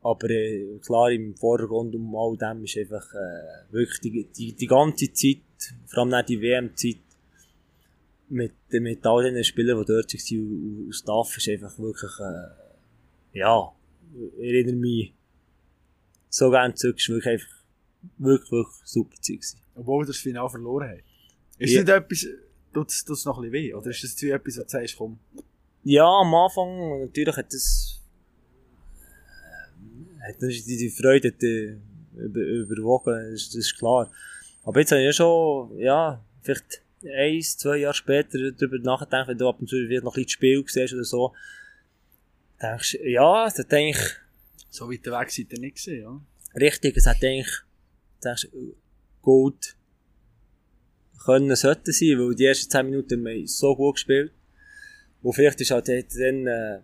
Aber 0.02 0.30
äh, 0.30 0.78
klar, 0.84 1.10
im 1.10 1.34
Vordergrund 1.36 1.94
um 1.94 2.16
all 2.16 2.36
dem 2.36 2.64
ist 2.64 2.76
einfach 2.78 3.06
äh, 3.12 3.70
wirklich 3.72 4.00
die, 4.00 4.24
die, 4.24 4.52
die 4.54 4.66
ganze 4.66 5.12
Zeit, 5.12 5.38
vor 5.86 5.98
allem 6.04 6.14
auch 6.14 6.24
die 6.24 6.40
WM-Zeit, 6.40 6.96
mit, 8.30 8.52
mit 8.70 9.04
all 9.06 9.22
den 9.30 9.42
Spielern, 9.44 9.78
die 9.80 9.86
dort 9.86 10.12
waren, 10.14 10.86
und- 10.86 10.94
Staff, 10.94 11.36
ist 11.36 11.48
einfach 11.48 11.78
wirklich, 11.78 12.10
äh, 12.20 13.38
ja, 13.38 13.72
ich 14.38 14.48
erinnere 14.48 14.76
mich 14.76 15.12
so 16.28 16.50
gerne 16.50 16.74
zurück, 16.74 16.96
es 16.98 17.08
war 17.08 17.16
wirklich 17.16 17.32
einfach, 17.34 17.56
wirklich, 18.18 18.50
wirklich 18.52 18.76
super 18.84 19.16
Zeit. 19.20 19.56
Obwohl 19.74 20.02
wir 20.02 20.06
das 20.06 20.16
Finale 20.18 20.48
verloren 20.48 20.88
haben. 20.90 21.02
Ist 21.58 21.72
Ja. 21.72 21.80
nicht 21.80 21.90
etwas, 21.90 22.26
tut 22.72 22.90
es 22.90 23.24
noch 23.24 23.38
ein 23.38 23.50
bisschen 23.50 23.52
weh? 23.52 23.74
Oder 23.74 23.90
ist 23.90 24.02
das 24.04 24.20
wie 24.22 24.30
etwas, 24.30 24.58
wo 24.58 24.62
du 24.62 24.68
sagst, 24.68 24.96
komm, 24.96 25.18
Ja, 25.82 26.04
am 26.06 26.34
Anfang, 26.34 27.00
natürlich 27.00 27.36
hat 27.36 27.52
das, 27.52 28.00
hat 30.26 30.36
das 30.42 30.64
die, 30.64 30.76
die 30.76 30.90
Freude 30.90 31.28
hat, 31.28 31.42
äh, 31.42 31.76
über, 32.16 32.40
überwogen, 32.40 33.32
das, 33.32 33.46
das 33.46 33.56
ist 33.56 33.78
klar. 33.78 34.10
Aber 34.62 34.80
jetzt 34.80 34.90
habe 34.92 35.00
ich 35.00 35.06
ja 35.06 35.12
schon, 35.12 35.78
ja, 35.78 36.24
vielleicht 36.42 36.82
eins, 37.04 37.56
zwei 37.56 37.78
Jahre 37.78 37.94
später 37.94 38.52
darüber 38.52 38.78
nachgedacht, 38.78 39.28
wenn 39.28 39.38
du 39.38 39.48
ab 39.48 39.60
und 39.60 39.68
zu 39.68 39.76
wieder 39.76 40.02
noch 40.02 40.16
ein 40.16 40.24
bisschen 40.24 40.26
das 40.26 40.32
Spiel 40.32 40.64
siehst 40.66 40.94
oder 40.94 41.04
so, 41.04 41.34
denkst 42.60 42.92
du, 42.92 43.08
ja, 43.08 43.46
es 43.46 43.58
hat 43.58 43.72
eigentlich, 43.72 44.16
so 44.68 44.90
weit 44.90 45.06
weg 45.06 45.30
seid 45.30 45.52
ihr 45.52 45.60
nicht 45.60 45.76
gesehen, 45.76 46.02
ja? 46.02 46.20
richtig, 46.60 46.96
es 46.96 47.06
hat 47.06 47.22
eigentlich, 47.24 47.50
denkst 48.22 48.48
du, 48.52 48.76
gut 49.22 49.76
können 51.24 51.54
sollten 51.54 51.92
sein, 51.92 52.18
weil 52.18 52.34
die 52.34 52.46
ersten 52.46 52.70
10 52.70 52.86
Minuten 52.86 53.14
haben 53.14 53.24
wir 53.24 53.46
so 53.46 53.76
gut 53.76 53.96
gespielt. 53.96 54.32
Und 55.22 55.34
vielleicht 55.34 55.60
ist 55.60 55.70
halt 55.70 55.88
dann, 55.88 56.46
äh, 56.46 56.80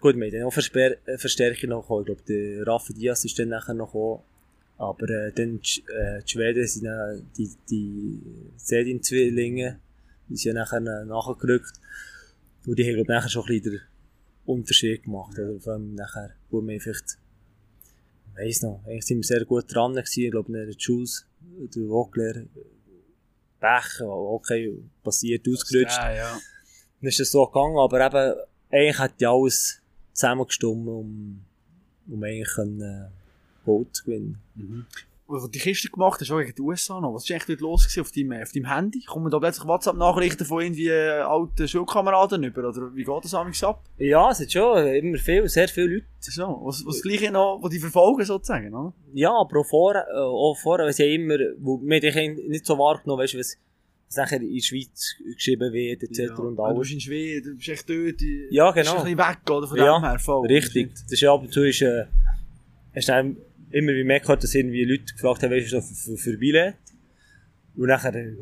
gut, 0.00 0.16
wir 0.16 0.26
haben 0.26 0.32
dann 0.32 0.42
auch 0.42 1.18
Verstärkung 1.18 1.70
noch 1.70 1.82
gekommen. 1.82 2.00
Ich 2.02 2.06
glaube, 2.06 2.22
der 2.28 2.66
Rafa 2.66 2.92
Diaz 2.92 3.24
ist 3.24 3.38
dann 3.38 3.48
nachher 3.48 3.74
noch 3.74 3.86
gekommen. 3.86 4.22
Aber 4.78 5.08
äh, 5.10 5.32
dann 5.32 5.56
äh, 5.56 6.22
die 6.22 6.28
Schweden 6.30 6.66
sind 6.66 6.86
äh, 6.86 7.20
die, 7.36 7.50
die 7.68 8.22
Sedin-Zwillinge, 8.56 9.80
die 10.28 10.36
sind 10.36 10.54
ja 10.54 10.62
nachher 10.62 10.78
äh, 10.78 11.04
nachgerückt. 11.04 11.72
Und 12.64 12.78
die 12.78 12.84
haben, 12.84 12.94
glaube 12.94 13.02
ich, 13.02 13.08
nachher 13.08 13.28
schon 13.28 13.42
ein 13.42 13.48
bisschen 13.48 13.72
den 13.72 13.80
Unterschied 14.46 15.02
gemacht. 15.02 15.36
Oder 15.36 15.58
vor 15.60 15.72
allem 15.72 15.94
nachher, 15.94 16.30
wo 16.50 16.64
wir 16.64 16.80
vielleicht, 16.80 17.18
ich 18.30 18.38
weiss 18.38 18.62
noch, 18.62 18.80
eigentlich 18.86 19.04
sind 19.04 19.18
wir 19.18 19.24
sehr 19.24 19.44
gut 19.44 19.64
dran 19.74 19.94
gewesen. 19.94 20.24
Ich 20.24 20.30
glaube, 20.30 20.52
der 20.52 20.70
Jules, 20.70 21.26
der 21.40 21.88
Wogler, 21.88 22.44
Pech, 23.58 24.00
okay, 24.00 24.78
passiert, 25.02 25.46
ausgerutscht. 25.48 25.98
Ja, 25.98 26.14
ja. 26.14 26.40
Dann 27.00 27.08
ist 27.08 27.18
es 27.18 27.32
so 27.32 27.44
gegangen, 27.46 27.78
aber 27.78 28.06
eben, 28.06 28.40
eigentlich 28.70 28.98
hat 28.98 29.20
ja 29.20 29.32
alles 29.32 29.80
zusammengestimmt, 30.12 30.86
um, 30.86 31.44
um 32.08 32.22
eigentlich 32.22 32.48
können, 32.54 33.10
zu 33.92 34.04
gewinnen. 34.04 34.38
Als 35.30 35.42
du 35.42 35.48
die 35.48 35.58
Kiste 35.58 35.90
gemacht 35.90 36.18
hast, 36.22 36.30
auch 36.30 36.38
gegen 36.38 36.54
die 36.54 36.62
USA 36.62 36.98
noch, 37.02 37.12
was 37.12 37.24
ist 37.24 37.30
eigentlich 37.32 37.58
dort 37.58 37.60
los 37.60 37.82
gewesen 37.84 38.00
auf 38.00 38.10
deinem, 38.12 38.42
auf 38.42 38.50
deinem 38.50 38.64
Handy? 38.74 39.04
Kommen 39.04 39.30
da 39.30 39.38
plötzlich 39.38 39.66
WhatsApp-Nachrichten 39.68 40.46
von 40.46 40.62
irgendwie 40.62 40.90
alten 40.90 41.68
Schulkameraden 41.68 42.44
über, 42.44 42.66
oder 42.66 42.94
wie 42.94 43.04
geht 43.04 43.24
das 43.24 43.34
amigs 43.34 43.62
ab? 43.62 43.84
Ja, 43.98 44.30
es 44.30 44.40
hat 44.40 44.50
schon 44.50 44.86
immer 44.86 45.18
viel, 45.18 45.46
sehr 45.46 45.68
viele 45.68 45.96
Leute. 45.96 46.06
So, 46.20 46.62
was, 46.64 46.82
was 46.86 47.02
gleiche 47.02 47.30
noch, 47.30 47.60
die 47.64 47.74
die 47.74 47.78
verfolgen 47.78 48.24
sozusagen, 48.24 48.72
oder? 48.74 48.94
Ja, 49.12 49.30
aber 49.38 49.60
auch 49.60 49.66
vorher, 49.66 50.06
äh, 50.10 50.16
auch 50.18 50.56
vorher, 50.62 50.86
weil 50.86 50.94
sie 50.94 51.14
immer, 51.14 51.36
wo 51.58 51.78
wir 51.82 52.00
haben 52.14 52.34
nicht 52.48 52.64
so 52.64 52.78
wahrgenommen, 52.78 53.22
weißt 53.22 53.34
du, 53.34 53.38
was, 53.38 53.58
was 54.06 54.16
nachher 54.16 54.40
in 54.40 54.54
der 54.54 54.62
Schweiz 54.62 55.14
geschrieben 55.34 55.70
wird, 55.74 56.04
etc. 56.04 56.38
und 56.38 56.56
Du 56.56 56.62
alles. 56.62 56.78
bist 56.78 56.92
in 56.94 57.00
Schweden, 57.00 57.50
du 57.50 57.56
bist 57.56 57.68
echt 57.68 57.90
dort, 57.90 58.18
die- 58.18 58.46
Ja, 58.50 58.70
bist 58.70 58.88
genau. 58.88 59.00
ein 59.02 59.04
bisschen 59.04 59.18
weg, 59.18 59.50
oder? 59.50 59.66
Von 59.68 59.76
Ja, 59.76 59.98
dem 59.98 60.04
her, 60.08 60.18
voll. 60.18 60.46
Richtig. 60.46 60.90
Das 60.94 61.12
ist 61.12 61.20
ja 61.20 61.34
ab 61.34 61.42
und 61.42 61.52
zu 61.52 61.64
ist, 61.64 61.82
äh, 61.82 62.06
hast 62.94 63.10
du 63.10 63.36
immer 63.70 63.92
wie 63.92 64.04
mehr 64.04 64.20
gehört, 64.20 64.42
dass 64.42 64.54
irgendwie 64.54 64.84
Leute 64.84 65.12
gefragt 65.12 65.42
haben, 65.42 65.50
weißt 65.50 65.72
du, 65.72 65.80
so 65.80 65.94
für, 65.94 66.16
für 66.16 66.36
Billett. 66.38 66.76
Und 67.76 67.88
nachher, 67.88 68.14
äh, 68.14 68.34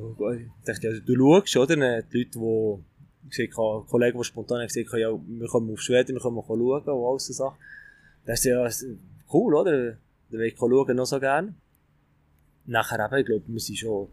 dachte 0.64 0.88
ich, 0.88 0.94
ja, 0.94 1.00
du 1.00 1.14
schaust, 1.14 1.56
oder? 1.56 2.02
Die 2.02 2.18
Leute, 2.18 2.38
die, 2.38 3.28
gesagt 3.28 3.58
haben, 3.58 3.86
Kollegen, 3.86 4.18
die 4.18 4.24
spontan 4.24 4.60
haben 4.60 4.68
gesagt 4.68 4.92
haben, 4.92 5.00
ja, 5.00 5.10
wir 5.10 5.48
kommen 5.48 5.72
auf 5.72 5.80
Schweden, 5.80 6.14
wir 6.14 6.20
können 6.20 6.36
mal 6.36 6.44
schauen, 6.46 6.82
und 6.82 6.88
all 6.88 7.18
so 7.18 7.32
Sachen. 7.32 7.58
Da 8.24 8.32
ist 8.32 8.44
ja, 8.44 8.68
cool, 9.32 9.54
oder? 9.54 9.98
Da 10.30 10.38
will 10.38 10.46
ich 10.46 10.56
schauen 10.56 10.96
noch 10.96 11.06
so 11.06 11.20
gerne. 11.20 11.54
Nachher 12.66 13.04
eben, 13.04 13.20
ich 13.20 13.26
glaube, 13.26 13.44
wir 13.46 13.60
sind 13.60 13.78
schon 13.78 14.08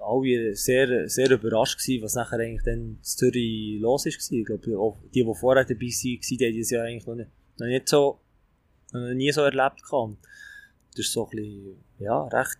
alle 0.00 0.54
sehr, 0.54 1.08
sehr 1.08 1.30
überrascht 1.30 1.78
gewesen, 1.78 2.02
was 2.02 2.14
nachher 2.14 2.38
eigentlich 2.38 2.62
dann 2.62 2.74
in 2.74 2.98
Zürich 3.02 3.80
los 3.80 4.06
ist. 4.06 4.32
Ich 4.32 4.44
glaube, 4.44 4.62
die, 4.64 5.22
die 5.22 5.34
vorher 5.34 5.64
dabei 5.64 5.80
waren, 5.80 6.20
die 6.20 6.46
haben 6.46 6.58
das 6.58 6.70
ja 6.70 6.82
eigentlich 6.82 7.06
noch 7.06 7.14
nicht, 7.14 7.30
noch 7.58 7.66
nicht 7.66 7.88
so, 7.88 8.20
noch 8.92 9.14
nie 9.14 9.32
so 9.32 9.42
erlebt 9.42 9.82
gehabt. 9.82 10.16
Das 10.90 11.06
ist 11.06 11.12
so 11.12 11.26
ein 11.26 11.30
bisschen, 11.30 11.76
ja, 11.98 12.22
recht, 12.24 12.58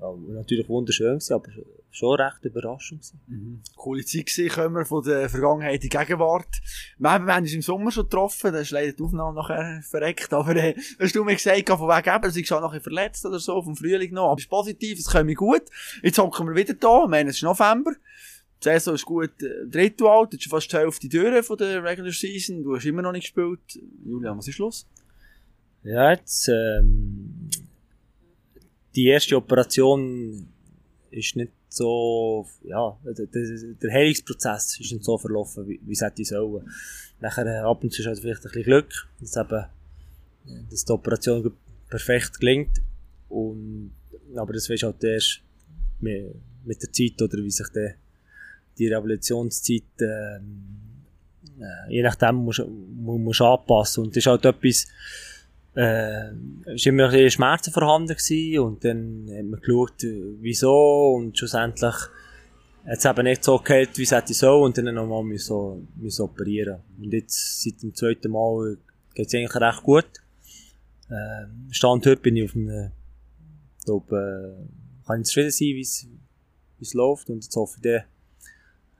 ja, 0.00 0.14
natürlich 0.28 0.68
wunderschön 0.68 1.18
gewesen, 1.18 1.34
aber 1.34 1.50
schon 1.94 2.20
recht 2.20 2.44
überraschend. 2.44 3.12
Mhm. 3.28 3.60
Coole 3.76 4.04
Zeit 4.04 4.26
gewesen, 4.26 4.48
kommen 4.48 4.74
wir 4.74 4.84
von 4.84 5.04
der 5.04 5.30
Vergangenheit 5.30 5.74
in 5.74 5.80
die 5.80 5.88
Gegenwart. 5.88 6.60
Wir 6.98 7.10
haben 7.10 7.26
wir 7.26 7.34
haben 7.34 7.44
uns 7.44 7.52
im 7.52 7.62
Sommer 7.62 7.92
schon 7.92 8.04
getroffen, 8.04 8.52
da 8.52 8.58
ist 8.58 8.72
leider 8.72 8.92
die 8.92 9.02
Aufnahme 9.02 9.36
nachher 9.36 9.80
verreckt, 9.88 10.32
aber 10.32 10.56
äh, 10.56 10.74
hast 10.98 11.14
du 11.14 11.22
mir 11.22 11.34
gesagt, 11.36 11.68
von 11.68 11.88
wegen 11.88 12.16
eben, 12.16 12.46
du 12.46 12.54
auch 12.56 12.60
nachher 12.60 12.80
verletzt 12.80 13.24
oder 13.24 13.38
so, 13.38 13.62
vom 13.62 13.76
Frühling 13.76 14.12
noch, 14.12 14.30
aber 14.30 14.38
es 14.38 14.44
ist 14.44 14.50
positiv, 14.50 14.98
es 14.98 15.06
kommt 15.06 15.26
mir 15.26 15.36
gut. 15.36 15.62
Jetzt 16.02 16.18
hocken 16.18 16.48
wir 16.48 16.56
wieder 16.56 16.74
da, 16.74 17.04
ich 17.04 17.10
meine, 17.10 17.30
es 17.30 17.36
ist 17.36 17.42
November. 17.42 17.92
Die 18.64 18.70
Saison 18.70 18.94
ist 18.94 19.04
gut, 19.04 19.42
äh, 19.42 19.66
Drittel 19.66 20.06
alt, 20.06 20.32
jetzt 20.32 20.46
ist 20.46 20.50
fast 20.50 20.72
die 20.72 20.76
Hälfte 20.76 21.08
durch 21.08 21.44
von 21.44 21.58
der 21.58 21.84
Regular 21.84 22.12
Season, 22.12 22.62
du 22.62 22.74
hast 22.74 22.86
immer 22.86 23.02
noch 23.02 23.12
nicht 23.12 23.24
gespielt. 23.24 23.60
Julian, 24.04 24.38
was 24.38 24.48
ist 24.48 24.58
los? 24.58 24.86
Ja, 25.82 26.12
jetzt, 26.12 26.48
ähm, 26.48 27.50
die 28.94 29.06
erste 29.06 29.36
Operation 29.36 30.48
ist 31.10 31.36
nicht 31.36 31.52
so, 31.68 32.46
ja, 32.62 32.96
der, 33.04 33.26
der, 33.26 33.92
Heilungsprozess 33.92 34.80
ist 34.80 34.92
nicht 34.92 35.04
so 35.04 35.18
verlaufen, 35.18 35.68
wie, 35.68 35.80
wie 35.84 35.92
es 35.92 36.00
hätte 36.00 36.24
sollen. 36.24 36.70
Nachher, 37.20 37.46
äh, 37.46 37.58
ab 37.58 37.82
und 37.82 37.92
zu 37.92 38.00
ist 38.00 38.06
halt 38.06 38.20
vielleicht 38.20 38.40
ein 38.40 38.44
bisschen 38.44 38.62
Glück, 38.62 39.08
dass 39.20 39.36
eben, 39.36 39.64
äh, 40.46 40.70
dass 40.70 40.84
die 40.84 40.92
Operation 40.92 41.52
perfekt 41.90 42.40
gelingt. 42.40 42.80
Und, 43.28 43.92
aber 44.36 44.52
das 44.52 44.70
weisst 44.70 44.84
halt 44.84 45.02
erst 45.02 45.42
mit, 46.00 46.34
mit 46.64 46.80
der 46.80 46.92
Zeit, 46.92 47.20
oder 47.20 47.42
wie 47.42 47.50
sich 47.50 47.68
der, 47.74 47.96
die 48.78 48.88
Revolutionszeit, 48.88 49.82
ähm, 50.00 50.84
äh, 51.60 51.92
je 51.92 52.02
nachdem 52.02 52.36
musst 52.36 52.60
du 52.60 53.44
anpassen. 53.44 54.04
Und 54.04 54.10
das 54.10 54.18
ist 54.18 54.26
halt 54.26 54.44
etwas, 54.44 54.86
äh, 55.74 55.80
war 55.80 56.86
immer 56.86 57.04
ein 57.04 57.10
bisschen 57.10 57.30
Schmerzen 57.30 57.72
vorhanden 57.72 58.16
gewesen 58.16 58.58
und 58.60 58.84
dann 58.84 59.28
hat 59.28 59.44
man 59.44 59.60
geschaut, 59.60 60.04
äh, 60.04 60.36
wieso 60.40 61.14
und 61.16 61.36
schlussendlich 61.36 61.94
hat 62.86 62.98
es 62.98 63.04
eben 63.04 63.24
nicht 63.24 63.44
so 63.44 63.58
gehalten, 63.58 63.96
wie 63.96 64.02
es 64.02 64.12
hätte 64.12 64.34
so 64.34 64.62
und 64.62 64.76
dann 64.76 64.94
nochmal 64.94 65.24
müssen, 65.24 65.88
müssen 65.96 66.22
operieren. 66.22 66.80
Und 67.00 67.12
jetzt, 67.12 67.62
seit 67.62 67.82
dem 67.82 67.94
zweiten 67.94 68.30
Mal, 68.30 68.76
geht 69.14 69.26
es 69.26 69.34
eigentlich 69.34 69.54
recht 69.54 69.82
gut. 69.82 70.06
Äh, 71.08 71.46
Stand 71.70 72.06
heute 72.06 72.20
bin 72.20 72.36
ich 72.36 72.44
auf 72.44 72.54
einem, 72.54 72.90
glaube, 73.84 74.16
äh, 74.16 75.06
kann 75.06 75.20
ich 75.20 75.26
zufrieden 75.26 75.50
sein, 75.50 75.68
wie 75.68 75.80
es 76.82 76.94
läuft. 76.94 77.30
Und 77.30 77.42
jetzt 77.44 77.56
hoffe 77.56 77.78
ich 77.82 78.02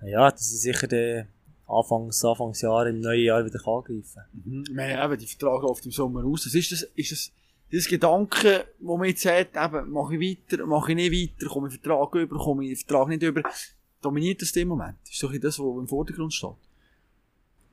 ja, 0.07 0.30
dass 0.30 0.52
ich 0.52 0.61
sicher 0.61 0.86
den 0.86 1.26
Anfangs, 1.66 2.24
Anfangsjahr 2.24 2.86
im 2.88 3.00
neuen 3.00 3.24
Jahr 3.24 3.44
wieder 3.44 3.61
angreifen 3.66 4.05
kann. 4.14 4.42
Mhm. 4.44 4.64
Wir 4.70 4.98
haben 4.98 5.12
eben 5.12 5.20
die 5.20 5.26
Verträge 5.26 5.68
oft 5.68 5.84
im 5.84 5.92
Sommer 5.92 6.24
aus. 6.24 6.46
Was 6.46 6.55
ist 6.55 6.72
das, 6.72 6.82
ist 6.94 7.12
das, 7.12 7.32
das 7.72 7.88
Gedanke, 7.88 8.66
wo 8.80 8.96
man 8.96 9.09
jetzt 9.09 9.24
hat, 9.24 9.57
eben, 9.57 9.90
mache 9.90 10.16
ich 10.16 10.38
weiter, 10.38 10.66
mache 10.66 10.92
ich 10.92 10.96
nicht 10.96 11.40
weiter, 11.40 11.50
komme 11.50 11.68
ich 11.68 11.80
Vertrag 11.80 12.14
über, 12.14 12.36
komme 12.36 12.64
ich 12.64 12.70
den 12.70 12.86
Vertrag 12.86 13.09
nicht 13.09 13.22
über, 13.22 13.42
dominiert 14.02 14.42
das 14.42 14.52
im 14.52 14.68
Moment? 14.68 14.98
Ist 15.11 15.22
doch 15.22 15.32
das, 15.32 15.59
was 15.59 15.78
im 15.78 15.88
Vordergrund 15.88 16.34
steht. 16.34 16.50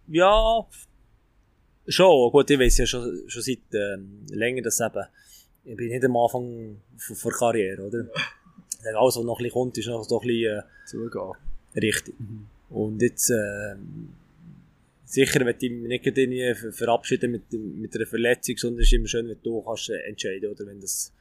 Ja, 0.07 0.65
schon. 1.87 2.31
Gut, 2.31 2.49
ich 2.49 2.59
weiß 2.59 2.77
ja 2.77 2.85
schon, 2.85 3.23
schon 3.27 3.41
seit 3.41 3.59
ähm, 3.73 4.25
länger, 4.29 4.61
dass 4.61 4.79
eben, 4.79 5.05
ich 5.65 5.75
bin 5.75 5.89
nicht 5.89 6.05
am 6.05 6.15
Anfang 6.15 6.81
der 7.23 7.31
Karriere, 7.31 7.87
oder? 7.87 8.05
Alles, 8.97 9.15
was 9.15 9.23
noch 9.23 9.37
ein 9.37 9.43
bisschen 9.43 9.51
kommt, 9.53 9.77
ist 9.77 9.87
noch 9.87 10.03
so 10.03 10.19
ein 10.19 10.27
bisschen 10.27 10.59
äh, 10.59 10.63
Zugehen. 10.87 11.50
Richtig. 11.75 12.15
Und 12.69 13.01
jetzt, 13.01 13.29
äh, 13.29 13.75
sicher, 15.05 15.45
wenn 15.45 15.55
ich 15.59 15.71
mich 15.71 15.87
nicht 15.87 16.05
irgendwie 16.05 16.53
ver- 16.55 16.71
verabschieden 16.71 17.31
mit, 17.31 17.51
mit 17.51 17.95
einer 17.95 18.05
Verletzung, 18.05 18.57
sondern 18.57 18.81
es 18.81 18.87
ist 18.87 18.93
immer 18.93 19.07
schön, 19.07 19.27
wenn 19.27 19.41
du 19.43 19.61
kannst 19.61 19.89
äh, 19.89 19.99
entscheiden, 20.07 20.49
oder 20.49 20.65
wenn 20.65 20.79
das, 20.79 21.13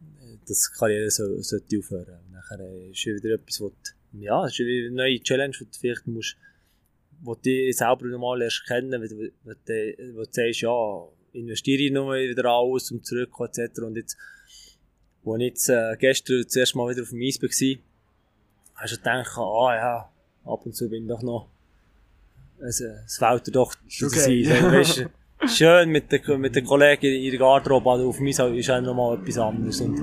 äh, 0.00 0.36
das 0.46 0.70
die 0.72 0.78
Karriere 0.78 1.10
so, 1.10 1.40
sollte 1.42 1.78
aufhören. 1.78 2.18
Und 2.26 2.32
nachher 2.32 2.60
äh, 2.60 2.90
ist 2.90 3.04
wieder 3.04 3.34
etwas, 3.34 3.60
wo 3.60 3.68
du, 3.68 4.20
ja, 4.20 4.46
ist 4.46 4.58
wieder 4.58 4.86
eine 4.88 4.96
neue 4.96 5.20
Challenge, 5.20 5.54
wo 5.58 5.64
du 5.64 5.78
vielleicht 5.78 6.06
musst, 6.06 6.36
wo 7.22 7.34
du 7.34 7.40
dich 7.42 7.76
selber 7.76 8.06
nochmal 8.06 8.42
erst 8.42 8.64
kennen, 8.66 8.90
wenn 8.90 9.08
du, 9.08 9.30
wenn 9.44 9.56
du, 9.66 10.14
wo 10.16 10.22
du 10.22 10.28
sagst, 10.30 10.60
ja, 10.62 11.08
investiere 11.34 11.82
ich 11.82 11.92
nochmal 11.92 12.28
wieder 12.28 12.46
alles 12.46 12.90
um 12.90 13.02
zurückkommen, 13.02 13.50
etc. 13.54 13.80
Und 13.80 13.96
jetzt, 13.96 14.16
wo 15.22 15.36
ich 15.36 15.42
jetzt 15.42 15.68
äh, 15.68 15.96
gestern 15.98 16.42
das 16.42 16.56
erste 16.56 16.78
Mal 16.78 16.90
wieder 16.90 17.02
auf 17.02 17.10
dem 17.10 17.20
Eis 17.22 17.40
war, 17.42 17.78
hast 18.82 18.92
du 18.92 18.96
gedacht, 18.96 19.38
ah 19.38 19.74
ja, 19.74 20.08
ab 20.44 20.60
und 20.64 20.74
zu 20.74 20.88
bin 20.88 21.04
ich 21.04 21.08
doch 21.08 21.22
noch, 21.22 21.48
also, 22.60 22.84
es 23.06 23.18
fällt 23.18 23.46
dir 23.46 23.52
doch 23.52 23.74
zu 23.88 24.06
okay. 24.06 24.44
sein. 24.44 24.72
Weißt 24.72 25.06
schön 25.46 25.88
mit 25.88 26.12
den, 26.12 26.40
mit 26.40 26.54
den 26.54 26.64
Kollegen 26.64 27.06
in 27.06 27.22
ihrer 27.22 27.38
Garderobe, 27.38 27.90
aber 27.90 28.04
auf 28.04 28.20
mich 28.20 28.38
ist 28.38 28.70
auch 28.70 28.80
nochmal 28.80 29.18
etwas 29.18 29.38
anderes. 29.38 29.80
Und 29.80 30.00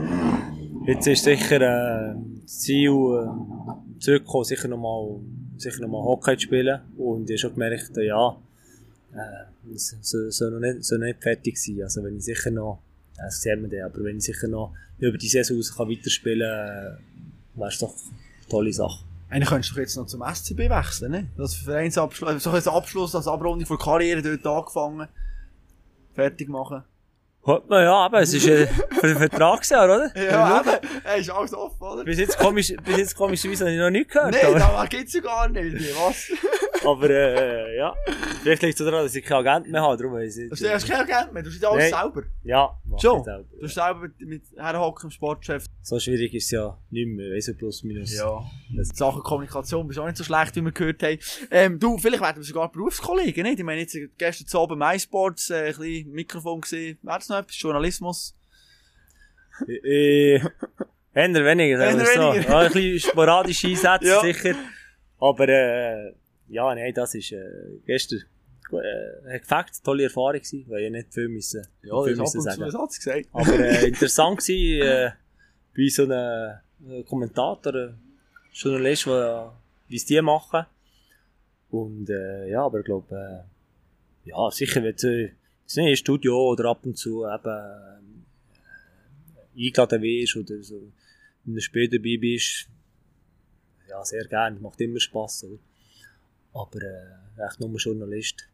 jetzt 0.85 1.07
ist 1.07 1.23
sicher 1.23 1.61
äh, 1.61 2.15
das 2.41 2.59
Ziel, 2.59 2.91
äh, 2.91 3.99
zurückzukommen, 3.99 4.43
sicher 4.43 4.67
nochmal 4.67 5.19
sicher 5.57 5.81
noch 5.81 5.89
mal 5.89 6.03
Hockey 6.03 6.37
zu 6.37 6.43
spielen. 6.43 6.81
Und 6.97 7.29
ich 7.29 7.43
habe 7.43 7.53
schon 7.53 7.53
gemerkt, 7.53 7.97
äh, 7.97 8.07
ja, 8.07 8.37
äh, 9.13 9.73
es 9.73 9.95
soll, 10.01 10.31
soll, 10.31 10.51
noch 10.51 10.59
nicht, 10.59 10.83
soll 10.83 10.99
noch 10.99 11.07
nicht 11.07 11.21
fertig 11.21 11.57
sein. 11.57 11.81
Also 11.83 12.03
wenn 12.03 12.17
ich 12.17 12.25
sicher 12.25 12.51
noch, 12.51 12.81
äh, 13.17 13.23
das 13.23 13.41
sieht 13.41 13.59
man 13.59 13.69
dann, 13.69 13.83
aber 13.83 14.03
wenn 14.03 14.17
ich 14.17 14.23
sicher 14.23 14.47
noch 14.47 14.73
über 14.99 15.17
die 15.17 15.27
Saison 15.27 15.57
raus 15.57 15.75
kann 15.75 15.89
weiterspielen 15.89 16.49
kann, 16.49 16.97
äh, 16.97 17.59
wäre 17.59 17.69
es 17.69 17.79
doch 17.79 17.93
tolle 18.49 18.73
Sache. 18.73 19.05
Eigentlich 19.29 19.49
könntest 19.49 19.71
du 19.71 19.75
doch 19.75 19.81
jetzt 19.81 19.95
noch 19.95 20.07
zum 20.07 20.23
SCB 20.23 20.69
wechseln, 20.69 21.11
ne? 21.11 21.27
Das 21.37 21.53
Vereinsabschluss, 21.53 22.43
so 22.43 22.49
ein 22.49 22.67
Abschluss, 22.67 23.15
als 23.15 23.27
Abrundung 23.27 23.65
von 23.67 23.77
Karriere 23.77 24.21
dort 24.21 24.45
angefangen. 24.45 25.07
Fertig 26.15 26.49
machen. 26.49 26.83
Hört 27.45 27.69
man, 27.69 27.83
ja, 27.83 27.93
aber 27.93 28.21
es 28.21 28.33
ist 28.33 28.47
äh, 28.47 28.67
für 28.67 29.07
den 29.07 29.17
Vertragsjahr, 29.17 29.85
oder? 29.85 30.11
Ja, 30.15 30.59
eben. 30.61 30.87
Ey, 31.05 31.21
ist 31.21 31.29
alles 31.29 31.53
offen, 31.53 31.81
oder? 31.81 32.03
Bis 32.03 32.19
jetzt 32.19 32.37
komisch, 32.37 32.73
bis 32.83 32.97
jetzt 32.97 33.15
komischerweise 33.15 33.65
habe 33.65 33.73
ich 33.73 33.79
noch 33.79 33.89
nicht 33.89 34.09
gehört, 34.09 34.33
Nein, 34.33 34.55
da 34.55 34.85
gibt's 34.89 35.13
ja 35.13 35.21
gar 35.21 35.47
nicht. 35.47 35.95
Was? 35.95 36.31
Aber 36.85 37.09
äh, 37.09 37.77
ja. 37.77 37.93
Vielleicht 38.41 38.61
liegt 38.61 38.79
es 38.79 38.85
daran, 38.85 39.03
dass 39.03 39.15
ich 39.15 39.23
keinen 39.25 39.45
Agent 39.45 39.69
mehr 39.71 39.81
habe, 39.81 39.97
darum 40.01 40.17
ich. 40.19 40.33
Du 40.35 40.69
hast 40.69 40.87
kein 40.87 41.01
Agent 41.09 41.33
mehr, 41.33 41.43
du 41.43 41.49
bist 41.49 41.63
alles 41.65 41.91
Nein. 41.91 42.01
selber. 42.01 42.23
Ja, 42.43 42.79
Schon? 43.01 43.23
selber. 43.23 43.45
Du 43.51 43.59
bist 43.59 43.75
selber 43.75 43.99
mit, 43.99 44.19
mit 44.21 44.43
herhocken 44.57 45.07
im 45.07 45.11
Sportchef. 45.11 45.65
So 45.81 45.99
schwierig 45.99 46.33
ist 46.33 46.45
es 46.45 46.51
ja 46.51 46.77
nicht 46.89 47.07
mehr, 47.07 47.31
weiss 47.35 47.47
ich, 47.47 47.57
plus 47.57 47.83
minus. 47.83 48.15
Ja. 48.15 48.43
In 48.69 48.83
Sachen 48.83 49.21
Kommunikation 49.23 49.87
bist 49.87 49.97
du 49.97 50.03
auch 50.03 50.07
nicht 50.07 50.17
so 50.17 50.23
schlecht, 50.23 50.55
wie 50.55 50.61
wir 50.61 50.71
gehört 50.71 51.03
haben. 51.03 51.19
Ähm, 51.51 51.79
du, 51.79 51.97
vielleicht 51.97 52.23
werden 52.23 52.37
wir 52.37 52.43
sogar 52.43 52.71
Berufskollegen, 52.71 53.43
nicht? 53.43 53.59
Ich 53.59 53.65
meine, 53.65 53.81
jetzt 53.81 53.97
gestern 54.17 54.47
zu 54.47 54.59
oben 54.59 54.79
MySports, 54.79 55.49
äh, 55.49 55.55
ein 55.55 55.65
bisschen 55.75 56.11
Mikrofon 56.11 56.61
gesehen. 56.61 56.97
Wäre 57.01 57.17
das 57.19 57.29
noch 57.29 57.37
etwas? 57.39 57.59
Journalismus? 57.59 58.35
Äh, 59.67 60.35
eher 60.35 60.51
weniger, 61.13 61.77
sagen 61.77 61.99
wir 61.99 62.05
so. 62.05 62.33
Ja, 62.49 62.59
ein 62.59 62.71
bisschen 62.71 63.11
sporadische 63.11 63.67
Einsätze, 63.69 64.07
Ja. 64.07 64.21
sicher. 64.21 64.55
Aber, 65.19 65.49
äh, 65.49 66.13
ja, 66.49 66.73
nein, 66.75 66.93
das 66.93 67.15
ist, 67.15 67.31
äh, 67.31 67.79
gestern, 67.85 68.23
äh, 68.71 69.33
hat 69.33 69.41
gefällt, 69.41 69.83
tolle 69.83 70.03
Erfahrung 70.03 70.33
gewesen, 70.33 70.65
weil 70.67 70.83
ich 70.83 70.91
nicht 70.91 71.13
viel 71.13 71.27
müssen, 71.27 71.65
viel 71.81 72.15
das 72.15 72.33
müssen 72.35 72.41
sagen. 72.41 72.87
gesagt. 72.87 73.27
Aber, 73.31 73.59
äh, 73.59 73.87
interessant 73.87 74.39
gewesen, 74.39 74.81
äh, 74.81 75.11
bei 75.75 75.87
so 75.89 76.03
einem 76.03 76.59
äh, 76.89 77.03
Kommentator, 77.03 77.75
äh, 77.75 77.89
Journalist, 78.53 79.05
der, 79.05 79.53
wie 79.87 79.95
es 79.95 80.05
die 80.05 80.21
machen. 80.21 80.65
Und, 81.71 82.09
äh, 82.09 82.49
ja, 82.49 82.63
aber 82.65 82.79
ich 82.79 82.85
glaube, 82.85 83.45
äh, 84.25 84.29
ja, 84.29 84.51
sicher, 84.51 84.83
wenn 84.83 84.95
du, 84.95 85.25
äh, 85.25 85.31
nicht 85.75 85.99
Studio 85.99 86.49
oder 86.49 86.65
ab 86.65 86.79
und 86.83 86.97
zu 86.97 87.25
eben, 87.25 87.45
äh, 89.55 89.65
eingeladen 89.65 90.01
wirst 90.01 90.35
oder 90.35 90.61
so 90.63 90.77
in 91.45 91.53
einem 91.53 91.59
Spiel 91.59 91.87
dabei 91.87 92.17
bist, 92.19 92.67
ja, 93.87 94.03
sehr 94.03 94.25
gerne, 94.25 94.59
macht 94.59 94.79
immer 94.81 94.99
Spass, 94.99 95.43
oder? 95.43 95.57
Aber, 96.53 96.81
äh, 96.81 97.45
echt 97.47 97.59
nur 97.59 97.69
Journalist, 97.77 98.47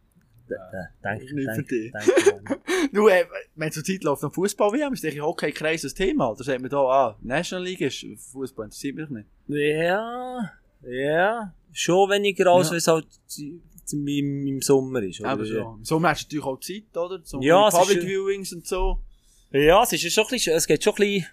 denke 1.03 1.25
ich, 1.25 1.93
äh, 2.93 3.25
wenn 3.55 3.71
zur 3.71 3.83
Zeit 3.83 4.03
läuft 4.03 4.23
noch 4.23 4.33
Fußball-WM, 4.33 4.93
ist 4.93 5.03
denke 5.03 5.17
ich 5.17 5.23
Hockey-Kreis 5.23 5.83
ein 5.83 5.95
Thema. 5.95 6.29
Oder 6.31 6.43
sagt 6.43 6.61
man 6.61 6.69
da, 6.69 6.77
ah, 6.77 7.17
National 7.21 7.65
League 7.65 7.81
ist, 7.81 8.05
Fußball 8.31 8.65
interessiert 8.65 8.95
mich 8.95 9.09
nicht. 9.09 9.27
Ja, 9.47 10.51
ja, 10.83 11.53
schon 11.71 12.09
weniger 12.09 12.51
als 12.51 12.67
Ja. 12.67 12.71
wenn 12.71 12.77
es 12.77 12.87
halt 12.87 13.07
im, 13.91 14.47
im 14.47 14.61
Sommer 14.61 15.01
ist. 15.03 15.19
Oder? 15.19 15.29
Aber 15.29 15.45
schon. 15.45 15.77
Im 15.79 15.85
Sommer 15.85 16.09
hast 16.09 16.31
du 16.31 16.37
natürlich 16.37 16.45
auch 16.45 16.59
Zeit, 16.59 16.97
oder? 16.97 17.23
Zum 17.23 17.41
Ja, 17.41 17.69
Public 17.69 18.03
Viewings 18.03 18.53
und 18.53 18.67
so. 18.67 18.99
Ja, 19.51 19.83
es 19.83 19.93
ist 19.93 20.11
schon 20.13 20.25
ein 20.25 20.29
bisschen, 20.31 20.55
es 20.55 20.67
geht 20.67 20.83
schon 20.83 20.93
ein 20.93 20.97
bisschen 20.97 21.27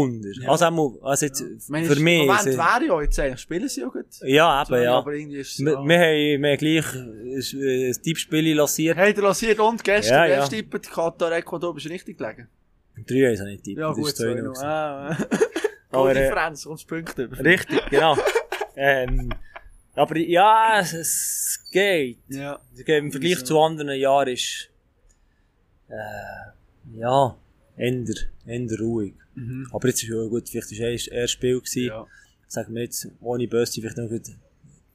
unter. 0.00 0.30
Ja. 0.40 0.48
Also, 0.48 0.64
einmal, 0.64 0.90
also 1.02 1.26
jetzt, 1.26 1.40
für 1.40 1.72
mich. 1.72 1.88
Moment 1.88 2.46
ist- 2.46 2.58
wäre 2.58 2.86
ja 2.86 3.02
jetzt 3.02 3.18
eigentlich, 3.20 3.40
spielen 3.40 3.68
sie 3.68 3.80
ja 3.82 3.88
gut. 3.88 4.06
ja, 4.22 4.62
eben, 4.62 4.82
ja. 4.82 4.98
Aber 4.98 5.12
irgendwie 5.12 5.38
ist 5.38 5.52
es, 5.52 5.64
Wir, 5.64 5.72
ja. 5.72 5.84
wir 5.84 5.98
haben, 5.98 6.42
wir 6.42 6.50
haben 6.50 6.58
gleich 6.58 6.94
ein, 6.94 8.02
Tippspiel 8.02 8.54
lanciert. 8.54 8.96
Lanciert 9.18 9.58
und 9.60 9.84
gestern, 9.84 10.14
Ja, 10.14 10.26
ja, 10.26 10.46
ja. 10.46 10.58
ja. 10.60 10.78
Katar, 10.78 11.32
Ecuador, 11.32 11.74
bist 11.74 11.86
du 11.86 11.90
richtig 11.90 12.16
gelegen? 12.18 12.48
Drei 13.06 13.26
haben 13.26 13.36
sie 13.36 13.44
nicht. 13.44 13.66
Ja, 13.66 13.88
das 13.88 13.96
gut, 13.96 14.08
ist. 14.08 14.20
2-0 14.20 14.42
noch. 14.42 14.62
Ah, 14.62 15.16
Aber, 15.90 16.14
Differenz, 16.14 16.64
kommst 16.64 16.88
Punkte 16.88 17.24
über. 17.24 17.38
Richtig, 17.44 17.80
genau. 17.90 18.16
ähm, 18.76 19.30
aber 19.94 20.16
ja, 20.18 20.80
es, 20.80 20.92
es 20.94 21.68
geht. 21.70 22.18
Ja. 22.28 22.58
Im 22.86 23.12
Vergleich 23.12 23.44
zu 23.44 23.60
anderen 23.60 23.98
Jahren 23.98 24.28
ist, 24.28 24.70
äh, 25.88 26.98
ja, 26.98 27.36
eher, 27.76 28.04
eher 28.46 28.78
ruhig. 28.80 29.14
Mhm. 29.34 29.68
Aber 29.72 29.88
jetzt 29.88 30.02
ist 30.02 30.08
ja 30.08 30.24
gut, 30.26 30.48
vielleicht 30.48 30.80
war 30.80 30.88
es 30.88 31.06
eher 31.06 31.28
Spiel 31.28 31.58
gewesen. 31.58 31.86
Ja. 31.86 32.06
Sagen 32.48 32.74
wir 32.74 32.82
jetzt, 32.82 33.08
ohne 33.20 33.48
Böse, 33.48 33.80
vielleicht 33.80 33.96
noch 33.96 34.08
gut, 34.08 34.26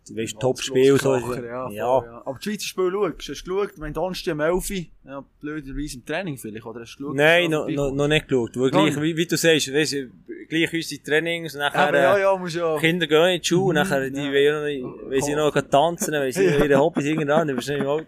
du 0.09 0.15
weißt, 0.15 0.39
Top-Spiel, 0.39 0.97
so. 0.99 1.15
Ja, 1.15 1.69
ja. 1.69 1.71
ja. 1.71 2.21
Aber 2.25 2.37
die 2.37 2.49
Schweizer 2.49 2.65
Spiel 2.65 2.91
schaust, 2.91 3.29
hast 3.29 3.43
du 3.43 3.55
geschaut, 3.55 3.73
wenn 3.77 3.93
Donnerstag 3.93 4.33
um 4.33 4.39
11 4.39 4.69
Uhr, 4.69 4.85
ja, 5.05 5.25
blöderweise 5.41 5.97
im 5.97 6.05
Training 6.05 6.37
vielleicht, 6.37 6.65
oder 6.65 6.81
hast 6.81 6.95
du 6.95 7.03
geschaut? 7.03 7.15
Nein, 7.15 7.51
noch, 7.51 7.65
du 7.65 7.73
noch, 7.73 7.75
vorbeikommt? 7.75 7.97
noch 7.97 8.07
nicht 8.07 8.27
geschaut. 8.27 8.57
Weil 8.57 8.71
gleich, 8.71 9.01
wie, 9.01 9.17
wie 9.17 9.25
du 9.25 9.37
sagst, 9.37 9.73
weißt, 9.73 9.93
du, 9.93 10.09
gleich 10.49 10.73
unsere 10.73 11.03
Trainings 11.03 11.55
nachher, 11.55 11.93
ja, 11.93 12.17
äh, 12.17 12.21
ja, 12.21 12.47
ja. 12.47 12.79
Kinder 12.79 13.07
gehen 13.07 13.29
in 13.29 13.41
die 13.41 13.47
Schule, 13.47 13.69
und 13.69 13.75
nachher, 13.75 14.09
die 14.09 14.17
wollen 14.17 14.81
noch, 14.81 15.03
wollen 15.03 15.21
sie 15.21 15.35
noch 15.35 15.61
tanzen, 15.69 16.13
wollen 16.13 16.31
sie 16.31 16.45
ihre 16.45 16.77
Hobbys 16.77 17.05
irgendwann, 17.05 17.47
dann 17.47 17.55
bist 17.55 17.69
du 17.69 17.73
nicht 17.73 17.83
im. 17.83 18.05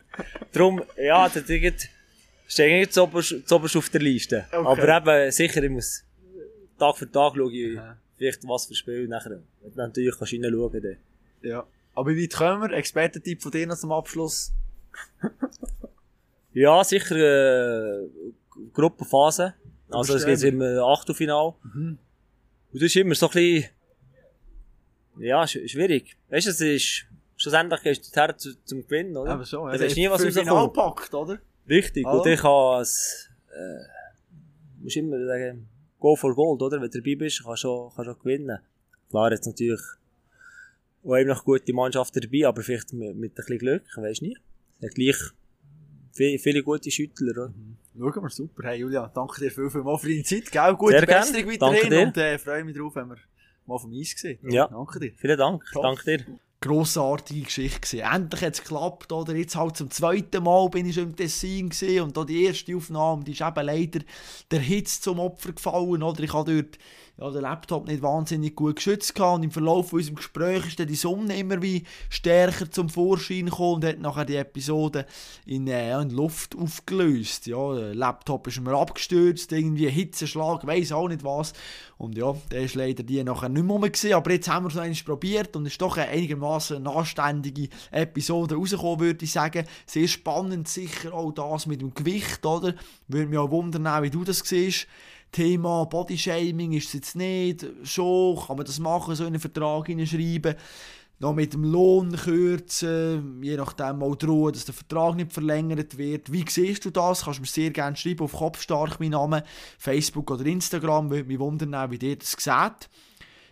Darum, 0.52 0.82
ja, 0.98 1.28
das 1.28 1.44
steht 1.44 2.72
eigentlich 2.72 2.90
zuoberst 2.92 3.48
zuoberst 3.48 3.78
auf 3.78 3.90
der 3.90 4.02
Liste. 4.02 4.46
Okay. 4.52 4.82
Aber 4.82 4.98
eben, 4.98 5.32
sicher, 5.32 5.62
ich 5.62 5.70
muss 5.70 6.04
Tag 6.80 6.98
für 6.98 7.12
Tag 7.12 7.36
schauen, 7.36 7.78
Aha. 7.78 7.98
vielleicht 8.18 8.48
was 8.48 8.66
für 8.66 8.76
Spiel, 8.76 9.08
nachher, 9.08 9.42
wenn 9.62 9.72
du 9.72 9.78
natürlich 9.78 10.18
kannst 10.18 10.34
reinschauen, 10.34 10.82
dann. 10.82 10.98
Ja. 11.42 11.66
Aber 11.96 12.10
wie 12.10 12.24
weit 12.24 12.34
kommen 12.34 12.62
wir? 12.62 12.78
Expertentipp 12.78 13.42
von 13.42 13.52
dir 13.52 13.68
noch 13.68 13.78
zum 13.78 13.92
Abschluss? 13.92 14.54
Ja, 16.54 16.84
sicher, 16.84 17.16
äh, 17.16 18.08
Gruppenphase. 18.74 19.54
Also, 19.92 20.16
es 20.16 20.26
geht 20.26 20.42
im 20.44 20.62
Achtelfinal. 20.62 21.54
Mhm. 21.64 22.00
Und 22.72 22.82
das 22.82 22.84
ist 22.84 22.96
immer 22.96 23.16
so 23.16 23.28
ein 23.28 23.32
bisschen, 23.34 23.70
ja, 25.20 25.48
sch 25.48 25.60
schwierig. 25.68 26.18
Weißt 26.30 26.48
du, 26.48 26.52
es 26.52 26.62
ist, 26.62 27.06
schlussendlich 27.38 27.82
gehst 27.82 28.16
du 28.16 28.20
her 28.20 28.38
zu, 28.38 28.56
zum 28.64 28.84
Gewinnen, 28.84 29.16
oder? 29.16 29.32
Aber 29.32 29.46
schon, 29.46 29.72
Da 29.72 29.80
weisst 29.80 29.96
nie, 29.96 30.10
was. 30.10 30.24
Final 30.24 30.70
packt, 30.70 31.14
oder? 31.14 31.40
Richtig. 31.68 32.06
Ah. 32.06 32.12
Und 32.12 32.28
ich 32.28 32.40
kann 32.40 32.82
es, 32.82 33.30
äh, 33.52 34.82
musst 34.82 34.98
immer 34.98 35.24
sagen, 35.26 35.68
go 36.00 36.16
for 36.16 36.36
gold, 36.36 36.62
oder? 36.62 36.82
Wenn 36.82 36.90
du 36.90 37.00
dabei 37.02 37.16
bist, 37.16 37.44
kannst 37.44 37.64
du 37.64 37.70
auch 37.70 38.20
gewinnen. 38.20 38.60
Klar, 39.10 39.32
jetzt 39.32 39.46
natürlich 39.46 39.82
auch 41.04 41.18
eben 41.18 41.30
noch 41.30 41.44
gute 41.44 41.74
Mannschaften 41.74 42.22
dabei, 42.22 42.48
aber 42.48 42.62
vielleicht 42.62 42.94
mit, 42.94 43.16
mit 43.16 43.32
ein 43.32 43.36
bisschen 43.36 43.58
Glück, 43.58 43.84
nie. 44.22 44.38
Es 44.80 44.88
hat 44.88 44.96
gleich 44.96 45.18
viele, 46.12 46.40
viele 46.40 46.64
gute 46.64 46.92
Schüttler, 46.92 47.32
oder? 47.32 47.54
Schauen 47.98 48.24
wir, 48.24 48.30
super. 48.30 48.64
Hey 48.64 48.80
Julia, 48.80 49.12
danke 49.14 49.42
dir 49.42 49.52
viel, 49.52 49.70
viel 49.70 49.82
mal 49.82 49.98
für 49.98 50.08
deine 50.08 50.24
Zeit, 50.24 50.52
gell? 50.52 50.76
Gute 50.76 50.98
Sehr 50.98 51.06
gern. 51.06 51.22
Besserung 51.22 51.60
Danke 51.60 51.78
weiterhin 51.78 51.90
dir. 51.90 52.08
und 52.08 52.18
äh, 52.18 52.38
freue 52.38 52.64
mich 52.64 52.78
drauf, 52.78 52.96
wenn 52.96 53.10
wir 53.10 53.18
mal 53.66 53.78
vom 53.78 53.92
Eis 53.94 54.14
gesehen. 54.14 54.40
Ja. 54.50 54.68
Danke 54.68 55.00
dir. 55.00 55.14
Vielen 55.18 55.38
Dank. 55.38 55.64
Top. 55.74 55.84
Danke 55.84 56.18
dir. 56.18 56.40
Grossartige 56.62 57.44
Geschichte 57.44 57.80
gewesen. 57.80 58.14
Endlich 58.14 58.42
hat 58.42 58.54
es 58.54 58.64
geklappt, 58.64 59.12
oder? 59.12 59.36
Jetzt 59.36 59.56
halt 59.56 59.78
zum 59.78 59.90
zweiten 59.90 60.44
Mal 60.44 60.70
bin 60.70 60.88
ich 60.88 60.96
schon 60.96 61.06
im 61.06 61.16
Tessin 61.16 61.70
gewesen 61.70 62.02
und 62.02 62.18
da 62.18 62.26
die 62.26 62.44
erste 62.44 62.76
Aufnahme, 62.76 63.24
die 63.24 63.32
ist 63.32 63.42
eben 63.42 63.66
leider 63.66 64.00
der 64.52 64.60
Hitze 64.60 65.02
zum 65.02 65.20
Opfer 65.20 65.54
gefallen, 65.54 66.04
oder? 66.04 66.22
Ich 66.22 66.34
habe 66.34 66.54
dort 66.54 66.78
ja, 67.20 67.30
den 67.32 67.42
Laptop 67.42 67.88
nicht 67.88 68.02
wahnsinnig 68.02 68.56
gut 68.56 68.78
geschützt 68.78 69.14
gehabt 69.14 69.38
und 69.38 69.44
im 69.44 69.52
Verlauf 69.52 69.92
unserem 69.92 70.16
Gespräch 70.16 70.66
ist 70.68 70.80
dann 70.80 70.88
die 70.88 70.96
Sonne 70.96 71.38
immer 71.38 71.62
wie 71.62 71.84
stärker 72.10 72.72
zum 72.72 72.88
Vorschein 72.90 73.46
gekommen 73.46 73.76
und 73.76 73.86
hat 73.86 74.00
nachher 74.00 74.26
die 74.26 74.38
Episode 74.38 75.06
in, 75.46 75.68
äh, 75.68 76.00
in 76.02 76.12
Luft 76.12 76.56
aufgelöst. 76.56 77.48
Ja, 77.48 77.76
der 77.76 77.96
Laptop 77.96 78.48
ist 78.48 78.62
mir 78.62 78.78
abgestürzt, 78.78 79.52
irgendwie 79.52 79.90
Hitzeschlag, 79.90 80.66
weiß 80.66 80.94
auch 80.94 81.10
nicht 81.10 81.24
was. 81.24 81.54
Und 81.98 82.18
ja, 82.18 82.34
der 82.52 82.62
ist 82.62 82.76
leider 82.76 83.04
die 83.04 83.22
nachher 83.24 83.50
nicht 83.50 83.66
mehr 83.66 83.78
gewesen, 83.78 84.14
aber 84.14 84.32
jetzt 84.32 84.48
haben 84.48 84.64
wir 84.64 84.70
es 84.70 84.76
noch 84.76 84.84
einmal 84.84 85.04
probiert 85.04 85.56
und 85.58 85.66
es 85.66 85.74
ist 85.74 85.82
doch 85.82 85.98
eine 85.98 86.08
einigermaßen 86.08 86.88
anständige 86.88 87.68
Episode 87.92 88.56
rausgekommen, 88.56 89.02
würde 89.02 89.26
ich 89.26 89.32
sagen. 89.34 89.66
Sehr 89.86 90.08
spannend, 90.08 90.70
sicher 90.70 91.14
auch 91.14 91.34
das 91.34 91.66
mit 91.66 91.82
dem 91.82 91.94
Gewicht, 91.94 92.46
oder? 92.46 92.76
Würde 93.10 93.28
mich 93.28 93.38
auch 93.38 93.52
wundern, 93.52 94.02
wie 94.04 94.10
du 94.10 94.24
das 94.24 94.40
siehst. 94.40 94.88
Thema 95.32 95.86
Bodyshaming 95.86 96.74
ist 96.74 96.88
es 96.88 96.94
jetzt 96.94 97.16
nicht, 97.16 97.66
schon, 97.84 98.38
kann 98.38 98.58
man 98.58 98.66
das 98.66 98.80
machen, 98.80 99.16
so 99.16 99.24
in 99.24 99.30
einen 99.30 99.40
Vertrag 99.40 99.88
hineinschreiben, 99.88 100.56
noch 101.20 101.34
mit 101.34 101.54
dem 101.54 101.66
Lohn 101.66 102.16
kürzen, 102.16 103.44
je 103.44 103.58
nachdem 103.58 104.02
auch 104.02 104.16
drohen, 104.16 104.54
dass 104.54 104.66
der 104.66 104.74
Vertrag 104.74 105.16
nicht 105.16 105.34
verlängert 105.34 105.98
wird. 105.98 106.32
Wie 106.32 106.46
siehst 106.48 106.86
du 106.86 106.92
das? 106.92 107.26
Kannst 107.26 107.40
du 107.40 107.42
mir 107.42 107.48
sehr 107.48 107.72
gerne 107.72 107.98
schreiben 107.98 108.24
auf 108.24 108.32
Kopfstark, 108.32 109.00
mein 109.00 109.12
Name, 109.12 109.44
Facebook 109.78 110.32
oder 110.32 110.46
Instagram, 110.46 111.10
würde 111.10 111.28
mich 111.28 111.40
wundern, 111.40 111.92
wie 111.92 112.00
dir 112.00 112.16
das 112.16 112.32
sieht. 112.32 112.90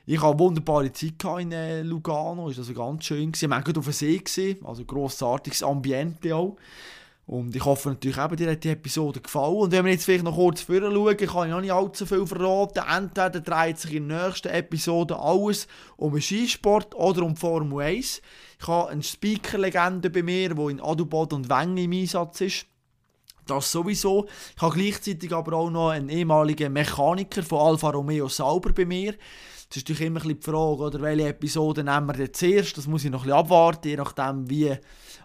Ich 0.09 0.17
hatte 0.21 0.27
eine 0.27 0.39
wunderbare 0.39 0.93
Zeit 0.93 1.21
in 1.41 1.51
äh, 1.51 1.81
Lugano, 1.81 2.47
ist 2.47 2.59
also 2.59 2.73
ganz 2.73 3.03
schön 3.03 3.33
gewesen. 3.33 3.49
Wir 3.49 3.57
waren 3.57 3.77
auf 3.77 3.83
dem 3.83 4.21
See, 4.25 4.57
also 4.63 4.85
grossartiges 4.85 5.63
Ambiente 5.63 6.33
auch. 6.33 6.55
Und 7.27 7.53
ich 7.57 7.65
hoffe 7.65 7.89
natürlich 7.89 8.17
eben, 8.17 8.37
dir 8.37 8.51
hat 8.51 8.63
die 8.63 8.69
Episode 8.69 9.19
gefallen. 9.19 9.57
Und 9.57 9.71
wenn 9.73 9.83
wir 9.83 9.91
jetzt 9.91 10.05
vielleicht 10.05 10.23
noch 10.23 10.35
kurz 10.35 10.61
vorher 10.61 10.89
schauen, 10.89 11.17
kann 11.17 11.47
ich 11.47 11.51
noch 11.53 11.61
nicht 11.61 11.73
allzu 11.73 12.05
viel 12.05 12.25
verraten. 12.25 12.83
Entweder 12.89 13.41
dreht 13.41 13.77
sich 13.77 13.95
in 13.95 14.07
der 14.07 14.27
nächsten 14.27 14.47
Episode 14.47 15.19
alles 15.19 15.67
um 15.97 16.13
den 16.13 16.21
Skisport 16.21 16.95
oder 16.95 17.23
um 17.23 17.33
die 17.33 17.39
Formel 17.39 17.85
1. 17.85 18.21
Ich 18.61 18.67
habe 18.67 18.89
eine 18.89 19.03
Speaker-Legende 19.03 20.09
bei 20.09 20.23
mir, 20.23 20.55
die 20.55 20.71
in 20.71 20.79
Adelboden 20.79 21.39
und 21.39 21.49
Wengen 21.49 21.77
im 21.77 21.91
Einsatz 21.91 22.39
ist. 22.39 22.65
Das 23.45 23.73
sowieso. 23.73 24.27
Ich 24.55 24.61
habe 24.61 24.79
gleichzeitig 24.79 25.33
aber 25.33 25.57
auch 25.57 25.69
noch 25.69 25.89
einen 25.89 26.07
ehemaligen 26.07 26.71
Mechaniker 26.71 27.43
von 27.43 27.59
Alfa 27.59 27.89
Romeo 27.89 28.29
Sauber 28.29 28.71
bei 28.71 28.85
mir. 28.85 29.15
Das 29.67 29.77
ist 29.77 29.89
natürlich 29.89 30.07
immer 30.07 30.21
ein 30.21 30.27
bisschen 30.27 30.39
die 30.39 30.49
Frage, 30.49 30.81
oder 30.81 31.01
welche 31.01 31.27
Episode 31.27 31.83
nehmen 31.83 32.17
wir 32.17 32.31
zuerst? 32.31 32.77
Das 32.77 32.87
muss 32.87 33.03
ich 33.03 33.11
noch 33.11 33.23
ein 33.23 33.25
bisschen 33.25 33.39
abwarten, 33.39 33.89
je 33.89 33.97
nachdem, 33.97 34.49
wie 34.49 34.77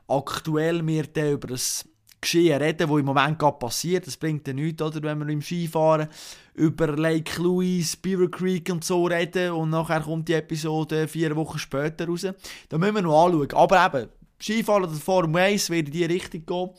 aktuell 0.09 0.85
wir 0.85 1.05
dann 1.05 1.31
über 1.31 1.47
das 1.49 1.85
Geschehen 2.23 2.63
reden, 2.63 2.89
wo 2.89 2.99
im 2.99 3.05
Moment 3.05 3.39
gerade 3.39 3.59
passiert. 3.59 4.07
Das 4.07 4.17
bringt 4.17 4.47
ja 4.47 4.55
nichts, 4.55 4.81
oder, 4.81 5.03
wenn 5.03 5.19
wir 5.19 5.29
im 5.29 5.43
Skifahren 5.43 6.09
über 6.55 6.97
Lake 6.97 7.43
Louise, 7.43 7.97
Beaver 8.01 8.31
Creek 8.31 8.71
und 8.71 8.85
so 8.85 9.05
reden 9.07 9.53
und 9.53 9.71
nachher 9.71 10.01
kommt 10.01 10.29
die 10.29 10.35
Episode 10.35 11.09
vier 11.09 11.35
Wochen 11.35 11.59
später 11.59 12.07
raus. 12.07 12.27
Da 12.69 12.79
müssen 12.79 12.95
wir 12.95 13.03
noch 13.03 13.27
anschauen. 13.27 13.53
Aber 13.53 13.87
eben, 13.87 14.09
Skifahren 14.41 14.85
oder 14.85 14.93
Formel 14.93 15.43
1 15.43 15.69
wird 15.71 15.89
in 15.89 15.93
die 15.93 16.05
Richtung 16.05 16.47
gehen. 16.47 16.71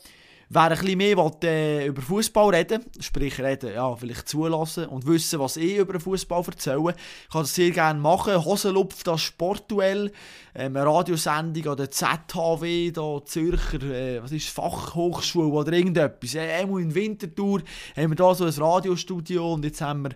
Wer 0.54 0.62
ein 0.62 0.78
bisschen 0.78 0.98
mehr 0.98 1.16
will, 1.16 1.32
äh, 1.42 1.86
über 1.88 2.00
Fußball 2.00 2.54
reden 2.54 2.84
sprich 3.00 3.40
reden, 3.40 3.74
ja, 3.74 3.96
vielleicht 3.96 4.28
zulassen 4.28 4.86
und 4.86 5.04
wissen, 5.04 5.40
was 5.40 5.56
ich 5.56 5.78
über 5.78 5.98
Fußball 5.98 6.44
erzähle, 6.46 6.94
kann 7.32 7.42
das 7.42 7.56
sehr 7.56 7.72
gerne 7.72 7.98
machen. 7.98 8.44
Hosenlupf, 8.44 9.02
das 9.02 9.20
Sportduell, 9.20 10.12
ähm, 10.54 10.76
eine 10.76 10.86
Radiosendung 10.86 11.72
an 11.72 11.76
der 11.76 11.90
ZHW, 11.90 12.92
da 12.92 13.24
Zürcher, 13.24 13.82
äh, 13.82 14.22
was 14.22 14.30
ist 14.30 14.48
Fachhochschule 14.48 15.48
oder 15.48 15.72
irgendetwas. 15.72 16.36
Äh, 16.36 16.52
einmal 16.52 16.82
in 16.82 16.94
Winterthur 16.94 17.60
haben 17.96 18.10
wir 18.12 18.16
da 18.16 18.32
so 18.32 18.44
ein 18.44 18.52
Radiostudio 18.52 19.54
und 19.54 19.64
jetzt 19.64 19.80
haben 19.80 20.04
wir 20.04 20.10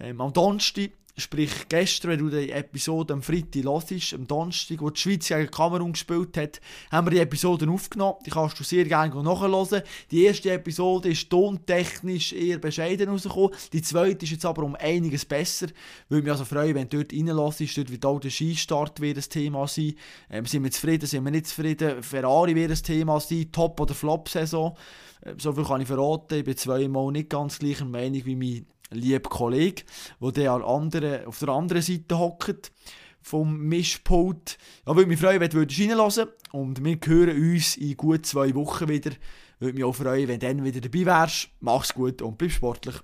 ähm, 0.00 0.20
am 0.20 0.32
Donnerstag 0.32 0.90
Sprich, 1.18 1.50
gestern, 1.70 2.10
wenn 2.10 2.18
du 2.18 2.28
die 2.28 2.50
Episode 2.50 3.14
am 3.14 3.22
Freitag 3.22 3.64
hörst, 3.64 4.12
am 4.12 4.26
Donnerstag, 4.26 4.82
wo 4.82 4.90
die 4.90 5.00
Schweiz 5.00 5.28
gegen 5.28 5.50
Kamerun 5.50 5.92
gespielt 5.92 6.36
hat, 6.36 6.60
haben 6.92 7.06
wir 7.06 7.12
die 7.12 7.20
Episoden 7.20 7.70
aufgenommen. 7.70 8.18
Die 8.26 8.30
kannst 8.30 8.60
du 8.60 8.64
sehr 8.64 8.84
gerne 8.84 9.22
nachhören. 9.22 9.80
Die 10.10 10.24
erste 10.24 10.52
Episode 10.52 11.08
ist 11.08 11.30
tontechnisch 11.30 12.34
eher 12.34 12.58
bescheiden 12.58 13.08
rausgekommen. 13.08 13.56
Die 13.72 13.80
zweite 13.80 14.26
ist 14.26 14.32
jetzt 14.32 14.44
aber 14.44 14.62
um 14.62 14.74
einiges 14.74 15.24
besser. 15.24 15.68
Würde 16.10 16.24
mich 16.24 16.32
also 16.32 16.44
freuen, 16.44 16.74
wenn 16.74 16.90
du 16.90 17.02
dort 17.02 17.14
reinlässt. 17.14 17.78
Dort 17.78 17.90
wird 17.90 18.04
auch 18.04 18.20
der 18.20 18.30
Skistart 18.30 19.00
wieder 19.00 19.14
das 19.14 19.30
Thema 19.30 19.66
sein. 19.66 19.94
Ähm, 20.28 20.44
sind 20.44 20.64
wir 20.64 20.70
zufrieden, 20.70 21.06
sind 21.06 21.24
wir 21.24 21.30
nicht 21.30 21.46
zufrieden? 21.46 22.02
Ferrari 22.02 22.54
wird 22.54 22.72
das 22.72 22.82
Thema 22.82 23.20
sein. 23.20 23.50
Top- 23.52 23.80
oder 23.80 23.94
Flop-Saison. 23.94 24.76
Ähm, 25.24 25.38
so 25.38 25.54
viel 25.54 25.64
kann 25.64 25.80
ich 25.80 25.88
verraten. 25.88 26.40
Ich 26.40 26.44
bin 26.44 26.58
zweimal 26.58 27.10
nicht 27.10 27.30
ganz 27.30 27.58
gleicher 27.58 27.86
Meinung 27.86 28.22
wie 28.26 28.36
mein 28.36 28.66
lieber 28.90 29.28
Kollege, 29.28 29.82
der 30.20 30.52
andere, 30.52 31.26
auf 31.26 31.38
der 31.38 31.48
anderen 31.48 31.82
Seite 31.82 32.18
hockt 32.18 32.72
vom 33.20 33.58
Mischpult. 33.58 34.56
Ja, 34.86 34.94
würde 34.94 35.08
mich 35.08 35.20
freuen, 35.20 35.40
wenn 35.40 35.50
du 35.50 35.58
reinlassen 35.58 36.28
Und 36.52 36.84
wir 36.84 36.96
hören 37.04 37.36
uns 37.36 37.76
in 37.76 37.96
gut 37.96 38.24
zwei 38.24 38.54
Wochen 38.54 38.88
wieder. 38.88 39.10
Würde 39.58 39.74
mich 39.74 39.84
auch 39.84 39.94
freuen, 39.94 40.28
wenn 40.28 40.38
du 40.38 40.46
dann 40.46 40.64
wieder 40.64 40.80
dabei 40.80 41.06
wärst. 41.06 41.48
Mach's 41.60 41.94
gut 41.94 42.22
und 42.22 42.38
bleib 42.38 42.52
sportlich. 42.52 42.96